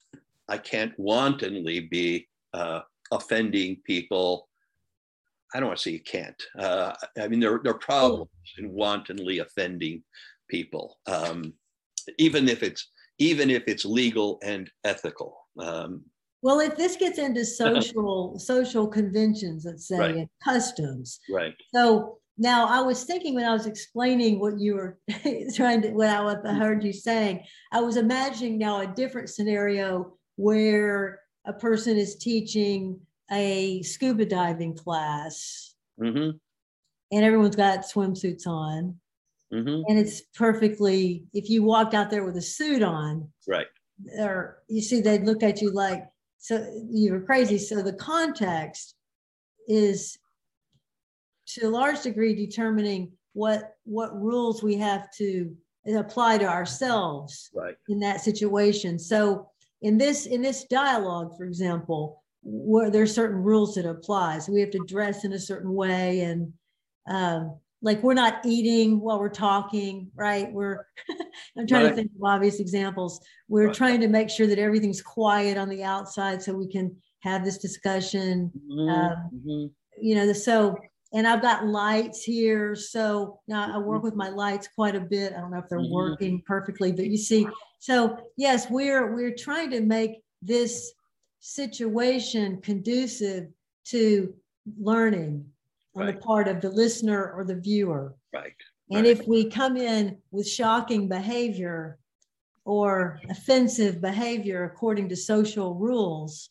I 0.48 0.58
can't 0.58 0.92
wantonly 0.98 1.80
be 1.80 2.28
uh, 2.52 2.80
offending 3.10 3.78
people 3.84 4.48
I 5.54 5.60
don't 5.60 5.68
want 5.68 5.78
to 5.78 5.82
say 5.82 5.90
you 5.90 6.00
can't. 6.00 6.42
Uh, 6.58 6.92
I 7.20 7.28
mean, 7.28 7.40
there, 7.40 7.60
there 7.62 7.72
are 7.72 7.78
problems 7.78 8.30
in 8.58 8.72
wantonly 8.72 9.40
offending 9.40 10.02
people. 10.48 10.98
Um, 11.06 11.52
even 12.18 12.48
if 12.48 12.62
it's 12.62 12.90
even 13.18 13.50
if 13.50 13.64
it's 13.66 13.84
legal 13.84 14.38
and 14.42 14.70
ethical. 14.84 15.36
Um, 15.58 16.04
well, 16.42 16.58
if 16.58 16.76
this 16.76 16.96
gets 16.96 17.18
into 17.18 17.44
social 17.44 18.38
social 18.38 18.86
conventions, 18.86 19.64
let's 19.64 19.86
say, 19.86 19.98
right. 19.98 20.16
and 20.16 20.28
customs, 20.42 21.20
right? 21.30 21.54
So 21.74 22.18
now 22.38 22.66
I 22.66 22.80
was 22.80 23.04
thinking 23.04 23.34
when 23.34 23.44
I 23.44 23.52
was 23.52 23.66
explaining 23.66 24.40
what 24.40 24.58
you 24.58 24.74
were 24.74 24.98
trying 25.54 25.82
to, 25.82 25.90
what 25.90 26.08
I, 26.08 26.22
what 26.22 26.46
I 26.46 26.54
heard 26.54 26.82
you 26.82 26.92
saying, 26.92 27.44
I 27.70 27.80
was 27.80 27.96
imagining 27.96 28.58
now 28.58 28.80
a 28.80 28.86
different 28.86 29.28
scenario 29.28 30.14
where 30.36 31.20
a 31.44 31.52
person 31.52 31.96
is 31.96 32.16
teaching 32.16 32.98
a 33.30 33.82
scuba 33.82 34.26
diving 34.26 34.74
class, 34.74 35.74
mm-hmm. 36.00 36.36
and 37.12 37.24
everyone's 37.24 37.56
got 37.56 37.80
swimsuits 37.80 38.46
on, 38.46 38.96
Mm-hmm. 39.52 39.82
And 39.88 39.98
it's 39.98 40.22
perfectly, 40.34 41.24
if 41.34 41.50
you 41.50 41.62
walked 41.62 41.94
out 41.94 42.10
there 42.10 42.24
with 42.24 42.36
a 42.36 42.42
suit 42.42 42.82
on, 42.82 43.28
right? 43.46 43.66
Or 44.18 44.62
you 44.68 44.80
see, 44.80 45.00
they'd 45.00 45.24
look 45.24 45.42
at 45.42 45.60
you 45.60 45.70
like, 45.70 46.04
so 46.38 46.66
you 46.90 47.12
were 47.12 47.20
crazy. 47.20 47.58
So 47.58 47.82
the 47.82 47.92
context 47.92 48.94
is 49.68 50.18
to 51.48 51.66
a 51.66 51.70
large 51.70 52.02
degree 52.02 52.34
determining 52.34 53.12
what 53.34 53.76
what 53.84 54.14
rules 54.20 54.62
we 54.62 54.76
have 54.76 55.10
to 55.12 55.54
apply 55.86 56.38
to 56.38 56.46
ourselves 56.46 57.50
right. 57.54 57.74
in 57.88 58.00
that 58.00 58.20
situation. 58.20 58.98
So 58.98 59.50
in 59.82 59.98
this 59.98 60.26
in 60.26 60.42
this 60.42 60.64
dialogue, 60.64 61.36
for 61.36 61.44
example, 61.44 62.22
where 62.42 62.90
there 62.90 63.02
are 63.02 63.06
certain 63.06 63.42
rules 63.42 63.74
that 63.74 63.86
apply. 63.86 64.38
So 64.38 64.52
we 64.52 64.60
have 64.60 64.70
to 64.70 64.84
dress 64.86 65.24
in 65.24 65.32
a 65.32 65.38
certain 65.38 65.74
way 65.74 66.20
and 66.20 66.52
um, 67.08 67.58
like 67.82 68.02
we're 68.02 68.14
not 68.14 68.40
eating 68.46 69.00
while 69.00 69.18
we're 69.18 69.28
talking, 69.28 70.10
right? 70.14 70.50
We're 70.52 70.86
I'm 71.58 71.66
trying 71.66 71.84
right. 71.84 71.90
to 71.90 71.96
think 71.96 72.12
of 72.16 72.22
obvious 72.24 72.60
examples. 72.60 73.20
We're 73.48 73.66
right. 73.66 73.74
trying 73.74 74.00
to 74.00 74.08
make 74.08 74.30
sure 74.30 74.46
that 74.46 74.58
everything's 74.58 75.02
quiet 75.02 75.58
on 75.58 75.68
the 75.68 75.82
outside 75.82 76.42
so 76.42 76.54
we 76.54 76.68
can 76.68 76.96
have 77.20 77.44
this 77.44 77.58
discussion. 77.58 78.52
Mm-hmm. 78.56 78.88
Um, 78.88 79.30
mm-hmm. 79.34 79.66
You 80.00 80.14
know, 80.14 80.32
so 80.32 80.76
and 81.12 81.26
I've 81.26 81.42
got 81.42 81.66
lights 81.66 82.22
here. 82.22 82.74
So 82.74 83.40
now 83.46 83.74
I 83.74 83.78
work 83.78 84.02
with 84.02 84.14
my 84.14 84.28
lights 84.30 84.68
quite 84.74 84.94
a 84.94 85.00
bit. 85.00 85.34
I 85.34 85.40
don't 85.40 85.50
know 85.50 85.58
if 85.58 85.68
they're 85.68 85.78
mm-hmm. 85.78 85.92
working 85.92 86.42
perfectly, 86.46 86.92
but 86.92 87.06
you 87.06 87.18
see, 87.18 87.46
so 87.80 88.16
yes, 88.36 88.70
we're 88.70 89.12
we're 89.12 89.34
trying 89.34 89.70
to 89.70 89.80
make 89.80 90.22
this 90.40 90.92
situation 91.40 92.60
conducive 92.60 93.48
to 93.86 94.32
learning 94.78 95.44
on 95.94 96.06
right. 96.06 96.14
the 96.14 96.20
part 96.20 96.48
of 96.48 96.60
the 96.60 96.70
listener 96.70 97.32
or 97.32 97.44
the 97.44 97.56
viewer. 97.56 98.14
Right. 98.32 98.54
And 98.90 99.04
right. 99.04 99.18
if 99.18 99.26
we 99.26 99.50
come 99.50 99.76
in 99.76 100.18
with 100.30 100.48
shocking 100.48 101.08
behavior 101.08 101.98
or 102.64 103.20
offensive 103.30 104.00
behavior 104.00 104.64
according 104.64 105.08
to 105.08 105.16
social 105.16 105.74
rules, 105.74 106.50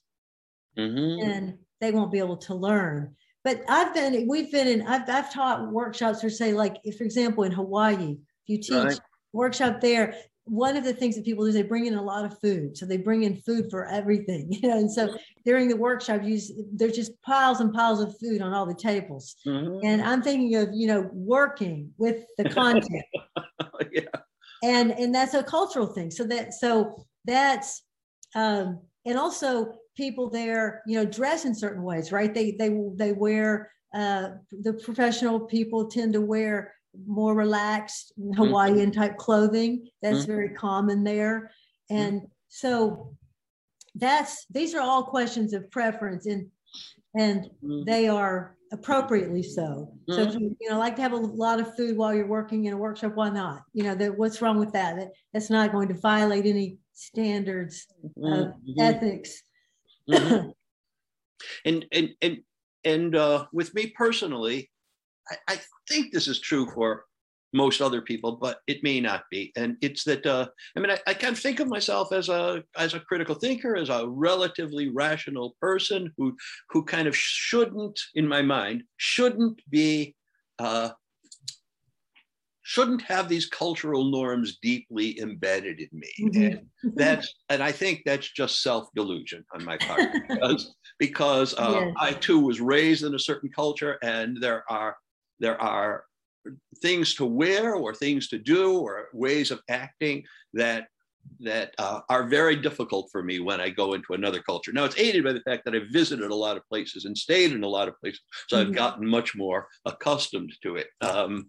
mm-hmm. 0.78 1.22
then 1.22 1.60
they 1.80 1.92
won't 1.92 2.12
be 2.12 2.20
able 2.20 2.38
to 2.38 2.56
learn. 2.56 3.16
But 3.44 3.64
I've 3.68 3.94
been, 3.94 4.28
we've 4.28 4.52
been 4.52 4.68
in, 4.68 4.82
I've, 4.84 5.10
I've 5.10 5.34
taught 5.34 5.72
workshops 5.72 6.22
for 6.22 6.30
say, 6.30 6.54
like, 6.54 6.78
if, 6.84 6.98
for 6.98 7.04
example, 7.04 7.44
in 7.44 7.52
Hawaii, 7.52 8.12
if 8.12 8.48
you 8.48 8.58
teach 8.58 8.72
right. 8.72 9.00
workshop 9.34 9.82
there, 9.82 10.16
one 10.46 10.76
of 10.76 10.84
the 10.84 10.94
things 10.94 11.16
that 11.16 11.26
people 11.26 11.44
do 11.44 11.50
is 11.50 11.56
they 11.56 11.62
bring 11.62 11.86
in 11.86 11.94
a 11.94 12.02
lot 12.02 12.26
of 12.26 12.40
food. 12.40 12.76
So 12.78 12.86
they 12.86 12.98
bring 12.98 13.24
in 13.24 13.36
food 13.38 13.70
for 13.70 13.86
everything, 13.86 14.48
you 14.52 14.68
know. 14.68 14.78
And 14.78 14.92
so 14.92 15.16
during 15.46 15.68
the 15.68 15.78
workshop, 15.78 16.22
you, 16.24 16.40
there's 16.74 16.96
just 16.96 17.20
piles 17.22 17.60
and 17.60 17.74
piles 17.74 18.02
of 18.02 18.18
food 18.20 18.42
on 18.42 18.54
all 18.54 18.66
the 18.66 18.74
tables. 18.74 19.36
Mm-hmm. 19.46 19.86
And 19.86 20.02
I'm 20.02 20.22
thinking 20.22 20.56
of, 20.56 20.70
you 20.74 20.88
know, 20.88 21.10
working 21.14 21.92
with 21.98 22.24
the 22.38 22.50
content. 22.50 23.06
yeah. 23.92 24.02
And 24.64 24.92
and 24.92 25.14
that's 25.14 25.34
a 25.34 25.44
cultural 25.44 25.88
thing. 25.88 26.12
So 26.12 26.24
that 26.26 26.54
so 26.54 27.06
that's 27.26 27.84
um, 28.36 28.80
and 29.06 29.18
also 29.18 29.74
people 29.98 30.30
there, 30.30 30.84
you 30.86 30.98
know, 30.98 31.06
dress 31.06 31.46
in 31.46 31.56
certain 31.56 31.84
ways, 31.84 32.12
right? 32.12 32.34
They 32.34 32.52
they 32.52 32.70
they 32.96 33.12
wear 33.12 33.72
uh, 33.94 34.30
the 34.52 34.74
professional 34.74 35.40
people 35.40 35.88
tend 35.88 36.14
to 36.14 36.22
wear 36.22 36.74
more 37.08 37.34
relaxed 37.36 38.14
mm-hmm. 38.20 38.34
Hawaiian 38.34 38.92
type 38.92 39.18
clothing. 39.18 39.88
That's 40.02 40.20
mm-hmm. 40.20 40.32
very 40.32 40.50
common 40.50 41.04
there. 41.04 41.52
And 41.90 42.22
so 42.48 43.16
that's 43.96 44.46
these 44.50 44.74
are 44.74 44.82
all 44.82 45.04
questions 45.04 45.54
of 45.54 45.70
preference 45.70 46.26
and 46.26 46.48
and 47.18 47.44
mm-hmm. 47.64 47.84
they 47.86 48.08
are 48.08 48.56
appropriately 48.72 49.44
so. 49.44 49.94
So 50.08 50.22
if 50.22 50.34
you, 50.34 50.56
know 50.70 50.80
like 50.80 50.96
to 50.96 51.02
have 51.02 51.12
a 51.12 51.18
lot 51.18 51.60
of 51.60 51.76
food 51.76 51.98
while 51.98 52.14
you're 52.14 52.28
working 52.28 52.66
in 52.66 52.74
a 52.74 52.78
workshop, 52.78 53.16
why 53.16 53.30
not? 53.30 53.64
You 53.74 53.84
know, 53.84 53.96
that 53.96 54.18
what's 54.18 54.42
wrong 54.42 54.58
with 54.58 54.72
that? 54.72 54.96
that 54.96 55.10
that's 55.34 55.50
not 55.50 55.74
going 55.74 55.90
to 55.90 55.94
violate 55.94 56.46
any 56.46 56.78
standards 56.94 57.88
of 58.04 58.14
mm-hmm. 58.24 58.80
ethics. 58.80 59.44
Mm-hmm. 60.10 60.50
and 61.66 61.86
and 61.92 62.10
and 62.22 62.38
and 62.86 63.16
uh, 63.16 63.46
with 63.52 63.74
me 63.76 63.88
personally, 63.88 64.71
I, 65.32 65.38
I, 65.48 65.60
think 65.90 66.12
this 66.12 66.28
is 66.28 66.40
true 66.40 66.70
for 66.74 67.06
most 67.54 67.82
other 67.82 68.02
people, 68.02 68.34
but 68.34 68.60
it 68.68 68.84
may 68.84 69.00
not 69.02 69.24
be. 69.30 69.52
And 69.56 69.78
it's 69.82 70.04
that 70.06 70.26
uh, 70.26 70.48
I 70.76 70.80
mean, 70.80 70.92
I, 70.92 71.00
I 71.08 71.14
kind 71.14 71.34
of 71.34 71.40
think 71.40 71.60
of 71.60 71.68
myself 71.68 72.14
as 72.14 72.30
a 72.30 72.64
as 72.78 72.94
a 72.94 73.00
critical 73.00 73.36
thinker, 73.36 73.76
as 73.76 73.90
a 73.90 74.08
relatively 74.08 74.90
rational 74.90 75.56
person 75.60 76.12
who 76.18 76.36
who 76.70 76.84
kind 76.84 77.08
of 77.08 77.16
shouldn't, 77.16 78.00
in 78.16 78.28
my 78.28 78.42
mind, 78.42 78.84
shouldn't 78.98 79.62
be 79.70 80.16
uh, 80.60 80.92
shouldn't 82.64 83.02
have 83.02 83.28
these 83.28 83.48
cultural 83.48 84.06
norms 84.06 84.58
deeply 84.62 85.20
embedded 85.20 85.82
in 85.82 85.90
me. 85.92 86.14
Mm-hmm. 86.22 86.42
And 86.44 86.62
that's 86.96 87.34
and 87.50 87.62
I 87.62 87.72
think 87.72 88.04
that's 88.06 88.32
just 88.32 88.62
self-delusion 88.62 89.44
on 89.54 89.66
my 89.66 89.78
part 89.78 90.10
because 90.30 90.76
because 90.98 91.54
uh. 91.58 91.92
I 92.00 92.14
too 92.14 92.40
was 92.40 92.62
raised 92.62 93.04
in 93.04 93.16
a 93.16 93.20
certain 93.20 93.50
culture 93.50 93.98
and 94.04 94.42
there 94.42 94.64
are 94.70 94.96
there 95.42 95.62
are 95.62 96.06
things 96.82 97.14
to 97.16 97.26
wear 97.26 97.76
or 97.76 97.94
things 97.94 98.28
to 98.30 98.38
do 98.40 98.80
or 98.80 99.10
ways 99.14 99.52
of 99.52 99.60
acting 99.70 100.24
that 100.54 100.88
that 101.40 101.72
uh, 101.78 102.00
are 102.10 102.28
very 102.28 102.56
difficult 102.56 103.08
for 103.12 103.22
me 103.22 103.40
when 103.40 103.62
I 103.62 103.70
go 103.70 103.94
into 103.94 104.14
another 104.14 104.42
culture. 104.42 104.72
Now 104.74 104.86
it's 104.86 104.98
aided 104.98 105.24
by 105.24 105.34
the 105.34 105.42
fact 105.42 105.66
that 105.66 105.76
I've 105.76 105.92
visited 105.92 106.32
a 106.32 106.36
lot 106.36 106.58
of 106.58 106.68
places 106.68 107.06
and 107.06 107.16
stayed 107.16 107.52
in 107.52 107.64
a 107.64 107.68
lot 107.68 107.88
of 107.88 108.00
places, 108.00 108.22
so 108.48 108.58
mm-hmm. 108.58 108.70
I've 108.70 108.76
gotten 108.76 109.06
much 109.08 109.36
more 109.36 109.68
accustomed 109.86 110.52
to 110.64 110.78
it. 110.78 110.88
Um, 111.02 111.48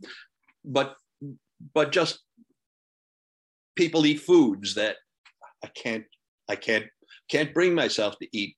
but 0.65 0.97
but 1.75 1.93
just 1.93 2.21
people 3.77 4.05
eat 4.05 4.21
foods 4.21 4.75
that 4.75 4.97
I 5.65 5.69
can't 5.69 6.05
I 6.49 6.57
can't 6.57 6.87
can't 7.31 7.55
bring 7.55 7.75
myself 7.75 8.19
to 8.19 8.29
eat 8.33 8.57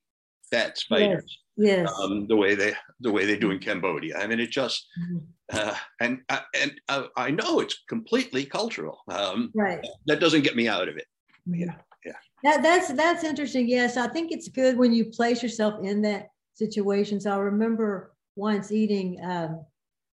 fat 0.51 0.79
spiders. 0.79 1.39
Yes. 1.57 1.89
Um, 2.03 2.27
the 2.27 2.37
way 2.37 2.55
they 2.55 2.75
the 3.01 3.13
way 3.13 3.27
they 3.27 3.39
do 3.39 3.51
in 3.51 3.59
Cambodia. 3.59 4.19
I 4.19 4.27
mean, 4.27 4.41
it 4.41 4.51
just 4.51 4.87
mm-hmm. 5.01 5.19
uh, 5.53 5.77
and 6.01 6.21
uh, 6.29 6.41
and 6.61 6.73
uh, 6.89 7.05
I 7.17 7.31
know 7.31 7.61
it's 7.61 7.83
completely 7.89 8.45
cultural. 8.45 8.99
Um, 9.09 9.53
right. 9.55 9.85
That 10.07 10.21
doesn't 10.21 10.43
get 10.43 10.57
me 10.57 10.69
out 10.69 10.89
of 10.89 10.97
it. 10.97 11.07
Mm-hmm. 11.49 11.61
Yeah. 11.61 11.75
Yeah. 12.05 12.13
That, 12.43 12.63
that's 12.63 12.93
that's 12.93 13.25
interesting. 13.25 13.69
Yes, 13.69 13.97
I 13.97 14.09
think 14.09 14.33
it's 14.33 14.49
good 14.49 14.77
when 14.77 14.93
you 14.93 15.07
place 15.07 15.43
yourself 15.43 15.75
in 15.85 16.03
that 16.03 16.29
situation. 16.55 17.21
So 17.21 17.31
I 17.31 17.37
remember 17.37 18.13
once 18.37 18.73
eating 18.73 19.21
um, 19.25 19.65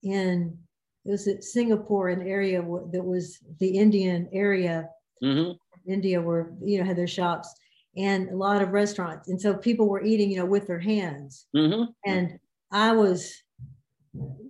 in 0.04 0.58
it 1.06 1.12
was 1.12 1.28
at 1.28 1.44
Singapore, 1.44 2.10
an 2.10 2.28
area 2.28 2.62
that 2.62 3.04
was 3.04 3.40
the 3.60 3.70
Indian 3.70 4.28
area, 4.34 4.90
mm-hmm. 5.24 5.54
India, 5.90 6.22
where 6.22 6.52
you 6.62 6.80
know 6.80 6.86
had 6.86 6.98
their 6.98 7.08
shops 7.08 7.54
and 7.98 8.30
a 8.30 8.36
lot 8.36 8.62
of 8.62 8.70
restaurants, 8.70 9.30
and 9.30 9.42
so 9.42 9.54
people 9.56 9.88
were 9.88 10.04
eating, 10.04 10.32
you 10.32 10.38
know, 10.38 10.46
with 10.46 10.68
their 10.68 10.80
hands. 10.80 11.48
Mm-hmm. 11.56 11.92
And 12.06 12.40
I 12.72 12.94
was 12.94 13.34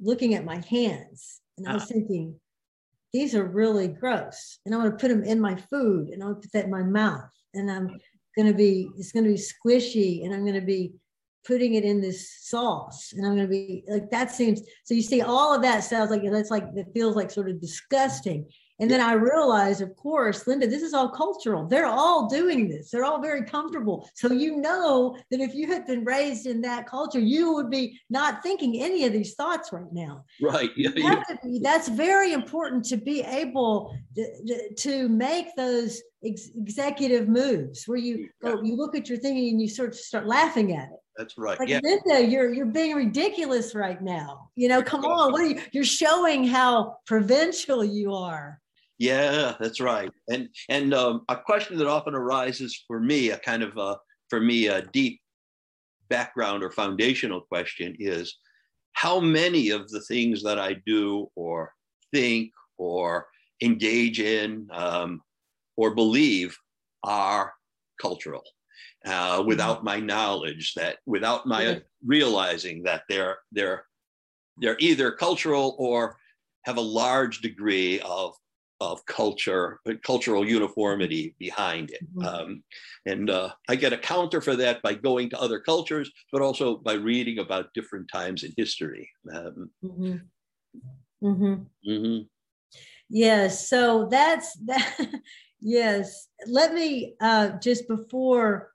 looking 0.01 0.35
at 0.35 0.45
my 0.45 0.63
hands, 0.69 1.41
and 1.57 1.67
I 1.67 1.73
was 1.73 1.83
ah. 1.83 1.87
thinking, 1.87 2.35
these 3.13 3.33
are 3.35 3.45
really 3.45 3.87
gross, 3.87 4.59
and 4.65 4.75
I 4.75 4.77
want 4.77 4.91
to 4.91 5.01
put 5.01 5.09
them 5.09 5.23
in 5.23 5.39
my 5.39 5.55
food, 5.55 6.09
and 6.09 6.21
I'm 6.21 6.31
going 6.31 6.41
to 6.41 6.47
put 6.47 6.51
that 6.53 6.65
in 6.65 6.71
my 6.71 6.83
mouth, 6.83 7.29
and 7.53 7.71
I'm 7.71 7.87
going 8.35 8.47
to 8.47 8.53
be, 8.53 8.89
it's 8.97 9.11
going 9.11 9.25
to 9.25 9.31
be 9.31 9.37
squishy, 9.37 10.23
and 10.23 10.33
I'm 10.33 10.41
going 10.41 10.59
to 10.59 10.61
be 10.61 10.93
putting 11.45 11.75
it 11.75 11.85
in 11.85 12.01
this 12.01 12.37
sauce 12.41 13.13
and 13.13 13.25
i'm 13.25 13.33
going 13.33 13.47
to 13.47 13.49
be 13.49 13.83
like 13.87 14.11
that 14.11 14.29
seems 14.29 14.61
so 14.83 14.93
you 14.93 15.01
see 15.01 15.21
all 15.21 15.55
of 15.55 15.61
that 15.61 15.83
sounds 15.83 16.11
like 16.11 16.21
that's 16.29 16.51
like 16.51 16.65
it 16.75 16.87
feels 16.93 17.15
like 17.15 17.31
sort 17.31 17.49
of 17.49 17.61
disgusting 17.61 18.45
and 18.79 18.89
then 18.89 19.01
I 19.01 19.13
realized, 19.13 19.81
of 19.81 19.95
course, 19.95 20.47
Linda, 20.47 20.65
this 20.65 20.83
is 20.83 20.93
all 20.93 21.09
cultural. 21.09 21.67
They're 21.67 21.85
all 21.85 22.29
doing 22.29 22.69
this. 22.69 22.89
They're 22.89 23.03
all 23.03 23.21
very 23.21 23.43
comfortable. 23.43 24.09
So 24.13 24.31
you 24.31 24.57
know 24.57 25.17
that 25.31 25.41
if 25.41 25.53
you 25.53 25.67
had 25.67 25.85
been 25.85 26.05
raised 26.05 26.45
in 26.45 26.61
that 26.61 26.87
culture, 26.87 27.19
you 27.19 27.53
would 27.53 27.69
be 27.69 27.99
not 28.09 28.41
thinking 28.41 28.81
any 28.81 29.05
of 29.05 29.11
these 29.11 29.35
thoughts 29.35 29.73
right 29.73 29.91
now. 29.91 30.23
Right. 30.41 30.69
Yeah, 30.79 30.91
yeah. 30.95 31.23
Be, 31.43 31.59
that's 31.59 31.89
very 31.89 32.31
important 32.31 32.85
to 32.85 32.95
be 32.95 33.21
able 33.21 33.97
to, 34.15 34.73
to 34.75 35.09
make 35.09 35.47
those 35.57 36.01
ex- 36.23 36.51
executive 36.55 37.27
moves 37.27 37.85
where 37.85 37.97
you 37.97 38.29
go, 38.41 38.61
you 38.61 38.77
look 38.77 38.95
at 38.95 39.09
your 39.09 39.17
thing 39.17 39.37
and 39.49 39.61
you 39.61 39.67
sort 39.67 39.89
of 39.89 39.95
start 39.95 40.25
laughing 40.25 40.73
at 40.73 40.85
it. 40.85 40.99
That's 41.17 41.37
right. 41.37 41.59
Like 41.59 41.67
yeah. 41.67 41.81
Linda, 41.83 42.25
you're 42.25 42.53
you're 42.53 42.65
being 42.65 42.95
ridiculous 42.95 43.75
right 43.75 44.01
now. 44.01 44.49
You 44.55 44.69
know, 44.69 44.81
come 44.81 45.03
on. 45.03 45.33
What 45.33 45.41
are 45.41 45.47
you? 45.47 45.61
You're 45.73 45.83
showing 45.83 46.47
how 46.47 46.95
provincial 47.05 47.83
you 47.83 48.13
are. 48.13 48.61
Yeah, 48.99 49.55
that's 49.59 49.79
right. 49.79 50.11
And 50.29 50.49
and 50.67 50.93
um, 50.93 51.23
a 51.29 51.37
question 51.37 51.77
that 51.77 51.87
often 51.87 52.13
arises 52.13 52.83
for 52.85 52.99
me, 52.99 53.31
a 53.31 53.37
kind 53.37 53.63
of 53.63 53.77
uh, 53.77 53.95
for 54.29 54.41
me 54.41 54.67
a 54.67 54.81
deep 54.81 55.21
background 56.09 56.63
or 56.63 56.71
foundational 56.71 57.41
question 57.41 57.95
is 57.97 58.37
how 58.93 59.21
many 59.21 59.69
of 59.69 59.89
the 59.89 60.01
things 60.01 60.43
that 60.43 60.59
I 60.59 60.73
do 60.85 61.29
or 61.35 61.73
think 62.13 62.51
or 62.77 63.27
engage 63.61 64.19
in 64.19 64.67
um, 64.71 65.21
or 65.77 65.95
believe 65.95 66.57
are 67.03 67.53
cultural 68.01 68.43
uh, 69.05 69.37
mm-hmm. 69.37 69.47
without 69.47 69.83
my 69.83 69.99
knowledge 69.99 70.73
that 70.73 70.97
without 71.05 71.45
my 71.45 71.63
yeah. 71.63 71.79
realizing 72.05 72.83
that 72.83 73.03
they're 73.07 73.37
they're 73.53 73.85
they're 74.57 74.77
either 74.79 75.11
cultural 75.11 75.75
or 75.79 76.17
have 76.63 76.75
a 76.75 76.81
large 76.81 77.39
degree 77.39 78.01
of 78.01 78.33
of 78.81 79.05
culture, 79.05 79.79
cultural 80.03 80.47
uniformity 80.47 81.35
behind 81.37 81.91
it. 81.91 82.01
Mm-hmm. 82.15 82.25
Um, 82.25 82.63
and 83.05 83.29
uh, 83.29 83.49
I 83.67 83.75
get 83.75 83.93
a 83.93 83.97
counter 83.97 84.41
for 84.41 84.55
that 84.55 84.81
by 84.81 84.93
going 84.93 85.29
to 85.31 85.39
other 85.39 85.59
cultures, 85.59 86.11
but 86.31 86.41
also 86.41 86.77
by 86.77 86.93
reading 86.93 87.39
about 87.39 87.73
different 87.73 88.09
times 88.11 88.43
in 88.43 88.53
history. 88.55 89.09
Um, 89.33 89.69
mm-hmm. 89.83 90.15
Mm-hmm. 91.23 91.89
mm-hmm. 91.89 92.21
Yes, 93.09 93.67
so 93.67 94.07
that's 94.09 94.53
that. 94.65 95.09
yes, 95.59 96.27
let 96.47 96.73
me 96.73 97.15
uh, 97.21 97.49
just 97.61 97.87
before 97.87 98.71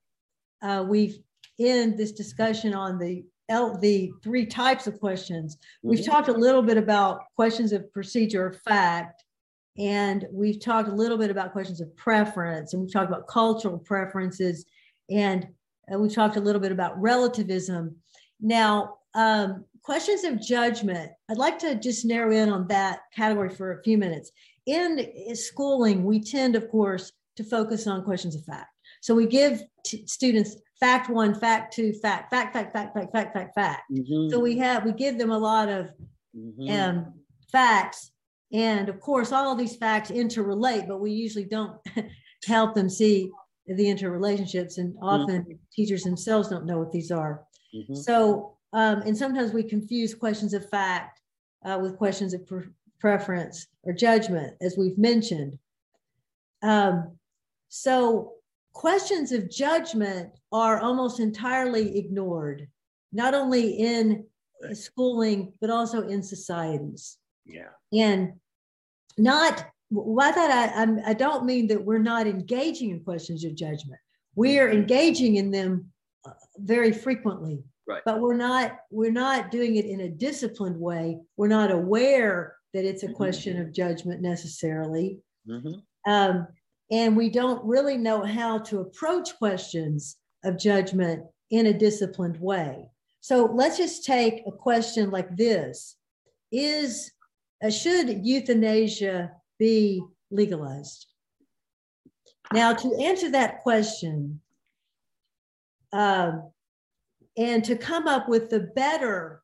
uh, 0.63 0.85
we 0.87 1.23
end 1.59 1.97
this 1.97 2.13
discussion 2.13 2.75
on 2.75 2.99
the 2.99 3.25
L, 3.49 3.77
the 3.79 4.11
three 4.23 4.47
types 4.47 4.87
of 4.87 4.99
questions. 4.99 5.59
We've 5.83 6.01
mm-hmm. 6.01 6.11
talked 6.11 6.29
a 6.29 6.33
little 6.33 6.63
bit 6.63 6.79
about 6.79 7.21
questions 7.37 7.73
of 7.73 7.93
procedure 7.93 8.47
or 8.47 8.53
fact, 8.53 9.24
and 9.79 10.27
we've 10.31 10.61
talked 10.61 10.89
a 10.89 10.95
little 10.95 11.19
bit 11.19 11.31
about 11.31 11.53
questions 11.53 11.81
of 11.81 11.95
preference, 11.97 12.73
and 12.73 12.83
we've 12.83 12.93
talked 12.93 13.11
about 13.11 13.27
cultural 13.27 13.79
preferences, 13.79 14.67
and 15.11 15.49
uh, 15.93 15.99
we've 15.99 16.15
talked 16.15 16.37
a 16.37 16.41
little 16.41 16.61
bit 16.61 16.73
about 16.73 17.01
relativism. 17.01 17.97
Now, 18.41 18.99
um, 19.15 19.65
questions 19.83 20.25
of 20.25 20.41
judgment, 20.41 21.13
I'd 21.31 21.37
like 21.37 21.59
to 21.61 21.75
just 21.75 22.05
narrow 22.05 22.33
in 22.33 22.49
on 22.49 22.67
that 22.69 23.01
category 23.15 23.51
for 23.51 23.73
a 23.73 23.83
few 23.83 23.99
minutes. 23.99 24.31
In 24.67 25.35
schooling, 25.35 26.05
we 26.05 26.21
tend, 26.21 26.57
of 26.57 26.71
course, 26.71 27.13
to 27.37 27.45
focus 27.45 27.87
on 27.87 28.05
questions 28.05 28.35
of 28.35 28.45
fact. 28.45 28.69
So 29.03 29.15
we 29.15 29.27
give 29.27 29.63
t- 29.85 30.07
students 30.07 30.57
fact 30.81 31.11
one, 31.11 31.35
fact 31.35 31.75
two, 31.75 31.93
fact, 31.93 32.31
fact, 32.31 32.53
fact, 32.53 32.73
fact, 32.73 32.95
fact, 32.95 33.13
fact, 33.13 33.35
fact, 33.35 33.55
fact. 33.55 33.83
Mm-hmm. 33.93 34.31
So 34.31 34.39
we 34.41 34.57
have 34.59 34.85
we 34.85 34.93
give 34.93 35.19
them 35.19 35.31
a 35.31 35.39
lot 35.39 35.69
of 35.69 35.91
mm-hmm. 36.37 36.71
um, 36.71 37.13
facts, 37.53 38.11
and 38.53 38.89
of 38.89 39.01
course, 39.01 39.33
all 39.33 39.53
of 39.53 39.59
these 39.59 39.77
facts 39.77 40.11
interrelate, 40.11 40.87
but 40.87 41.01
we 41.01 41.11
usually 41.11 41.45
don't 41.45 41.77
help 42.47 42.75
them 42.75 42.89
see 42.89 43.31
the 43.67 43.85
interrelationships, 43.85 44.79
and 44.79 44.95
often 45.01 45.43
mm-hmm. 45.43 45.53
teachers 45.73 46.03
themselves 46.03 46.49
don't 46.49 46.67
know 46.67 46.79
what 46.79 46.93
these 46.93 47.11
are. 47.11 47.43
Mm-hmm. 47.75 47.95
So, 47.95 48.57
um, 48.73 49.03
and 49.03 49.17
sometimes 49.17 49.53
we 49.53 49.63
confuse 49.63 50.15
questions 50.15 50.53
of 50.53 50.69
fact 50.69 51.21
uh, 51.65 51.79
with 51.81 51.97
questions 51.97 52.35
of 52.35 52.47
pre- 52.47 52.69
preference 53.01 53.67
or 53.83 53.93
judgment, 53.93 54.55
as 54.61 54.77
we've 54.77 54.99
mentioned. 54.99 55.59
Um, 56.63 57.19
so 57.69 58.35
questions 58.73 59.33
of 59.33 59.51
judgment 59.51 60.31
are 60.53 60.81
almost 60.81 61.21
entirely 61.21 61.99
ignored, 61.99 62.69
not 63.13 63.35
only 63.35 63.73
in 63.73 64.27
schooling, 64.73 65.53
but 65.61 65.71
also 65.71 66.07
in 66.09 66.23
societies. 66.23 67.19
Yeah. 67.45 67.71
And 67.93 68.35
not, 69.19 69.67
by 69.91 70.33
that, 70.33 70.51
I, 70.77 70.83
I'm, 70.83 71.01
I 71.05 71.15
don't 71.15 71.45
mean 71.45 71.69
that 71.69 71.85
we're 71.85 71.99
not 71.99 72.27
engaging 72.27 72.91
in 72.91 73.01
questions 73.01 73.45
of 73.45 73.55
judgment. 73.55 74.01
We 74.35 74.59
are 74.59 74.69
mm-hmm. 74.69 74.81
engaging 74.81 75.37
in 75.37 75.51
them 75.51 75.93
uh, 76.27 76.33
very 76.59 76.93
frequently. 76.93 77.65
Right. 77.87 78.03
But 78.05 78.21
we're 78.21 78.37
not 78.37 78.79
we're 78.91 79.13
not 79.13 79.51
doing 79.51 79.77
it 79.77 79.85
in 79.85 80.01
a 80.01 80.09
disciplined 80.09 80.81
way. 80.81 81.19
We're 81.37 81.49
not 81.49 81.71
aware 81.71 82.57
that 82.73 82.87
it's 82.87 83.03
a 83.03 83.07
mm-hmm. 83.07 83.15
question 83.15 83.61
of 83.61 83.73
judgment 83.73 84.23
necessarily. 84.23 85.19
Mm-hmm. 85.49 86.11
Um, 86.11 86.49
and 86.91 87.17
we 87.17 87.29
don't 87.29 87.65
really 87.65 87.97
know 87.97 88.23
how 88.23 88.59
to 88.59 88.81
approach 88.81 89.37
questions 89.37 90.17
of 90.45 90.59
judgment 90.59 91.25
in 91.51 91.67
a 91.67 91.79
disciplined 91.79 92.39
way. 92.41 92.89
So 93.21 93.51
let's 93.53 93.79
just 93.79 94.05
take 94.05 94.43
a 94.47 94.53
question 94.53 95.11
like 95.11 95.35
this 95.37 95.97
Is 96.53 97.13
should 97.71 98.27
euthanasia 98.27 99.33
be 99.59 100.03
legalized? 100.31 101.07
Now, 102.53 102.73
to 102.75 102.95
answer 102.97 103.31
that 103.31 103.63
question, 103.63 104.41
um, 105.93 106.51
and 107.37 107.65
to 107.65 107.77
come 107.77 108.07
up 108.07 108.29
with 108.29 108.51
the 108.51 108.61
better, 108.61 109.43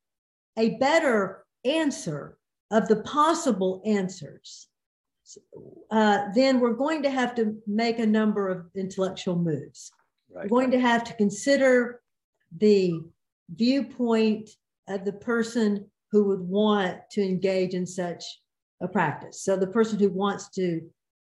a 0.58 0.76
better 0.76 1.44
answer 1.64 2.38
of 2.70 2.88
the 2.88 3.02
possible 3.02 3.82
answers, 3.84 4.68
uh, 5.90 6.26
then 6.34 6.60
we're 6.60 6.72
going 6.72 7.02
to 7.02 7.10
have 7.10 7.34
to 7.36 7.56
make 7.66 7.98
a 7.98 8.06
number 8.06 8.48
of 8.48 8.66
intellectual 8.74 9.36
moves. 9.36 9.92
Right. 10.32 10.50
We're 10.50 10.60
going 10.60 10.70
to 10.72 10.80
have 10.80 11.04
to 11.04 11.14
consider 11.14 12.00
the 12.56 13.00
viewpoint 13.48 14.50
of 14.88 15.04
the 15.04 15.12
person 15.12 15.86
who 16.10 16.24
would 16.24 16.40
want 16.40 16.98
to 17.12 17.22
engage 17.22 17.74
in 17.74 17.86
such 17.86 18.24
a 18.82 18.88
practice. 18.88 19.42
So 19.42 19.56
the 19.56 19.66
person 19.66 19.98
who 19.98 20.08
wants 20.08 20.48
to 20.50 20.80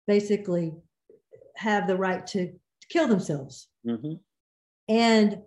basically 0.06 0.72
have 1.56 1.86
the 1.86 1.96
right 1.96 2.26
to, 2.28 2.52
kill 2.88 3.06
themselves. 3.06 3.68
Mm-hmm. 3.86 4.14
And 4.88 5.38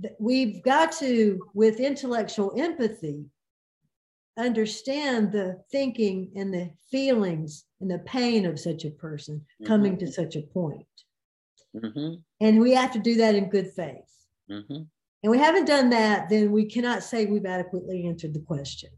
th- 0.00 0.14
we've 0.20 0.62
got 0.62 0.92
to, 1.00 1.40
with 1.52 1.80
intellectual 1.80 2.52
empathy, 2.56 3.24
understand 4.38 5.32
the 5.32 5.60
thinking 5.72 6.30
and 6.36 6.54
the 6.54 6.70
feelings 6.90 7.64
and 7.80 7.90
the 7.90 7.98
pain 8.00 8.46
of 8.46 8.60
such 8.60 8.84
a 8.84 8.90
person 8.90 9.36
mm-hmm. 9.38 9.66
coming 9.66 9.98
to 9.98 10.06
such 10.06 10.36
a 10.36 10.42
point. 10.42 10.86
Mm-hmm. 11.74 12.14
And 12.40 12.60
we 12.60 12.72
have 12.72 12.92
to 12.92 13.00
do 13.00 13.16
that 13.16 13.34
in 13.34 13.50
good 13.50 13.72
faith. 13.72 14.12
And 15.26 15.32
we 15.32 15.38
haven't 15.38 15.64
done 15.64 15.90
that, 15.90 16.28
then 16.28 16.52
we 16.52 16.66
cannot 16.66 17.02
say 17.02 17.26
we've 17.26 17.46
adequately 17.46 18.06
answered 18.06 18.32
the 18.32 18.38
question. 18.38 18.90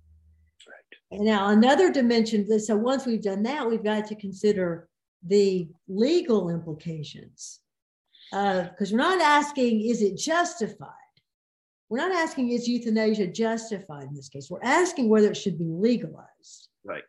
Right. 0.69 1.19
And 1.19 1.25
now 1.25 1.49
another 1.49 1.91
dimension, 1.91 2.47
so 2.61 2.77
once 2.77 3.07
we've 3.07 3.23
done 3.23 3.43
that, 3.45 3.67
we've 3.67 3.83
got 3.83 4.07
to 4.09 4.15
consider 4.15 4.91
the 5.27 5.71
legal 5.89 6.51
implications. 6.51 7.61
Because 8.31 8.93
uh, 8.93 8.93
we're 8.93 8.99
not 8.99 9.23
asking, 9.23 9.81
is 9.81 10.03
it 10.03 10.19
justified? 10.19 10.91
We're 11.89 12.07
not 12.07 12.13
asking 12.13 12.51
is 12.51 12.69
euthanasia 12.69 13.29
justified 13.29 14.09
in 14.09 14.15
this 14.15 14.29
case. 14.29 14.51
We're 14.51 14.61
asking 14.63 15.09
whether 15.09 15.31
it 15.31 15.37
should 15.39 15.59
be 15.59 15.65
legalized. 15.65 16.69
Right. 16.85 17.05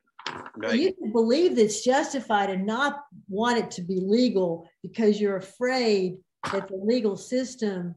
Right. 0.56 0.80
You 0.80 0.94
can 0.94 1.12
believe 1.12 1.58
that 1.58 1.64
it's 1.64 1.84
justified 1.84 2.52
and 2.52 2.66
not 2.66 3.02
want 3.28 3.58
it 3.58 3.70
to 3.72 3.82
be 3.82 4.00
legal 4.00 4.70
because 4.82 5.20
you're 5.20 5.36
afraid 5.36 6.20
that 6.54 6.70
the 6.70 6.78
legal 6.78 7.18
system 7.18 7.96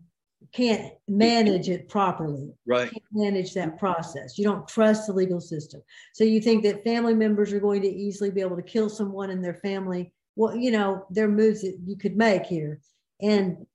can't 0.53 0.93
manage 1.09 1.69
it 1.69 1.89
properly. 1.89 2.53
Right. 2.67 2.91
Can't 2.91 3.05
manage 3.13 3.55
that 3.55 3.79
process. 3.79 4.39
You 4.39 4.45
don't 4.45 4.67
trust 4.69 5.07
the 5.07 5.13
legal 5.13 5.41
system. 5.41 5.83
So 6.13 6.25
you 6.25 6.41
think 6.41 6.63
that 6.65 6.85
family 6.85 7.15
members 7.15 7.53
are 7.53 7.61
going 7.61 7.83
to 7.83 7.89
easily 7.89 8.31
be 8.31 8.41
able 8.41 8.57
to 8.57 8.63
kill 8.63 8.89
someone 8.89 9.31
in 9.31 9.43
their 9.43 9.55
family. 9.55 10.13
Well, 10.37 10.57
you 10.57 10.71
know, 10.71 11.07
there 11.11 11.27
are 11.27 11.29
moves 11.29 11.63
that 11.63 11.79
you 11.85 11.97
could 11.97 12.17
make 12.17 12.47
here. 12.47 12.81
And 13.21 13.67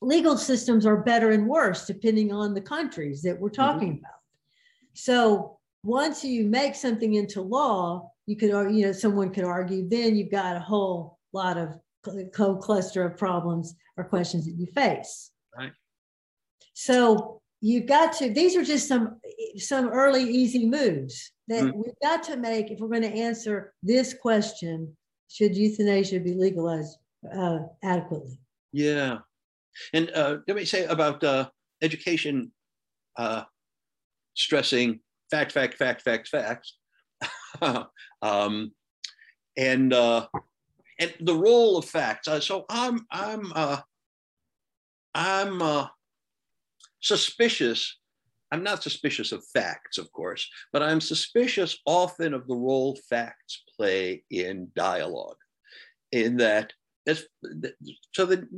legal 0.00 0.36
systems 0.36 0.86
are 0.86 0.98
better 0.98 1.30
and 1.30 1.48
worse 1.48 1.86
depending 1.86 2.32
on 2.32 2.54
the 2.54 2.60
countries 2.60 3.22
that 3.22 3.38
we're 3.38 3.48
mm-hmm. 3.48 3.62
talking 3.62 3.88
mm-hmm. 3.94 4.04
about. 4.04 4.20
So 4.94 5.58
once 5.84 6.24
you 6.24 6.44
make 6.44 6.74
something 6.74 7.14
into 7.14 7.40
law, 7.40 8.10
you 8.26 8.36
could, 8.36 8.50
you 8.74 8.86
know, 8.86 8.92
someone 8.92 9.30
could 9.30 9.44
argue, 9.44 9.88
then 9.88 10.16
you've 10.16 10.30
got 10.30 10.56
a 10.56 10.60
whole 10.60 11.18
lot 11.32 11.56
of 11.56 11.78
co-cluster 12.32 13.04
of 13.04 13.16
problems 13.16 13.74
or 13.96 14.04
questions 14.04 14.44
that 14.46 14.52
you 14.52 14.66
face. 14.66 15.30
So 16.80 17.40
you've 17.60 17.86
got 17.86 18.12
to, 18.18 18.32
these 18.32 18.54
are 18.54 18.62
just 18.62 18.86
some, 18.86 19.18
some 19.56 19.88
early 19.88 20.22
easy 20.22 20.64
moves 20.64 21.32
that 21.48 21.64
mm-hmm. 21.64 21.76
we've 21.76 22.00
got 22.00 22.22
to 22.22 22.36
make 22.36 22.70
if 22.70 22.78
we're 22.78 22.86
going 22.86 23.02
to 23.02 23.12
answer 23.12 23.74
this 23.82 24.14
question, 24.14 24.96
should 25.26 25.56
euthanasia 25.56 26.20
be 26.20 26.34
legalized 26.34 26.96
uh, 27.36 27.58
adequately? 27.82 28.38
Yeah. 28.72 29.18
And 29.92 30.12
uh, 30.14 30.36
let 30.46 30.56
me 30.56 30.64
say 30.64 30.84
about 30.84 31.24
uh, 31.24 31.48
education 31.82 32.52
uh, 33.16 33.42
stressing 34.34 35.00
fact, 35.32 35.50
fact, 35.50 35.74
fact, 35.74 36.02
facts, 36.02 36.30
facts. 36.30 36.76
um, 38.22 38.70
and 39.56 39.92
uh, 39.92 40.28
and 41.00 41.12
the 41.22 41.34
role 41.34 41.76
of 41.76 41.86
facts. 41.86 42.28
Uh, 42.28 42.38
so 42.38 42.66
I'm 42.70 43.04
I'm 43.10 43.52
uh, 43.52 43.80
I'm 45.12 45.60
uh, 45.60 45.88
suspicious. 47.00 47.98
I'm 48.50 48.62
not 48.62 48.82
suspicious 48.82 49.32
of 49.32 49.44
facts, 49.52 49.98
of 49.98 50.10
course, 50.12 50.48
but 50.72 50.82
I'm 50.82 51.00
suspicious 51.00 51.78
often 51.84 52.32
of 52.32 52.46
the 52.46 52.56
role 52.56 52.98
facts 53.10 53.62
play 53.76 54.24
in 54.30 54.70
dialogue. 54.74 55.36
In 56.12 56.38
that, 56.38 56.72
so 58.14 58.24
the 58.24 58.48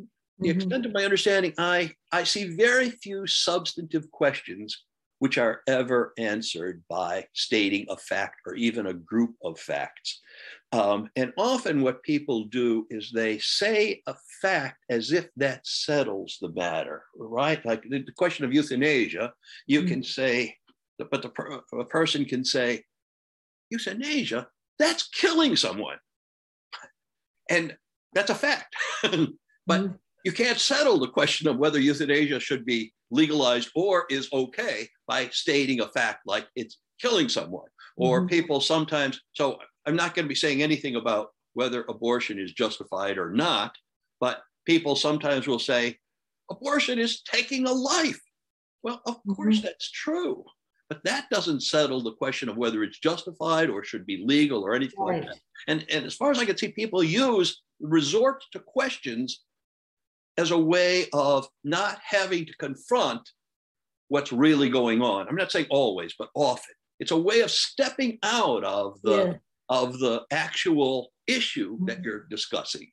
the 0.40 0.48
mm-hmm. 0.48 0.58
extent 0.58 0.86
of 0.86 0.92
my 0.92 1.04
understanding, 1.04 1.52
I, 1.58 1.92
I 2.12 2.24
see 2.24 2.56
very 2.56 2.90
few 2.90 3.26
substantive 3.26 4.10
questions 4.10 4.84
which 5.20 5.38
are 5.38 5.60
ever 5.68 6.12
answered 6.18 6.82
by 6.88 7.24
stating 7.34 7.86
a 7.88 7.96
fact 7.96 8.36
or 8.46 8.54
even 8.54 8.86
a 8.86 8.94
group 8.94 9.34
of 9.44 9.58
facts. 9.58 10.20
Um, 10.72 11.10
and 11.14 11.32
often, 11.36 11.82
what 11.82 12.02
people 12.02 12.44
do 12.44 12.86
is 12.90 13.12
they 13.12 13.38
say 13.38 14.02
a 14.06 14.14
fact 14.40 14.78
as 14.88 15.12
if 15.12 15.28
that 15.36 15.66
settles 15.66 16.38
the 16.40 16.50
matter, 16.50 17.04
right? 17.16 17.64
Like 17.66 17.82
the, 17.82 18.02
the 18.02 18.12
question 18.12 18.44
of 18.44 18.52
euthanasia, 18.52 19.32
you 19.66 19.80
mm-hmm. 19.80 19.88
can 19.88 20.02
say, 20.02 20.56
but 20.98 21.22
the, 21.22 21.30
a 21.78 21.84
person 21.84 22.24
can 22.24 22.44
say, 22.44 22.84
euthanasia, 23.70 24.48
that's 24.78 25.08
killing 25.08 25.54
someone. 25.54 25.98
and 27.50 27.76
that's 28.14 28.30
a 28.30 28.34
fact. 28.34 28.74
but 29.66 29.80
Mhm. 29.82 29.98
You 30.24 30.32
can't 30.32 30.58
settle 30.58 30.98
the 30.98 31.08
question 31.08 31.48
of 31.48 31.56
whether 31.56 31.78
euthanasia 31.80 32.40
should 32.40 32.64
be 32.64 32.92
legalized 33.10 33.70
or 33.74 34.04
is 34.10 34.28
okay 34.32 34.88
by 35.06 35.28
stating 35.28 35.80
a 35.80 35.88
fact 35.88 36.20
like 36.26 36.46
it's 36.54 36.78
killing 37.00 37.28
someone. 37.28 37.68
Or 37.96 38.22
Mhm. 38.22 38.28
people 38.28 38.60
sometimes, 38.60 39.20
so 39.32 39.58
I'm 39.86 39.96
not 39.96 40.14
going 40.14 40.24
to 40.24 40.28
be 40.28 40.34
saying 40.34 40.62
anything 40.62 40.96
about 40.96 41.30
whether 41.54 41.84
abortion 41.88 42.38
is 42.38 42.52
justified 42.52 43.18
or 43.18 43.30
not, 43.30 43.76
but 44.20 44.42
people 44.64 44.94
sometimes 44.94 45.46
will 45.46 45.58
say, 45.58 45.98
abortion 46.50 46.98
is 46.98 47.22
taking 47.22 47.66
a 47.66 47.72
life. 47.72 48.20
Well, 48.82 49.02
of 49.06 49.20
course 49.34 49.60
that's 49.60 49.90
true, 49.90 50.44
but 50.88 51.02
that 51.04 51.28
doesn't 51.30 51.62
settle 51.62 52.02
the 52.02 52.14
question 52.14 52.48
of 52.48 52.56
whether 52.56 52.82
it's 52.82 52.98
justified 52.98 53.68
or 53.68 53.84
should 53.84 54.06
be 54.06 54.24
legal 54.24 54.62
or 54.64 54.74
anything 54.74 55.00
like 55.00 55.26
that. 55.26 55.38
And, 55.66 55.84
and 55.90 56.06
as 56.06 56.14
far 56.14 56.30
as 56.30 56.38
I 56.38 56.46
can 56.46 56.56
see, 56.56 56.68
people 56.72 57.02
use 57.02 57.60
resort 57.80 58.42
to 58.52 58.60
questions 58.60 59.42
as 60.40 60.50
a 60.50 60.58
way 60.58 61.06
of 61.12 61.46
not 61.64 61.98
having 62.02 62.46
to 62.46 62.56
confront 62.56 63.20
what's 64.08 64.32
really 64.32 64.70
going 64.70 65.02
on. 65.02 65.28
I'm 65.28 65.36
not 65.36 65.52
saying 65.52 65.66
always, 65.68 66.14
but 66.18 66.30
often. 66.34 66.74
It's 66.98 67.10
a 67.10 67.16
way 67.16 67.40
of 67.40 67.50
stepping 67.50 68.18
out 68.22 68.64
of 68.64 69.00
the 69.02 69.16
Yeah. 69.16 69.34
of 69.68 70.00
the 70.00 70.24
actual 70.32 71.12
issue 71.28 71.78
that 71.86 71.98
Mhm. 71.98 72.04
you're 72.04 72.26
discussing. 72.28 72.88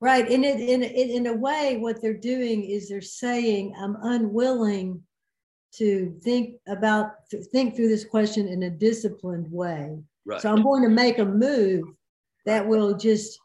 Right. 0.00 0.28
And 0.28 0.44
it, 0.44 0.58
in, 0.58 0.82
in, 0.82 1.10
in 1.18 1.26
a 1.28 1.32
way, 1.32 1.76
what 1.76 2.02
they're 2.02 2.22
doing 2.34 2.64
is 2.64 2.88
they're 2.88 3.00
saying, 3.00 3.72
I'm 3.78 3.96
unwilling 4.02 5.04
to 5.76 6.18
think 6.24 6.56
about, 6.66 7.28
to 7.30 7.40
think 7.40 7.76
through 7.76 7.88
this 7.88 8.04
question 8.04 8.48
in 8.48 8.64
a 8.64 8.70
disciplined 8.70 9.48
way. 9.52 10.02
Right. 10.26 10.40
So 10.40 10.50
I'm 10.50 10.62
going 10.64 10.82
to 10.82 10.88
make 10.88 11.18
a 11.20 11.24
move 11.24 11.84
that 12.46 12.66
will 12.66 12.94
just 12.96 13.38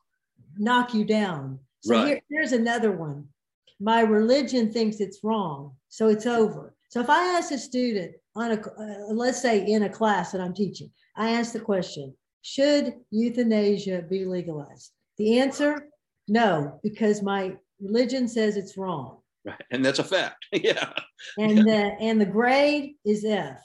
knock 0.57 0.95
you 0.95 1.05
down. 1.05 1.59
So 1.81 1.93
Right. 1.95 2.07
here, 2.07 2.21
here's 2.29 2.51
another 2.51 2.91
one. 2.91 3.27
My 3.79 4.01
religion 4.01 4.71
thinks 4.71 4.99
it's 4.99 5.23
wrong, 5.23 5.75
so 5.87 6.09
it's 6.09 6.25
over. 6.25 6.75
So 6.89 6.99
if 6.99 7.09
I 7.09 7.37
ask 7.37 7.51
a 7.51 7.57
student 7.57 8.15
on 8.35 8.51
a, 8.51 8.55
uh, 8.61 9.13
let's 9.13 9.41
say 9.41 9.65
in 9.65 9.83
a 9.83 9.89
class 9.89 10.31
that 10.31 10.41
I'm 10.41 10.53
teaching, 10.53 10.91
I 11.15 11.31
ask 11.31 11.53
the 11.53 11.59
question, 11.59 12.15
should 12.41 12.93
euthanasia 13.11 14.01
be 14.09 14.25
legalized? 14.25 14.91
The 15.17 15.39
answer, 15.39 15.87
no, 16.27 16.79
because 16.83 17.21
my 17.21 17.55
religion 17.79 18.27
says 18.27 18.57
it's 18.57 18.77
wrong. 18.77 19.21
right. 19.45 19.61
And 19.71 19.83
that's 19.85 19.99
a 19.99 20.03
fact. 20.03 20.45
yeah. 20.51 20.91
And 21.37 21.59
the, 21.59 21.95
and 22.01 22.19
the 22.19 22.25
grade 22.25 22.95
is 23.05 23.23
F 23.23 23.61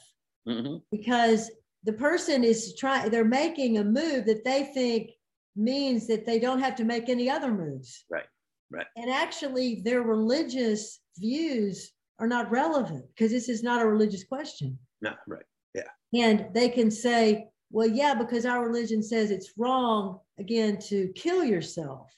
Mhm. 0.47 0.83
because 0.93 1.51
the 1.85 1.93
person 1.95 2.45
is 2.45 2.75
trying, 2.77 3.11
they're 3.11 3.25
making 3.25 3.79
a 3.79 3.85
move 3.85 4.27
that 4.27 4.45
they 4.45 4.65
think 4.75 5.11
means 5.57 6.07
that 6.07 6.27
they 6.27 6.39
don't 6.39 6.61
have 6.61 6.75
to 6.77 6.85
make 6.85 7.09
any 7.09 7.31
other 7.31 7.53
moves. 7.53 8.05
Right, 8.11 8.27
right. 8.71 8.87
And 8.97 9.11
actually, 9.11 9.83
their 9.85 10.03
religious 10.03 11.01
views 11.19 11.93
are 12.19 12.27
not 12.27 12.51
relevant 12.51 13.05
because 13.09 13.31
this 13.31 13.49
is 13.49 13.63
not 13.63 13.83
a 13.83 13.87
religious 13.87 14.25
question. 14.25 14.79
No, 15.01 15.13
right. 15.27 15.45
Yeah. 15.75 15.83
And 16.15 16.47
they 16.53 16.69
can 16.69 16.91
say, 16.91 17.49
well, 17.71 17.89
yeah, 17.89 18.15
because 18.15 18.47
our 18.47 18.65
religion 18.65 19.03
says 19.03 19.31
it's 19.31 19.53
wrong, 19.59 20.21
again, 20.39 20.79
to 20.89 21.09
kill 21.17 21.45
yourself. 21.45 22.13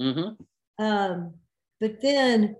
Mm-hmm. 0.00 0.84
Um, 0.84 1.34
but 1.80 2.00
then, 2.00 2.56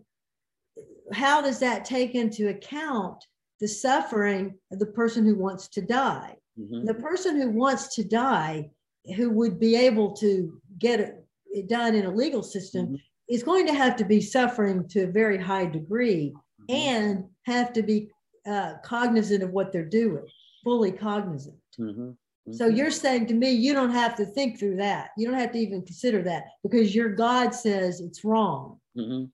how 1.13 1.41
does 1.41 1.59
that 1.61 1.85
take 1.85 2.15
into 2.15 2.49
account 2.49 3.25
the 3.61 3.69
suffering 3.69 4.59
of 4.71 4.79
the 4.79 4.87
person 4.87 5.25
who 5.25 5.35
wants 5.35 5.69
to 5.69 5.81
die? 5.81 6.37
hmm 6.59 6.85
The 6.85 6.95
person 6.95 7.41
who 7.41 7.51
wants 7.51 7.95
to 7.97 8.05
die, 8.05 8.71
who 9.15 9.31
would 9.31 9.59
be 9.59 9.77
able 9.77 10.13
to 10.17 10.61
get 10.79 11.01
it, 11.01 11.69
done 11.69 11.95
in 11.95 12.05
a 12.07 12.11
legal 12.11 12.43
system, 12.43 12.89
Mhm. 12.89 13.01
is 13.29 13.43
going 13.43 13.67
to 13.67 13.73
have 13.73 13.97
to 13.97 14.05
be 14.05 14.21
suffering 14.21 14.87
to 14.89 15.05
a 15.05 15.07
very 15.07 15.39
high 15.39 15.67
degree 15.67 16.35
and 16.69 17.25
have 17.45 17.73
to 17.73 17.83
be 17.83 18.11
uh, 18.45 18.75
cognizant 18.85 19.43
of 19.43 19.51
what 19.51 19.73
they're 19.73 19.85
doing, 19.85 20.25
fully 20.63 20.93
cognizant. 20.93 21.57
hmm 21.77 22.13
So 22.53 22.67
you're 22.69 22.93
saying 22.93 23.27
to 23.27 23.35
me, 23.35 23.51
you 23.51 23.73
don't 23.73 23.91
have 23.91 24.15
to 24.17 24.25
think 24.25 24.59
through 24.59 24.77
that. 24.77 25.11
You 25.17 25.27
don't 25.27 25.39
have 25.41 25.51
to 25.53 25.59
even 25.59 25.83
consider 25.83 26.23
that 26.23 26.45
because 26.63 26.95
your 26.95 27.09
God 27.09 27.53
says 27.55 28.01
it's 28.01 28.25
wrong. 28.25 28.81
hmm 28.95 29.25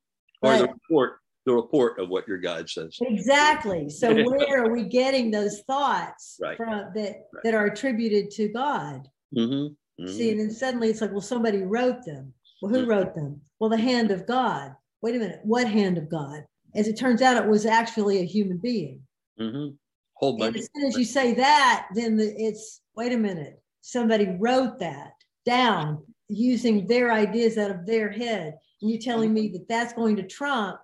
Or 0.40 0.57
the 0.57 0.69
report, 0.69 1.19
the 1.44 1.53
report 1.53 1.99
of 1.99 2.09
what 2.09 2.27
your 2.27 2.39
guide 2.39 2.70
says. 2.70 2.97
Exactly. 3.03 3.90
So 3.90 4.15
where 4.24 4.65
are 4.65 4.70
we 4.73 4.85
getting 4.85 5.31
those 5.31 5.61
thoughts 5.62 6.39
Right. 6.40 6.57
from 6.57 6.93
that 6.94 7.28
Right. 7.32 7.43
that 7.44 7.53
are 7.55 7.66
attributed 7.66 8.31
to 8.32 8.49
God? 8.49 9.11
Hmm 9.34 9.66
See, 10.06 10.30
and 10.30 10.40
then 10.40 10.50
suddenly 10.50 10.88
it's 10.88 11.00
like, 11.00 11.12
well, 11.12 11.20
somebody 11.20 11.62
wrote 11.62 12.04
them. 12.04 12.32
Well, 12.60 12.72
who 12.72 12.84
Mhm. 12.86 12.88
wrote 12.88 13.14
them? 13.14 13.40
Well, 13.60 13.70
the 13.70 13.76
hand 13.76 14.10
of 14.10 14.26
God. 14.26 14.74
Wait 15.00 15.14
a 15.14 15.18
minute, 15.18 15.40
what 15.44 15.68
hand 15.68 15.98
of 15.98 16.09
God? 16.09 16.44
As 16.74 16.88
it 16.88 16.96
turns 16.96 17.22
out, 17.22 17.42
it 17.42 17.48
was 17.48 17.66
actually 17.66 18.18
a 18.18 18.24
human 18.24 18.59
being. 18.59 19.06
hmm 19.38 19.68
Whole 20.14 20.32
And 20.32 20.38
bunch. 20.38 20.56
as 20.56 20.68
soon 20.74 20.86
as 20.86 20.96
you 20.96 21.04
say 21.04 21.34
that, 21.34 21.88
then 21.94 22.16
the, 22.16 22.32
it's 22.36 22.80
wait 22.96 23.12
a 23.12 23.16
minute, 23.18 23.62
somebody 23.80 24.26
wrote 24.38 24.78
that 24.78 25.12
down 25.44 26.04
using 26.28 26.86
their 26.86 27.12
ideas 27.12 27.59
out 27.59 27.70
of 27.70 27.84
their 27.86 28.10
head. 28.10 28.59
And 28.80 28.90
you're 28.90 29.00
telling 29.00 29.32
me 29.34 29.48
that 29.48 29.68
that's 29.68 29.92
going 29.92 30.16
to 30.16 30.22
trump 30.26 30.78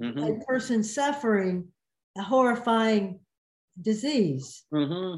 a 0.00 0.32
person 0.46 0.82
suffering 0.84 1.68
a 2.16 2.22
horrifying 2.22 3.20
disease. 3.80 4.64
hmm 4.70 5.14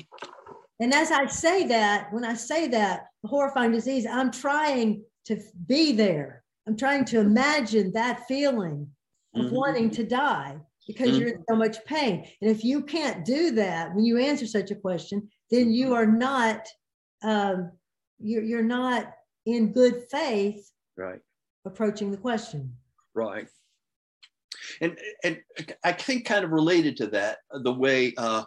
And 0.81 0.95
as 0.95 1.11
I 1.13 1.27
say 1.27 1.67
that, 1.67 2.11
when 2.13 2.25
I 2.25 2.35
say 2.35 2.67
that, 2.69 3.09
the 3.23 3.29
horrifying 3.29 3.71
disease, 3.71 4.07
I'm 4.07 4.31
trying 4.31 5.05
to 5.27 5.39
be 5.67 5.93
there. 5.93 6.43
I'm 6.67 6.77
trying 6.77 7.05
to 7.07 7.21
imagine 7.21 7.93
that 7.93 8.27
feeling 8.27 8.91
of 9.35 9.47
Mhm. 9.47 9.53
wanting 9.53 9.91
to 9.91 10.05
die 10.05 10.59
because 10.87 11.19
you're 11.19 11.29
in 11.29 11.45
so 11.49 11.55
much 11.55 11.85
pain. 11.85 12.27
And 12.41 12.51
if 12.51 12.65
you 12.65 12.83
can't 12.83 13.25
do 13.25 13.51
that 13.53 13.95
when 13.95 14.05
you 14.05 14.17
answer 14.17 14.47
such 14.47 14.71
a 14.71 14.75
question, 14.75 15.31
then 15.51 15.71
you 15.71 15.95
are 15.95 16.07
not 16.07 16.67
um, 17.23 17.71
you're, 18.19 18.43
you're 18.43 18.63
not 18.63 19.13
in 19.45 19.73
good 19.75 20.09
faith 20.11 20.73
Right. 20.97 21.21
approaching 21.67 22.11
the 22.11 22.17
question. 22.17 22.75
Right. 23.13 23.47
And 24.81 24.99
and 25.23 25.43
I 25.85 25.93
think 25.93 26.25
kind 26.25 26.43
of 26.45 26.51
related 26.51 26.97
to 26.99 27.09
that, 27.09 27.41
the 27.53 27.73
way 27.75 28.15
uh, 28.17 28.45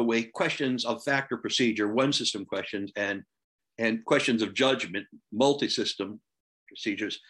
the 0.00 0.06
way 0.06 0.22
questions 0.22 0.86
of 0.86 1.04
fact 1.04 1.30
or 1.30 1.36
procedure, 1.36 1.92
one 1.92 2.10
system 2.10 2.46
questions, 2.46 2.90
and 2.96 3.22
and 3.76 4.02
questions 4.06 4.40
of 4.40 4.54
judgment, 4.54 5.06
multi-system 5.30 6.18
procedures. 6.68 7.20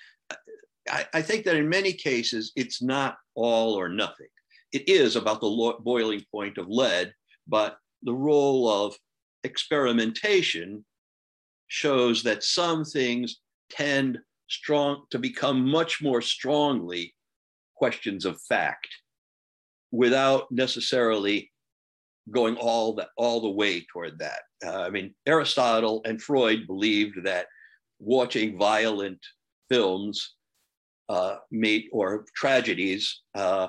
I, 0.89 1.05
I 1.13 1.23
think 1.23 1.45
that 1.45 1.57
in 1.57 1.69
many 1.69 1.93
cases 1.93 2.53
it's 2.55 2.81
not 2.81 3.17
all 3.35 3.75
or 3.75 3.89
nothing. 3.89 4.29
It 4.73 4.89
is 4.89 5.17
about 5.17 5.41
the 5.41 5.75
boiling 5.81 6.25
point 6.31 6.59
of 6.59 6.69
lead, 6.69 7.13
but 7.49 7.77
the 8.05 8.15
role 8.15 8.69
of 8.69 8.97
experimentation 9.43 10.85
shows 11.67 12.23
that 12.23 12.45
some 12.45 12.85
things 12.85 13.41
tend 13.69 14.19
strong 14.49 15.05
to 15.11 15.19
become 15.19 15.69
much 15.69 16.01
more 16.01 16.23
strongly 16.23 17.15
questions 17.75 18.25
of 18.25 18.41
fact 18.43 18.89
without 19.91 20.51
necessarily 20.53 21.50
going 22.31 22.57
all 22.57 22.95
the 22.95 23.09
all 23.17 23.41
the 23.41 23.51
way 23.51 23.85
toward 23.93 24.19
that. 24.19 24.43
Uh, 24.65 24.83
I 24.83 24.91
mean, 24.91 25.15
Aristotle 25.27 26.03
and 26.05 26.21
Freud 26.21 26.67
believed 26.67 27.25
that 27.25 27.47
watching 27.99 28.59
violent 28.59 29.19
films 29.69 30.35
uh, 31.09 31.37
made 31.51 31.87
or 31.93 32.25
tragedies 32.37 33.23
uh, 33.35 33.69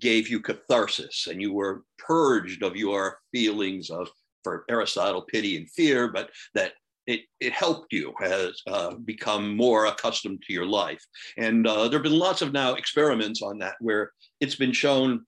gave 0.00 0.28
you 0.28 0.40
catharsis, 0.40 1.26
and 1.26 1.40
you 1.40 1.52
were 1.52 1.82
purged 1.98 2.62
of 2.62 2.76
your 2.76 3.18
feelings 3.32 3.90
of, 3.90 4.08
for 4.44 4.64
Aristotle, 4.68 5.22
pity 5.22 5.56
and 5.56 5.70
fear, 5.70 6.12
but 6.12 6.30
that 6.54 6.72
it, 7.06 7.20
it 7.40 7.52
helped 7.52 7.92
you 7.92 8.12
has 8.20 8.60
uh, 8.66 8.94
become 9.04 9.56
more 9.56 9.86
accustomed 9.86 10.42
to 10.42 10.52
your 10.52 10.66
life. 10.66 11.04
And 11.38 11.66
uh, 11.66 11.88
there 11.88 11.98
have 11.98 12.02
been 12.02 12.18
lots 12.18 12.42
of 12.42 12.52
now 12.52 12.74
experiments 12.74 13.42
on 13.42 13.58
that 13.58 13.76
where 13.80 14.12
it's 14.40 14.56
been 14.56 14.72
shown 14.72 15.24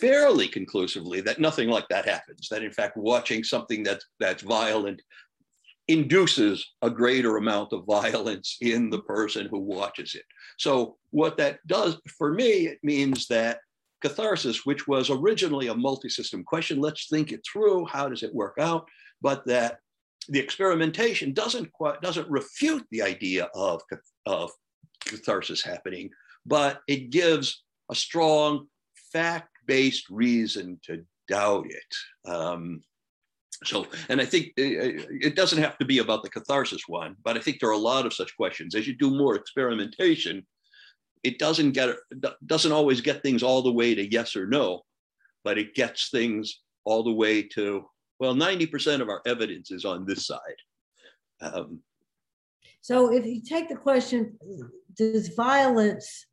fairly 0.00 0.48
conclusively 0.48 1.20
that 1.22 1.40
nothing 1.40 1.68
like 1.68 1.88
that 1.88 2.06
happens. 2.06 2.48
That 2.50 2.62
in 2.62 2.72
fact, 2.72 2.96
watching 2.96 3.44
something 3.44 3.82
that's 3.82 4.04
that's 4.20 4.42
violent 4.42 5.02
induces 5.88 6.66
a 6.82 6.90
greater 6.90 7.38
amount 7.38 7.72
of 7.72 7.86
violence 7.86 8.58
in 8.60 8.90
the 8.90 9.00
person 9.00 9.46
who 9.46 9.58
watches 9.58 10.14
it. 10.14 10.24
So 10.58 10.96
what 11.10 11.38
that 11.38 11.66
does 11.66 11.98
for 12.18 12.34
me, 12.34 12.66
it 12.66 12.78
means 12.82 13.26
that 13.28 13.60
catharsis, 14.02 14.66
which 14.66 14.86
was 14.86 15.10
originally 15.10 15.68
a 15.68 15.74
multi-system 15.74 16.44
question, 16.44 16.80
let's 16.80 17.08
think 17.08 17.32
it 17.32 17.40
through. 17.50 17.86
How 17.86 18.08
does 18.08 18.22
it 18.22 18.34
work 18.34 18.56
out? 18.60 18.86
But 19.22 19.46
that 19.46 19.78
the 20.28 20.38
experimentation 20.38 21.32
doesn't 21.32 21.72
quite 21.72 22.00
doesn't 22.02 22.28
refute 22.30 22.86
the 22.90 23.02
idea 23.02 23.48
of, 23.54 23.80
of 24.26 24.50
catharsis 25.04 25.62
happening, 25.62 26.10
but 26.44 26.80
it 26.86 27.10
gives 27.10 27.64
a 27.90 27.94
strong 27.94 28.66
fact-based 29.68 30.08
reason 30.10 30.80
to 30.84 31.04
doubt 31.28 31.66
it. 31.68 32.30
Um, 32.30 32.80
so, 33.64 33.86
and 34.08 34.20
I 34.20 34.24
think 34.24 34.52
it 34.56 35.34
doesn't 35.34 35.62
have 35.62 35.78
to 35.78 35.84
be 35.84 35.98
about 35.98 36.22
the 36.22 36.30
catharsis 36.30 36.82
one, 36.86 37.16
but 37.24 37.36
I 37.36 37.40
think 37.40 37.58
there 37.58 37.68
are 37.68 37.72
a 37.72 37.78
lot 37.78 38.06
of 38.06 38.14
such 38.14 38.36
questions. 38.36 38.74
As 38.74 38.86
you 38.86 38.96
do 38.96 39.10
more 39.10 39.34
experimentation, 39.34 40.46
it 41.24 41.38
doesn't 41.40 41.72
get 41.72 41.96
doesn't 42.46 42.72
always 42.72 43.00
get 43.00 43.22
things 43.22 43.42
all 43.42 43.62
the 43.62 43.72
way 43.72 43.96
to 43.96 44.08
yes 44.12 44.36
or 44.36 44.46
no, 44.46 44.82
but 45.42 45.58
it 45.58 45.74
gets 45.74 46.10
things 46.10 46.60
all 46.84 47.02
the 47.02 47.12
way 47.12 47.42
to 47.42 47.84
well, 48.20 48.34
ninety 48.34 48.66
percent 48.66 49.02
of 49.02 49.08
our 49.08 49.22
evidence 49.26 49.72
is 49.72 49.84
on 49.84 50.06
this 50.06 50.26
side. 50.26 50.60
Um, 51.40 51.80
so, 52.80 53.12
if 53.12 53.26
you 53.26 53.42
take 53.42 53.68
the 53.68 53.76
question, 53.76 54.38
does 54.94 55.34
violence, 55.34 56.26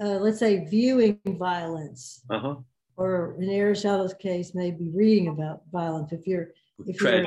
uh, 0.00 0.18
let's 0.20 0.38
say, 0.38 0.64
viewing 0.66 1.18
violence, 1.26 2.22
uh-huh. 2.30 2.56
Or 3.00 3.34
in 3.40 3.48
Aristotle's 3.48 4.12
case, 4.12 4.54
maybe 4.54 4.90
reading 4.92 5.28
about 5.28 5.62
violence, 5.72 6.12
if 6.12 6.26
you're 6.26 6.48
if 6.86 7.00
you're, 7.00 7.26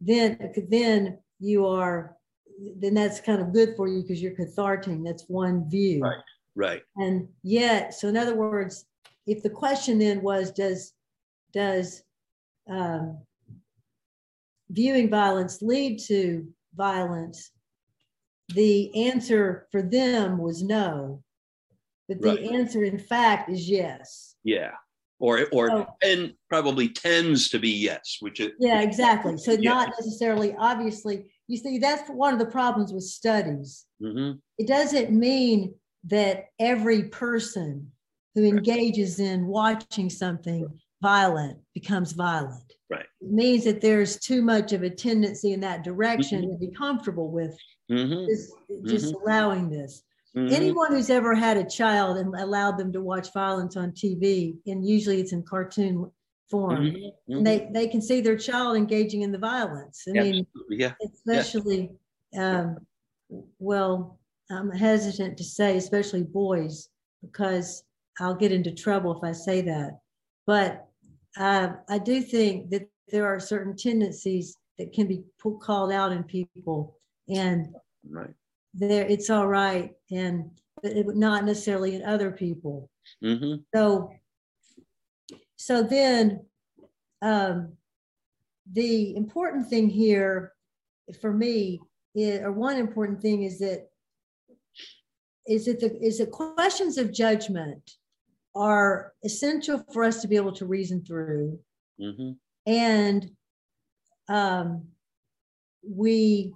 then 0.00 0.52
then 0.68 1.18
you 1.38 1.64
are 1.64 2.16
then 2.76 2.94
that's 2.94 3.20
kind 3.20 3.40
of 3.40 3.52
good 3.52 3.74
for 3.76 3.86
you 3.86 4.02
because 4.02 4.20
you're 4.20 4.34
catharting. 4.34 5.04
That's 5.04 5.24
one 5.28 5.70
view. 5.70 6.00
Right. 6.00 6.18
Right. 6.56 6.82
And 6.96 7.28
yet, 7.44 7.94
so 7.94 8.08
in 8.08 8.16
other 8.16 8.34
words, 8.34 8.84
if 9.26 9.42
the 9.44 9.50
question 9.50 9.98
then 10.00 10.22
was, 10.22 10.50
does 10.50 10.92
does 11.52 12.02
um, 12.68 13.18
viewing 14.70 15.08
violence 15.08 15.62
lead 15.62 16.00
to 16.08 16.46
violence? 16.74 17.52
The 18.54 18.92
answer 19.06 19.68
for 19.70 19.82
them 19.82 20.36
was 20.38 20.64
no, 20.64 21.22
but 22.10 22.20
the 22.20 22.28
right. 22.28 22.52
answer, 22.52 22.82
in 22.82 22.98
fact, 22.98 23.48
is 23.48 23.70
yes. 23.70 24.34
Yeah 24.42 24.72
or 25.20 25.46
or 25.52 25.70
oh. 25.70 25.86
and 26.02 26.32
probably 26.48 26.88
tends 26.88 27.48
to 27.50 27.58
be 27.58 27.70
yes 27.70 28.16
which 28.20 28.40
is 28.40 28.50
yeah 28.58 28.80
exactly 28.80 29.36
so 29.36 29.52
yeah. 29.52 29.70
not 29.70 29.90
necessarily 30.00 30.54
obviously 30.58 31.26
you 31.46 31.56
see 31.56 31.78
that's 31.78 32.08
one 32.10 32.32
of 32.32 32.38
the 32.38 32.46
problems 32.46 32.92
with 32.92 33.04
studies 33.04 33.86
mm-hmm. 34.02 34.36
it 34.58 34.66
doesn't 34.66 35.10
mean 35.12 35.72
that 36.04 36.46
every 36.58 37.04
person 37.04 37.90
who 38.34 38.44
engages 38.44 39.20
in 39.20 39.46
watching 39.46 40.08
something 40.08 40.66
violent 41.02 41.58
becomes 41.74 42.12
violent 42.12 42.72
right 42.88 43.06
it 43.20 43.30
means 43.30 43.64
that 43.64 43.80
there's 43.80 44.18
too 44.18 44.42
much 44.42 44.72
of 44.72 44.82
a 44.82 44.90
tendency 44.90 45.52
in 45.52 45.60
that 45.60 45.84
direction 45.84 46.42
mm-hmm. 46.42 46.52
to 46.52 46.58
be 46.58 46.74
comfortable 46.74 47.30
with 47.30 47.56
mm-hmm. 47.90 48.26
just, 48.26 48.52
just 48.86 49.14
mm-hmm. 49.14 49.22
allowing 49.22 49.68
this 49.68 50.02
Mm-hmm. 50.36 50.54
Anyone 50.54 50.92
who's 50.92 51.10
ever 51.10 51.34
had 51.34 51.56
a 51.56 51.68
child 51.68 52.18
and 52.18 52.32
allowed 52.36 52.78
them 52.78 52.92
to 52.92 53.00
watch 53.00 53.32
violence 53.32 53.76
on 53.76 53.90
TV, 53.90 54.54
and 54.66 54.86
usually 54.86 55.20
it's 55.20 55.32
in 55.32 55.42
cartoon 55.42 56.10
form, 56.48 56.84
mm-hmm. 56.84 57.32
mm-hmm. 57.32 57.42
they 57.42 57.68
they 57.72 57.88
can 57.88 58.00
see 58.00 58.20
their 58.20 58.36
child 58.36 58.76
engaging 58.76 59.22
in 59.22 59.32
the 59.32 59.38
violence. 59.38 60.04
I 60.08 60.12
mean, 60.12 60.46
yeah, 60.68 60.92
especially, 61.04 61.90
yeah. 62.32 62.60
Um, 62.60 62.76
well, 63.58 64.20
I'm 64.50 64.70
hesitant 64.70 65.36
to 65.38 65.44
say, 65.44 65.76
especially 65.76 66.22
boys, 66.22 66.88
because 67.22 67.82
I'll 68.20 68.34
get 68.34 68.52
into 68.52 68.72
trouble 68.72 69.16
if 69.16 69.24
I 69.24 69.32
say 69.32 69.62
that. 69.62 69.98
But 70.46 70.86
uh, 71.36 71.70
I 71.88 71.98
do 71.98 72.22
think 72.22 72.70
that 72.70 72.88
there 73.08 73.26
are 73.26 73.40
certain 73.40 73.76
tendencies 73.76 74.56
that 74.78 74.92
can 74.92 75.08
be 75.08 75.24
pulled, 75.40 75.60
called 75.60 75.90
out 75.90 76.12
in 76.12 76.22
people, 76.22 76.96
and 77.28 77.74
right 78.08 78.30
there 78.74 79.06
it's 79.06 79.30
all 79.30 79.48
right 79.48 79.92
and 80.10 80.50
it 80.82 81.06
not 81.14 81.44
necessarily 81.44 81.94
in 81.94 82.04
other 82.04 82.30
people 82.30 82.88
mm-hmm. 83.22 83.56
so 83.74 84.10
so 85.56 85.82
then 85.82 86.44
um, 87.22 87.72
the 88.72 89.14
important 89.14 89.68
thing 89.68 89.90
here 89.90 90.52
for 91.20 91.32
me 91.32 91.80
is, 92.14 92.40
or 92.40 92.52
one 92.52 92.76
important 92.76 93.20
thing 93.20 93.42
is 93.42 93.58
that 93.58 93.88
is 95.46 95.66
that 95.66 95.80
the 95.80 95.98
is 96.00 96.18
that 96.18 96.30
questions 96.30 96.96
of 96.96 97.12
judgment 97.12 97.90
are 98.54 99.12
essential 99.24 99.84
for 99.92 100.04
us 100.04 100.22
to 100.22 100.28
be 100.28 100.36
able 100.36 100.52
to 100.52 100.66
reason 100.66 101.04
through 101.04 101.58
mm-hmm. 102.00 102.32
and 102.66 103.30
um, 104.28 104.86
we 105.86 106.52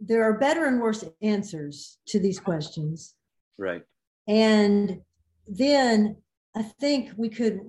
there 0.00 0.22
are 0.24 0.38
better 0.38 0.66
and 0.66 0.80
worse 0.80 1.04
answers 1.22 1.98
to 2.06 2.20
these 2.20 2.38
questions. 2.38 3.14
Right. 3.56 3.82
And 4.28 5.00
then 5.46 6.16
I 6.56 6.62
think 6.62 7.10
we 7.16 7.28
could 7.28 7.60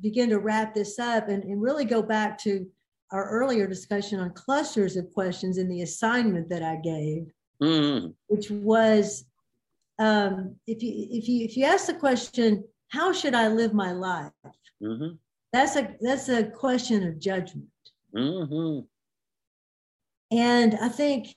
begin 0.00 0.30
to 0.30 0.38
wrap 0.38 0.74
this 0.74 0.98
up 0.98 1.28
and, 1.28 1.44
and 1.44 1.62
really 1.62 1.84
go 1.84 2.02
back 2.02 2.38
to 2.38 2.66
our 3.12 3.28
earlier 3.28 3.66
discussion 3.66 4.20
on 4.20 4.32
clusters 4.32 4.96
of 4.96 5.12
questions 5.12 5.58
in 5.58 5.68
the 5.68 5.82
assignment 5.82 6.48
that 6.48 6.62
I 6.62 6.76
gave, 6.76 7.26
mm-hmm. 7.62 8.08
which 8.28 8.50
was 8.50 9.24
um, 9.98 10.56
if 10.66 10.82
you 10.82 11.06
if 11.10 11.28
you 11.28 11.44
if 11.44 11.56
you 11.56 11.64
ask 11.64 11.86
the 11.86 11.94
question, 11.94 12.64
how 12.88 13.12
should 13.12 13.34
I 13.34 13.48
live 13.48 13.74
my 13.74 13.92
life? 13.92 14.32
Mm-hmm. 14.82 15.16
That's 15.52 15.76
a 15.76 15.94
that's 16.00 16.28
a 16.28 16.44
question 16.44 17.06
of 17.06 17.18
judgment. 17.18 17.68
Mm-hmm. 18.16 18.86
And 20.36 20.78
I 20.80 20.88
think 20.88 21.34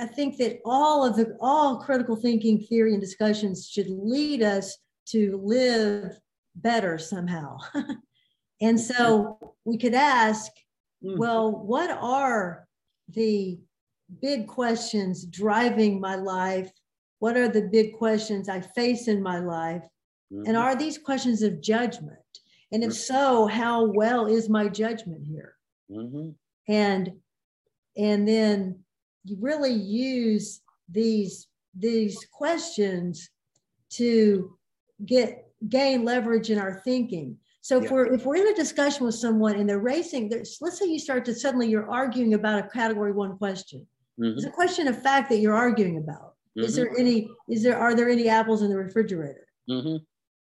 I 0.00 0.06
think 0.06 0.38
that 0.38 0.60
all 0.64 1.04
of 1.04 1.16
the 1.16 1.36
all 1.40 1.78
critical 1.78 2.16
thinking 2.16 2.60
theory 2.60 2.92
and 2.92 3.00
discussions 3.00 3.68
should 3.68 3.88
lead 3.88 4.42
us 4.42 4.78
to 5.08 5.40
live 5.42 6.18
better 6.54 6.98
somehow. 6.98 7.58
and 8.60 8.80
so 8.80 9.54
we 9.64 9.76
could 9.76 9.94
ask, 9.94 10.50
mm. 11.04 11.16
well, 11.18 11.50
what 11.50 11.90
are 11.90 12.66
the 13.08 13.58
big 14.22 14.46
questions 14.46 15.24
driving 15.24 16.00
my 16.00 16.16
life? 16.16 16.70
What 17.18 17.36
are 17.36 17.48
the 17.48 17.62
big 17.62 17.96
questions 17.98 18.48
I 18.48 18.60
face 18.60 19.08
in 19.08 19.22
my 19.22 19.40
life? 19.40 19.82
Mm-hmm. 20.32 20.46
And 20.46 20.56
are 20.56 20.76
these 20.76 20.98
questions 20.98 21.42
of 21.42 21.60
judgment? 21.60 22.18
And 22.72 22.84
if 22.84 22.94
so, 22.94 23.46
how 23.46 23.84
well 23.84 24.26
is 24.26 24.48
my 24.48 24.68
judgment 24.68 25.26
here? 25.26 25.54
Mm-hmm. 25.90 26.30
And 26.68 27.12
and 27.96 28.28
then 28.28 28.78
really 29.38 29.72
use 29.72 30.60
these 30.88 31.48
these 31.76 32.26
questions 32.32 33.30
to 33.90 34.56
get 35.06 35.46
gain 35.68 36.04
leverage 36.04 36.50
in 36.50 36.58
our 36.58 36.80
thinking 36.84 37.36
so 37.60 37.76
if 37.76 37.84
yeah. 37.84 37.92
we're 37.92 38.14
if 38.14 38.24
we're 38.24 38.36
in 38.36 38.48
a 38.48 38.54
discussion 38.54 39.04
with 39.04 39.14
someone 39.14 39.56
and 39.56 39.68
they're 39.68 39.78
racing 39.78 40.30
let's 40.60 40.78
say 40.78 40.86
you 40.86 40.98
start 40.98 41.24
to 41.24 41.34
suddenly 41.34 41.68
you're 41.68 41.90
arguing 41.90 42.34
about 42.34 42.64
a 42.64 42.68
category 42.68 43.12
one 43.12 43.36
question 43.36 43.86
mm-hmm. 44.18 44.36
it's 44.36 44.46
a 44.46 44.50
question 44.50 44.88
of 44.88 45.00
fact 45.00 45.28
that 45.28 45.38
you're 45.38 45.54
arguing 45.54 45.98
about 45.98 46.34
mm-hmm. 46.56 46.64
is 46.64 46.74
there 46.74 46.90
any 46.98 47.28
is 47.48 47.62
there 47.62 47.78
are 47.78 47.94
there 47.94 48.08
any 48.08 48.28
apples 48.28 48.62
in 48.62 48.70
the 48.70 48.76
refrigerator 48.76 49.46
mm-hmm. 49.68 49.96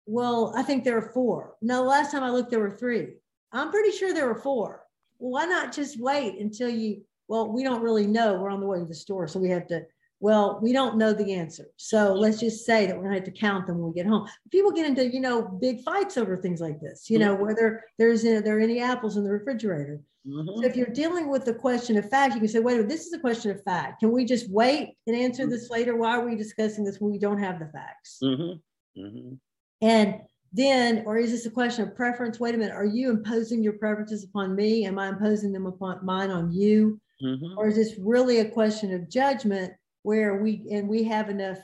well 0.06 0.54
i 0.56 0.62
think 0.62 0.84
there 0.84 0.98
are 0.98 1.12
four 1.14 1.56
now 1.62 1.82
last 1.82 2.12
time 2.12 2.24
i 2.24 2.30
looked 2.30 2.52
there 2.52 2.60
were 2.60 2.78
three 2.78 3.16
i'm 3.52 3.72
pretty 3.72 3.92
sure 3.92 4.14
there 4.14 4.28
were 4.28 4.40
four 4.40 4.84
well, 5.18 5.32
why 5.32 5.46
not 5.46 5.74
just 5.74 6.00
wait 6.00 6.40
until 6.40 6.70
you 6.70 7.02
well, 7.30 7.48
we 7.48 7.64
don't 7.64 7.82
really 7.82 8.08
know. 8.08 8.34
We're 8.34 8.50
on 8.50 8.60
the 8.60 8.66
way 8.66 8.80
to 8.80 8.86
the 8.86 8.94
store. 8.94 9.28
So 9.28 9.40
we 9.40 9.50
have 9.50 9.68
to, 9.68 9.86
well, 10.20 10.60
we 10.62 10.74
don't 10.74 10.98
know 10.98 11.14
the 11.14 11.34
answer. 11.36 11.68
So 11.78 12.14
let's 12.14 12.40
just 12.40 12.66
say 12.66 12.88
that 12.88 12.96
we're 12.96 13.04
going 13.04 13.14
to 13.14 13.20
have 13.20 13.34
to 13.34 13.40
count 13.40 13.68
them 13.68 13.78
when 13.78 13.90
we 13.90 13.94
get 13.94 14.08
home. 14.08 14.28
People 14.52 14.72
get 14.72 14.88
into, 14.88 15.08
you 15.08 15.22
know, 15.22 15.44
big 15.44 15.82
fights 15.84 16.18
over 16.18 16.36
things 16.36 16.60
like 16.60 16.82
this, 16.82 17.10
you 17.10 17.20
know, 17.20 17.36
mm-hmm. 17.36 17.46
whether 17.46 17.86
there's 17.98 18.26
a, 18.26 18.42
there 18.42 18.58
are 18.58 18.62
any 18.62 18.82
apples 18.82 19.16
in 19.16 19.24
the 19.24 19.32
refrigerator. 19.32 20.02
Mm-hmm. 20.28 20.60
So 20.60 20.66
if 20.66 20.76
you're 20.76 20.88
dealing 20.88 21.30
with 21.30 21.46
the 21.46 21.54
question 21.54 21.98
of 21.98 22.10
fact, 22.10 22.34
you 22.34 22.40
can 22.40 22.50
say, 22.50 22.60
wait 22.60 22.74
a 22.74 22.76
minute, 22.78 22.90
this 22.90 23.06
is 23.06 23.14
a 23.14 23.20
question 23.20 23.52
of 23.52 23.64
fact. 23.64 24.00
Can 24.02 24.12
we 24.12 24.26
just 24.26 24.50
wait 24.50 24.98
and 25.08 25.16
answer 25.16 25.44
mm-hmm. 25.44 25.52
this 25.52 25.70
later? 25.70 25.96
Why 25.96 26.18
are 26.18 26.26
we 26.26 26.36
discussing 26.36 26.84
this 26.84 27.00
when 27.00 27.12
we 27.12 27.20
don't 27.20 27.40
have 27.40 27.60
the 27.60 27.68
facts? 27.68 28.20
Mm-hmm. 28.24 29.02
Mm-hmm. 29.02 29.34
And 29.82 30.16
then, 30.52 31.04
or 31.06 31.18
is 31.18 31.32
this 31.32 31.46
a 31.46 31.52
question 31.52 31.88
of 31.88 31.96
preference? 31.96 32.40
Wait 32.40 32.56
a 32.56 32.58
minute, 32.58 32.74
are 32.74 32.86
you 32.86 33.12
imposing 33.12 33.64
your 33.64 33.74
preferences 33.74 34.24
upon 34.24 34.56
me? 34.56 34.86
Am 34.86 34.98
I 34.98 35.10
imposing 35.10 35.52
them 35.52 35.68
upon 35.68 36.04
mine 36.04 36.32
on 36.32 36.52
you? 36.52 37.00
Mm-hmm. 37.24 37.58
Or 37.58 37.68
is 37.68 37.76
this 37.76 37.96
really 38.00 38.40
a 38.40 38.50
question 38.50 38.94
of 38.94 39.10
judgment 39.10 39.74
where 40.04 40.42
we 40.42 40.66
and 40.72 40.88
we 40.88 41.04
have 41.04 41.30
enough 41.30 41.60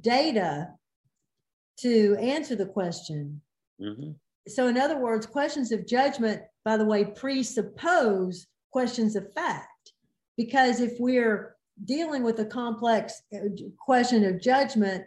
data 0.00 0.68
to 1.80 2.16
answer 2.20 2.56
the 2.56 2.66
question? 2.66 3.40
Mm-hmm. 3.80 4.12
So, 4.48 4.66
in 4.66 4.76
other 4.76 4.98
words, 4.98 5.26
questions 5.26 5.70
of 5.72 5.86
judgment, 5.86 6.42
by 6.64 6.76
the 6.76 6.84
way, 6.84 7.04
presuppose 7.04 8.46
questions 8.70 9.16
of 9.16 9.32
fact. 9.32 9.92
Because 10.36 10.80
if 10.80 10.98
we're 10.98 11.56
dealing 11.84 12.22
with 12.22 12.38
a 12.40 12.44
complex 12.44 13.22
uh, 13.34 13.38
question 13.78 14.24
of 14.24 14.40
judgment, 14.40 15.04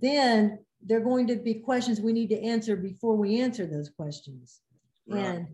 then 0.00 0.58
they're 0.82 1.00
going 1.00 1.26
to 1.26 1.36
be 1.36 1.54
questions 1.54 2.00
we 2.00 2.12
need 2.12 2.28
to 2.28 2.42
answer 2.42 2.76
before 2.76 3.16
we 3.16 3.40
answer 3.40 3.66
those 3.66 3.88
questions. 3.88 4.60
Right. 5.08 5.24
And 5.24 5.46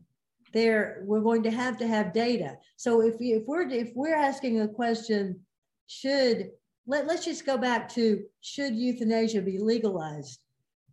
there 0.53 1.03
we're 1.05 1.21
going 1.21 1.43
to 1.45 1.51
have 1.51 1.79
to 1.79 1.87
have 1.87 2.13
data. 2.13 2.57
So 2.77 3.03
if, 3.03 3.17
if 3.21 3.45
we're 3.47 3.69
if 3.69 3.91
we're 3.95 4.15
asking 4.15 4.61
a 4.61 4.69
question 4.69 5.41
should 5.87 6.51
let, 6.87 7.07
let's 7.07 7.25
just 7.25 7.47
go 7.47 7.57
back 7.57 7.89
to 7.95 8.23
should 8.41 8.75
euthanasia 8.75 9.43
be 9.43 9.59
legalized? 9.59 10.41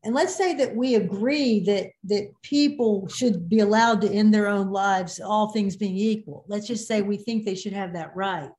And 0.03 0.15
let's 0.15 0.36
say 0.36 0.53
that 0.56 0.76
we 0.76 0.95
agree 0.95 1.60
that 1.61 1.88
that 2.06 2.31
people 2.41 3.07
should 3.10 3.49
be 3.49 3.60
allowed 3.60 4.02
to 4.02 4.11
end 4.11 4.34
their 4.34 4.48
own 4.48 4.72
lives 4.72 5.19
all 5.19 5.52
things 5.52 5.76
being 5.76 5.98
equal. 5.98 6.45
Let's 6.48 6.68
just 6.68 6.88
say 6.88 7.02
we 7.02 7.18
think 7.18 7.45
they 7.45 7.56
should 7.56 7.73
have 7.73 7.94
that 7.94 8.15
right. 8.15 8.49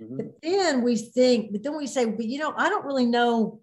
Mm-hmm. 0.00 0.16
but 0.16 0.26
then 0.42 0.82
we 0.82 0.96
think 0.96 1.52
but 1.52 1.62
then 1.62 1.76
we 1.76 1.86
say 1.86 2.06
but 2.06 2.24
you 2.24 2.38
know 2.38 2.54
i 2.56 2.70
don't 2.70 2.86
really 2.86 3.04
know 3.04 3.60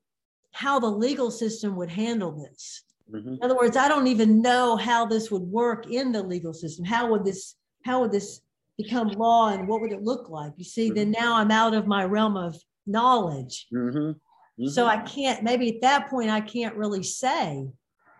how 0.51 0.79
the 0.79 0.87
legal 0.87 1.31
system 1.31 1.75
would 1.75 1.89
handle 1.89 2.31
this 2.31 2.83
mm-hmm. 3.11 3.33
in 3.33 3.39
other 3.43 3.55
words 3.55 3.77
i 3.77 3.87
don't 3.87 4.07
even 4.07 4.41
know 4.41 4.75
how 4.75 5.05
this 5.05 5.29
would 5.31 5.43
work 5.43 5.87
in 5.87 6.11
the 6.11 6.21
legal 6.21 6.53
system 6.53 6.85
how 6.85 7.09
would 7.09 7.23
this 7.23 7.55
how 7.85 8.01
would 8.01 8.11
this 8.11 8.41
become 8.77 9.09
law 9.09 9.49
and 9.49 9.67
what 9.67 9.81
would 9.81 9.91
it 9.91 10.03
look 10.03 10.29
like 10.29 10.53
you 10.57 10.63
see 10.63 10.87
mm-hmm. 10.87 10.95
then 10.95 11.11
now 11.11 11.35
i'm 11.35 11.51
out 11.51 11.73
of 11.73 11.87
my 11.87 12.03
realm 12.03 12.37
of 12.37 12.55
knowledge 12.85 13.67
mm-hmm. 13.73 14.11
Mm-hmm. 14.59 14.69
So 14.71 14.85
I 14.85 14.97
can't, 14.97 15.41
maybe 15.41 15.73
at 15.73 15.81
that 15.81 16.09
point, 16.09 16.29
I 16.29 16.41
can't 16.41 16.75
really 16.75 17.03
say 17.03 17.65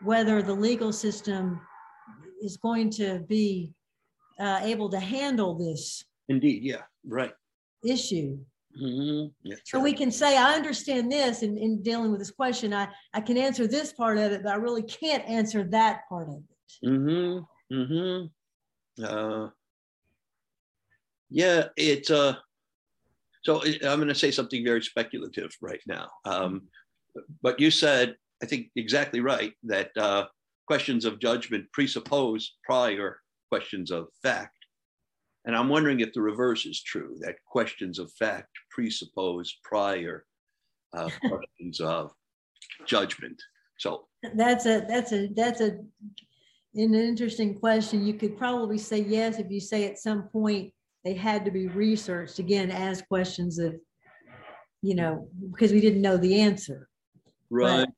whether 0.01 0.41
the 0.41 0.53
legal 0.53 0.93
system 0.93 1.59
is 2.41 2.55
going 2.55 2.89
to 2.91 3.19
be 3.27 3.73
uh, 4.39 4.59
able 4.63 4.89
to 4.89 4.99
handle 4.99 5.55
this. 5.55 6.05
Indeed, 6.29 6.63
yeah, 6.63 6.83
right. 7.05 7.33
Issue. 7.83 8.39
Mm-hmm. 8.81 9.51
so 9.65 9.79
right. 9.79 9.83
we 9.83 9.93
can 9.93 10.11
say, 10.11 10.37
I 10.37 10.53
understand 10.53 11.11
this 11.11 11.41
in, 11.41 11.57
in 11.57 11.81
dealing 11.81 12.11
with 12.11 12.19
this 12.19 12.31
question. 12.31 12.73
I, 12.73 12.87
I 13.13 13.21
can 13.21 13.37
answer 13.37 13.67
this 13.67 13.91
part 13.91 14.17
of 14.17 14.31
it, 14.31 14.43
but 14.43 14.51
I 14.51 14.55
really 14.55 14.83
can't 14.83 15.27
answer 15.27 15.63
that 15.65 16.07
part 16.07 16.29
of 16.29 16.35
it. 16.35 16.87
Mm-hmm. 16.87 17.75
Mm-hmm. 17.75 19.03
Uh, 19.03 19.49
yeah, 21.29 21.65
it's 21.77 22.09
uh 22.09 22.35
so 23.43 23.61
I'm 23.63 23.99
going 23.99 24.07
to 24.09 24.15
say 24.15 24.31
something 24.31 24.63
very 24.63 24.81
speculative 24.81 25.51
right 25.61 25.81
now. 25.87 26.09
Um, 26.25 26.63
but 27.41 27.59
you 27.59 27.71
said, 27.71 28.15
I 28.43 28.45
think 28.45 28.67
exactly 28.75 29.21
right, 29.21 29.53
that 29.63 29.91
uh, 29.97 30.25
questions 30.67 31.05
of 31.05 31.19
judgment 31.19 31.65
presuppose 31.73 32.57
prior 32.63 33.19
questions 33.49 33.91
of 33.91 34.07
fact. 34.21 34.55
And 35.45 35.55
I'm 35.55 35.69
wondering 35.69 36.01
if 36.01 36.13
the 36.13 36.21
reverse 36.21 36.65
is 36.65 36.81
true, 36.83 37.15
that 37.21 37.35
questions 37.45 37.97
of 37.97 38.11
fact 38.13 38.49
presuppose 38.69 39.57
prior 39.63 40.25
uh, 40.95 41.09
questions 41.27 41.79
of 41.79 42.11
judgment. 42.85 43.41
So 43.77 44.07
that's 44.35 44.65
a 44.65 44.85
that's 44.87 45.13
a 45.13 45.27
that's 45.35 45.61
a 45.61 45.79
an 46.75 46.93
interesting 46.93 47.55
question. 47.55 48.05
You 48.05 48.13
could 48.13 48.37
probably 48.37 48.77
say 48.77 48.99
yes 48.99 49.39
if 49.39 49.49
you 49.49 49.59
say 49.59 49.85
at 49.85 49.97
some 49.97 50.23
point 50.23 50.73
they 51.03 51.13
had 51.13 51.45
to 51.45 51.51
be 51.51 51.67
researched 51.67 52.39
again 52.39 52.71
as 52.71 53.01
questions 53.01 53.57
of, 53.57 53.75
you 54.81 54.95
know, 54.95 55.29
because 55.51 55.71
we 55.71 55.81
didn't 55.81 56.01
know 56.01 56.17
the 56.17 56.41
answer. 56.41 56.89
Right. 57.49 57.85
But, 57.85 57.89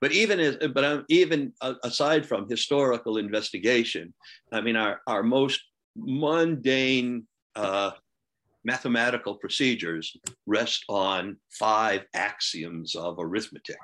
but 0.00 0.12
even 0.12 0.40
as, 0.40 0.56
but 0.72 0.84
I'm, 0.84 1.04
even 1.08 1.52
aside 1.82 2.24
from 2.24 2.48
historical 2.48 3.16
investigation, 3.16 4.14
I 4.52 4.60
mean, 4.60 4.76
our, 4.76 5.00
our 5.06 5.22
most 5.22 5.60
mundane 5.96 7.26
uh, 7.54 7.92
mathematical 8.64 9.36
procedures 9.36 10.16
rest 10.46 10.84
on 10.88 11.36
five 11.50 12.04
axioms 12.14 12.94
of 12.94 13.16
arithmetic. 13.18 13.78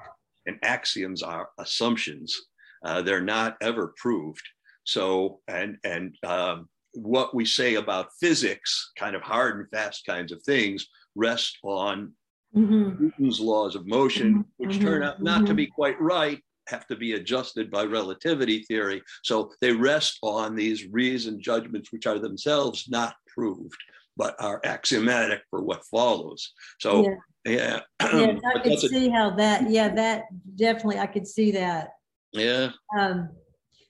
And 0.46 0.58
axioms 0.62 1.22
are 1.22 1.50
assumptions. 1.58 2.36
Uh, 2.84 3.00
they're 3.00 3.22
not 3.22 3.56
ever 3.60 3.94
proved. 3.96 4.42
So, 4.84 5.40
and, 5.46 5.78
and 5.84 6.16
um, 6.26 6.68
what 6.94 7.34
we 7.34 7.44
say 7.44 7.76
about 7.76 8.12
physics, 8.20 8.90
kind 8.98 9.14
of 9.14 9.22
hard 9.22 9.58
and 9.58 9.70
fast 9.70 10.04
kinds 10.04 10.32
of 10.32 10.42
things, 10.42 10.88
rest 11.14 11.58
on 11.62 12.12
mm-hmm. 12.54 13.04
Newton's 13.04 13.40
laws 13.40 13.76
of 13.76 13.86
motion, 13.86 14.32
mm-hmm. 14.32 14.40
which 14.56 14.76
mm-hmm. 14.76 14.86
turn 14.86 15.02
out 15.04 15.22
not 15.22 15.38
to 15.40 15.44
mm-hmm. 15.46 15.56
be 15.56 15.66
quite 15.68 16.00
right, 16.00 16.40
have 16.68 16.86
to 16.86 16.96
be 16.96 17.14
adjusted 17.14 17.70
by 17.70 17.84
relativity 17.84 18.62
theory. 18.64 19.02
So 19.22 19.52
they 19.60 19.72
rest 19.72 20.18
on 20.22 20.54
these 20.54 20.86
reasoned 20.86 21.42
judgments, 21.42 21.92
which 21.92 22.06
are 22.06 22.18
themselves 22.18 22.88
not 22.88 23.14
proved, 23.26 23.78
but 24.16 24.34
are 24.40 24.60
axiomatic 24.64 25.42
for 25.50 25.62
what 25.62 25.84
follows. 25.86 26.52
So, 26.80 27.02
yeah. 27.02 27.16
Yeah, 27.44 27.80
yeah 28.00 28.38
I 28.54 28.58
could 28.60 28.78
see 28.78 29.08
a, 29.08 29.12
how 29.12 29.30
that. 29.30 29.68
Yeah, 29.68 29.88
that 29.94 30.26
definitely 30.56 30.98
I 30.98 31.06
could 31.06 31.26
see 31.26 31.50
that. 31.52 31.88
Yeah. 32.32 32.70
Um, 32.98 33.30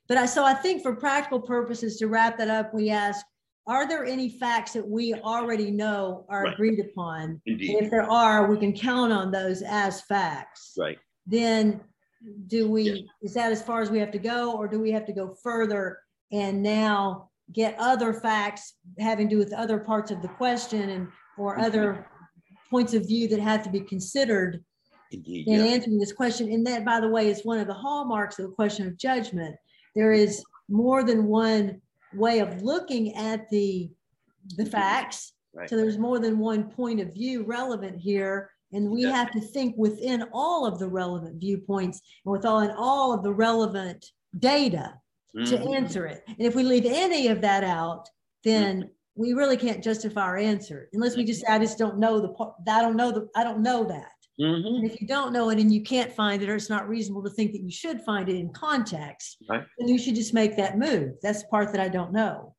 but 0.09 0.17
I, 0.17 0.27
so 0.27 0.45
I 0.45 0.55
think 0.55 0.83
for 0.83 0.97
practical 0.97 1.41
purposes, 1.41 1.99
to 1.99 2.07
wrap 2.09 2.39
that 2.39 2.49
up, 2.49 2.75
we 2.75 2.91
ask, 2.91 3.25
are 3.67 3.87
there 3.87 4.05
any 4.05 4.29
facts 4.29 4.73
that 4.73 4.87
we 4.87 5.15
already 5.15 5.71
know 5.71 6.27
are 6.29 6.45
right. 6.45 6.55
agreed 6.55 6.81
upon? 6.81 7.41
Indeed. 7.47 7.83
if 7.83 7.91
there 7.91 8.11
are, 8.11 8.51
we 8.51 8.57
can 8.57 8.73
count 8.73 9.13
on 9.13 9.31
those 9.31 9.63
as 9.63 10.01
facts. 10.03 10.75
Right. 10.77 10.99
Then 11.27 11.81
do 12.47 12.69
we, 12.71 12.83
yes. 12.83 12.99
is 13.23 13.35
that 13.35 13.53
as 13.53 13.63
far 13.63 13.81
as 13.81 13.91
we 13.91 13.99
have 13.99 14.11
to 14.13 14.19
go, 14.19 14.57
or 14.57 14.69
do 14.69 14.81
we 14.81 14.91
have 14.91 15.07
to 15.07 15.13
go 15.13 15.35
further 15.43 15.99
and 16.31 16.63
now 16.63 17.31
get 17.53 17.77
other 17.79 18.15
facts 18.15 18.75
having 18.99 19.29
to 19.29 19.35
do 19.35 19.39
with 19.39 19.53
other 19.53 19.79
parts 19.79 20.11
of 20.11 20.23
the 20.23 20.29
question 20.29 20.91
and 20.91 21.09
or 21.37 21.55
mm-hmm. 21.55 21.65
other 21.65 22.07
points 22.71 22.95
of 22.95 23.07
view 23.07 23.29
that 23.29 23.41
have 23.41 23.63
to 23.63 23.71
be 23.71 23.81
considered 23.81 24.65
Indeed, 25.11 25.47
in 25.49 25.55
yeah. 25.55 25.73
answering 25.73 25.99
this 25.99 26.13
question? 26.13 26.51
And 26.51 26.67
that, 26.67 26.85
by 26.85 27.01
the 27.01 27.09
way, 27.09 27.29
is 27.29 27.43
one 27.43 27.59
of 27.59 27.67
the 27.67 27.75
hallmarks 27.75 28.39
of 28.39 28.47
the 28.47 28.55
question 28.55 28.87
of 28.87 28.97
judgment 28.97 29.57
there 29.95 30.13
is 30.13 30.43
more 30.69 31.05
than 31.05 31.27
one 31.27 31.81
way 32.15 32.41
of 32.41 32.63
looking 32.63 33.15
at 33.15 33.49
the 33.51 33.91
the 34.57 34.67
facts. 34.67 35.35
Right. 35.55 35.69
So 35.69 35.77
there's 35.77 35.99
more 35.99 36.19
than 36.19 36.39
one 36.39 36.71
point 36.71 37.01
of 37.01 37.13
view 37.13 37.45
relevant 37.45 38.01
here. 38.01 38.51
And 38.73 38.91
we 38.91 39.03
yeah. 39.03 39.13
have 39.13 39.31
to 39.33 39.41
think 39.41 39.75
within 39.77 40.25
all 40.33 40.67
of 40.67 40.79
the 40.79 40.89
relevant 40.89 41.41
viewpoints 41.41 42.01
and 42.25 42.33
with 42.33 42.45
all 42.45 42.61
and 42.61 42.73
all 42.77 43.13
of 43.13 43.23
the 43.23 43.33
relevant 43.33 44.05
data 44.39 44.95
mm-hmm. 45.37 45.45
to 45.45 45.73
answer 45.73 46.07
it. 46.07 46.23
And 46.27 46.41
if 46.41 46.55
we 46.55 46.63
leave 46.63 46.87
any 46.87 47.29
of 47.29 47.41
that 47.43 47.65
out, 47.65 48.09
then 48.45 48.79
mm-hmm. 48.79 48.89
we 49.15 49.33
really 49.35 49.57
can't 49.57 49.85
justify 49.85 50.23
our 50.23 50.39
answer 50.39 50.89
unless 50.93 51.17
we 51.17 51.25
just 51.25 51.43
say, 51.43 51.47
I 51.49 51.59
just 51.59 51.79
don't 51.79 51.99
know 51.99 52.21
the 52.21 52.29
part. 52.29 52.55
I 52.69 52.81
don't 52.81 52.97
know 52.97 53.13
the 53.13 53.29
I 53.37 53.45
don't 53.45 53.63
know 53.63 53.85
that. 53.85 54.13
Mm-hmm. 54.41 54.67
And 54.67 54.91
if 54.91 55.01
you 55.01 55.07
don't 55.07 55.33
know 55.33 55.51
it 55.51 55.59
and 55.59 55.73
you 55.73 55.83
can't 55.83 56.13
find 56.13 56.43
it, 56.43 56.49
or 56.49 56.57
it's 56.57 56.71
not 56.71 56.89
reasonable 56.89 57.23
to 57.25 57.31
think 57.31 57.53
that 57.53 57.61
you 57.61 57.71
should 57.71 58.01
find 58.01 58.29
it 58.29 58.37
in 58.37 58.51
context, 58.53 59.37
right. 59.49 59.65
then 59.79 59.89
you 59.89 59.99
should 59.99 60.15
just 60.15 60.33
make 60.33 60.57
that 60.57 60.79
move. 60.79 61.13
That's 61.23 61.43
the 61.43 61.49
part 61.49 61.71
that 61.73 61.81
I 61.81 61.89
don't 61.89 62.13
know. 62.13 62.55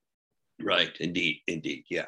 Right. 0.62 0.96
Indeed. 1.00 1.40
Indeed. 1.48 1.86
Yeah. 1.90 2.06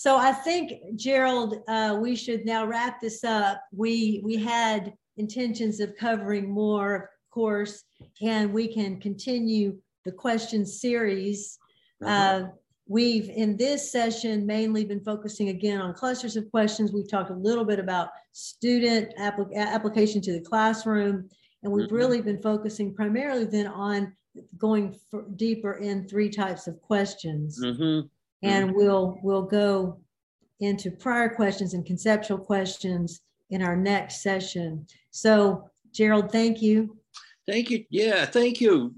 So 0.00 0.16
I 0.16 0.32
think 0.32 0.96
Gerald, 0.96 1.56
uh, 1.68 1.98
we 2.00 2.16
should 2.16 2.46
now 2.46 2.64
wrap 2.64 3.02
this 3.02 3.22
up. 3.22 3.60
We 3.70 4.22
we 4.24 4.36
had 4.36 4.94
intentions 5.18 5.78
of 5.78 5.94
covering 5.94 6.48
more, 6.48 6.94
of 6.94 7.30
course, 7.30 7.84
and 8.22 8.50
we 8.50 8.66
can 8.66 8.98
continue 8.98 9.76
the 10.06 10.12
question 10.12 10.64
series. 10.64 11.58
Uh, 12.02 12.44
We've 12.88 13.28
in 13.28 13.58
this 13.58 13.92
session 13.92 14.46
mainly 14.46 14.86
been 14.86 15.04
focusing 15.04 15.50
again 15.50 15.82
on 15.82 15.92
clusters 15.92 16.34
of 16.34 16.50
questions. 16.50 16.94
We've 16.94 17.10
talked 17.10 17.30
a 17.30 17.34
little 17.48 17.66
bit 17.66 17.78
about 17.78 18.08
student 18.32 19.12
applic 19.18 19.54
application 19.54 20.22
to 20.22 20.32
the 20.32 20.40
classroom, 20.40 21.28
and 21.62 21.70
we've 21.70 21.84
mm 21.84 21.90
-hmm. 21.90 22.00
really 22.00 22.22
been 22.22 22.42
focusing 22.42 22.94
primarily 22.94 23.46
then 23.46 23.66
on 23.66 24.16
going 24.56 24.98
deeper 25.36 25.72
in 25.88 26.06
three 26.06 26.30
types 26.30 26.66
of 26.68 26.74
questions. 26.90 27.58
Mm 27.58 27.76
-hmm. 27.76 28.10
And 28.42 28.64
mm 28.64 28.70
-hmm. 28.70 28.76
we'll 28.76 29.18
we'll 29.22 29.48
go 29.60 30.00
into 30.58 30.90
prior 30.90 31.34
questions 31.34 31.74
and 31.74 31.86
conceptual 31.86 32.38
questions 32.38 33.22
in 33.48 33.62
our 33.62 33.76
next 33.76 34.22
session. 34.22 34.86
So 35.10 35.70
Gerald, 35.92 36.30
thank 36.30 36.62
you. 36.62 36.96
Thank 37.46 37.70
you. 37.70 37.84
Yeah, 37.90 38.26
thank 38.26 38.60
you. 38.60 38.94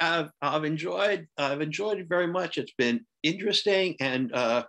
I've, 0.00 0.30
I've 0.40 0.64
enjoyed 0.64 1.26
I've 1.36 1.60
enjoyed 1.60 1.98
it 1.98 2.08
very 2.08 2.26
much. 2.26 2.58
It's 2.58 2.72
been 2.72 3.04
interesting, 3.22 3.96
and 4.00 4.32
uh, 4.32 4.64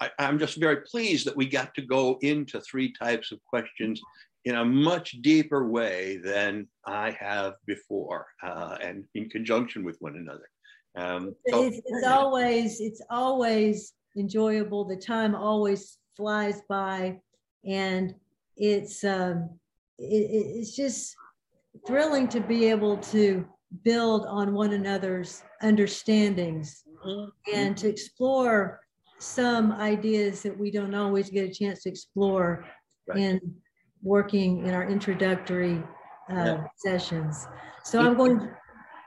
I, 0.00 0.10
am 0.18 0.38
just 0.38 0.60
very 0.60 0.82
pleased 0.82 1.26
that 1.26 1.36
we 1.36 1.46
got 1.46 1.74
to 1.74 1.82
go 1.82 2.18
into 2.22 2.60
three 2.60 2.92
types 2.92 3.32
of 3.32 3.42
questions 3.44 4.00
in 4.44 4.56
a 4.56 4.64
much 4.64 5.12
deeper 5.22 5.68
way 5.68 6.18
than 6.18 6.68
I 6.86 7.10
have 7.12 7.54
before, 7.66 8.26
uh, 8.42 8.76
and 8.80 9.04
in 9.14 9.28
conjunction 9.28 9.82
with 9.84 9.96
one 10.00 10.16
another. 10.16 10.48
Um, 10.94 11.34
so, 11.48 11.64
it's, 11.64 11.80
it's 11.86 12.06
always 12.06 12.80
it's 12.80 13.00
always 13.10 13.94
enjoyable. 14.16 14.84
The 14.84 14.96
time 14.96 15.34
always 15.34 15.98
flies 16.16 16.60
by, 16.68 17.20
and 17.64 18.14
it's 18.56 19.02
um, 19.04 19.58
it, 19.98 20.30
it's 20.30 20.76
just 20.76 21.14
thrilling 21.86 22.28
to 22.28 22.40
be 22.40 22.66
able 22.66 22.98
to 22.98 23.44
build 23.84 24.26
on 24.26 24.52
one 24.52 24.72
another's 24.72 25.42
understandings 25.62 26.84
mm-hmm. 27.04 27.30
and 27.54 27.76
to 27.78 27.88
explore 27.88 28.80
some 29.18 29.72
ideas 29.72 30.42
that 30.42 30.58
we 30.58 30.70
don't 30.70 30.94
always 30.94 31.30
get 31.30 31.48
a 31.48 31.52
chance 31.52 31.82
to 31.84 31.88
explore 31.88 32.66
right. 33.06 33.18
in 33.18 33.40
working 34.02 34.66
in 34.66 34.74
our 34.74 34.88
introductory 34.88 35.82
uh, 36.30 36.34
yeah. 36.34 36.64
sessions. 36.76 37.46
So 37.84 38.00
I'm 38.00 38.16
going 38.16 38.40
to, 38.40 38.50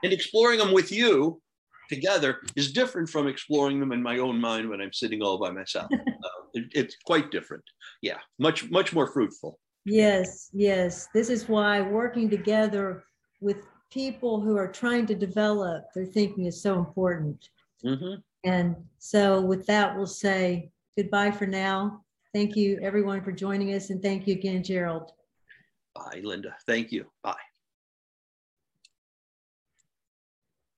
and 0.02 0.12
exploring 0.12 0.58
them 0.58 0.72
with 0.72 0.90
you 0.90 1.40
together 1.88 2.40
is 2.56 2.72
different 2.72 3.08
from 3.08 3.26
exploring 3.26 3.80
them 3.80 3.92
in 3.92 4.02
my 4.02 4.18
own 4.18 4.40
mind 4.40 4.68
when 4.68 4.80
I'm 4.80 4.92
sitting 4.92 5.22
all 5.22 5.38
by 5.38 5.50
myself. 5.50 5.88
uh, 5.92 6.42
it, 6.54 6.64
it's 6.72 6.96
quite 7.04 7.30
different. 7.30 7.64
Yeah, 8.02 8.18
much 8.38 8.70
much 8.70 8.92
more 8.92 9.06
fruitful. 9.06 9.58
Yes, 9.84 10.50
yes. 10.52 11.08
This 11.14 11.30
is 11.30 11.48
why 11.48 11.80
working 11.80 12.28
together 12.28 13.04
with 13.40 13.58
people 13.90 14.40
who 14.40 14.56
are 14.56 14.70
trying 14.70 15.06
to 15.06 15.14
develop 15.14 15.84
their 15.94 16.06
thinking 16.06 16.46
is 16.46 16.60
so 16.60 16.78
important. 16.78 17.50
Mhm. 17.84 18.22
And 18.44 18.76
so 18.98 19.40
with 19.40 19.66
that, 19.66 19.96
we'll 19.96 20.06
say 20.06 20.70
goodbye 20.96 21.30
for 21.30 21.46
now. 21.46 22.04
Thank 22.32 22.56
you, 22.56 22.78
everyone, 22.82 23.22
for 23.22 23.32
joining 23.32 23.74
us, 23.74 23.90
and 23.90 24.02
thank 24.02 24.26
you 24.26 24.34
again, 24.34 24.62
Gerald. 24.62 25.12
Bye, 25.94 26.20
Linda. 26.22 26.54
Thank 26.66 26.92
you. 26.92 27.06
Bye. 27.22 27.55